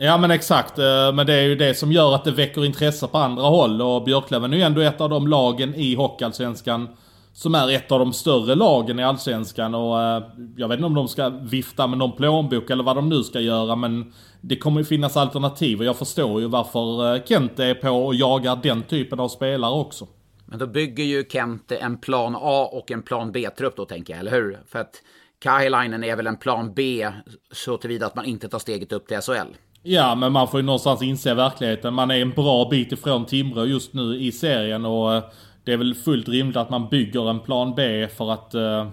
Ja 0.00 0.18
men 0.18 0.30
exakt, 0.30 0.78
eh, 0.78 1.12
men 1.14 1.26
det 1.26 1.34
är 1.34 1.42
ju 1.42 1.54
det 1.54 1.74
som 1.74 1.92
gör 1.92 2.14
att 2.14 2.24
det 2.24 2.30
väcker 2.30 2.64
intresse 2.64 3.06
på 3.06 3.18
andra 3.18 3.42
håll 3.42 3.82
och 3.82 4.04
Björklöven 4.04 4.52
är 4.52 4.56
ju 4.56 4.62
ändå 4.62 4.80
ett 4.80 5.00
av 5.00 5.10
de 5.10 5.28
lagen 5.28 5.74
i 5.74 5.94
Hockeyallsvenskan 5.94 6.88
som 7.32 7.54
är 7.54 7.70
ett 7.70 7.92
av 7.92 7.98
de 7.98 8.12
större 8.12 8.54
lagen 8.54 8.98
i 8.98 9.04
Allsvenskan 9.04 9.74
och 9.74 10.02
eh, 10.02 10.22
jag 10.56 10.68
vet 10.68 10.76
inte 10.76 10.86
om 10.86 10.94
de 10.94 11.08
ska 11.08 11.28
vifta 11.28 11.86
med 11.86 11.98
någon 11.98 12.16
plånbok 12.16 12.70
eller 12.70 12.84
vad 12.84 12.96
de 12.96 13.08
nu 13.08 13.22
ska 13.22 13.40
göra 13.40 13.76
men 13.76 14.12
det 14.40 14.56
kommer 14.56 14.80
ju 14.80 14.84
finnas 14.84 15.16
alternativ 15.16 15.78
och 15.78 15.84
jag 15.84 15.96
förstår 15.96 16.40
ju 16.40 16.46
varför 16.46 17.14
eh, 17.14 17.22
Kent 17.24 17.58
är 17.58 17.74
på 17.74 17.90
och 17.90 18.14
jagar 18.14 18.58
den 18.62 18.82
typen 18.82 19.20
av 19.20 19.28
spelare 19.28 19.72
också. 19.72 20.08
Men 20.46 20.58
då 20.58 20.66
bygger 20.66 21.04
ju 21.04 21.24
Kent 21.28 21.72
en 21.72 22.00
plan 22.00 22.36
A 22.38 22.68
och 22.72 22.90
en 22.90 23.02
plan 23.02 23.32
B-trupp 23.32 23.76
då 23.76 23.84
tänker 23.84 24.12
jag, 24.12 24.20
eller 24.20 24.30
hur? 24.30 24.58
För 24.66 24.78
att 24.78 25.02
Kahilainen 25.40 26.04
är 26.04 26.16
väl 26.16 26.26
en 26.26 26.36
plan 26.36 26.72
B 26.74 27.08
så 27.52 27.76
tillvida 27.76 28.06
att 28.06 28.14
man 28.14 28.24
inte 28.24 28.48
tar 28.48 28.58
steget 28.58 28.92
upp 28.92 29.08
till 29.08 29.20
SHL. 29.20 29.54
Ja, 29.82 30.14
men 30.14 30.32
man 30.32 30.48
får 30.48 30.60
ju 30.60 30.66
någonstans 30.66 31.02
inse 31.02 31.34
verkligheten. 31.34 31.94
Man 31.94 32.10
är 32.10 32.22
en 32.22 32.30
bra 32.30 32.68
bit 32.70 32.92
ifrån 32.92 33.26
Timrå 33.26 33.64
just 33.64 33.92
nu 33.92 34.16
i 34.16 34.32
serien 34.32 34.84
och 34.84 35.14
eh, 35.14 35.24
det 35.64 35.72
är 35.72 35.76
väl 35.76 35.94
fullt 35.94 36.28
rimligt 36.28 36.56
att 36.56 36.70
man 36.70 36.88
bygger 36.88 37.30
en 37.30 37.40
plan 37.40 37.74
B 37.74 38.08
för 38.08 38.32
att 38.32 38.54
eh, 38.54 38.88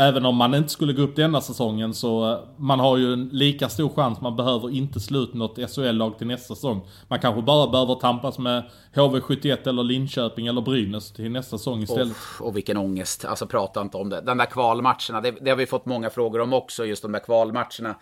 Även 0.00 0.26
om 0.26 0.36
man 0.36 0.54
inte 0.54 0.68
skulle 0.68 0.92
gå 0.92 1.02
upp 1.02 1.16
denna 1.16 1.40
säsongen 1.40 1.94
så 1.94 2.32
eh, 2.32 2.38
man 2.56 2.80
har 2.80 2.96
ju 2.96 3.12
en 3.12 3.28
lika 3.28 3.68
stor 3.68 3.88
chans. 3.88 4.20
Man 4.20 4.36
behöver 4.36 4.70
inte 4.70 5.00
slå 5.00 5.18
ut 5.18 5.34
något 5.34 5.70
SHL-lag 5.70 6.18
till 6.18 6.26
nästa 6.26 6.54
säsong. 6.54 6.88
Man 7.08 7.20
kanske 7.20 7.42
bara 7.42 7.70
behöver 7.70 7.94
tampas 7.94 8.38
med 8.38 8.70
HV71 8.94 9.68
eller 9.68 9.82
Linköping 9.82 10.46
eller 10.46 10.60
Brynäs 10.60 11.12
till 11.12 11.30
nästa 11.30 11.58
säsong 11.58 11.82
istället. 11.82 12.16
Oh, 12.40 12.46
och 12.46 12.56
vilken 12.56 12.76
ångest. 12.76 13.24
Alltså 13.24 13.46
prata 13.46 13.80
inte 13.80 13.96
om 13.96 14.08
det. 14.08 14.20
Den 14.20 14.38
där 14.38 14.46
kvalmatcherna, 14.46 15.20
det, 15.22 15.30
det 15.30 15.50
har 15.50 15.56
vi 15.56 15.66
fått 15.66 15.86
många 15.86 16.10
frågor 16.10 16.40
om 16.40 16.52
också. 16.52 16.86
Just 16.86 17.02
de 17.02 17.12
där 17.12 17.20
kvalmatcherna. 17.20 17.96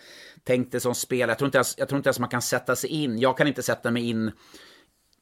Tänk 0.45 0.73
dig 0.73 0.81
som 0.81 0.95
spelare. 0.95 1.31
Jag 1.31 1.39
tror 1.39 1.49
inte 1.49 1.59
ens, 1.59 1.75
jag 1.79 1.89
tror 1.89 1.97
inte 1.97 2.09
ens 2.09 2.19
man 2.19 2.29
kan 2.29 2.43
sätta 2.43 2.77
sig 2.77 2.91
in. 2.91 3.19
Jag 3.19 3.37
kan 3.37 3.47
inte 3.47 3.63
sätta 3.63 3.91
mig 3.91 4.09
in 4.09 4.33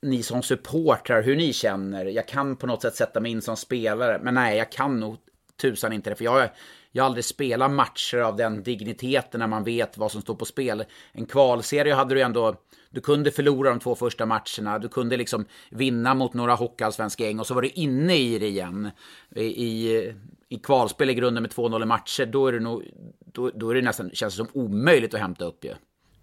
ni 0.03 0.23
som 0.23 0.43
supportrar, 0.43 1.23
hur 1.23 1.37
ni 1.37 1.53
känner. 1.53 2.05
Jag 2.05 2.29
kan 2.29 2.57
på 2.57 2.67
något 2.67 2.83
sätt 2.83 2.97
sätta 2.97 3.21
mig 3.21 3.31
in 3.33 3.43
som 3.43 3.57
spelare, 3.57 4.21
men 4.23 4.35
nej, 4.35 4.59
jag 4.59 4.73
kan 4.73 5.01
nog 5.01 5.17
tusan 5.57 5.93
inte 5.93 6.11
det. 6.11 6.17
För 6.17 6.25
jag, 6.25 6.49
jag 6.93 7.03
har 7.03 7.07
aldrig 7.07 7.25
spelat 7.25 7.71
matcher 7.71 8.19
av 8.19 8.37
den 8.37 8.63
digniteten 8.63 9.41
när 9.41 9.47
man 9.47 9.65
vet 9.65 9.99
vad 9.99 10.13
som 10.13 10.23
står 10.23 10.35
på 10.35 10.45
spel. 10.45 10.85
En 11.13 11.27
kvalserie 11.27 11.95
hade 11.95 12.15
du 12.15 12.21
ändå, 12.21 12.55
du 12.91 13.01
kunde 13.01 13.31
förlora 13.31 13.71
de 13.71 13.81
två 13.81 13.95
första 13.95 14.27
matcherna, 14.27 14.79
du 14.79 14.89
kunde 14.89 15.17
liksom 15.17 15.45
vinna 15.71 16.15
mot 16.15 16.35
några 16.35 16.55
hockeyallsvenska 16.55 17.25
gäng 17.25 17.41
och 17.41 17.47
så 17.47 17.55
var 17.55 17.63
du 17.63 17.69
inne 17.69 18.17
i 18.17 18.39
det 18.39 18.49
igen. 18.49 18.91
I, 19.35 19.45
i, 19.45 20.13
i 20.49 20.59
kvalspel 20.59 21.11
i 21.11 21.15
grunden 21.15 21.43
med 21.43 21.53
2-0 21.53 21.83
i 21.83 21.87
matcher, 21.87 22.27
då 22.27 22.47
är 22.47 22.53
det 22.53 22.61
nog, 22.61 22.83
då, 23.33 23.51
då 23.55 23.71
är 23.71 23.75
det 23.75 23.83
nästan, 23.83 24.11
känns 24.11 24.37
det 24.37 24.45
som 24.45 24.63
omöjligt 24.63 25.15
att 25.15 25.21
hämta 25.21 25.45
upp 25.45 25.65
ju. 25.65 25.75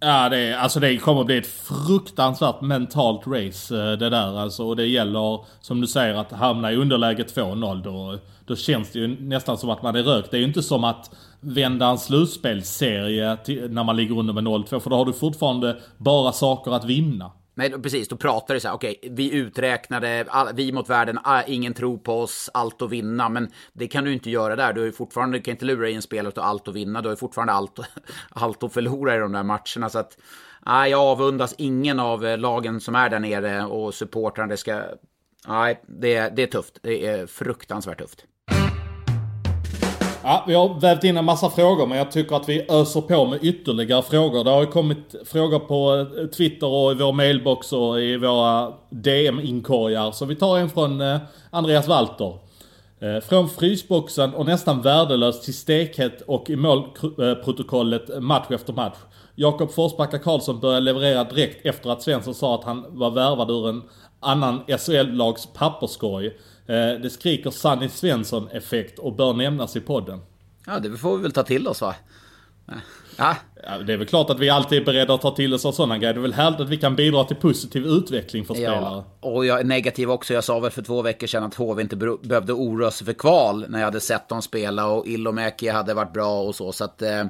Ja, 0.06 0.28
det, 0.28 0.38
är, 0.38 0.56
alltså 0.56 0.80
det 0.80 0.96
kommer 0.96 1.24
bli 1.24 1.38
ett 1.38 1.46
fruktansvärt 1.46 2.60
mentalt 2.60 3.26
race 3.26 3.76
eh, 3.76 3.98
det 3.98 4.10
där 4.10 4.38
alltså. 4.38 4.64
Och 4.64 4.76
det 4.76 4.86
gäller, 4.86 5.44
som 5.60 5.80
du 5.80 5.86
säger, 5.86 6.14
att 6.14 6.32
hamna 6.32 6.72
i 6.72 6.76
underläge 6.76 7.22
2-0. 7.22 7.82
Då, 7.82 8.18
då 8.46 8.56
känns 8.56 8.90
det 8.90 8.98
ju 8.98 9.20
nästan 9.20 9.58
som 9.58 9.70
att 9.70 9.82
man 9.82 9.96
är 9.96 10.02
rökt. 10.02 10.30
Det 10.30 10.36
är 10.36 10.38
ju 10.38 10.46
inte 10.46 10.62
som 10.62 10.84
att 10.84 11.10
vända 11.40 11.86
en 11.86 11.98
slutspelsserie 11.98 13.36
till, 13.36 13.70
när 13.70 13.84
man 13.84 13.96
ligger 13.96 14.18
under 14.18 14.34
med 14.34 14.44
0-2. 14.44 14.80
För 14.80 14.90
då 14.90 14.96
har 14.96 15.04
du 15.04 15.12
fortfarande 15.12 15.76
bara 15.96 16.32
saker 16.32 16.70
att 16.70 16.84
vinna. 16.84 17.30
Nej, 17.54 17.70
precis. 17.70 18.08
Då 18.08 18.16
pratar 18.16 18.54
det 18.54 18.60
så 18.60 18.68
här, 18.68 18.74
okej, 18.74 18.96
okay, 18.98 19.10
vi 19.14 19.32
uträknade, 19.34 20.26
vi 20.54 20.72
mot 20.72 20.90
världen, 20.90 21.18
ah, 21.24 21.42
ingen 21.42 21.74
tror 21.74 21.98
på 21.98 22.20
oss, 22.20 22.50
allt 22.54 22.82
att 22.82 22.90
vinna. 22.90 23.28
Men 23.28 23.50
det 23.72 23.88
kan 23.88 24.04
du 24.04 24.12
inte 24.12 24.30
göra 24.30 24.56
där. 24.56 24.72
Du, 24.72 24.86
är 24.86 24.90
fortfarande, 24.92 25.38
du 25.38 25.42
kan 25.42 25.52
inte 25.52 25.64
lura 25.64 25.88
i 25.88 25.94
en 25.94 26.02
spelare 26.02 26.28
att 26.28 26.38
allt 26.38 26.68
att 26.68 26.74
vinna. 26.74 27.02
Du 27.02 27.08
har 27.08 27.16
fortfarande 27.16 27.52
allt, 27.52 27.78
allt 28.30 28.62
att 28.62 28.72
förlora 28.72 29.16
i 29.16 29.18
de 29.18 29.32
där 29.32 29.42
matcherna. 29.42 29.88
Så 29.88 29.98
att, 29.98 30.18
nej, 30.66 30.90
jag 30.90 31.00
avundas 31.00 31.54
ingen 31.58 32.00
av 32.00 32.26
eh, 32.26 32.38
lagen 32.38 32.80
som 32.80 32.94
är 32.94 33.10
där 33.10 33.20
nere 33.20 33.64
och 33.64 33.94
supportrarna. 33.94 34.48
Det 34.48 34.56
ska, 34.56 34.82
nej, 35.48 35.82
det, 35.86 36.36
det 36.36 36.42
är 36.42 36.46
tufft. 36.46 36.78
Det 36.82 37.06
är 37.06 37.26
fruktansvärt 37.26 37.98
tufft. 37.98 38.26
Ja, 40.26 40.44
vi 40.46 40.54
har 40.54 40.80
vävt 40.80 41.04
in 41.04 41.16
en 41.16 41.24
massa 41.24 41.50
frågor 41.50 41.86
men 41.86 41.98
jag 41.98 42.12
tycker 42.12 42.36
att 42.36 42.48
vi 42.48 42.66
öser 42.70 43.00
på 43.00 43.24
med 43.24 43.38
ytterligare 43.44 44.02
frågor. 44.02 44.44
Det 44.44 44.50
har 44.50 44.60
ju 44.60 44.66
kommit 44.66 45.14
frågor 45.24 45.58
på 45.58 46.06
eh, 46.18 46.26
Twitter 46.26 46.66
och 46.66 46.92
i 46.92 46.94
vår 46.94 47.12
mailbox 47.12 47.72
och 47.72 48.00
i 48.00 48.16
våra 48.16 48.72
DM-inkorgar. 48.90 50.12
Så 50.12 50.24
vi 50.24 50.36
tar 50.36 50.58
en 50.58 50.70
från 50.70 51.00
eh, 51.00 51.18
Andreas 51.50 51.88
Walter. 51.88 52.38
Eh, 53.00 53.20
från 53.20 53.48
frysboxen 53.48 54.34
och 54.34 54.46
nästan 54.46 54.82
värdelös 54.82 55.40
till 55.40 55.54
stekhet 55.54 56.22
och 56.26 56.50
i 56.50 56.56
målprotokollet 56.56 58.22
match 58.22 58.46
efter 58.50 58.72
match. 58.72 58.98
Jakob 59.34 59.72
Forsbacka 59.72 60.18
Karlsson 60.18 60.60
började 60.60 60.80
leverera 60.80 61.24
direkt 61.24 61.66
efter 61.66 61.90
att 61.90 62.02
Svensson 62.02 62.34
sa 62.34 62.54
att 62.54 62.64
han 62.64 62.84
var 62.88 63.10
värvad 63.10 63.50
ur 63.50 63.68
en 63.68 63.82
annan 64.20 64.60
SHL-lags 64.66 65.48
papperskorg. 65.54 66.30
Eh, 66.66 67.00
det 67.00 67.10
skriker 67.10 67.50
Sanny 67.50 67.88
Svensson-effekt 67.88 68.98
och 68.98 69.16
bör 69.16 69.32
nämnas 69.32 69.76
i 69.76 69.80
podden. 69.80 70.20
Ja, 70.66 70.78
det 70.78 70.96
får 70.96 71.16
vi 71.16 71.22
väl 71.22 71.32
ta 71.32 71.42
till 71.42 71.68
oss 71.68 71.80
va? 71.80 71.94
Ja. 72.66 72.74
ja. 73.62 73.78
Det 73.78 73.92
är 73.92 73.96
väl 73.96 74.06
klart 74.06 74.30
att 74.30 74.38
vi 74.38 74.50
alltid 74.50 74.80
är 74.80 74.84
beredda 74.84 75.14
att 75.14 75.20
ta 75.20 75.30
till 75.30 75.54
oss 75.54 75.64
av 75.64 75.72
sådana 75.72 75.98
grejer. 75.98 76.14
Det 76.14 76.20
är 76.20 76.22
väl 76.22 76.32
härligt 76.32 76.60
att 76.60 76.68
vi 76.68 76.76
kan 76.76 76.96
bidra 76.96 77.24
till 77.24 77.36
positiv 77.36 77.86
utveckling 77.86 78.44
för 78.44 78.54
spelare. 78.54 79.04
Ja, 79.20 79.28
och 79.28 79.46
jag 79.46 79.60
är 79.60 79.64
negativ 79.64 80.10
också. 80.10 80.34
Jag 80.34 80.44
sa 80.44 80.60
väl 80.60 80.70
för 80.70 80.82
två 80.82 81.02
veckor 81.02 81.26
sedan 81.26 81.44
att 81.44 81.54
HV 81.54 81.82
inte 81.82 81.96
behövde 81.96 82.52
oroa 82.52 82.90
sig 82.90 83.04
för 83.04 83.12
kval 83.12 83.66
när 83.68 83.78
jag 83.78 83.86
hade 83.86 84.00
sett 84.00 84.28
dem 84.28 84.42
spela 84.42 84.86
och 84.86 85.06
Ilomäki 85.06 85.68
hade 85.68 85.94
varit 85.94 86.12
bra 86.12 86.42
och 86.42 86.54
så. 86.54 86.72
Så 86.72 86.84
att 86.84 87.02
eh, 87.02 87.24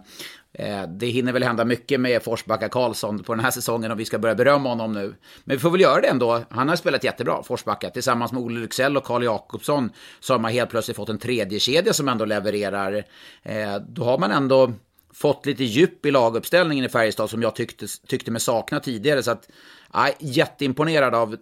Eh, 0.59 0.83
det 0.89 1.07
hinner 1.07 1.33
väl 1.33 1.43
hända 1.43 1.65
mycket 1.65 2.01
med 2.01 2.23
Forsbacka 2.23 2.69
Karlsson 2.69 3.23
på 3.23 3.35
den 3.35 3.45
här 3.45 3.51
säsongen 3.51 3.91
om 3.91 3.99
vi 3.99 4.05
ska 4.05 4.19
börja 4.19 4.35
berömma 4.35 4.69
honom 4.69 4.93
nu. 4.93 5.15
Men 5.45 5.57
vi 5.57 5.61
får 5.61 5.71
väl 5.71 5.81
göra 5.81 6.01
det 6.01 6.09
ändå. 6.09 6.45
Han 6.51 6.69
har 6.69 6.77
spelat 6.77 7.05
jättebra, 7.05 7.43
Forsbacka. 7.43 7.91
Tillsammans 7.91 8.33
med 8.33 8.43
Olle 8.43 8.61
Lycksell 8.61 8.97
och 8.97 9.05
Karl 9.05 9.25
Jakobsson 9.25 9.91
så 10.21 10.35
har 10.35 10.39
man 10.39 10.53
helt 10.53 10.71
plötsligt 10.71 10.97
fått 10.97 11.09
en 11.09 11.19
tredje 11.19 11.61
kedja 11.61 11.93
som 11.93 12.09
ändå 12.09 12.25
levererar. 12.25 13.05
Eh, 13.43 13.77
då 13.89 14.05
har 14.05 14.19
man 14.19 14.31
ändå 14.31 14.73
fått 15.15 15.47
lite 15.47 15.65
djup 15.65 16.07
i 16.07 16.11
laguppställningen 16.11 16.85
i 16.85 16.89
Färjestad 16.89 17.31
som 17.31 17.43
jag 17.43 17.55
tyckte, 17.55 17.87
tyckte 18.07 18.31
mig 18.31 18.41
sakna 18.41 18.81
tidigare. 18.81 19.23
Så 19.23 19.31
att, 19.31 19.49
ja, 19.93 20.09
jätteimponerad 20.19 21.15
av 21.15 21.33
eh, 21.33 21.39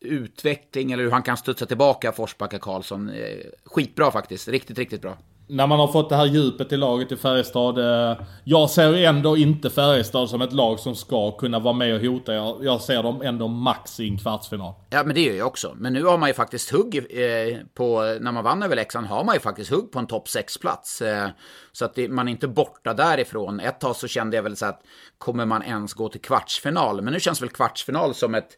utveckling 0.00 0.92
eller 0.92 1.02
hur 1.02 1.10
han 1.10 1.22
kan 1.22 1.36
studsa 1.36 1.66
tillbaka 1.66 2.12
Forsbacka 2.12 2.58
Karlsson. 2.58 3.12
Skitbra 3.64 4.10
faktiskt, 4.10 4.48
riktigt, 4.48 4.78
riktigt 4.78 5.02
bra 5.02 5.18
när 5.48 5.66
man 5.66 5.78
har 5.78 5.88
fått 5.88 6.08
det 6.08 6.16
här 6.16 6.26
djupet 6.26 6.72
i 6.72 6.76
laget 6.76 7.12
i 7.12 7.16
Färjestad. 7.16 7.78
Eh, 7.78 8.18
jag 8.44 8.70
ser 8.70 8.94
ändå 8.94 9.36
inte 9.36 9.70
Färjestad 9.70 10.30
som 10.30 10.42
ett 10.42 10.52
lag 10.52 10.80
som 10.80 10.94
ska 10.94 11.30
kunna 11.30 11.58
vara 11.58 11.74
med 11.74 11.94
och 11.94 12.00
hota. 12.00 12.34
Jag, 12.34 12.64
jag 12.64 12.80
ser 12.80 13.02
dem 13.02 13.22
ändå 13.22 13.48
max 13.48 14.00
i 14.00 14.08
en 14.08 14.18
kvartsfinal. 14.18 14.74
Ja, 14.90 15.02
men 15.04 15.14
det 15.14 15.20
gör 15.20 15.34
jag 15.34 15.46
också. 15.46 15.74
Men 15.76 15.92
nu 15.92 16.04
har 16.04 16.18
man 16.18 16.28
ju 16.28 16.34
faktiskt 16.34 16.70
hugg 16.70 16.96
eh, 16.96 17.58
på, 17.74 18.16
när 18.20 18.32
man 18.32 18.44
vann 18.44 18.62
över 18.62 18.76
Leksand, 18.76 19.06
har 19.06 19.24
man 19.24 19.34
ju 19.34 19.40
faktiskt 19.40 19.70
hugg 19.70 19.92
på 19.92 19.98
en 19.98 20.06
topp 20.06 20.26
6-plats. 20.26 21.02
Eh, 21.02 21.28
så 21.72 21.84
att 21.84 21.94
det, 21.94 22.08
man 22.08 22.28
är 22.28 22.32
inte 22.32 22.48
borta 22.48 22.94
därifrån. 22.94 23.60
Ett 23.60 23.80
tag 23.80 23.96
så 23.96 24.08
kände 24.08 24.36
jag 24.36 24.42
väl 24.42 24.56
så 24.56 24.66
att, 24.66 24.80
kommer 25.18 25.46
man 25.46 25.62
ens 25.62 25.94
gå 25.94 26.08
till 26.08 26.20
kvartsfinal? 26.20 27.02
Men 27.02 27.12
nu 27.12 27.20
känns 27.20 27.42
väl 27.42 27.48
kvartsfinal 27.48 28.14
som 28.14 28.34
ett, 28.34 28.50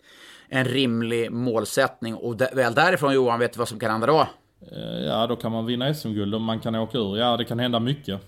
en 0.48 0.64
rimlig 0.64 1.32
målsättning. 1.32 2.14
Och 2.14 2.40
väl 2.40 2.74
därifrån 2.74 3.14
Johan, 3.14 3.38
vet 3.38 3.52
du 3.52 3.58
vad 3.58 3.68
som 3.68 3.78
kan 3.78 3.90
hända 3.90 4.06
då? 4.06 4.26
Eh, 4.60 5.06
ja, 5.06 5.26
då 5.26 5.36
kan 5.36 5.52
man 5.52 5.66
vinna 5.66 5.94
SM-guld 5.94 6.34
och 6.34 6.40
man 6.40 6.60
kan 6.60 6.74
åka 6.74 6.98
ur. 6.98 7.16
Ja, 7.16 7.36
det 7.36 7.44
kan 7.44 7.58
hända 7.58 7.80
mycket. 7.80 8.20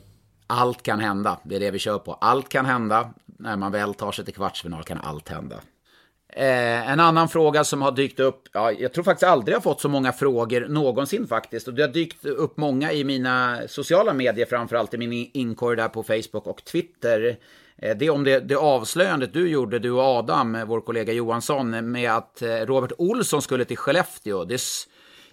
Allt 0.46 0.82
kan 0.82 1.00
hända, 1.00 1.38
det 1.44 1.56
är 1.56 1.60
det 1.60 1.70
vi 1.70 1.78
kör 1.78 1.98
på. 1.98 2.12
Allt 2.12 2.48
kan 2.48 2.66
hända. 2.66 3.10
när 3.26 3.56
man 3.56 3.72
väl 3.72 3.94
tar 3.94 4.12
sig 4.12 4.24
till 4.24 4.34
kvartsfinal 4.34 4.84
kan 4.84 4.98
allt 4.98 5.28
hända. 5.28 5.56
Eh, 6.32 6.90
en 6.90 7.00
annan 7.00 7.28
fråga 7.28 7.64
som 7.64 7.82
har 7.82 7.92
dykt 7.92 8.20
upp, 8.20 8.42
ja, 8.52 8.72
jag 8.72 8.92
tror 8.92 9.04
faktiskt 9.04 9.30
aldrig 9.30 9.54
jag 9.54 9.62
fått 9.62 9.80
så 9.80 9.88
många 9.88 10.12
frågor 10.12 10.68
någonsin 10.68 11.26
faktiskt. 11.26 11.68
Och 11.68 11.74
det 11.74 11.82
har 11.82 11.88
dykt 11.88 12.24
upp 12.24 12.56
många 12.56 12.92
i 12.92 13.04
mina 13.04 13.60
sociala 13.68 14.12
medier, 14.12 14.46
framförallt 14.46 14.94
i 14.94 14.98
min 14.98 15.30
inkorg 15.34 15.76
där 15.76 15.88
på 15.88 16.02
Facebook 16.02 16.46
och 16.46 16.64
Twitter. 16.64 17.36
Eh, 17.76 17.96
det 17.96 18.06
är 18.06 18.10
om 18.10 18.24
det, 18.24 18.40
det 18.40 18.56
avslöjandet 18.56 19.32
du 19.32 19.48
gjorde, 19.48 19.78
du 19.78 19.90
och 19.90 20.02
Adam, 20.02 20.58
vår 20.66 20.80
kollega 20.80 21.12
Johansson, 21.12 21.90
med 21.90 22.12
att 22.12 22.42
eh, 22.42 22.48
Robert 22.48 22.92
Olsson 22.98 23.42
skulle 23.42 23.64
till 23.64 23.78
Skellefteå. 23.78 24.44
Det, 24.44 24.60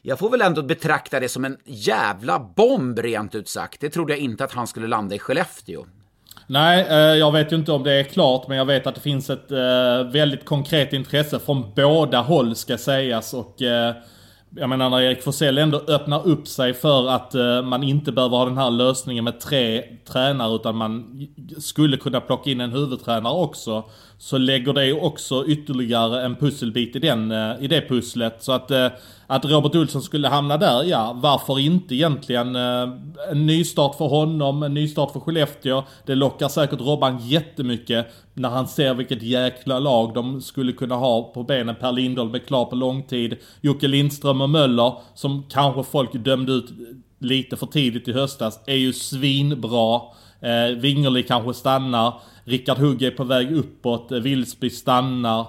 jag 0.08 0.20
får 0.20 0.30
väl 0.30 0.42
ändå 0.42 0.64
betrakta 0.64 1.20
det 1.20 1.30
som 1.30 1.46
en 1.46 1.58
jävla 1.66 2.40
bomb 2.56 3.00
rent 3.00 3.36
ut 3.36 3.50
sagt. 3.50 3.82
Det 3.82 3.90
trodde 3.90 4.14
jag 4.14 4.20
inte 4.20 4.44
att 4.44 4.54
han 4.54 4.68
skulle 4.68 4.88
landa 4.88 5.16
i 5.16 5.20
Skellefteå. 5.20 5.86
Nej, 6.48 6.86
eh, 6.90 6.96
jag 6.98 7.32
vet 7.32 7.52
ju 7.52 7.56
inte 7.56 7.72
om 7.72 7.84
det 7.84 7.94
är 7.94 8.04
klart, 8.04 8.48
men 8.48 8.58
jag 8.58 8.66
vet 8.66 8.88
att 8.88 8.96
det 8.96 9.02
finns 9.02 9.30
ett 9.30 9.52
eh, 9.52 10.12
väldigt 10.12 10.46
konkret 10.46 10.94
intresse 10.94 11.40
från 11.40 11.74
båda 11.76 12.22
håll 12.22 12.56
ska 12.56 12.78
sägas. 12.78 13.34
Och 13.34 13.62
eh, 13.62 13.96
jag 14.50 14.70
menar 14.70 14.90
när 14.90 15.02
Erik 15.02 15.24
Forsell 15.24 15.58
ändå 15.58 15.84
öppnar 15.88 16.28
upp 16.28 16.48
sig 16.48 16.74
för 16.74 17.10
att 17.10 17.34
man 17.64 17.84
inte 17.84 18.12
behöver 18.12 18.38
ha 18.38 18.46
den 18.46 18.58
här 18.58 18.72
lösningen 18.72 19.24
med 19.24 19.40
tre 19.40 19.84
tränare 20.06 20.56
utan 20.56 20.76
man 20.76 21.28
skulle 21.60 21.98
kunna 21.98 22.22
plocka 22.22 22.50
in 22.50 22.62
en 22.62 22.72
huvudtränare 22.72 23.34
också. 23.34 23.84
Så 24.20 24.38
lägger 24.38 24.74
det 24.74 24.94
också 24.94 25.46
ytterligare 25.48 26.22
en 26.22 26.36
pusselbit 26.36 26.96
i, 26.96 27.00
den, 27.00 27.32
eh, 27.32 27.52
i 27.60 27.68
det 27.68 27.82
pusslet. 27.82 28.44
Så 28.44 28.52
att 28.52 28.72
eh, 28.72 28.88
att 29.28 29.46
Robert 29.46 29.76
Olsson 29.76 30.02
skulle 30.02 30.28
hamna 30.28 30.58
där, 30.58 30.84
ja, 30.84 31.20
varför 31.22 31.60
inte 31.60 31.96
egentligen? 31.96 32.56
Eh, 32.56 32.90
en 33.32 33.46
nystart 33.46 33.96
för 33.96 34.06
honom, 34.06 34.64
en 34.64 34.74
nystart 34.74 35.12
för 35.12 35.20
Skellefteå. 35.20 35.84
Det 36.06 36.16
lockar 36.16 36.48
säkert 36.48 36.82
Robban 36.82 37.28
jättemycket 37.28 38.08
när 38.34 38.50
han 38.50 38.68
ser 38.68 38.94
vilket 38.94 39.22
jäkla 39.22 39.80
lag 39.80 40.14
de 40.14 40.42
skulle 40.42 40.72
kunna 40.72 40.96
ha 40.96 41.24
på 41.24 41.44
benen. 41.44 41.76
Per 41.76 41.92
Lindholm 41.92 42.36
är 42.36 42.40
klar 42.40 42.66
på 42.66 42.76
långtid. 42.76 43.38
Jocke 43.62 43.88
Lindström 43.88 44.42
och 44.42 44.50
Möller, 44.50 44.94
som 45.14 45.44
kanske 45.50 45.84
folk 45.84 46.14
dömde 46.14 46.52
ut 46.52 46.70
lite 47.20 47.58
för 47.58 47.66
tidigt 47.66 48.08
i 48.08 48.14
höstas, 48.14 48.60
är 48.66 48.76
ju 48.76 48.94
svinbra. 48.94 50.02
Eh, 50.42 50.78
Wingerli 50.78 51.24
kanske 51.24 51.54
stannar. 51.54 52.14
Rickard 52.44 52.78
Hugg 52.78 53.04
är 53.04 53.12
på 53.12 53.24
väg 53.24 53.52
uppåt. 53.52 54.12
Eh, 54.12 54.20
Vilsby 54.20 54.70
stannar 54.70 55.48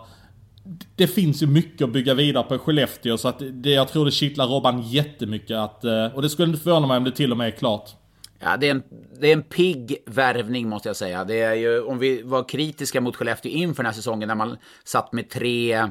det 0.97 1.07
finns 1.07 1.43
ju 1.43 1.47
mycket 1.47 1.85
att 1.85 1.93
bygga 1.93 2.15
vidare 2.15 2.45
på 2.45 2.55
i 2.55 2.59
Skellefteå 2.59 3.19
så 3.19 3.29
att 3.29 3.43
det, 3.53 3.71
jag 3.71 3.89
tror 3.89 4.05
det 4.05 4.11
kittlar 4.11 4.47
Robban 4.47 4.83
jättemycket 4.83 5.57
att, 5.57 5.85
eh, 5.85 6.07
och 6.15 6.23
det 6.23 6.31
skulle 6.31 6.49
inte 6.49 6.63
förvåna 6.63 6.87
mig 6.87 6.97
om 6.97 7.05
det 7.05 7.11
till 7.11 7.33
och 7.33 7.39
med 7.39 7.47
är 7.47 7.51
klart. 7.51 7.91
Ja, 8.39 8.57
det 8.57 8.67
är, 8.67 8.71
en, 8.71 8.83
det 9.21 9.29
är 9.29 9.33
en 9.33 9.43
pigg 9.43 9.97
värvning 10.07 10.69
måste 10.69 10.89
jag 10.89 10.97
säga. 10.97 11.25
Det 11.25 11.41
är 11.41 11.55
ju, 11.55 11.83
om 11.83 11.99
vi 11.99 12.23
var 12.23 12.49
kritiska 12.49 13.01
mot 13.01 13.17
Skellefteå 13.17 13.53
inför 13.53 13.83
den 13.83 13.91
här 13.91 13.97
säsongen 13.97 14.29
när 14.29 14.35
man 14.35 14.57
satt 14.85 15.13
med 15.13 15.31
tre, 15.31 15.73
eh, 15.73 15.89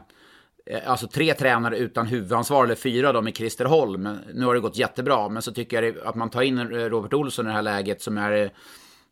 alltså 0.86 1.08
tre 1.08 1.34
tränare 1.34 1.78
utan 1.78 2.08
huvudansvar, 2.08 2.64
eller 2.64 2.76
fyra 2.76 3.14
då 3.14 3.22
med 3.22 3.36
Christer 3.36 3.66
Holm. 3.66 4.18
Nu 4.34 4.46
har 4.46 4.54
det 4.54 4.60
gått 4.60 4.78
jättebra, 4.78 5.30
men 5.30 5.42
så 5.42 5.52
tycker 5.52 5.84
jag 5.84 5.98
att 6.06 6.16
man 6.16 6.30
tar 6.30 6.42
in 6.42 6.60
Robert 6.70 7.14
Olsson 7.14 7.46
i 7.46 7.50
det 7.50 7.56
här 7.56 7.62
läget 7.62 8.02
som 8.02 8.18
är 8.18 8.52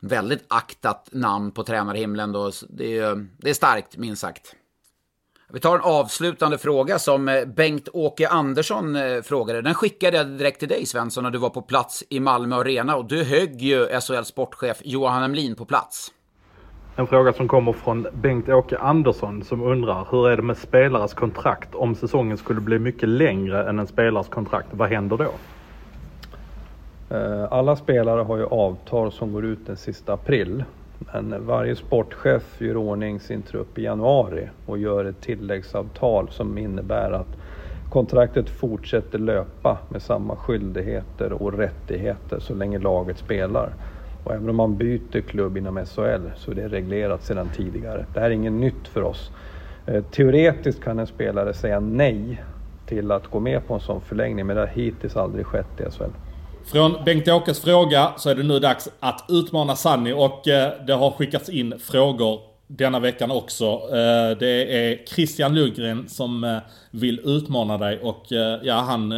väldigt 0.08 0.45
aktat 0.47 1.10
namn 1.12 1.51
på 1.51 1.64
tränarhimlen 1.64 2.32
då. 2.32 2.51
Det 2.70 2.97
är, 2.97 3.28
det 3.38 3.49
är 3.49 3.53
starkt, 3.53 3.97
minst 3.97 4.22
sagt. 4.22 4.56
Vi 5.53 5.60
tar 5.60 5.76
en 5.76 5.82
avslutande 5.82 6.58
fråga 6.58 6.99
som 6.99 7.30
eh, 7.30 7.45
Bengt-Åke 7.45 8.28
Andersson 8.28 8.95
eh, 8.95 9.22
frågade. 9.22 9.62
Den 9.62 9.74
skickade 9.74 10.18
jag 10.18 10.28
direkt 10.28 10.60
till 10.60 10.70
dig 10.70 10.86
Svensson 10.86 11.24
när 11.24 11.32
du 11.32 11.38
var 11.38 11.49
på 11.49 11.62
plats 11.62 12.03
i 12.10 12.20
Malmö 12.20 12.56
Arena 12.56 12.95
och 12.95 13.06
du 13.06 13.24
högg 13.24 13.62
ju 13.62 13.88
SHL 14.01 14.24
sportchef 14.24 14.78
Johan 14.84 15.24
Emlin 15.24 15.56
på 15.56 15.66
plats. 15.66 16.12
En 16.95 17.08
fråga 17.08 17.34
som 17.34 17.47
kommer 17.47 17.74
från 17.74 18.08
Bengt-Åke 18.14 18.78
Andersson 18.78 19.43
som 19.43 19.62
undrar 19.62 20.08
hur 20.12 20.30
är 20.30 20.36
det 20.36 20.43
med 20.43 20.58
spelares 20.58 21.14
kontrakt 21.14 21.76
om 21.76 21.95
säsongen 21.95 22.38
skulle 22.38 22.62
bli 22.62 22.80
mycket 22.80 23.10
längre 23.10 23.70
än 23.70 23.80
en 23.80 23.88
spelares 23.88 24.28
kontrakt? 24.28 24.68
Vad 24.72 24.89
händer 24.89 25.18
då? 25.18 25.32
Eh, 27.10 27.43
alla 27.53 27.76
spelare 27.76 28.22
har 28.22 28.38
ju 28.38 28.45
avtal 28.45 29.12
som 29.12 29.34
går 29.34 29.45
ut 29.45 29.68
den 29.68 29.78
sista 29.78 30.14
april 30.14 30.64
men 30.99 31.45
varje 31.45 31.76
sportchef 31.76 32.62
gör 32.62 32.78
ordning 32.78 33.20
sin 33.20 33.41
trupp 33.41 33.78
i 33.78 33.84
januari 33.84 34.49
och 34.66 34.78
gör 34.78 35.06
ett 35.06 35.22
tilläggsavtal 35.22 36.30
som 36.30 36.58
innebär 36.58 37.12
att 37.12 37.28
kontraktet 37.89 38.49
fortsätter 38.49 39.20
löpa 39.20 39.78
med 39.89 40.01
samma 40.01 40.36
skyldigheter 40.36 41.34
och 41.34 41.53
rättigheter 41.53 42.39
så 42.39 42.53
länge 42.53 42.80
laget 42.80 43.18
spelar. 43.18 43.74
Och 44.24 44.34
även 44.34 44.49
om 44.49 44.56
man 44.56 44.78
byter 44.78 45.22
klubb 45.22 45.58
inom 45.58 45.86
SHL 45.86 46.30
så 46.36 46.51
är 46.51 46.56
det 46.56 46.68
reglerat 46.68 47.24
sedan 47.24 47.49
tidigare. 47.56 48.06
Det 48.14 48.20
här 48.20 48.28
är 48.28 48.34
inget 48.34 48.53
nytt 48.53 48.88
för 48.88 49.01
oss. 49.01 49.32
Eh, 49.86 50.03
teoretiskt 50.03 50.84
kan 50.84 50.99
en 50.99 51.08
spelare 51.08 51.53
säga 51.53 51.80
nej 51.80 52.43
till 52.86 53.12
att 53.12 53.28
gå 53.28 53.39
med 53.39 53.68
på 53.68 53.74
en 53.74 53.80
sån 53.80 54.01
förlängning 54.01 54.45
men 54.45 54.56
det 54.56 54.62
har 54.62 54.68
hittills 54.68 55.18
aldrig 55.18 55.45
skett 55.45 55.82
i 55.82 55.84
SHL. 55.84 56.12
Från 56.68 57.03
Bengt-Åkes 57.05 57.59
fråga 57.59 58.13
så 58.18 58.30
är 58.30 58.36
det 58.36 58.43
nu 58.43 58.59
dags 58.59 58.89
att 58.99 59.26
utmana 59.30 59.76
Sanni 59.76 60.13
och 60.13 60.47
eh, 60.47 60.86
det 60.88 60.93
har 60.93 61.11
skickats 61.11 61.49
in 61.49 61.80
frågor 61.80 62.39
denna 62.68 62.99
veckan 62.99 63.32
också. 63.32 63.66
Eh, 63.66 64.38
det 64.39 64.88
är 64.88 65.05
Christian 65.05 65.55
Lundgren 65.55 66.09
som 66.09 66.43
eh, 66.43 66.57
vill 66.91 67.20
utmana 67.24 67.78
dig 67.78 67.99
och 67.99 68.26
ja, 68.63 68.76
han, 68.76 69.09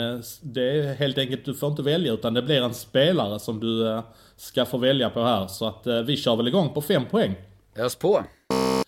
det 0.41 0.79
är 0.79 0.93
helt 0.93 1.17
enkelt, 1.17 1.45
du 1.45 1.53
får 1.53 1.69
inte 1.69 1.81
välja 1.81 2.13
utan 2.13 2.33
det 2.33 2.41
blir 2.41 2.61
en 2.61 2.73
spelare 2.73 3.39
som 3.39 3.59
du 3.59 4.01
ska 4.37 4.65
få 4.65 4.77
välja 4.77 5.09
på 5.09 5.23
här. 5.23 5.47
Så 5.47 5.67
att 5.67 5.87
vi 6.05 6.17
kör 6.17 6.35
väl 6.35 6.47
igång 6.47 6.69
på 6.73 6.81
fem 6.81 7.05
poäng. 7.05 7.35
Ös 7.77 7.95
på. 7.95 8.23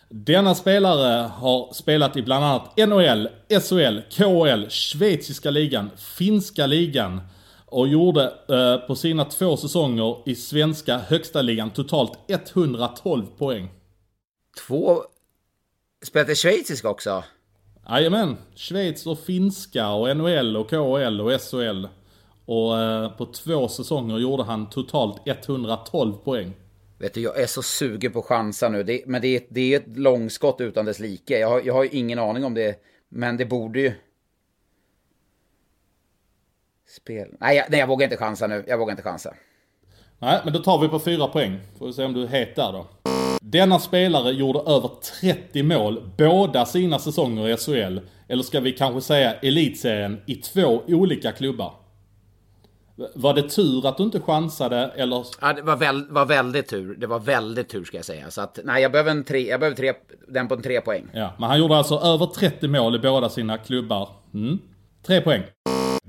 Denna 0.10 0.55
spelare 0.55 1.28
har 1.28 1.74
spelat 1.74 2.18
i 2.18 2.22
bland 2.22 2.45
annat 2.45 2.78
NHL, 2.78 3.30
SHL, 3.49 3.99
KHL, 4.10 4.70
Schweiziska 4.70 5.51
ligan, 5.51 5.89
Finska 5.97 6.66
ligan, 6.66 7.22
och 7.72 7.88
gjorde 7.88 8.34
eh, 8.50 8.88
på 8.88 8.96
sina 8.96 9.26
två 9.26 9.58
säsonger 9.58 10.18
i 10.26 10.36
svenska 10.36 10.98
högsta 10.98 11.42
ligan 11.42 11.70
totalt 11.70 12.12
112 12.28 13.26
poäng. 13.38 13.70
Två... 14.68 15.04
Spelade 16.06 16.36
schweiziska 16.36 16.90
också? 16.90 17.24
Jajamän. 17.90 18.38
Schweiz 18.56 19.08
och 19.08 19.20
finska 19.20 19.90
och 19.90 20.18
NHL 20.18 20.58
och 20.58 20.70
KHL 20.70 21.22
och 21.22 21.42
SHL. 21.42 21.88
Och 22.46 22.80
eh, 22.80 23.10
på 23.10 23.26
två 23.26 23.68
säsonger 23.68 24.18
gjorde 24.18 24.44
han 24.44 24.70
totalt 24.70 25.22
112 25.26 26.14
poäng. 26.14 26.54
Vet 27.00 27.14
du, 27.14 27.22
jag 27.22 27.40
är 27.40 27.48
så 27.48 27.62
sugen 27.62 28.12
på 28.12 28.22
chansa 28.22 28.70
nu. 28.70 28.84
Det, 28.84 29.04
men 29.06 29.22
det 29.22 29.36
är, 29.36 29.42
det 29.50 29.74
är 29.74 29.80
ett 29.80 29.98
långskott 29.98 30.62
utan 30.62 30.86
dess 30.86 31.00
like. 31.00 31.40
Jag 31.40 31.50
har, 31.50 31.62
jag 31.66 31.74
har 31.74 31.96
ingen 31.96 32.20
aning 32.20 32.46
om 32.46 32.54
det. 32.54 32.76
Men 33.10 33.38
det 33.38 33.46
borde 33.46 33.80
ju... 33.80 33.92
Spel. 36.96 37.28
Nej, 37.40 37.58
jag, 37.58 37.66
nej, 37.70 37.80
jag 37.80 37.88
vågar 37.88 38.04
inte 38.04 38.18
chansa 38.18 38.48
nu. 38.48 38.64
Jag 38.68 38.78
vågar 38.78 38.92
inte 38.92 39.04
chansa. 39.04 39.34
Nej, 40.20 40.40
men 40.44 40.54
då 40.54 40.60
tar 40.60 40.80
vi 40.80 40.88
på 40.88 41.00
fyra 41.00 41.28
poäng. 41.28 41.60
Får 41.80 41.88
vi 41.88 41.94
se 41.94 42.04
om 42.04 42.14
du 42.14 42.24
är 42.24 42.28
het 42.28 42.56
där 42.56 42.72
då. 42.72 42.88
Denna 43.42 43.80
spelare 43.80 44.32
gjorde 44.32 44.60
över 44.60 44.90
30 45.22 45.64
mål 45.64 46.12
båda 46.18 46.66
sina 46.66 47.00
säsonger 47.00 47.50
i 47.50 47.58
SHL. 47.58 48.00
Eller 48.28 48.44
ska 48.44 48.60
vi 48.60 48.72
kanske 48.72 49.02
säga 49.02 49.34
elitserien 49.34 50.22
i 50.26 50.36
två 50.36 50.82
olika 50.88 51.32
klubbar. 51.32 51.74
Var 53.16 53.34
det 53.34 53.50
tur 53.50 53.88
att 53.88 53.98
du 53.98 54.04
inte 54.04 54.20
chansade 54.20 54.92
eller? 54.96 55.26
Ja, 55.42 55.54
det 55.54 55.62
var, 55.62 55.76
väl, 55.76 56.08
var 56.10 56.26
väldigt 56.26 56.68
tur. 56.68 56.96
Det 56.96 57.08
var 57.08 57.20
väldigt 57.20 57.70
tur 57.70 57.84
ska 57.84 57.98
jag 57.98 58.06
säga. 58.06 58.32
Så 58.32 58.42
att, 58.42 58.60
nej, 58.64 58.82
jag 58.82 58.92
behöver, 58.92 59.12
en 59.12 59.24
tre, 59.24 59.50
jag 59.50 59.60
behöver 59.60 59.78
tre, 59.78 59.94
den 60.28 60.48
på 60.48 60.54
en 60.54 60.62
tre 60.62 60.82
poäng. 60.82 61.08
Ja, 61.14 61.34
men 61.40 61.50
han 61.50 61.60
gjorde 61.60 61.76
alltså 61.76 61.96
över 61.96 62.26
30 62.26 62.68
mål 62.68 62.96
i 62.96 63.00
båda 63.00 63.30
sina 63.30 63.58
klubbar. 63.58 64.10
Mm. 64.34 64.60
Tre 65.06 65.22
poäng. 65.22 65.44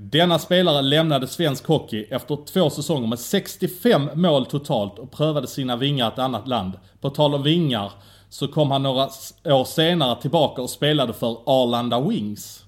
Denna 0.03 0.39
spelare 0.39 0.81
lämnade 0.81 1.27
svensk 1.27 1.67
hockey 1.67 2.03
efter 2.09 2.45
två 2.45 2.69
säsonger 2.69 3.07
med 3.07 3.19
65 3.19 4.09
mål 4.13 4.45
totalt 4.45 4.99
och 4.99 5.11
prövade 5.11 5.47
sina 5.47 5.75
vingar 5.75 6.05
i 6.05 6.13
ett 6.13 6.19
annat 6.19 6.47
land. 6.47 6.73
På 7.01 7.09
tal 7.09 7.35
om 7.35 7.43
vingar 7.43 7.91
så 8.29 8.47
kom 8.47 8.71
han 8.71 8.83
några 8.83 9.09
år 9.45 9.65
senare 9.65 10.21
tillbaka 10.21 10.61
och 10.61 10.69
spelade 10.69 11.13
för 11.13 11.37
Arlanda 11.45 12.01
Wings. 12.01 12.63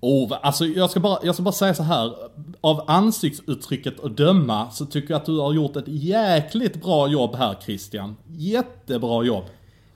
Oh, 0.00 0.38
alltså 0.42 0.66
jag 0.66 0.90
ska, 0.90 1.00
bara, 1.00 1.18
jag 1.22 1.34
ska 1.34 1.42
bara 1.42 1.52
säga 1.52 1.74
så 1.74 1.82
här. 1.82 2.14
Av 2.60 2.84
ansiktsuttrycket 2.86 4.04
att 4.04 4.16
döma 4.16 4.70
så 4.70 4.86
tycker 4.86 5.10
jag 5.10 5.20
att 5.20 5.26
du 5.26 5.38
har 5.38 5.52
gjort 5.52 5.76
ett 5.76 5.88
jäkligt 5.88 6.82
bra 6.82 7.08
jobb 7.08 7.34
här 7.34 7.56
Christian. 7.64 8.16
Jättebra 8.26 9.24
jobb. 9.24 9.44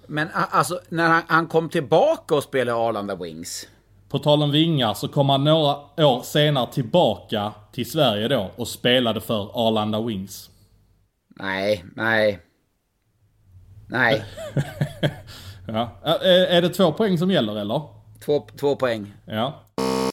Men 0.07 0.29
alltså, 0.33 0.81
när 0.89 1.09
han, 1.09 1.23
han 1.27 1.47
kom 1.47 1.69
tillbaka 1.69 2.35
och 2.35 2.43
spelade 2.43 2.79
Arlanda 2.79 3.15
Wings. 3.15 3.67
På 4.15 4.19
tal 4.19 4.43
om 4.43 4.51
vingar 4.51 4.95
så 4.95 5.09
kom 5.09 5.29
han 5.29 5.45
några 5.45 5.77
år 5.97 6.23
senare 6.23 6.73
tillbaka 6.73 7.53
till 7.73 7.91
Sverige 7.91 8.29
då 8.29 8.51
och 8.57 8.69
spelade 8.69 9.21
för 9.21 9.67
Arlanda 9.69 10.03
Wings. 10.03 10.51
Nej, 11.41 11.85
nej. 11.97 12.39
Nej. 13.89 14.25
ja. 15.67 15.91
Är 16.25 16.63
det 16.63 16.69
två 16.69 16.93
poäng 16.93 17.19
som 17.19 17.31
gäller 17.31 17.57
eller? 17.57 17.83
Två, 18.25 18.47
två 18.61 18.77
poäng. 18.77 19.15
Ja. 19.27 19.63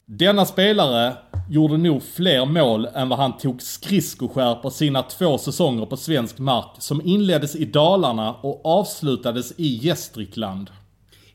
Denna 0.06 0.44
spelare 0.46 1.16
gjorde 1.50 1.76
nog 1.76 2.02
fler 2.02 2.44
mål 2.44 2.88
än 2.94 3.08
vad 3.08 3.18
han 3.18 3.36
tog 3.36 3.62
skridskoskär 3.62 4.54
på 4.54 4.70
sina 4.70 5.02
två 5.02 5.38
säsonger 5.38 5.86
på 5.86 5.96
svensk 5.96 6.38
mark 6.38 6.70
som 6.78 7.00
inleddes 7.04 7.56
i 7.56 7.64
Dalarna 7.64 8.34
och 8.34 8.66
avslutades 8.66 9.52
i 9.56 9.66
Gästrikland. 9.66 10.70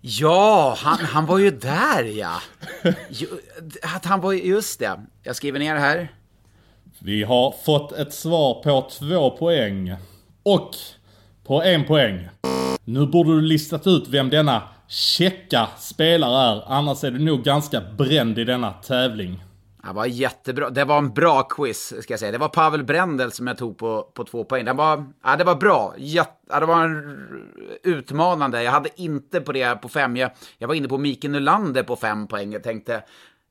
Ja, 0.10 0.76
han, 0.78 0.98
han 1.00 1.26
var 1.26 1.38
ju 1.38 1.52
där 1.52 2.04
ja. 2.04 2.42
Att 3.96 4.06
han 4.06 4.22
var 4.22 4.34
just 4.34 4.80
det. 4.80 5.00
Jag 5.24 5.36
skriver 5.36 5.60
ner 5.60 5.76
här. 5.76 6.12
Vi 7.00 7.24
har 7.24 7.56
fått 7.66 7.92
ett 7.92 8.14
svar 8.14 8.64
på 8.64 8.90
två 9.00 9.38
poäng. 9.38 9.96
Och 10.44 10.76
på 11.44 11.64
en 11.64 11.86
poäng. 11.86 12.30
Nu 12.84 13.06
borde 13.06 13.36
du 13.36 13.42
listat 13.42 13.88
ut 13.88 14.08
vem 14.08 14.30
denna 14.30 14.62
checka 14.88 15.68
spelare 15.80 16.52
är, 16.52 16.64
annars 16.68 17.04
är 17.04 17.12
du 17.12 17.20
nog 17.20 17.44
ganska 17.44 17.82
bränd 17.98 18.40
i 18.40 18.44
denna 18.44 18.72
tävling. 18.72 19.44
Det 19.88 19.94
var 19.94 20.06
jättebra. 20.06 20.70
Det 20.70 20.86
var 20.86 20.98
en 20.98 21.14
bra 21.14 21.44
quiz, 21.44 21.94
ska 22.02 22.14
jag 22.14 22.20
säga. 22.20 22.32
Det 22.32 22.38
var 22.38 22.50
Pavel 22.50 22.84
Brendel 22.84 23.32
som 23.32 23.48
jag 23.48 23.58
tog 23.58 23.78
på, 23.78 24.04
på 24.14 24.24
två 24.24 24.44
poäng. 24.44 24.66
Det 24.66 24.74
var, 24.74 25.06
ja, 25.24 25.36
det 25.36 25.44
var 25.44 25.56
bra. 25.56 25.94
Jätte, 25.98 26.32
ja, 26.50 26.60
det 26.60 26.66
var 26.66 26.84
en, 26.84 27.28
utmanande. 27.84 28.64
Jag 28.64 28.72
hade 28.72 28.90
inte 29.02 29.42
på 29.42 29.52
det 29.52 29.82
på 29.82 29.90
fem. 29.90 30.18
Jag, 30.18 30.32
jag 30.58 30.68
var 30.68 30.76
inne 30.76 30.88
på 30.88 30.98
Mikael 30.98 31.32
Nylander 31.32 31.84
på 31.84 31.96
fem 31.96 32.28
poäng. 32.28 32.52
Jag 32.54 32.64
tänkte, 32.64 33.04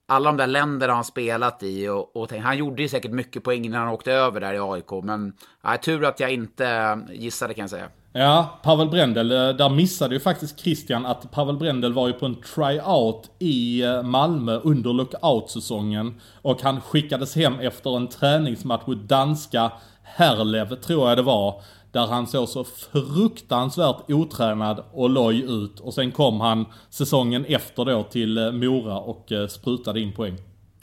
alla 0.07 0.30
de 0.30 0.37
där 0.37 0.47
länderna 0.47 0.95
han 0.95 1.05
spelat 1.05 1.62
i 1.62 1.89
och, 1.89 2.16
och 2.16 2.28
tänkte, 2.28 2.47
han 2.47 2.59
gjorde 2.59 2.82
ju 2.82 2.89
säkert 2.89 3.11
mycket 3.11 3.45
poäng 3.45 3.64
innan 3.64 3.80
han 3.80 3.93
åkte 3.93 4.12
över 4.12 4.41
där 4.41 4.55
i 4.55 4.59
AIK. 4.59 5.05
Men 5.05 5.32
ja, 5.62 5.76
tur 5.76 6.05
att 6.05 6.20
jag 6.20 6.32
inte 6.32 6.99
gissade 7.11 7.55
kan 7.55 7.62
jag 7.62 7.70
säga. 7.70 7.89
Ja, 8.19 8.61
Pavel 8.62 8.89
Brendel, 8.89 9.33
eh, 9.33 9.49
där 9.49 9.69
missade 9.69 10.14
ju 10.14 10.21
faktiskt 10.21 10.61
Christian 10.61 11.07
att 11.07 11.31
Pavel 11.31 11.57
Brendel 11.57 11.93
var 11.93 12.07
ju 12.07 12.12
på 12.12 12.27
en 12.27 12.35
tryout 12.35 13.31
i 13.39 13.83
eh, 13.83 14.03
Malmö 14.03 14.61
under 14.64 14.93
lockout-säsongen. 14.93 16.21
Och 16.43 16.62
han 16.62 16.81
skickades 16.81 17.37
hem 17.37 17.61
efter 17.61 17.97
en 17.97 18.09
träningsmatch 18.09 18.87
mot 18.87 18.99
danska 18.99 19.73
Herlev, 20.03 20.75
tror 20.75 21.09
jag 21.09 21.19
det 21.19 21.23
var. 21.23 21.62
Där 21.93 22.07
han 22.07 22.27
såg 22.27 22.49
så 22.49 22.64
fruktansvärt 22.64 24.11
otränad 24.11 24.85
och 24.93 25.11
loj 25.11 25.45
ut. 25.49 25.81
Och 25.81 25.95
sen 25.95 26.12
kom 26.12 26.41
han 26.41 26.67
säsongen 26.91 27.45
efter 27.45 27.85
då 27.85 28.03
till 28.03 28.39
eh, 28.39 28.53
Mora 28.53 28.99
och 28.99 29.33
sprutade 29.49 30.01
in 30.01 30.12
poäng. 30.12 30.37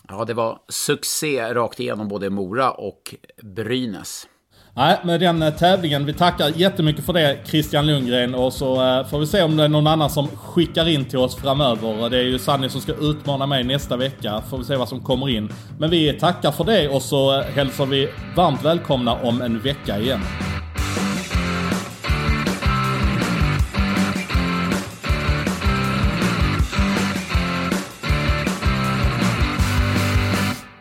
Ja, 0.09 0.25
det 0.25 0.33
var 0.33 0.59
succé 0.69 1.53
rakt 1.53 1.79
igenom 1.79 2.07
både 2.07 2.29
Mora 2.29 2.71
och 2.71 3.15
Brynäs. 3.41 4.27
Nej, 4.75 4.99
med 5.03 5.19
den 5.19 5.41
eh, 5.41 5.53
tävlingen. 5.53 6.05
Vi 6.05 6.13
tackar 6.13 6.49
jättemycket 6.55 7.05
för 7.05 7.13
det 7.13 7.37
Christian 7.45 7.87
Lundgren 7.87 8.35
och 8.35 8.53
så 8.53 8.73
eh, 8.73 9.07
får 9.07 9.19
vi 9.19 9.27
se 9.27 9.43
om 9.43 9.57
det 9.57 9.63
är 9.63 9.69
någon 9.69 9.87
annan 9.87 10.09
som 10.09 10.27
skickar 10.27 10.89
in 10.89 11.05
till 11.05 11.19
oss 11.19 11.35
framöver. 11.35 12.09
Det 12.09 12.17
är 12.17 12.23
ju 12.23 12.39
Sanni 12.39 12.69
som 12.69 12.81
ska 12.81 12.93
utmana 12.93 13.45
mig 13.45 13.63
nästa 13.63 13.97
vecka. 13.97 14.41
Får 14.49 14.57
vi 14.57 14.63
se 14.63 14.75
vad 14.75 14.89
som 14.89 14.99
kommer 14.99 15.29
in. 15.29 15.49
Men 15.79 15.89
vi 15.89 16.13
tackar 16.13 16.51
för 16.51 16.63
det 16.63 16.89
och 16.89 17.01
så 17.01 17.39
eh, 17.39 17.45
hälsar 17.45 17.85
vi 17.85 18.09
varmt 18.35 18.65
välkomna 18.65 19.13
om 19.13 19.41
en 19.41 19.59
vecka 19.59 19.99
igen. 19.99 20.19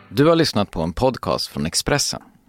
Du 0.09 0.25
har 0.25 0.35
lyssnat 0.35 0.71
på 0.71 0.81
en 0.81 0.93
podcast 0.93 1.47
från 1.47 1.65
Expressen. 1.65 2.21